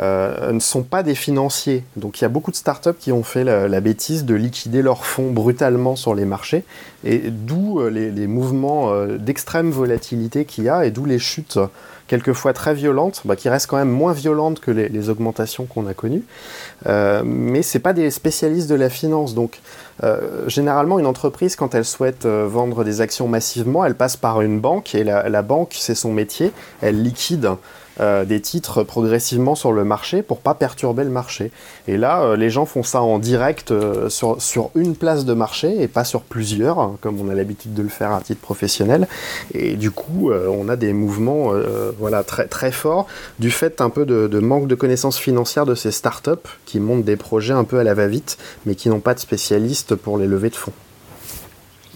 euh, 0.00 0.52
ne 0.52 0.60
sont 0.60 0.82
pas 0.82 1.02
des 1.02 1.14
financiers. 1.14 1.84
Donc 1.96 2.20
il 2.20 2.22
y 2.22 2.26
a 2.26 2.28
beaucoup 2.28 2.50
de 2.50 2.56
startups 2.56 2.90
qui 2.98 3.12
ont 3.12 3.22
fait 3.22 3.44
la, 3.44 3.68
la 3.68 3.80
bêtise 3.80 4.24
de 4.24 4.34
liquider 4.34 4.82
leurs 4.82 5.06
fonds 5.06 5.30
brutalement 5.30 5.96
sur 5.96 6.14
les 6.14 6.24
marchés, 6.24 6.64
et 7.04 7.30
d'où 7.30 7.80
les, 7.88 8.10
les 8.10 8.26
mouvements 8.26 8.92
d'extrême 9.06 9.70
volatilité 9.70 10.44
qu'il 10.44 10.64
y 10.64 10.68
a, 10.68 10.84
et 10.84 10.90
d'où 10.90 11.04
les 11.06 11.18
chutes 11.18 11.58
quelquefois 12.08 12.52
très 12.52 12.74
violentes, 12.74 13.22
bah, 13.24 13.36
qui 13.36 13.48
restent 13.48 13.66
quand 13.66 13.76
même 13.76 13.90
moins 13.90 14.12
violentes 14.12 14.60
que 14.60 14.70
les, 14.70 14.88
les 14.88 15.08
augmentations 15.08 15.66
qu'on 15.66 15.86
a 15.86 15.94
connues. 15.94 16.24
Euh, 16.86 17.22
mais 17.24 17.62
c'est 17.62 17.78
pas 17.78 17.92
des 17.92 18.10
spécialistes 18.10 18.68
de 18.68 18.74
la 18.74 18.90
finance, 18.90 19.34
donc 19.34 19.60
euh, 20.04 20.48
généralement, 20.48 20.98
une 20.98 21.06
entreprise, 21.06 21.56
quand 21.56 21.74
elle 21.74 21.84
souhaite 21.84 22.26
euh, 22.26 22.46
vendre 22.48 22.84
des 22.84 23.00
actions 23.00 23.28
massivement, 23.28 23.84
elle 23.84 23.94
passe 23.94 24.16
par 24.16 24.40
une 24.42 24.60
banque 24.60 24.94
et 24.94 25.04
la, 25.04 25.28
la 25.28 25.42
banque, 25.42 25.74
c'est 25.78 25.94
son 25.94 26.12
métier. 26.12 26.52
Elle 26.82 27.02
liquide 27.02 27.50
euh, 28.00 28.24
des 28.24 28.40
titres 28.40 28.82
progressivement 28.82 29.54
sur 29.54 29.72
le 29.72 29.84
marché 29.84 30.22
pour 30.22 30.40
pas 30.40 30.54
perturber 30.54 31.04
le 31.04 31.10
marché. 31.10 31.50
Et 31.88 31.96
là, 31.96 32.22
euh, 32.22 32.36
les 32.36 32.50
gens 32.50 32.66
font 32.66 32.82
ça 32.82 33.00
en 33.00 33.18
direct 33.18 33.70
euh, 33.70 34.10
sur, 34.10 34.40
sur 34.40 34.70
une 34.74 34.94
place 34.94 35.24
de 35.24 35.32
marché 35.32 35.82
et 35.82 35.88
pas 35.88 36.04
sur 36.04 36.20
plusieurs, 36.20 36.78
hein, 36.78 36.98
comme 37.00 37.18
on 37.20 37.28
a 37.30 37.34
l'habitude 37.34 37.72
de 37.72 37.82
le 37.82 37.88
faire 37.88 38.12
à 38.12 38.20
titre 38.20 38.40
professionnel. 38.40 39.08
Et 39.54 39.76
du 39.76 39.90
coup, 39.90 40.30
on 40.32 40.68
a 40.68 40.76
des 40.76 40.92
mouvements 40.92 41.52
voilà, 41.98 42.22
très, 42.22 42.46
très 42.46 42.72
forts 42.72 43.06
du 43.38 43.50
fait 43.50 43.80
un 43.80 43.90
peu 43.90 44.04
de, 44.04 44.26
de 44.26 44.38
manque 44.38 44.68
de 44.68 44.74
connaissances 44.74 45.18
financières 45.18 45.66
de 45.66 45.74
ces 45.74 45.90
startups 45.90 46.30
qui 46.64 46.80
montent 46.80 47.04
des 47.04 47.16
projets 47.16 47.54
un 47.54 47.64
peu 47.64 47.78
à 47.78 47.84
la 47.84 47.94
va-vite, 47.94 48.38
mais 48.66 48.74
qui 48.74 48.88
n'ont 48.88 49.00
pas 49.00 49.14
de 49.14 49.20
spécialistes 49.20 49.94
pour 49.94 50.18
les 50.18 50.26
levées 50.26 50.50
de 50.50 50.56
fonds. 50.56 50.72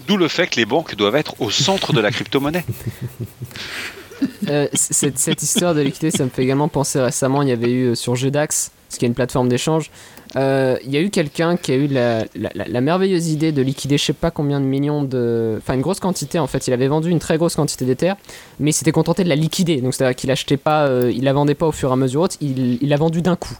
D'où 0.07 0.17
le 0.17 0.27
fait 0.27 0.47
que 0.47 0.55
les 0.55 0.65
banques 0.65 0.95
doivent 0.95 1.15
être 1.15 1.39
au 1.39 1.51
centre 1.51 1.93
de 1.93 2.01
la 2.01 2.11
crypto-monnaie. 2.11 2.65
Euh, 4.49 4.67
cette, 4.73 5.43
histoire 5.43 5.75
de 5.75 5.81
liquidité, 5.81 6.11
ça 6.11 6.23
me 6.23 6.29
fait 6.29 6.43
également 6.43 6.67
penser 6.67 6.99
récemment, 6.99 7.41
il 7.41 7.49
y 7.49 7.51
avait 7.51 7.71
eu 7.71 7.85
euh, 7.89 7.95
sur 7.95 8.15
GDAX, 8.15 8.71
ce 8.89 8.97
qui 8.97 9.05
est 9.05 9.07
une 9.07 9.13
plateforme 9.13 9.47
d'échange, 9.47 9.91
euh, 10.35 10.77
il 10.83 10.91
y 10.91 10.97
a 10.97 11.01
eu 11.01 11.09
quelqu'un 11.09 11.57
qui 11.57 11.71
a 11.71 11.75
eu 11.75 11.87
la, 11.87 12.81
merveilleuse 12.81 13.29
idée 13.29 13.51
de 13.51 13.61
liquider 13.61 13.97
je 13.97 14.05
sais 14.05 14.13
pas 14.13 14.31
combien 14.31 14.59
de 14.59 14.65
millions 14.65 15.03
de... 15.03 15.55
Enfin 15.57 15.73
une 15.75 15.81
grosse 15.81 15.99
quantité 15.99 16.39
en 16.39 16.47
fait, 16.47 16.67
il 16.67 16.73
avait 16.73 16.87
vendu 16.87 17.09
une 17.09 17.19
très 17.19 17.37
grosse 17.37 17.55
quantité 17.55 17.85
d'Ether, 17.85 18.13
mais 18.59 18.71
il 18.71 18.73
s'était 18.73 18.91
contenté 18.91 19.23
de 19.23 19.29
la 19.29 19.35
liquider, 19.35 19.81
donc 19.81 19.93
c'est-à-dire 19.93 20.15
qu'il 20.15 20.31
achetait 20.31 20.57
pas, 20.57 20.89
il 21.09 21.23
la 21.23 21.33
vendait 21.33 21.55
pas 21.55 21.67
au 21.67 21.71
fur 21.71 21.89
et 21.89 21.93
à 21.93 21.95
mesure, 21.95 22.27
il 22.41 22.79
il 22.81 22.89
l'a 22.89 22.97
vendu 22.97 23.21
d'un 23.21 23.35
coup, 23.35 23.57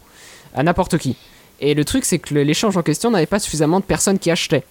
à 0.55 0.63
n'importe 0.63 0.97
qui. 0.97 1.15
Et 1.59 1.73
le 1.73 1.85
truc 1.85 2.05
c'est 2.05 2.19
que 2.19 2.33
l'échange 2.33 2.75
en 2.75 2.83
question 2.83 3.11
n'avait 3.11 3.25
pas 3.25 3.39
suffisamment 3.39 3.79
de 3.79 3.85
personnes 3.85 4.19
qui 4.19 4.31
achetaient. 4.31 4.63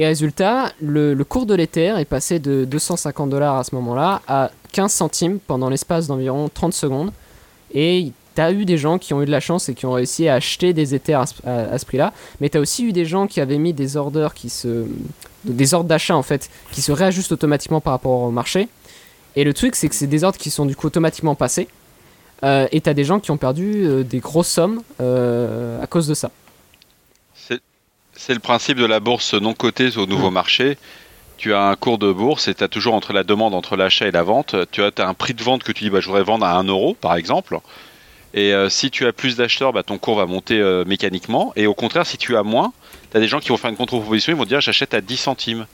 Et 0.00 0.06
résultat, 0.06 0.72
le, 0.80 1.14
cours 1.24 1.44
de 1.44 1.54
l'Ether 1.54 1.94
est 1.98 2.06
passé 2.06 2.38
de 2.38 2.64
250 2.64 3.28
dollars 3.28 3.58
à 3.58 3.64
ce 3.64 3.74
moment-là 3.74 4.22
à 4.26 4.50
15 4.72 4.90
centimes 4.90 5.38
pendant 5.46 5.68
l'espace 5.68 6.06
d'environ 6.06 6.48
30 6.48 6.72
secondes. 6.72 7.12
Et 7.74 8.10
tu 8.34 8.40
as 8.40 8.50
eu 8.50 8.64
des 8.64 8.78
gens 8.78 8.96
qui 8.96 9.12
ont 9.12 9.20
eu 9.20 9.26
de 9.26 9.30
la 9.30 9.40
chance 9.40 9.68
et 9.68 9.74
qui 9.74 9.84
ont 9.84 9.92
réussi 9.92 10.26
à 10.26 10.36
acheter 10.36 10.72
des 10.72 10.94
Ethers 10.94 11.20
à, 11.44 11.76
ce- 11.78 11.84
prix-là. 11.84 12.14
Mais 12.40 12.48
tu 12.48 12.56
as 12.56 12.62
aussi 12.62 12.86
eu 12.86 12.92
des 12.94 13.04
gens 13.04 13.26
qui 13.26 13.42
avaient 13.42 13.58
mis 13.58 13.74
des 13.74 13.88
qui 14.34 14.48
se. 14.48 14.86
des 15.44 15.74
ordres 15.74 15.90
d'achat 15.90 16.16
en 16.16 16.22
fait, 16.22 16.48
qui 16.72 16.80
se 16.80 16.92
réajustent 16.92 17.32
automatiquement 17.32 17.82
par 17.82 17.92
rapport 17.92 18.22
au 18.22 18.30
marché. 18.30 18.68
Et 19.36 19.44
le 19.44 19.52
truc, 19.52 19.76
c'est 19.76 19.90
que 19.90 19.94
c'est 19.94 20.06
des 20.06 20.24
ordres 20.24 20.38
qui 20.38 20.48
sont 20.48 20.64
du 20.64 20.76
coup 20.76 20.86
automatiquement 20.86 21.34
passés. 21.34 21.68
Euh, 22.42 22.66
et 22.72 22.80
tu 22.80 22.88
as 22.88 22.94
des 22.94 23.04
gens 23.04 23.20
qui 23.20 23.32
ont 23.32 23.36
perdu 23.36 23.84
euh, 23.84 24.02
des 24.02 24.20
grosses 24.20 24.48
sommes 24.48 24.80
euh, 25.02 25.82
à 25.82 25.86
cause 25.86 26.08
de 26.08 26.14
ça. 26.14 26.30
C'est 28.22 28.34
le 28.34 28.40
principe 28.40 28.76
de 28.76 28.84
la 28.84 29.00
bourse 29.00 29.32
non 29.32 29.54
cotée 29.54 29.96
au 29.96 30.04
nouveau 30.04 30.30
marché. 30.30 30.76
Tu 31.38 31.54
as 31.54 31.62
un 31.62 31.74
cours 31.74 31.96
de 31.96 32.12
bourse 32.12 32.48
et 32.48 32.54
tu 32.54 32.62
as 32.62 32.68
toujours 32.68 32.92
entre 32.92 33.14
la 33.14 33.24
demande, 33.24 33.54
entre 33.54 33.76
l'achat 33.76 34.08
et 34.08 34.10
la 34.10 34.22
vente, 34.22 34.54
tu 34.72 34.82
as, 34.82 34.92
un 34.98 35.14
prix 35.14 35.32
de 35.32 35.42
vente 35.42 35.64
que 35.64 35.72
tu 35.72 35.84
dis 35.84 35.90
bah, 35.90 36.00
je 36.00 36.06
voudrais 36.06 36.22
vendre 36.22 36.44
à 36.44 36.54
1 36.56 36.64
euro 36.64 36.92
par 36.92 37.14
exemple. 37.14 37.58
Et 38.34 38.52
euh, 38.52 38.68
si 38.68 38.90
tu 38.90 39.06
as 39.06 39.14
plus 39.14 39.36
d'acheteurs, 39.36 39.72
bah, 39.72 39.82
ton 39.82 39.96
cours 39.96 40.16
va 40.16 40.26
monter 40.26 40.60
euh, 40.60 40.84
mécaniquement. 40.84 41.54
Et 41.56 41.66
au 41.66 41.72
contraire, 41.72 42.04
si 42.04 42.18
tu 42.18 42.36
as 42.36 42.42
moins, 42.42 42.74
tu 43.10 43.16
as 43.16 43.20
des 43.20 43.26
gens 43.26 43.40
qui 43.40 43.48
vont 43.48 43.56
faire 43.56 43.70
une 43.70 43.78
contre-proposition, 43.78 44.34
ils 44.34 44.38
vont 44.38 44.44
dire 44.44 44.60
j'achète 44.60 44.92
à 44.92 45.00
10 45.00 45.16
centimes. 45.16 45.66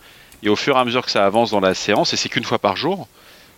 Et 0.44 0.48
au 0.48 0.54
fur 0.54 0.76
et 0.76 0.78
à 0.78 0.84
mesure 0.84 1.04
que 1.04 1.10
ça 1.10 1.26
avance 1.26 1.50
dans 1.50 1.58
la 1.58 1.74
séance, 1.74 2.12
et 2.12 2.16
c'est 2.16 2.28
qu'une 2.28 2.44
fois 2.44 2.60
par 2.60 2.76
jour, 2.76 3.08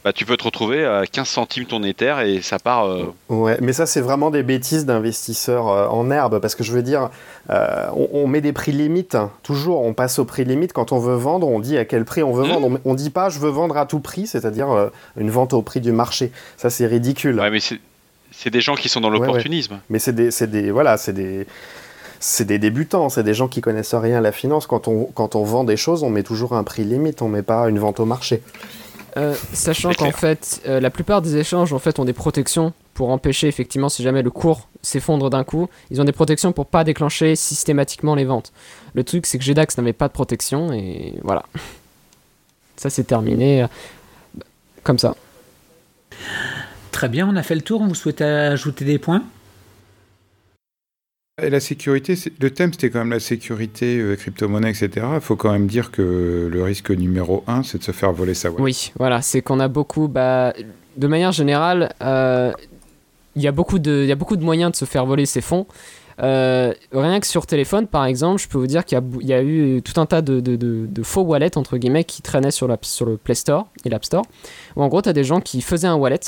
bah, 0.04 0.12
tu 0.12 0.24
peux 0.24 0.36
te 0.36 0.44
retrouver 0.44 0.84
à 0.84 1.04
15 1.06 1.26
centimes 1.28 1.64
ton 1.66 1.82
Ether 1.82 2.14
et 2.24 2.40
ça 2.42 2.58
part. 2.58 2.86
euh, 2.86 3.12
Ouais, 3.28 3.58
mais 3.60 3.72
ça, 3.72 3.84
c'est 3.86 4.00
vraiment 4.00 4.30
des 4.30 4.42
bêtises 4.42 4.86
d'investisseurs 4.86 5.68
euh, 5.68 5.86
en 5.88 6.10
herbe, 6.10 6.38
parce 6.40 6.54
que 6.54 6.62
je 6.64 6.72
veux 6.72 6.82
dire, 6.82 7.10
euh, 7.50 7.86
on, 7.94 8.08
on 8.12 8.26
met 8.26 8.40
des 8.40 8.52
prix 8.52 8.72
limites, 8.72 9.14
hein. 9.14 9.30
toujours, 9.42 9.82
on 9.82 9.92
passe 9.94 10.18
au 10.18 10.24
prix 10.24 10.44
limite. 10.44 10.72
Quand 10.72 10.92
on 10.92 10.98
veut 10.98 11.16
vendre, 11.16 11.48
on 11.48 11.58
dit 11.58 11.76
à 11.76 11.84
quel 11.84 12.04
prix 12.04 12.22
on 12.22 12.32
veut 12.32 12.44
Mhm. 12.44 12.50
vendre. 12.50 12.78
On, 12.84 12.90
on 12.92 12.94
dit 12.94 13.10
pas 13.10 13.28
je 13.28 13.38
veux 13.38 13.50
vendre 13.50 13.76
à 13.76 13.86
tout 13.86 14.00
prix, 14.00 14.26
c'est-à-dire 14.26 14.90
une 15.16 15.30
vente 15.30 15.52
au 15.52 15.62
prix 15.62 15.80
du 15.80 15.92
marché. 15.92 16.30
Ça, 16.56 16.70
c'est 16.70 16.86
ridicule. 16.86 17.38
Ouais, 17.40 17.50
mais 17.50 17.60
c'est 18.30 18.50
des 18.50 18.60
gens 18.60 18.74
qui 18.76 18.88
sont 18.88 19.00
dans 19.00 19.10
Ouais, 19.10 19.18
ouais. 19.18 19.26
l'opportunisme. 19.26 19.80
Mais 19.90 19.98
c'est 19.98 20.14
des, 20.14 20.30
des, 20.46 20.70
voilà, 20.70 20.96
c'est 20.96 21.12
des, 21.12 21.46
c'est 22.20 22.44
des 22.44 22.58
débutants, 22.58 23.08
c'est 23.08 23.22
des 23.24 23.34
gens 23.34 23.48
qui 23.48 23.60
connaissent 23.60 23.94
rien 23.94 24.18
à 24.18 24.20
la 24.20 24.32
finance. 24.32 24.66
Quand 24.66 24.86
on, 24.88 25.04
quand 25.14 25.34
on 25.36 25.44
vend 25.44 25.64
des 25.64 25.76
choses, 25.76 26.02
on 26.02 26.10
met 26.10 26.22
toujours 26.22 26.52
un 26.54 26.62
prix 26.64 26.84
limite, 26.84 27.20
on 27.22 27.28
met 27.28 27.42
pas 27.42 27.68
une 27.68 27.78
vente 27.78 28.00
au 28.00 28.04
marché. 28.04 28.42
Euh, 29.16 29.34
sachant 29.52 29.92
qu'en 29.92 30.12
fait, 30.12 30.60
euh, 30.66 30.80
la 30.80 30.90
plupart 30.90 31.22
des 31.22 31.36
échanges 31.36 31.72
en 31.72 31.78
fait 31.78 31.98
ont 31.98 32.04
des 32.04 32.12
protections 32.12 32.72
pour 32.94 33.10
empêcher 33.10 33.48
effectivement 33.48 33.88
si 33.88 34.02
jamais 34.02 34.22
le 34.22 34.30
cours 34.30 34.68
s'effondre 34.82 35.30
d'un 35.30 35.44
coup, 35.44 35.68
ils 35.90 36.00
ont 36.00 36.04
des 36.04 36.12
protections 36.12 36.52
pour 36.52 36.66
pas 36.66 36.84
déclencher 36.84 37.34
systématiquement 37.34 38.14
les 38.14 38.24
ventes. 38.24 38.52
Le 38.94 39.04
truc 39.04 39.26
c'est 39.26 39.38
que 39.38 39.44
GDAX 39.44 39.78
n'avait 39.78 39.92
pas 39.92 40.08
de 40.08 40.12
protection 40.12 40.72
et 40.72 41.14
voilà. 41.22 41.44
Ça 42.76 42.90
c'est 42.90 43.04
terminé 43.04 43.62
euh, 43.62 43.66
comme 44.82 44.98
ça. 44.98 45.16
Très 46.92 47.08
bien, 47.08 47.28
on 47.28 47.36
a 47.36 47.42
fait 47.42 47.54
le 47.54 47.62
tour. 47.62 47.82
Vous 47.84 47.94
souhaitez 47.94 48.24
ajouter 48.24 48.84
des 48.84 48.98
points? 48.98 49.22
Et 51.40 51.50
la 51.50 51.60
sécurité, 51.60 52.14
le 52.40 52.50
thème 52.50 52.72
c'était 52.72 52.90
quand 52.90 52.98
même 52.98 53.10
la 53.12 53.20
sécurité, 53.20 53.98
euh, 53.98 54.16
crypto-monnaie, 54.16 54.70
etc. 54.70 55.06
Il 55.14 55.20
faut 55.20 55.36
quand 55.36 55.52
même 55.52 55.66
dire 55.68 55.90
que 55.92 56.48
le 56.50 56.62
risque 56.62 56.90
numéro 56.90 57.44
un, 57.46 57.62
c'est 57.62 57.78
de 57.78 57.84
se 57.84 57.92
faire 57.92 58.12
voler 58.12 58.34
sa 58.34 58.50
wallet. 58.50 58.62
Oui, 58.62 58.92
voilà, 58.98 59.22
c'est 59.22 59.40
qu'on 59.42 59.60
a 59.60 59.68
beaucoup, 59.68 60.08
bah, 60.08 60.52
de 60.96 61.06
manière 61.06 61.30
générale, 61.32 61.92
euh, 62.02 62.52
il 63.36 63.42
y, 63.42 63.46
a 63.46 63.52
beaucoup 63.52 63.78
de- 63.78 64.42
moyens 64.42 64.72
de 64.72 64.76
se 64.76 64.84
faire 64.84 65.06
voler 65.06 65.26
ses 65.26 65.40
fonds. 65.40 65.66
Euh, 66.20 66.74
rien 66.92 67.20
que 67.20 67.26
sur 67.28 67.46
téléphone, 67.46 67.86
par 67.86 68.04
exemple, 68.06 68.42
je 68.42 68.48
peux 68.48 68.58
vous 68.58 68.66
dire 68.66 68.84
qu'il 68.84 68.98
y 69.22 69.32
a, 69.32 69.40
y 69.40 69.44
eu 69.44 69.82
tout 69.82 70.00
un 70.00 70.06
tas 70.06 70.22
de, 70.22 70.40
de- 70.40 70.56
de- 70.56 70.86
de 70.88 71.02
faux 71.04 71.22
wallets, 71.22 71.56
entre 71.56 71.76
guillemets, 71.78 72.02
qui 72.02 72.22
traînaient 72.22 72.50
sur, 72.50 72.66
la- 72.66 72.78
sur 72.82 73.06
le 73.06 73.16
Play 73.16 73.36
Store 73.36 73.68
et 73.84 73.88
l'App 73.90 74.04
Store, 74.04 74.24
où 74.74 74.82
en 74.82 74.88
gros, 74.88 75.02
tu 75.02 75.08
as 75.08 75.12
des 75.12 75.22
gens 75.22 75.40
qui 75.40 75.60
faisaient 75.60 75.86
un 75.86 75.94
wallet. 75.94 76.18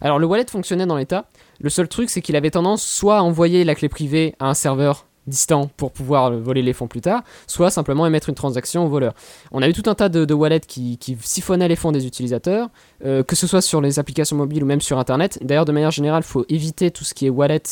Alors, 0.00 0.18
le 0.18 0.26
wallet 0.26 0.46
fonctionnait 0.48 0.86
dans 0.86 0.96
l'état. 0.96 1.26
Le 1.60 1.68
seul 1.70 1.88
truc, 1.88 2.10
c'est 2.10 2.22
qu'il 2.22 2.36
avait 2.36 2.50
tendance 2.50 2.82
soit 2.82 3.18
à 3.18 3.22
envoyer 3.22 3.64
la 3.64 3.74
clé 3.74 3.88
privée 3.88 4.34
à 4.38 4.48
un 4.48 4.54
serveur 4.54 5.06
distant 5.26 5.70
pour 5.76 5.92
pouvoir 5.92 6.32
euh, 6.32 6.40
voler 6.40 6.62
les 6.62 6.72
fonds 6.72 6.88
plus 6.88 7.02
tard, 7.02 7.22
soit 7.46 7.70
simplement 7.70 8.06
émettre 8.06 8.30
une 8.30 8.34
transaction 8.34 8.86
au 8.86 8.88
voleur. 8.88 9.12
On 9.52 9.60
a 9.62 9.68
eu 9.68 9.72
tout 9.74 9.88
un 9.88 9.94
tas 9.94 10.08
de, 10.08 10.34
wallets 10.34 10.60
qui, 10.60 10.98
siphonnaient 11.20 11.68
les 11.68 11.76
fonds 11.76 11.92
des 11.92 12.06
utilisateurs, 12.06 12.68
euh, 13.04 13.22
que 13.22 13.36
ce 13.36 13.46
soit 13.46 13.60
sur 13.60 13.80
les 13.80 13.98
applications 13.98 14.36
mobiles 14.36 14.62
ou 14.64 14.66
même 14.66 14.80
sur 14.80 14.98
Internet. 14.98 15.38
D'ailleurs, 15.42 15.66
de 15.66 15.72
manière 15.72 15.90
générale, 15.90 16.22
il 16.24 16.28
faut 16.28 16.46
éviter 16.48 16.90
tout 16.90 17.04
ce 17.04 17.12
qui 17.14 17.26
est 17.26 17.30
wallet 17.30 17.62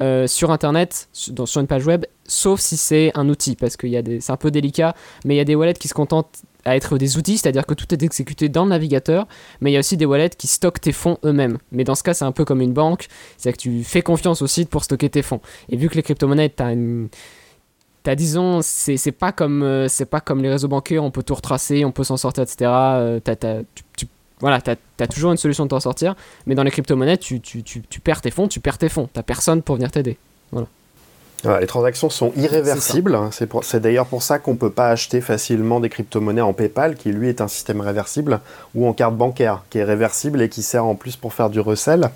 euh, 0.00 0.26
sur 0.28 0.50
Internet, 0.52 1.08
su- 1.12 1.32
dans- 1.32 1.46
sur 1.46 1.60
une 1.60 1.66
page 1.66 1.84
web, 1.84 2.04
sauf 2.26 2.60
si 2.60 2.76
c'est 2.76 3.10
un 3.16 3.28
outil, 3.28 3.56
parce 3.56 3.76
que 3.76 3.86
c'est 4.20 4.32
un 4.32 4.36
peu 4.36 4.50
délicat, 4.52 4.94
mais 5.24 5.34
il 5.34 5.38
y 5.38 5.40
a 5.40 5.44
des 5.44 5.56
wallets 5.56 5.74
qui 5.74 5.88
se 5.88 5.94
contentent 5.94 6.42
à 6.64 6.76
être 6.76 6.98
des 6.98 7.16
outils, 7.16 7.38
c'est-à-dire 7.38 7.66
que 7.66 7.74
tout 7.74 7.92
est 7.92 8.02
exécuté 8.02 8.48
dans 8.48 8.64
le 8.64 8.70
navigateur, 8.70 9.26
mais 9.60 9.70
il 9.70 9.74
y 9.74 9.76
a 9.76 9.80
aussi 9.80 9.96
des 9.96 10.06
wallets 10.06 10.30
qui 10.30 10.46
stockent 10.46 10.80
tes 10.80 10.92
fonds 10.92 11.18
eux-mêmes. 11.24 11.58
Mais 11.72 11.84
dans 11.84 11.94
ce 11.94 12.02
cas, 12.02 12.14
c'est 12.14 12.24
un 12.24 12.32
peu 12.32 12.44
comme 12.44 12.60
une 12.60 12.72
banque, 12.72 13.06
c'est-à-dire 13.36 13.56
que 13.56 13.62
tu 13.62 13.84
fais 13.84 14.02
confiance 14.02 14.42
au 14.42 14.46
site 14.46 14.70
pour 14.70 14.84
stocker 14.84 15.10
tes 15.10 15.22
fonds. 15.22 15.40
Et 15.68 15.76
vu 15.76 15.88
que 15.88 15.94
les 15.94 16.02
crypto-monnaies, 16.02 16.50
tu 16.56 16.62
as 16.62 16.72
une... 16.72 17.08
T'as, 18.02 18.14
disons, 18.14 18.60
c'est, 18.62 19.12
pas 19.12 19.32
comme 19.32 19.62
euh, 19.62 19.88
c'est 19.88 20.04
pas 20.04 20.20
comme 20.20 20.42
les 20.42 20.50
réseaux 20.50 20.68
bancaires, 20.68 21.02
on 21.02 21.10
peut 21.10 21.22
tout 21.22 21.34
retracer, 21.34 21.86
on 21.86 21.90
peut 21.92 22.04
s'en 22.04 22.18
sortir, 22.18 22.42
etc. 22.42 22.70
Euh, 22.70 23.18
t'as, 23.18 23.34
t'as- 23.34 23.62
tu, 23.96 24.06
voilà, 24.40 24.60
t'as, 24.60 24.74
t'as 24.98 25.06
toujours 25.06 25.30
une 25.30 25.38
solution 25.38 25.64
de 25.64 25.70
t'en 25.70 25.80
sortir. 25.80 26.14
Mais 26.46 26.54
dans 26.54 26.64
les 26.64 26.70
crypto-monnaies, 26.70 27.16
tu, 27.16 27.40
tu, 27.40 27.62
tu, 27.62 27.80
tu 27.80 28.00
perds 28.00 28.20
tes 28.20 28.30
fonds, 28.30 28.46
tu 28.46 28.60
perds 28.60 28.76
tes 28.76 28.90
fonds. 28.90 29.08
T'as 29.10 29.22
personne 29.22 29.62
pour 29.62 29.76
venir 29.76 29.90
t'aider. 29.90 30.18
Voilà, 30.52 30.66
les 31.60 31.66
transactions 31.66 32.10
sont 32.10 32.32
irréversibles. 32.36 33.18
C'est 33.30 33.80
d'ailleurs 33.80 34.06
pour 34.06 34.22
ça 34.22 34.38
qu'on 34.38 34.52
ne 34.52 34.56
peut 34.56 34.70
pas 34.70 34.88
acheter 34.88 35.20
facilement 35.20 35.80
des 35.80 35.88
crypto-monnaies 35.88 36.40
en 36.40 36.52
PayPal, 36.52 36.96
qui 36.96 37.10
lui 37.10 37.28
est 37.28 37.40
un 37.40 37.48
système 37.48 37.80
réversible, 37.80 38.40
ou 38.74 38.86
en 38.86 38.92
carte 38.92 39.16
bancaire, 39.16 39.62
qui 39.70 39.78
est 39.78 39.84
réversible 39.84 40.42
et 40.42 40.48
qui 40.48 40.62
sert 40.62 40.84
en 40.84 40.94
plus 40.94 41.16
pour 41.16 41.32
faire 41.32 41.50
du 41.50 41.60
recel. 41.60 42.10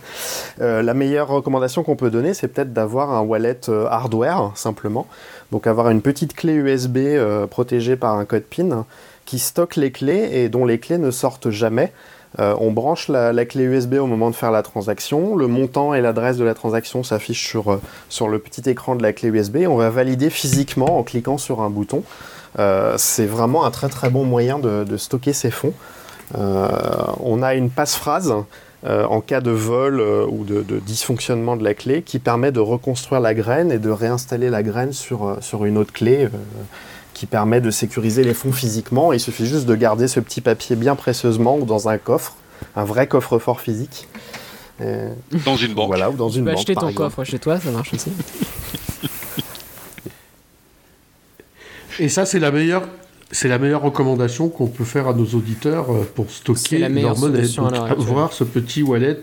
Euh, 0.61 0.83
la 0.83 0.95
meilleure 0.95 1.29
recommandation 1.29 1.83
qu'on 1.83 1.97
peut 1.97 2.11
donner, 2.11 2.35
c'est 2.35 2.49
peut-être 2.49 2.73
d'avoir 2.73 3.13
un 3.13 3.21
wallet 3.21 3.61
euh, 3.69 3.87
hardware, 3.87 4.53
simplement. 4.55 5.07
Donc 5.53 5.67
avoir 5.67 5.91
une 5.91 6.03
petite 6.03 6.35
clé 6.35 6.55
USB 6.55 6.99
euh, 6.99 7.47
protégée 7.47 7.97
par 7.97 8.15
un 8.15 8.25
code 8.25 8.45
PIN 8.45 8.85
qui 9.25 9.39
stocke 9.39 9.77
les 9.77 9.93
clés 9.93 10.31
et 10.33 10.49
dont 10.49 10.65
les 10.65 10.79
clés 10.79 10.99
ne 10.99 11.11
sortent 11.11 11.51
jamais. 11.51 11.93
Euh, 12.39 12.55
on 12.61 12.71
branche 12.71 13.09
la, 13.09 13.45
clé 13.45 13.65
USB 13.65 13.95
au 13.95 14.07
moment 14.07 14.31
de 14.31 14.35
faire 14.35 14.51
la 14.51 14.63
transaction. 14.63 15.37
Le 15.37 15.47
montant 15.47 15.95
et 15.95 16.01
l'adresse 16.01 16.37
de 16.37 16.45
la 16.45 16.55
transaction 16.55 17.03
s'affichent 17.03 17.47
sur, 17.47 17.73
euh, 17.73 17.81
sur 18.09 18.29
le 18.29 18.39
petit 18.39 18.69
écran 18.69 18.97
de 18.97 19.03
la 19.03 19.13
clé 19.13 19.29
USB. 19.29 19.65
On 19.69 19.77
va 19.77 19.91
valider 19.91 20.31
physiquement 20.31 20.99
en 20.99 21.03
cliquant 21.03 21.39
sur 21.39 21.61
un 21.61 21.71
bouton. 21.71 22.03
Euh, 22.59 22.95
c'est 22.99 23.27
vraiment 23.27 23.65
un 23.65 23.71
très 23.71 23.89
très 23.89 24.11
bon 24.11 24.25
moyen 24.25 24.59
de, 24.59 24.97
stocker 24.97 25.33
ses 25.33 25.51
fonds. 25.51 25.73
On 26.35 27.43
a 27.43 27.55
une 27.55 27.71
passe-phrase 27.71 28.35
en 28.85 29.21
cas 29.21 29.41
de 29.41 29.51
vol 29.51 30.01
ou 30.01 30.45
de, 30.45 30.63
dysfonctionnement 30.81 31.57
de 31.57 31.65
la 31.65 31.75
clé 31.75 32.03
qui 32.03 32.19
permet 32.19 32.53
de 32.53 32.61
reconstruire 32.61 33.21
la 33.21 33.33
graine 33.33 33.73
et 33.73 33.79
de 33.79 33.91
réinstaller 33.91 34.51
la 34.51 34.63
graine 34.63 34.93
sur, 34.93 35.37
sur 35.41 35.65
une 35.65 35.79
autre 35.79 35.93
clé 35.93 36.29
qui 37.19 37.27
permet 37.27 37.61
de 37.61 37.73
sécuriser 37.73 38.23
les 38.23 38.33
fonds 38.33 38.53
physiquement. 38.53 39.13
Il 39.13 39.19
suffit 39.19 39.45
juste 39.45 39.67
de 39.67 39.75
garder 39.75 40.07
ce 40.07 40.21
petit 40.21 40.41
papier 40.41 40.77
bien 40.77 40.95
précieusement 40.95 41.59
ou 41.59 41.65
dans 41.65 41.89
un 41.89 41.99
coffre, 41.99 42.37
un 42.77 42.85
vrai 42.85 43.09
coffre-fort 43.09 43.61
physique. 43.61 44.07
Euh, 44.81 45.13
Dans 45.45 45.57
une 45.57 45.75
banque. 45.75 45.89
voilà, 45.89 46.11
ou 46.11 46.15
dans 46.15 46.31
Tu 46.31 46.39
une 46.39 46.45
peux 46.45 46.51
banque. 46.53 46.59
acheter 46.61 46.75
par 46.75 46.85
ton 46.85 46.89
exemple. 46.91 47.09
coffre 47.11 47.25
chez 47.25 47.41
toi, 47.41 47.59
ça 47.59 47.73
marche 47.73 47.93
aussi. 47.95 48.13
Et 51.99 52.09
ça, 52.09 52.25
c'est 52.25 52.39
la 52.39 52.53
meilleure. 52.53 52.83
C'est 53.33 53.49
la 53.49 53.59
meilleure 53.59 53.83
recommandation 53.83 54.49
qu'on 54.49 54.69
peut 54.69 54.85
faire 54.85 55.09
à 55.09 55.13
nos 55.13 55.27
auditeurs 55.27 55.93
euh, 55.93 56.09
pour 56.15 56.31
stocker 56.31 56.79
la 56.79 56.89
meilleure 56.89 57.11
leur 57.11 57.19
monnaie. 57.19 57.39
solution 57.43 57.67
à 57.67 57.73
Donc, 57.73 57.91
avoir 57.91 58.33
ce 58.33 58.45
petit 58.45 58.83
wallet 58.83 59.21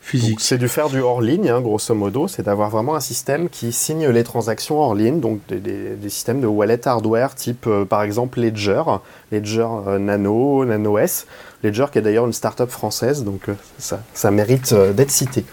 physique. 0.00 0.40
C'est 0.40 0.58
du 0.58 0.66
faire 0.68 0.88
du 0.88 1.00
hors 1.00 1.20
ligne, 1.20 1.50
hein, 1.50 1.60
grosso 1.60 1.94
modo, 1.94 2.26
c'est 2.26 2.42
d'avoir 2.44 2.70
vraiment 2.70 2.94
un 2.94 3.00
système 3.00 3.48
qui 3.48 3.70
signe 3.72 4.08
les 4.08 4.24
transactions 4.24 4.78
hors 4.80 4.94
ligne, 4.94 5.20
donc 5.20 5.40
des, 5.48 5.58
des- 5.58 5.94
des 5.96 6.08
systèmes 6.08 6.40
de 6.40 6.46
wallet 6.46 6.86
hardware 6.88 7.34
type 7.34 7.66
euh, 7.66 7.84
par 7.84 8.02
exemple 8.02 8.40
Ledger, 8.40 8.82
Ledger 9.30 9.66
euh, 9.86 9.98
Nano, 9.98 10.64
Nano 10.64 10.98
S, 10.98 11.26
Ledger 11.62 11.86
qui 11.92 11.98
est 11.98 12.02
d'ailleurs 12.02 12.26
une 12.26 12.32
start-up 12.32 12.70
française, 12.70 13.24
donc 13.24 13.48
euh, 13.48 13.54
ça, 13.78 14.00
ça 14.14 14.30
mérite 14.30 14.72
d'être 14.74 15.10
cité. 15.10 15.44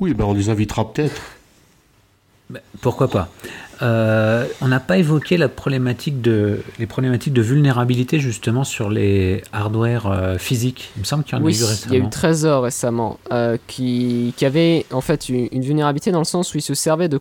Oui, 0.00 0.12
ben 0.14 0.24
on 0.24 0.34
les 0.34 0.48
invitera 0.50 0.92
peut-être. 0.92 1.20
Pourquoi 2.80 3.08
pas 3.08 3.28
Euh, 3.82 4.46
On 4.60 4.68
n'a 4.68 4.80
pas 4.80 4.96
évoqué 4.98 5.36
la 5.36 5.48
problématique 5.48 6.20
de, 6.22 6.62
les 6.78 6.86
problématiques 6.86 7.32
de 7.34 7.42
vulnérabilité 7.42 8.18
justement 8.20 8.64
sur 8.64 8.88
les 8.90 9.42
hardware 9.52 10.06
euh, 10.06 10.38
physiques. 10.38 10.90
Il 10.96 11.00
me 11.00 11.04
semble 11.04 11.24
qu'il 11.24 11.36
y 11.36 11.40
en 11.40 11.44
Oui, 11.44 11.52
a 11.52 11.56
eu 11.56 11.58
il 11.58 11.60
y 11.62 11.64
a 11.64 11.68
récemment. 11.70 12.06
eu 12.06 12.10
Trésor 12.10 12.62
récemment 12.64 13.18
euh, 13.32 13.56
qui, 13.66 14.32
qui 14.36 14.46
avait 14.46 14.86
en 14.92 15.00
fait 15.00 15.28
une, 15.28 15.48
une 15.52 15.62
vulnérabilité 15.62 16.10
dans 16.10 16.18
le 16.20 16.24
sens 16.24 16.54
où 16.54 16.58
il 16.58 16.62
se 16.62 16.74
servait 16.74 17.08
de 17.08 17.18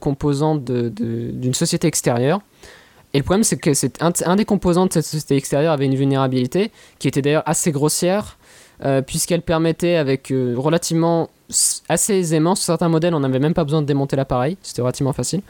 de- 0.89 1.31
d'une 1.31 1.53
société 1.53 1.87
extérieure. 1.87 2.39
Et 3.13 3.17
le 3.19 3.23
problème, 3.23 3.43
c'est 3.43 3.57
que 3.57 3.73
c'est 3.73 4.01
un, 4.01 4.11
un 4.25 4.35
des 4.35 4.45
composants 4.45 4.85
de 4.85 4.93
cette 4.93 5.05
société 5.05 5.35
extérieure 5.35 5.73
avait 5.73 5.85
une 5.85 5.95
vulnérabilité 5.95 6.71
qui 6.99 7.07
était 7.07 7.21
d'ailleurs 7.21 7.43
assez 7.45 7.71
grossière, 7.71 8.37
puisqu'elle 9.07 9.41
permettait 9.41 9.95
avec 9.95 10.31
relativement 10.55 11.29
assez 11.89 12.13
aisément, 12.13 12.55
sur 12.55 12.65
certains 12.65 12.89
modèles, 12.89 13.13
on 13.13 13.19
n'avait 13.19 13.39
même 13.39 13.53
pas 13.53 13.63
besoin 13.63 13.81
de 13.81 13.87
démonter 13.87 14.15
l'appareil, 14.15 14.57
c'était 14.61 14.81
relativement 14.81 15.13
facile. 15.13 15.41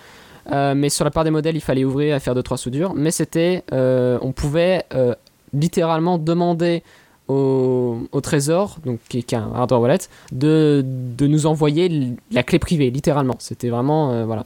Euh, 0.52 0.74
mais 0.76 0.90
sur 0.90 1.04
la 1.04 1.12
part 1.12 1.24
des 1.24 1.30
modèles, 1.30 1.56
il 1.56 1.62
fallait 1.62 1.84
ouvrir 1.84 2.16
et 2.16 2.20
faire 2.20 2.36
2-3 2.36 2.58
soudures. 2.58 2.94
Mais 2.96 3.12
c'était, 3.12 3.64
euh, 3.74 4.18
on 4.22 4.32
pouvait 4.32 4.86
euh, 4.94 5.14
littéralement 5.54 6.18
demander 6.18 6.84
au, 7.28 7.98
au 8.12 8.22
trésor, 8.22 8.78
donc 8.86 9.00
qui, 9.10 9.18
est 9.18 9.34
un 9.34 9.52
hardware 9.54 9.82
wallet, 9.82 9.98
de, 10.32 10.84
de 10.86 11.28
nous 11.28 11.46
envoyer 11.46 12.14
la 12.32 12.44
clé 12.44 12.60
privée, 12.60 12.90
littéralement. 12.90 13.36
C'était 13.40 13.70
vraiment, 13.70 14.26
voilà. 14.26 14.46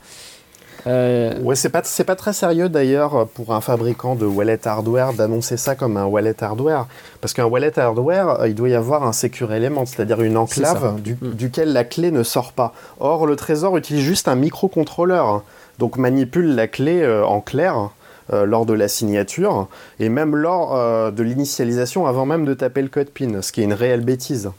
Euh, 0.87 1.39
Ouais, 1.41 1.55
c'est 1.55 1.69
pas, 1.69 1.81
c'est 1.83 2.03
pas 2.03 2.15
très 2.15 2.33
sérieux 2.33 2.69
d'ailleurs 2.69 3.27
pour 3.33 3.53
un 3.53 3.61
fabricant 3.61 4.15
de 4.15 4.25
wallet 4.25 4.67
hardware 4.67 5.13
d'annoncer 5.13 5.57
ça 5.57 5.75
comme 5.75 5.97
un 5.97 6.05
wallet 6.05 6.41
hardware. 6.43 6.87
Parce 7.21 7.33
qu'un 7.33 7.45
wallet 7.45 7.77
hardware, 7.77 8.41
euh, 8.41 8.47
il 8.47 8.55
doit 8.55 8.69
y 8.69 8.75
avoir 8.75 9.03
un 9.03 9.13
secure 9.13 9.53
element, 9.53 9.85
c'est-à-dire 9.85 10.21
une 10.21 10.37
enclave 10.37 10.99
du- 11.01 11.17
Mm. 11.21 11.29
duquel 11.33 11.73
la 11.73 11.83
clé 11.83 12.09
ne 12.11 12.23
sort 12.23 12.53
pas. 12.53 12.73
Or, 12.99 13.25
le 13.27 13.35
trésor 13.35 13.77
utilise 13.77 14.03
juste 14.03 14.27
un 14.27 14.35
microcontrôleur, 14.35 15.27
hein. 15.27 15.43
donc 15.79 15.97
manipule 15.97 16.55
la 16.55 16.67
clé 16.67 17.01
euh, 17.01 17.25
en 17.25 17.41
clair 17.41 17.89
euh, 18.33 18.45
lors 18.45 18.65
de 18.65 18.73
la 18.73 18.87
signature 18.87 19.67
et 19.99 20.07
même 20.09 20.35
lors 20.35 20.75
euh, 20.75 21.11
de 21.11 21.21
l'initialisation 21.23 22.07
avant 22.07 22.25
même 22.25 22.45
de 22.45 22.53
taper 22.53 22.81
le 22.81 22.87
code 22.87 23.09
PIN, 23.09 23.41
ce 23.41 23.51
qui 23.51 23.61
est 23.61 23.65
une 23.65 23.73
réelle 23.73 24.01
bêtise. 24.01 24.49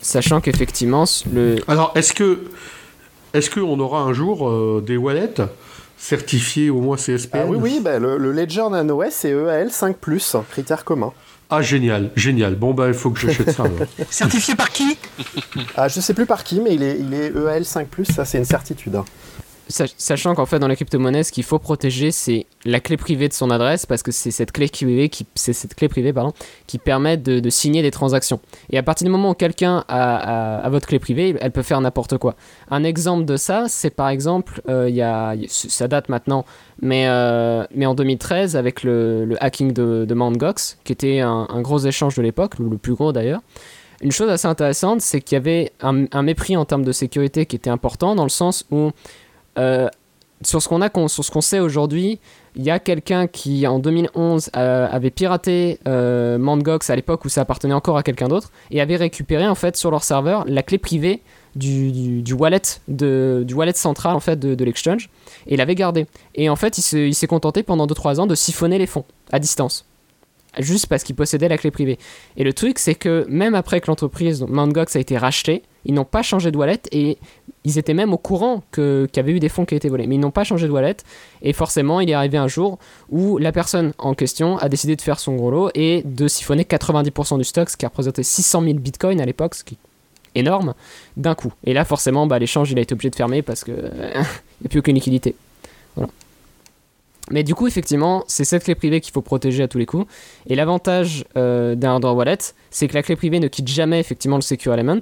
sachant 0.00 0.40
qu'effectivement, 0.40 1.04
le, 1.32 1.56
Alors, 1.68 1.92
est-ce 1.94 2.12
que 2.12 2.40
est-ce 3.34 3.50
qu'on 3.50 3.78
aura 3.80 4.00
un 4.02 4.12
jour 4.12 4.48
euh, 4.48 4.82
des 4.84 4.96
wallets 4.96 5.34
certifié 5.96 6.68
au 6.70 6.80
moins 6.80 6.96
CSPN 6.96 7.38
Ah 7.38 7.46
oui, 7.46 7.56
oui, 7.60 7.80
bah, 7.80 7.98
le, 7.98 8.18
le 8.18 8.32
Ledger 8.32 8.64
Nano 8.70 9.02
S 9.02 9.18
c'est 9.20 9.30
EAL 9.30 9.68
5+, 9.68 9.94
critère 10.50 10.84
commun. 10.84 11.12
Ah, 11.48 11.60
génial, 11.62 12.10
génial. 12.16 12.54
Bon, 12.56 12.72
bah, 12.72 12.88
il 12.88 12.94
faut 12.94 13.10
que 13.10 13.20
j'achète 13.20 13.50
ça. 13.50 13.64
Certifié 14.10 14.54
par 14.54 14.70
qui? 14.70 14.96
Ah, 15.76 15.86
je 15.86 16.00
sais 16.00 16.14
plus 16.14 16.24
par 16.26 16.44
qui, 16.44 16.60
mais 16.60 16.74
il 16.74 16.82
est, 16.82 16.98
il 16.98 17.12
est 17.14 17.26
EAL 17.26 17.62
5+, 17.62 17.86
ça 18.10 18.24
c'est 18.24 18.38
une 18.38 18.44
certitude. 18.44 18.96
Sach- 19.72 19.94
Sachant 19.96 20.34
qu'en 20.34 20.46
fait, 20.46 20.58
dans 20.58 20.68
la 20.68 20.76
crypto-monnaie, 20.76 21.22
ce 21.22 21.32
qu'il 21.32 21.44
faut 21.44 21.58
protéger, 21.58 22.10
c'est 22.10 22.46
la 22.64 22.80
clé 22.80 22.96
privée 22.96 23.28
de 23.28 23.32
son 23.32 23.50
adresse, 23.50 23.86
parce 23.86 24.02
que 24.02 24.12
c'est 24.12 24.30
cette 24.30 24.52
clé 24.52 24.68
privée 24.68 25.08
qui, 25.08 25.26
c'est 25.34 25.52
cette 25.52 25.74
clé 25.74 25.88
privée, 25.88 26.12
pardon, 26.12 26.32
qui 26.66 26.78
permet 26.78 27.16
de, 27.16 27.50
signer 27.50 27.82
des 27.82 27.90
transactions. 27.90 28.40
Et 28.70 28.78
à 28.78 28.82
partir 28.82 29.04
du 29.06 29.10
moment 29.10 29.30
où 29.30 29.34
quelqu'un 29.34 29.84
a, 29.88 30.68
votre 30.70 30.86
clé 30.86 30.98
privée, 30.98 31.34
elle 31.40 31.50
peut 31.50 31.62
faire 31.62 31.80
n'importe 31.80 32.18
quoi. 32.18 32.36
Un 32.70 32.84
exemple 32.84 33.24
de 33.24 33.36
ça, 33.36 33.64
c'est 33.68 33.90
par 33.90 34.08
exemple, 34.08 34.62
euh, 34.68 34.88
il 34.88 34.94
y 34.94 35.02
a, 35.02 35.34
ça 35.48 35.88
date 35.88 36.08
maintenant, 36.08 36.44
mais, 36.80 37.06
euh, 37.08 37.64
mais 37.74 37.86
en 37.86 37.94
2013, 37.94 38.56
avec 38.56 38.82
le, 38.82 39.36
hacking 39.40 39.72
de, 39.72 40.04
de 40.06 40.14
Mt. 40.14 40.36
Gox, 40.36 40.78
qui 40.84 40.92
était 40.92 41.20
un, 41.20 41.46
gros 41.62 41.78
échange 41.78 42.14
de 42.16 42.22
l'époque, 42.22 42.58
le 42.58 42.76
plus 42.78 42.94
gros 42.94 43.12
d'ailleurs. 43.12 43.40
Une 44.02 44.10
chose 44.10 44.28
assez 44.30 44.48
intéressante, 44.48 45.00
c'est 45.00 45.20
qu'il 45.20 45.36
y 45.36 45.40
avait 45.40 45.70
un 45.80 46.22
mépris 46.22 46.56
en 46.56 46.64
termes 46.64 46.84
de 46.84 46.90
sécurité 46.90 47.46
qui 47.46 47.54
était 47.54 47.70
important, 47.70 48.16
dans 48.16 48.24
le 48.24 48.30
sens 48.30 48.66
où 48.72 48.90
euh, 49.58 49.88
sur 50.44 50.60
ce 50.62 50.68
qu'on 50.68 50.82
a, 50.82 50.90
sur 51.08 51.24
ce 51.24 51.30
qu'on 51.30 51.40
sait 51.40 51.60
aujourd'hui, 51.60 52.18
il 52.56 52.64
y 52.64 52.70
a 52.70 52.78
quelqu'un 52.78 53.26
qui 53.28 53.66
en 53.66 53.78
2011 53.78 54.50
euh, 54.56 54.88
avait 54.90 55.10
piraté 55.10 55.78
euh, 55.86 56.36
Mt. 56.38 56.62
Gox 56.62 56.90
à 56.90 56.96
l'époque 56.96 57.24
où 57.24 57.28
ça 57.28 57.42
appartenait 57.42 57.74
encore 57.74 57.96
à 57.96 58.02
quelqu'un 58.02 58.28
d'autre 58.28 58.50
et 58.70 58.80
avait 58.80 58.96
récupéré 58.96 59.46
en 59.46 59.54
fait 59.54 59.76
sur 59.76 59.90
leur 59.90 60.02
serveur 60.04 60.44
la 60.46 60.62
clé 60.62 60.78
privée 60.78 61.22
du, 61.54 62.22
wallet 62.34 62.60
du 62.88 63.54
wallet 63.54 63.72
central 63.74 64.16
en 64.16 64.20
fait 64.20 64.38
de, 64.38 64.54
de 64.54 64.64
l'exchange 64.64 65.10
et 65.46 65.56
l'avait 65.56 65.74
gardé. 65.74 66.06
Et 66.34 66.48
en 66.50 66.56
fait, 66.56 66.76
il 66.78 66.82
se- 66.82 66.96
il 66.96 67.14
s'est 67.14 67.26
contenté 67.26 67.62
pendant 67.62 67.86
2-3 67.86 68.20
ans 68.20 68.26
de 68.26 68.34
siphonner 68.34 68.78
les 68.78 68.86
fonds 68.86 69.04
à 69.30 69.38
distance. 69.38 69.84
Juste 70.58 70.86
parce 70.86 71.02
qu'il 71.04 71.14
possédait 71.14 71.48
la 71.48 71.56
clé 71.56 71.70
privée. 71.70 71.98
Et 72.36 72.44
le 72.44 72.52
truc, 72.52 72.78
c'est 72.78 72.94
que 72.94 73.24
même 73.28 73.54
après 73.54 73.80
que 73.80 73.86
l'entreprise 73.86 74.40
donc 74.40 74.50
Mt. 74.50 74.72
Gox 74.74 74.96
a 74.96 75.00
été 75.00 75.16
rachetée, 75.16 75.62
ils 75.84 75.94
n'ont 75.94 76.04
pas 76.04 76.22
changé 76.22 76.50
de 76.50 76.56
wallet 76.56 76.80
et 76.92 77.18
ils 77.64 77.78
étaient 77.78 77.94
même 77.94 78.12
au 78.12 78.18
courant 78.18 78.62
qu'il 78.72 79.08
y 79.14 79.18
avait 79.18 79.32
eu 79.32 79.40
des 79.40 79.48
fonds 79.48 79.64
qui 79.64 79.74
étaient 79.74 79.88
volés. 79.88 80.06
Mais 80.06 80.16
ils 80.16 80.20
n'ont 80.20 80.30
pas 80.30 80.44
changé 80.44 80.66
de 80.66 80.72
wallet. 80.72 80.96
Et 81.42 81.52
forcément, 81.52 82.00
il 82.00 82.10
est 82.10 82.14
arrivé 82.14 82.38
un 82.38 82.48
jour 82.48 82.78
où 83.10 83.38
la 83.38 83.52
personne 83.52 83.92
en 83.98 84.14
question 84.14 84.58
a 84.58 84.68
décidé 84.68 84.96
de 84.96 85.02
faire 85.02 85.20
son 85.20 85.36
gros 85.36 85.50
lot 85.50 85.70
et 85.74 86.02
de 86.04 86.28
siphonner 86.28 86.64
90% 86.64 87.38
du 87.38 87.44
stock, 87.44 87.70
ce 87.70 87.76
qui 87.76 87.86
représentait 87.86 88.22
600 88.22 88.62
000 88.62 88.74
bitcoins 88.74 89.20
à 89.20 89.26
l'époque, 89.26 89.54
ce 89.54 89.64
qui 89.64 89.74
est 89.74 90.40
énorme, 90.40 90.74
d'un 91.16 91.34
coup. 91.34 91.52
Et 91.64 91.72
là, 91.72 91.84
forcément, 91.84 92.26
bah, 92.26 92.38
l'échange, 92.38 92.70
il 92.72 92.78
a 92.78 92.82
été 92.82 92.94
obligé 92.94 93.10
de 93.10 93.16
fermer 93.16 93.42
parce 93.42 93.64
qu'il 93.64 93.74
n'y 93.74 94.66
a 94.66 94.68
plus 94.68 94.80
aucune 94.80 94.94
liquidité. 94.94 95.34
Mais 97.30 97.44
du 97.44 97.54
coup, 97.54 97.66
effectivement, 97.66 98.24
c'est 98.26 98.44
cette 98.44 98.64
clé 98.64 98.74
privée 98.74 99.00
qu'il 99.00 99.12
faut 99.12 99.22
protéger 99.22 99.62
à 99.62 99.68
tous 99.68 99.78
les 99.78 99.86
coups. 99.86 100.06
Et 100.48 100.56
l'avantage 100.56 101.24
euh, 101.36 101.74
d'un 101.74 101.92
hardware 101.92 102.16
wallet, 102.16 102.38
c'est 102.70 102.88
que 102.88 102.94
la 102.94 103.02
clé 103.02 103.16
privée 103.16 103.38
ne 103.38 103.48
quitte 103.48 103.68
jamais 103.68 104.00
effectivement 104.00 104.36
le 104.36 104.42
secure 104.42 104.74
element. 104.74 105.00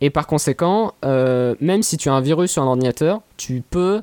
Et 0.00 0.10
par 0.10 0.26
conséquent, 0.26 0.94
euh, 1.04 1.54
même 1.60 1.82
si 1.82 1.96
tu 1.96 2.08
as 2.08 2.12
un 2.12 2.20
virus 2.20 2.52
sur 2.52 2.62
un 2.62 2.66
ordinateur, 2.66 3.20
tu 3.36 3.62
peux 3.68 4.02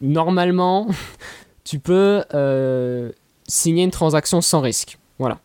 normalement, 0.00 0.86
tu 1.64 1.78
peux 1.78 2.22
euh, 2.34 3.10
signer 3.46 3.84
une 3.84 3.90
transaction 3.90 4.40
sans 4.40 4.60
risque. 4.60 4.98
Voilà. 5.18 5.38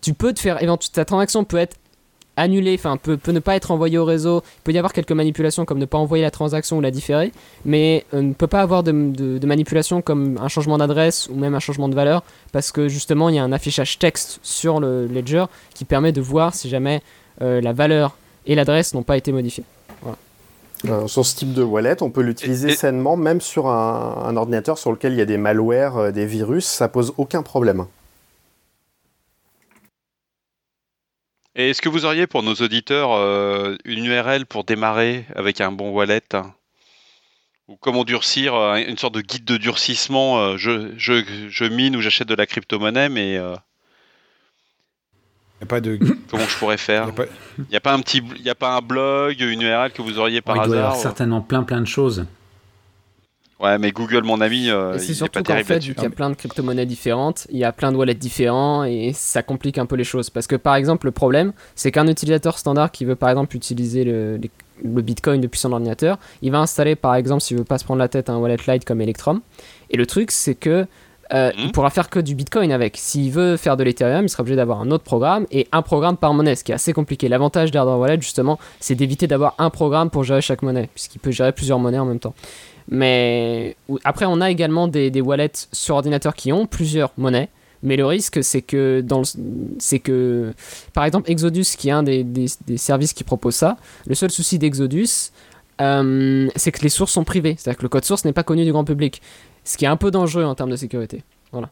Tu 0.00 0.14
peux 0.14 0.32
te 0.32 0.40
faire 0.40 0.58
ta 0.92 1.04
transaction 1.04 1.44
peut 1.44 1.58
être 1.58 1.76
annulée, 2.36 2.76
enfin 2.78 2.96
peut, 2.96 3.18
ne 3.26 3.40
pas 3.40 3.56
être 3.56 3.72
envoyée 3.72 3.98
au 3.98 4.04
réseau. 4.04 4.42
Il 4.60 4.62
peut 4.62 4.72
y 4.72 4.78
avoir 4.78 4.92
quelques 4.92 5.12
manipulations 5.12 5.64
comme 5.64 5.78
ne 5.78 5.84
pas 5.84 5.98
envoyer 5.98 6.22
la 6.22 6.30
transaction 6.30 6.78
ou 6.78 6.80
la 6.80 6.92
différer, 6.92 7.32
mais 7.66 8.06
euh, 8.14 8.22
ne 8.22 8.32
peut 8.32 8.46
pas 8.46 8.62
avoir 8.62 8.84
de, 8.84 8.92
manipulation 9.44 10.00
comme 10.00 10.38
un 10.40 10.48
changement 10.48 10.78
d'adresse 10.78 11.28
ou 11.30 11.34
même 11.34 11.54
un 11.54 11.58
changement 11.58 11.88
de 11.88 11.96
valeur 11.96 12.22
parce 12.52 12.70
que 12.70 12.88
justement 12.88 13.28
il 13.28 13.34
y 13.34 13.38
a 13.38 13.44
un 13.44 13.52
affichage 13.52 13.98
texte 13.98 14.38
sur 14.42 14.78
le 14.78 15.06
ledger 15.08 15.44
qui 15.74 15.84
permet 15.84 16.12
de 16.12 16.20
voir 16.20 16.54
si 16.54 16.68
jamais 16.68 17.02
la 17.40 17.72
valeur 17.72 18.16
et 18.46 18.54
l'adresse 18.54 18.94
n'ont 18.94 19.02
pas 19.02 19.16
été 19.16 19.32
modifiées. 19.32 19.64
Euh, 20.84 21.08
sur 21.08 21.26
ce 21.26 21.34
type 21.34 21.52
de 21.54 21.62
wallet, 21.64 22.00
on 22.04 22.10
peut 22.10 22.20
l'utiliser 22.22 22.68
Et- 22.70 22.76
sainement, 22.76 23.16
même 23.16 23.40
sur 23.40 23.66
un, 23.66 24.22
un 24.24 24.36
ordinateur 24.36 24.78
sur 24.78 24.92
lequel 24.92 25.12
il 25.12 25.18
y 25.18 25.22
a 25.22 25.24
des 25.24 25.36
malwares, 25.36 25.96
euh, 25.98 26.10
des 26.12 26.24
virus, 26.24 26.66
ça 26.66 26.88
pose 26.88 27.12
aucun 27.16 27.42
problème. 27.42 27.86
Et 31.56 31.70
est-ce 31.70 31.82
que 31.82 31.88
vous 31.88 32.04
auriez 32.04 32.26
pour 32.28 32.42
nos 32.44 32.54
auditeurs 32.54 33.12
euh, 33.12 33.76
une 33.84 34.04
URL 34.06 34.46
pour 34.46 34.62
démarrer 34.64 35.24
avec 35.34 35.60
un 35.60 35.72
bon 35.72 35.90
wallet 35.90 36.22
hein 36.32 36.54
Ou 37.66 37.76
comment 37.76 38.04
durcir, 38.04 38.54
euh, 38.54 38.76
une 38.76 38.98
sorte 38.98 39.14
de 39.14 39.20
guide 39.20 39.44
de 39.44 39.56
durcissement 39.56 40.38
euh, 40.38 40.56
je, 40.56 40.92
je, 40.96 41.24
je 41.48 41.64
mine 41.64 41.96
ou 41.96 42.00
j'achète 42.00 42.28
de 42.28 42.36
la 42.36 42.46
crypto-monnaie, 42.46 43.08
mais 43.08 43.36
Il 45.60 45.64
n'y 45.64 45.66
a 45.66 45.68
pas 45.68 45.80
de. 45.80 45.98
comment 46.30 46.44
je 46.46 46.56
pourrais 46.58 46.76
faire 46.76 47.08
Il 47.58 47.64
n'y 47.70 47.76
a 47.76 47.80
pas 47.80 47.92
un 47.92 48.00
petit, 48.00 48.22
y 48.44 48.50
a 48.50 48.54
pas 48.54 48.76
un 48.76 48.80
blog, 48.80 49.40
une 49.40 49.62
URL 49.62 49.90
que 49.92 50.02
vous 50.02 50.18
auriez 50.18 50.40
par 50.40 50.56
il 50.56 50.62
doit 50.62 50.76
y 50.76 50.78
avoir 50.78 50.96
certainement 50.96 51.40
plein 51.40 51.62
plein 51.64 51.80
de 51.80 51.86
choses. 51.86 52.24
Ouais, 53.60 53.76
mais 53.76 53.90
Google, 53.90 54.22
mon 54.22 54.40
ami, 54.40 54.70
euh, 54.70 54.98
c'est 54.98 55.10
est 55.10 55.14
surtout 55.14 55.32
pas 55.32 55.40
qu'en 55.40 55.44
terrible 55.46 55.66
fait, 55.66 55.78
vu 55.80 55.92
qu'il 55.94 56.04
y 56.04 56.06
a 56.06 56.10
plein 56.10 56.30
de 56.30 56.36
crypto-monnaies 56.36 56.86
différentes, 56.86 57.48
il 57.50 57.58
y 57.58 57.64
a 57.64 57.72
plein 57.72 57.90
de 57.90 57.96
wallets 57.96 58.14
différents 58.14 58.84
et 58.84 59.10
ça 59.12 59.42
complique 59.42 59.78
un 59.78 59.86
peu 59.86 59.96
les 59.96 60.04
choses. 60.04 60.30
Parce 60.30 60.46
que 60.46 60.54
par 60.54 60.76
exemple, 60.76 61.06
le 61.06 61.10
problème, 61.10 61.52
c'est 61.74 61.90
qu'un 61.90 62.06
utilisateur 62.06 62.56
standard 62.56 62.92
qui 62.92 63.04
veut 63.04 63.16
par 63.16 63.30
exemple 63.30 63.56
utiliser 63.56 64.04
le, 64.04 64.36
les- 64.36 64.50
le 64.84 65.02
Bitcoin 65.02 65.40
depuis 65.40 65.58
son 65.58 65.72
ordinateur, 65.72 66.18
il 66.40 66.52
va 66.52 66.60
installer 66.60 66.94
par 66.94 67.16
exemple, 67.16 67.42
s'il 67.42 67.56
veut 67.58 67.64
pas 67.64 67.78
se 67.78 67.84
prendre 67.84 67.98
la 67.98 68.06
tête, 68.06 68.30
un 68.30 68.36
wallet 68.36 68.58
light 68.68 68.84
comme 68.84 69.00
Electrum. 69.00 69.40
Et 69.90 69.96
le 69.96 70.06
truc, 70.06 70.30
c'est 70.30 70.54
que 70.54 70.86
euh, 71.32 71.48
Mhm. 71.56 71.64
il 71.64 71.72
pourra 71.72 71.90
faire 71.90 72.08
que 72.10 72.18
du 72.20 72.34
Bitcoin 72.34 72.72
avec. 72.72 72.96
S'il 72.96 73.30
veut 73.30 73.56
faire 73.56 73.76
de 73.76 73.84
l'Ethereum, 73.84 74.24
il 74.24 74.28
sera 74.28 74.40
obligé 74.42 74.56
d'avoir 74.56 74.80
un 74.80 74.90
autre 74.90 75.04
programme 75.04 75.46
et 75.50 75.68
un 75.72 75.82
programme 75.82 76.16
par 76.16 76.32
monnaie, 76.34 76.56
ce 76.56 76.64
qui 76.64 76.72
est 76.72 76.74
assez 76.74 76.92
compliqué. 76.92 77.28
L'avantage 77.28 77.70
d'Hardware 77.70 77.98
Wallet, 77.98 78.20
justement, 78.20 78.58
c'est 78.80 78.94
d'éviter 78.94 79.26
d'avoir 79.26 79.54
un 79.58 79.70
programme 79.70 80.10
pour 80.10 80.24
gérer 80.24 80.40
chaque 80.40 80.62
monnaie, 80.62 80.88
puisqu'il 80.94 81.18
peut 81.18 81.30
gérer 81.30 81.52
plusieurs 81.52 81.78
monnaies 81.78 81.98
en 81.98 82.06
même 82.06 82.18
temps. 82.20 82.34
Mais 82.90 83.76
après, 84.04 84.24
on 84.26 84.40
a 84.40 84.50
également 84.50 84.88
des, 84.88 85.10
des 85.10 85.20
wallets 85.20 85.52
sur 85.72 85.96
ordinateur 85.96 86.34
qui 86.34 86.52
ont 86.52 86.66
plusieurs 86.66 87.12
monnaies. 87.18 87.48
Mais 87.82 87.96
le 87.96 88.06
risque, 88.06 88.42
c'est 88.42 88.62
que, 88.62 89.02
dans 89.02 89.20
le- 89.20 89.76
c'est 89.78 90.00
que, 90.00 90.52
par 90.94 91.04
exemple, 91.04 91.30
Exodus, 91.30 91.64
qui 91.76 91.88
est 91.90 91.92
un 91.92 92.02
des, 92.02 92.24
des- 92.24 92.46
des 92.66 92.76
services 92.76 93.12
qui 93.12 93.22
propose 93.22 93.54
ça, 93.54 93.76
le 94.06 94.14
seul 94.16 94.30
souci 94.32 94.58
d'Exodus, 94.58 95.30
euh, 95.80 96.48
c'est 96.56 96.72
que 96.72 96.82
les 96.82 96.88
sources 96.88 97.12
sont 97.12 97.22
privées. 97.22 97.54
C'est-à-dire 97.56 97.78
que 97.78 97.84
le 97.84 97.88
code 97.88 98.04
source 98.04 98.24
n'est 98.24 98.32
pas 98.32 98.42
connu 98.42 98.64
du 98.64 98.72
grand 98.72 98.82
public. 98.84 99.22
Ce 99.68 99.76
qui 99.76 99.84
est 99.84 99.88
un 99.88 99.98
peu 99.98 100.10
dangereux 100.10 100.44
en 100.44 100.54
termes 100.54 100.70
de 100.70 100.76
sécurité. 100.76 101.22
Voilà. 101.52 101.68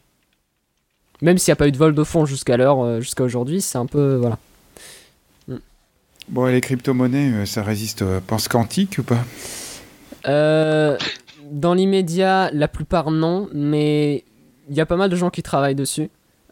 Même 1.23 1.39
s'il 1.39 1.51
n'y 1.51 1.55
a 1.55 1.57
pas 1.57 1.67
eu 1.67 1.73
de 1.73 1.79
vol 1.79 1.95
de 1.95 2.05
fonds 2.05 2.27
jusqu'à 2.27 2.59
l'heure, 2.59 2.85
euh, 2.85 3.01
jusqu'à 3.01 3.25
aujourd'hui, 3.25 3.63
c'est 3.63 3.79
un 3.79 3.87
peu. 3.87 4.17
Voilà. 4.17 4.39
Bon, 6.29 6.47
et 6.47 6.53
les 6.53 6.61
crypto-monnaies, 6.61 7.33
euh, 7.33 7.47
ça 7.47 7.63
résiste 7.63 8.03
au 8.03 8.21
pense 8.21 8.49
quantique 8.49 8.99
ou 8.99 9.03
pas? 9.03 9.25
Euh, 10.29 10.99
dans 11.51 11.73
l'immédiat, 11.73 12.51
la 12.53 12.69
plupart 12.69 13.11
non, 13.11 13.49
mais 13.55 14.25
il 14.69 14.77
y 14.77 14.81
a 14.83 14.87
pas 14.87 14.97
mal 14.97 15.09
de 15.09 15.17
gens 15.17 15.31
qui 15.31 15.43
travaillent 15.43 15.75
dessus. 15.75 16.11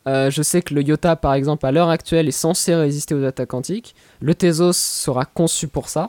Euh, 0.08 0.30
je 0.30 0.40
sais 0.40 0.62
que 0.62 0.72
le 0.72 0.82
IOTA, 0.82 1.16
par 1.16 1.34
exemple, 1.34 1.66
à 1.66 1.72
l'heure 1.72 1.90
actuelle, 1.90 2.26
est 2.26 2.30
censé 2.30 2.74
résister 2.74 3.14
aux 3.14 3.24
attaques 3.24 3.50
quantiques. 3.50 3.94
Le 4.22 4.34
Tezos 4.34 4.72
sera 4.72 5.26
conçu 5.26 5.68
pour 5.68 5.90
ça. 5.90 6.08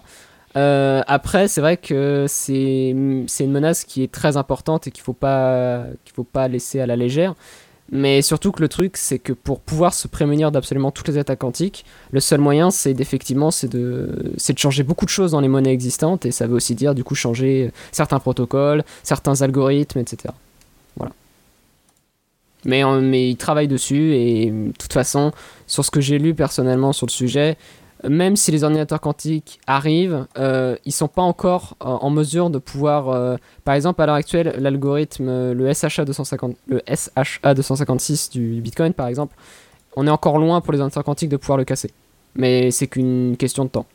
Euh, 0.55 1.01
après, 1.07 1.47
c'est 1.47 1.61
vrai 1.61 1.77
que 1.77 2.25
c'est 2.27 2.89
une 2.89 3.51
menace 3.51 3.83
qui 3.83 4.03
est 4.03 4.11
très 4.11 4.37
importante 4.37 4.87
et 4.87 4.91
qu'il 4.91 5.03
faut 5.03 5.13
pas 5.13 5.83
qu'il 6.05 6.15
faut 6.15 6.23
pas 6.23 6.47
laisser 6.47 6.79
à 6.79 6.85
la 6.85 6.95
légère. 6.95 7.35
Mais 7.91 8.23
surtout 8.23 8.51
que 8.51 8.61
le 8.61 8.67
truc, 8.67 8.97
c'est 8.97 9.19
que 9.19 9.31
pour 9.31 9.59
pouvoir 9.59 9.93
se 9.93 10.07
prémunir 10.07 10.51
d'absolument 10.51 10.89
toutes 10.89 11.07
les 11.07 11.19
attaques 11.19 11.39
quantiques, 11.39 11.85
le 12.11 12.19
seul 12.19 12.39
moyen, 12.39 12.71
c'est 12.71 12.95
d'effectivement, 12.95 13.51
c'est 13.51 13.67
de, 13.67 14.33
de 14.35 14.57
changer 14.57 14.81
beaucoup 14.81 15.05
de 15.05 15.11
choses 15.11 15.31
dans 15.31 15.39
les 15.39 15.47
monnaies 15.47 15.73
existantes, 15.73 16.25
et 16.25 16.31
ça 16.31 16.47
veut 16.47 16.55
aussi 16.55 16.73
dire 16.73 16.95
du 16.95 17.03
coup 17.03 17.13
changer 17.13 17.71
certains 17.91 18.17
protocoles, 18.19 18.83
certains 19.03 19.39
algorithmes, 19.43 19.99
etc. 19.99 20.33
Voilà. 20.97 21.13
Mais, 22.65 22.83
euh, 22.83 23.01
mais 23.01 23.29
ils 23.29 23.37
travaillent 23.37 23.67
dessus, 23.67 24.15
et 24.15 24.49
de 24.49 24.73
toute 24.79 24.93
façon, 24.93 25.31
sur 25.67 25.85
ce 25.85 25.91
que 25.91 26.01
j'ai 26.01 26.17
lu 26.17 26.33
personnellement 26.33 26.91
sur 26.91 27.05
le 27.05 27.11
sujet, 27.11 27.55
même 28.03 28.35
si 28.35 28.51
les 28.51 28.63
ordinateurs 28.63 28.99
quantiques 29.01 29.59
arrivent, 29.67 30.27
euh, 30.37 30.75
ils 30.85 30.91
sont 30.91 31.07
pas 31.07 31.21
encore 31.21 31.75
euh, 31.81 31.85
en 31.85 32.09
mesure 32.09 32.49
de 32.49 32.59
pouvoir. 32.59 33.09
euh, 33.09 33.37
par 33.63 33.73
exemple, 33.75 34.01
à 34.01 34.05
l'heure 34.05 34.15
actuelle, 34.15 34.55
l'algorithme, 34.59 35.53
le 35.53 35.73
SHA 35.73 36.05
250, 36.05 36.55
le 36.67 36.81
SHA 36.87 37.53
256 37.53 38.29
du 38.29 38.61
Bitcoin, 38.61 38.93
par 38.93 39.07
exemple, 39.07 39.35
on 39.95 40.05
est 40.07 40.09
encore 40.11 40.37
loin 40.39 40.61
pour 40.61 40.73
les 40.73 40.79
ordinateurs 40.79 41.03
quantiques 41.05 41.29
de 41.29 41.37
pouvoir 41.37 41.57
le 41.57 41.63
casser. 41.63 41.91
Mais 42.35 42.69
c'est 42.71 42.87
qu'une 42.87 43.37
question 43.37 43.63
de 43.63 43.69
temps. 43.69 43.85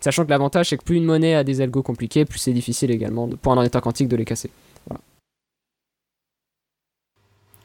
Sachant 0.00 0.24
que 0.24 0.30
l'avantage, 0.30 0.68
c'est 0.70 0.76
que 0.76 0.84
plus 0.84 0.96
une 0.96 1.04
monnaie 1.04 1.34
a 1.34 1.44
des 1.44 1.60
algos 1.60 1.82
compliqués, 1.82 2.24
plus 2.24 2.38
c'est 2.38 2.52
difficile 2.52 2.90
également 2.90 3.28
de- 3.28 3.36
pour 3.36 3.52
un 3.52 3.56
ordinateur 3.56 3.80
quantique 3.80 4.08
de 4.08 4.16
les 4.16 4.24
casser. 4.24 4.50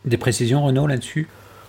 Des 0.06 0.18
précisions, 0.18 0.64
Renaud, 0.66 0.88
là-dessus? 0.88 1.28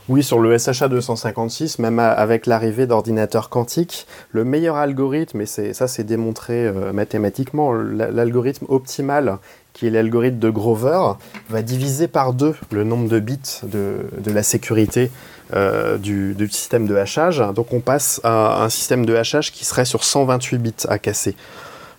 Oui, 0.09 0.25
sur 0.25 0.41
le 0.41 0.59
SHA 0.59 0.89
256, 0.89 1.79
même 1.79 2.01
avec 2.01 2.47
l'arrivée 2.47 2.87
d'ordinateurs 2.87 3.49
quantiques, 3.49 4.07
le 4.33 4.45
meilleur 4.45 4.77
algorithme, 4.77 5.41
et 5.43 5.47
ça 5.47 5.87
c'est 5.87 6.03
démontré 6.03 6.67
euh, 6.67 6.93
mathématiquement, 6.93 7.73
la- 7.73 8.11
l'algorithme 8.11 8.67
optimal 8.69 9.39
qui 9.73 9.87
est 9.87 9.91
l'algorithme 9.91 10.39
de 10.39 10.51
Grover, 10.51 11.01
va 11.49 11.63
diviser 11.63 12.09
par 12.09 12.33
deux 12.35 12.55
le 12.71 12.85
nombre 12.85 13.09
de 13.09 13.21
bits 13.21 13.61
de, 13.63 14.05
la 14.31 14.43
sécurité 14.43 15.11
euh, 15.55 15.97
du, 15.99 16.37
système 16.51 16.87
de 16.87 16.97
hachage. 16.97 17.43
Donc 17.55 17.73
on 17.73 17.81
passe 17.81 18.21
à 18.25 18.63
un 18.65 18.69
système 18.69 19.07
de 19.07 19.15
hachage 19.15 19.53
qui 19.53 19.65
serait 19.65 19.85
sur 19.85 20.05
128 20.05 20.59
bits 20.59 20.75
à 20.89 20.99
casser. 20.99 21.37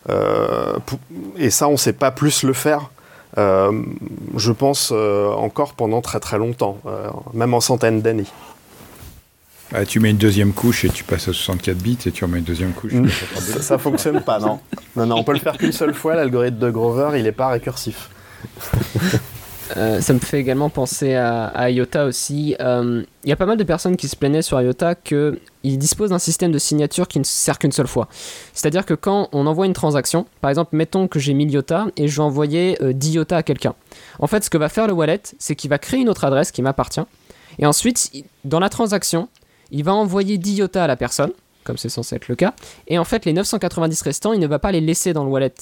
Euh, 0.10 0.78
et 1.38 1.50
ça, 1.50 1.68
on 1.68 1.74
ne 1.74 1.78
sait 1.78 1.94
pas 1.94 2.12
plus 2.12 2.44
le 2.44 2.54
faire. 2.54 2.90
Euh, 3.38 3.72
je 4.38 4.52
pense 4.52 4.92
encore 4.92 5.74
pendant 5.74 6.02
très 6.02 6.20
très 6.20 6.38
longtemps, 6.38 6.78
même 7.34 7.54
en 7.54 7.62
centaines 7.62 8.02
d'années. 8.02 8.28
Ah, 9.76 9.86
tu 9.86 10.00
mets 10.00 10.12
une 10.12 10.18
deuxième 10.18 10.54
couche 10.54 10.86
et 10.86 10.90
tu 10.90 11.04
passes 11.04 11.28
à 11.28 11.34
64 11.34 11.78
bits 11.78 11.98
et 12.06 12.12
tu 12.12 12.24
remets 12.26 12.38
une 12.38 12.44
deuxième 12.44 12.74
couche. 12.74 12.94
ça, 13.40 13.62
ça 13.62 13.78
fonctionne 13.80 14.22
pas, 14.22 14.38
non? 14.38 14.60
Non, 14.96 15.08
non, 15.08 15.16
on 15.18 15.24
peut 15.24 15.34
le 15.34 15.40
faire 15.40 15.58
qu'une 15.58 15.72
seule 15.72 15.96
fois. 15.96 16.16
L'algorithme 16.16 16.60
de 16.60 16.70
Grover, 16.70 17.18
il 17.18 17.24
n'est 17.24 17.32
pas 17.32 17.48
récursif. 17.48 18.10
Euh, 19.78 20.02
ça 20.02 20.14
me 20.14 20.20
fait 20.20 20.40
également 20.40 20.70
penser 20.70 21.16
à, 21.16 21.70
IOTA 21.70 22.06
aussi. 22.06 22.56
Euh, 22.60 23.04
il 23.24 23.30
y 23.30 23.32
a 23.32 23.36
pas 23.36 23.46
mal 23.46 23.58
de 23.58 23.64
personnes 23.64 23.96
qui 23.96 24.08
se 24.08 24.16
plaignaient 24.16 24.42
sur 24.42 24.62
IOTA 24.62 24.96
qu'ils 24.96 25.40
disposent 25.64 26.12
d'un 26.12 26.20
système 26.20 26.52
de 26.52 26.60
signature 26.60 27.08
qui 27.08 27.20
ne 27.20 27.24
sert 27.24 27.58
qu'une 27.60 27.72
seule 27.72 27.88
fois. 27.88 28.08
C'est-à-dire 28.54 28.86
que 28.86 28.94
quand 28.94 29.30
on 29.32 29.48
envoie 29.48 29.66
une 29.66 29.74
transaction, 29.74 30.26
par 30.42 30.50
exemple, 30.50 30.76
mettons 30.76 31.08
que 31.08 31.20
j'ai 31.20 31.34
1000 31.34 31.52
IOTA 31.52 31.88
et 31.98 32.08
je 32.08 32.16
vais 32.16 32.24
envoyer 32.24 32.78
10 32.82 33.10
euh, 33.10 33.14
IOTA 33.14 33.38
à 33.38 33.44
quelqu'un. 33.44 33.74
En 34.20 34.28
fait, 34.28 34.44
ce 34.44 34.50
que 34.50 34.58
va 34.58 34.70
faire 34.70 34.88
le 34.88 34.94
wallet, 34.94 35.22
c'est 35.40 35.56
qu'il 35.56 35.70
va 35.70 35.80
créer 35.80 36.02
une 36.02 36.10
autre 36.10 36.26
adresse 36.26 36.52
qui 36.52 36.62
m'appartient. 36.62 37.04
Et 37.60 37.66
ensuite, 37.66 38.12
dans 38.46 38.60
la 38.60 38.70
transaction, 38.70 39.30
il 39.72 39.84
va 39.84 39.94
envoyer 39.94 40.38
10 40.38 40.58
IOTA 40.58 40.84
à 40.84 40.88
la 40.88 40.96
personne, 40.96 41.32
comme 41.64 41.78
c'est 41.78 41.90
censé 41.90 42.16
être 42.16 42.28
le 42.28 42.36
cas, 42.36 42.54
et 42.88 42.98
en 42.98 43.06
fait 43.06 43.26
les 43.26 43.34
990 43.34 44.02
restants, 44.02 44.34
il 44.34 44.40
ne 44.40 44.48
va 44.48 44.60
pas 44.60 44.72
les 44.72 44.82
laisser 44.82 45.14
dans 45.14 45.24
le 45.24 45.30
wallet 45.30 45.54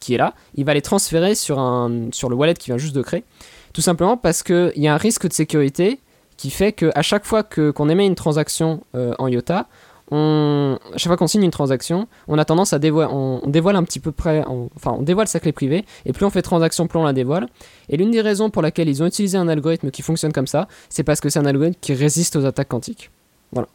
qui 0.00 0.14
est 0.14 0.18
là, 0.18 0.34
il 0.54 0.64
va 0.64 0.74
les 0.74 0.82
transférer 0.82 1.34
sur, 1.34 1.58
un, 1.58 2.08
sur 2.12 2.28
le 2.28 2.36
wallet 2.36 2.54
qui 2.54 2.70
vient 2.70 2.78
juste 2.78 2.94
de 2.94 3.02
créer, 3.02 3.24
tout 3.72 3.82
simplement 3.82 4.16
parce 4.16 4.42
qu'il 4.42 4.72
y 4.76 4.88
a 4.88 4.94
un 4.94 4.98
risque 4.98 5.28
de 5.28 5.32
sécurité 5.32 6.00
qui 6.36 6.50
fait 6.50 6.72
qu'à 6.72 7.02
chaque 7.02 7.24
fois 7.24 7.42
qu'on 7.42 7.88
émet 7.88 8.06
une 8.06 8.14
transaction 8.14 8.82
euh, 8.94 9.12
en 9.18 9.28
IOTA, 9.28 9.68
à 10.12 10.78
chaque 10.96 11.08
fois 11.08 11.16
qu'on 11.16 11.26
signe 11.28 11.44
une 11.44 11.50
transaction, 11.50 12.08
on 12.26 12.38
a 12.38 12.44
tendance 12.44 12.72
à 12.72 12.78
dévoiler, 12.78 13.12
on, 13.12 13.42
dévoile 13.46 13.76
un 13.76 13.84
petit 13.84 14.00
peu 14.00 14.10
près, 14.10 14.42
enfin 14.74 14.96
on 14.98 15.02
dévoile 15.02 15.28
sa 15.28 15.38
clé 15.38 15.52
privée, 15.52 15.84
et 16.04 16.12
plus 16.12 16.24
on 16.24 16.30
fait 16.30 16.42
transaction, 16.42 16.88
plus 16.88 16.98
on 16.98 17.04
la 17.04 17.12
dévoile. 17.12 17.48
Et 17.88 17.96
l'une 17.96 18.10
des 18.10 18.20
raisons 18.20 18.50
pour 18.50 18.62
laquelle 18.62 18.88
ils 18.88 19.02
ont 19.02 19.06
utilisé 19.06 19.38
un 19.38 19.48
algorithme 19.48 19.90
qui 19.90 20.02
fonctionne 20.02 20.32
comme 20.32 20.48
ça, 20.48 20.66
c'est 20.88 21.04
parce 21.04 21.20
que 21.20 21.28
c'est 21.28 21.38
un 21.38 21.46
algorithme 21.46 21.78
qui 21.80 21.94
résiste 21.94 22.34
aux 22.36 22.44
attaques 22.44 22.68
quantiques. 22.68 23.10
Voilà. 23.52 23.68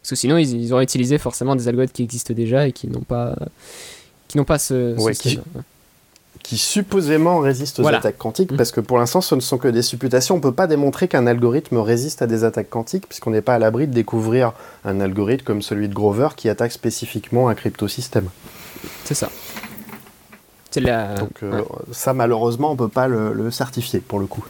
Parce 0.00 0.10
que 0.10 0.16
sinon, 0.16 0.38
ils, 0.38 0.72
auraient 0.72 0.84
utilisé 0.84 1.18
forcément 1.18 1.56
des 1.56 1.66
algorithmes 1.66 1.92
qui 1.92 2.02
existent 2.02 2.32
déjà 2.32 2.68
et 2.68 2.72
qui 2.72 2.86
n'ont 2.86 3.00
pas, 3.00 3.34
qui 4.28 4.36
n'ont 4.36 4.44
pas 4.44 4.58
ce, 4.58 4.94
qui 6.48 6.56
supposément 6.56 7.40
résistent 7.40 7.80
aux 7.80 7.86
attaques 7.86 8.16
quantiques, 8.16 8.52
mmh. 8.52 8.56
parce 8.56 8.72
que 8.72 8.80
pour 8.80 8.98
l'instant, 8.98 9.20
ce 9.20 9.34
ne 9.34 9.40
sont 9.40 9.58
que 9.58 9.68
des 9.68 9.82
supputations. 9.82 10.36
On 10.36 10.38
ne 10.38 10.42
peut 10.42 10.52
pas 10.52 10.66
démontrer 10.66 11.06
qu'un 11.06 11.26
algorithme 11.26 11.76
résiste 11.76 12.22
à 12.22 12.26
des 12.26 12.42
attaques 12.44 12.70
quantiques, 12.70 13.06
puisqu'on 13.06 13.32
n'est 13.32 13.42
pas 13.42 13.56
à 13.56 13.58
l'abri 13.58 13.86
de 13.86 13.92
découvrir 13.92 14.52
un 14.84 15.00
algorithme 15.00 15.44
comme 15.44 15.62
celui 15.62 15.88
de 15.88 15.94
Grover 15.94 16.28
qui 16.36 16.48
attaque 16.48 16.72
spécifiquement 16.72 17.50
un 17.50 17.54
cryptosystème. 17.54 18.28
C'est 19.04 19.14
ça. 19.14 19.28
La... 20.76 21.14
Donc 21.14 21.42
euh, 21.42 21.62
ça, 21.92 22.14
malheureusement, 22.14 22.68
on 22.68 22.74
ne 22.74 22.78
peut 22.78 22.88
pas 22.88 23.08
le, 23.08 23.50
certifier, 23.50 24.00
pour 24.00 24.20
le 24.20 24.26
coup. 24.26 24.46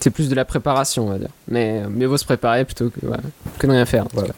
C'est 0.00 0.10
plus 0.10 0.28
de 0.28 0.34
la 0.34 0.44
préparation, 0.44 1.06
on 1.06 1.10
va 1.10 1.18
dire. 1.18 1.30
Mais 1.48 1.88
mieux 1.88 2.06
vaut 2.06 2.18
se 2.18 2.24
préparer 2.26 2.66
plutôt 2.66 2.90
que, 2.90 3.00
que 3.58 3.66
de 3.66 3.72
rien 3.72 3.86
faire. 3.86 4.06
Voilà. 4.12 4.34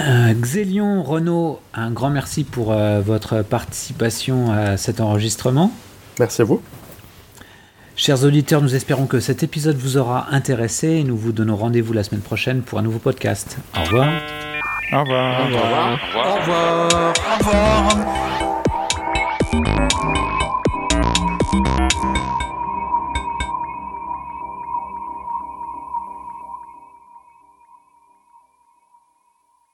Euh, 0.00 0.32
Xélion, 0.34 1.02
Renaud, 1.02 1.60
un 1.74 1.90
grand 1.90 2.10
merci 2.10 2.44
pour 2.44 2.72
euh, 2.72 3.00
votre 3.00 3.42
participation 3.42 4.52
à 4.52 4.76
cet 4.76 5.00
enregistrement. 5.00 5.72
Merci 6.18 6.42
à 6.42 6.44
vous. 6.44 6.62
Chers 7.96 8.22
auditeurs, 8.22 8.62
nous 8.62 8.76
espérons 8.76 9.06
que 9.06 9.18
cet 9.18 9.42
épisode 9.42 9.76
vous 9.76 9.96
aura 9.96 10.28
intéressé 10.30 10.88
et 10.88 11.04
nous 11.04 11.16
vous 11.16 11.32
donnons 11.32 11.56
rendez-vous 11.56 11.92
la 11.92 12.04
semaine 12.04 12.20
prochaine 12.20 12.62
pour 12.62 12.78
un 12.78 12.82
nouveau 12.82 13.00
podcast. 13.00 13.58
Au 13.76 13.82
revoir. 13.82 14.08
Au 14.92 15.00
revoir. 15.00 15.40
Au 15.40 15.44
revoir. 15.44 15.98
Au 16.14 16.38
revoir. 16.38 17.12
Au 17.34 17.38
revoir. 17.38 17.72
Au 17.80 17.94
revoir. 17.94 18.37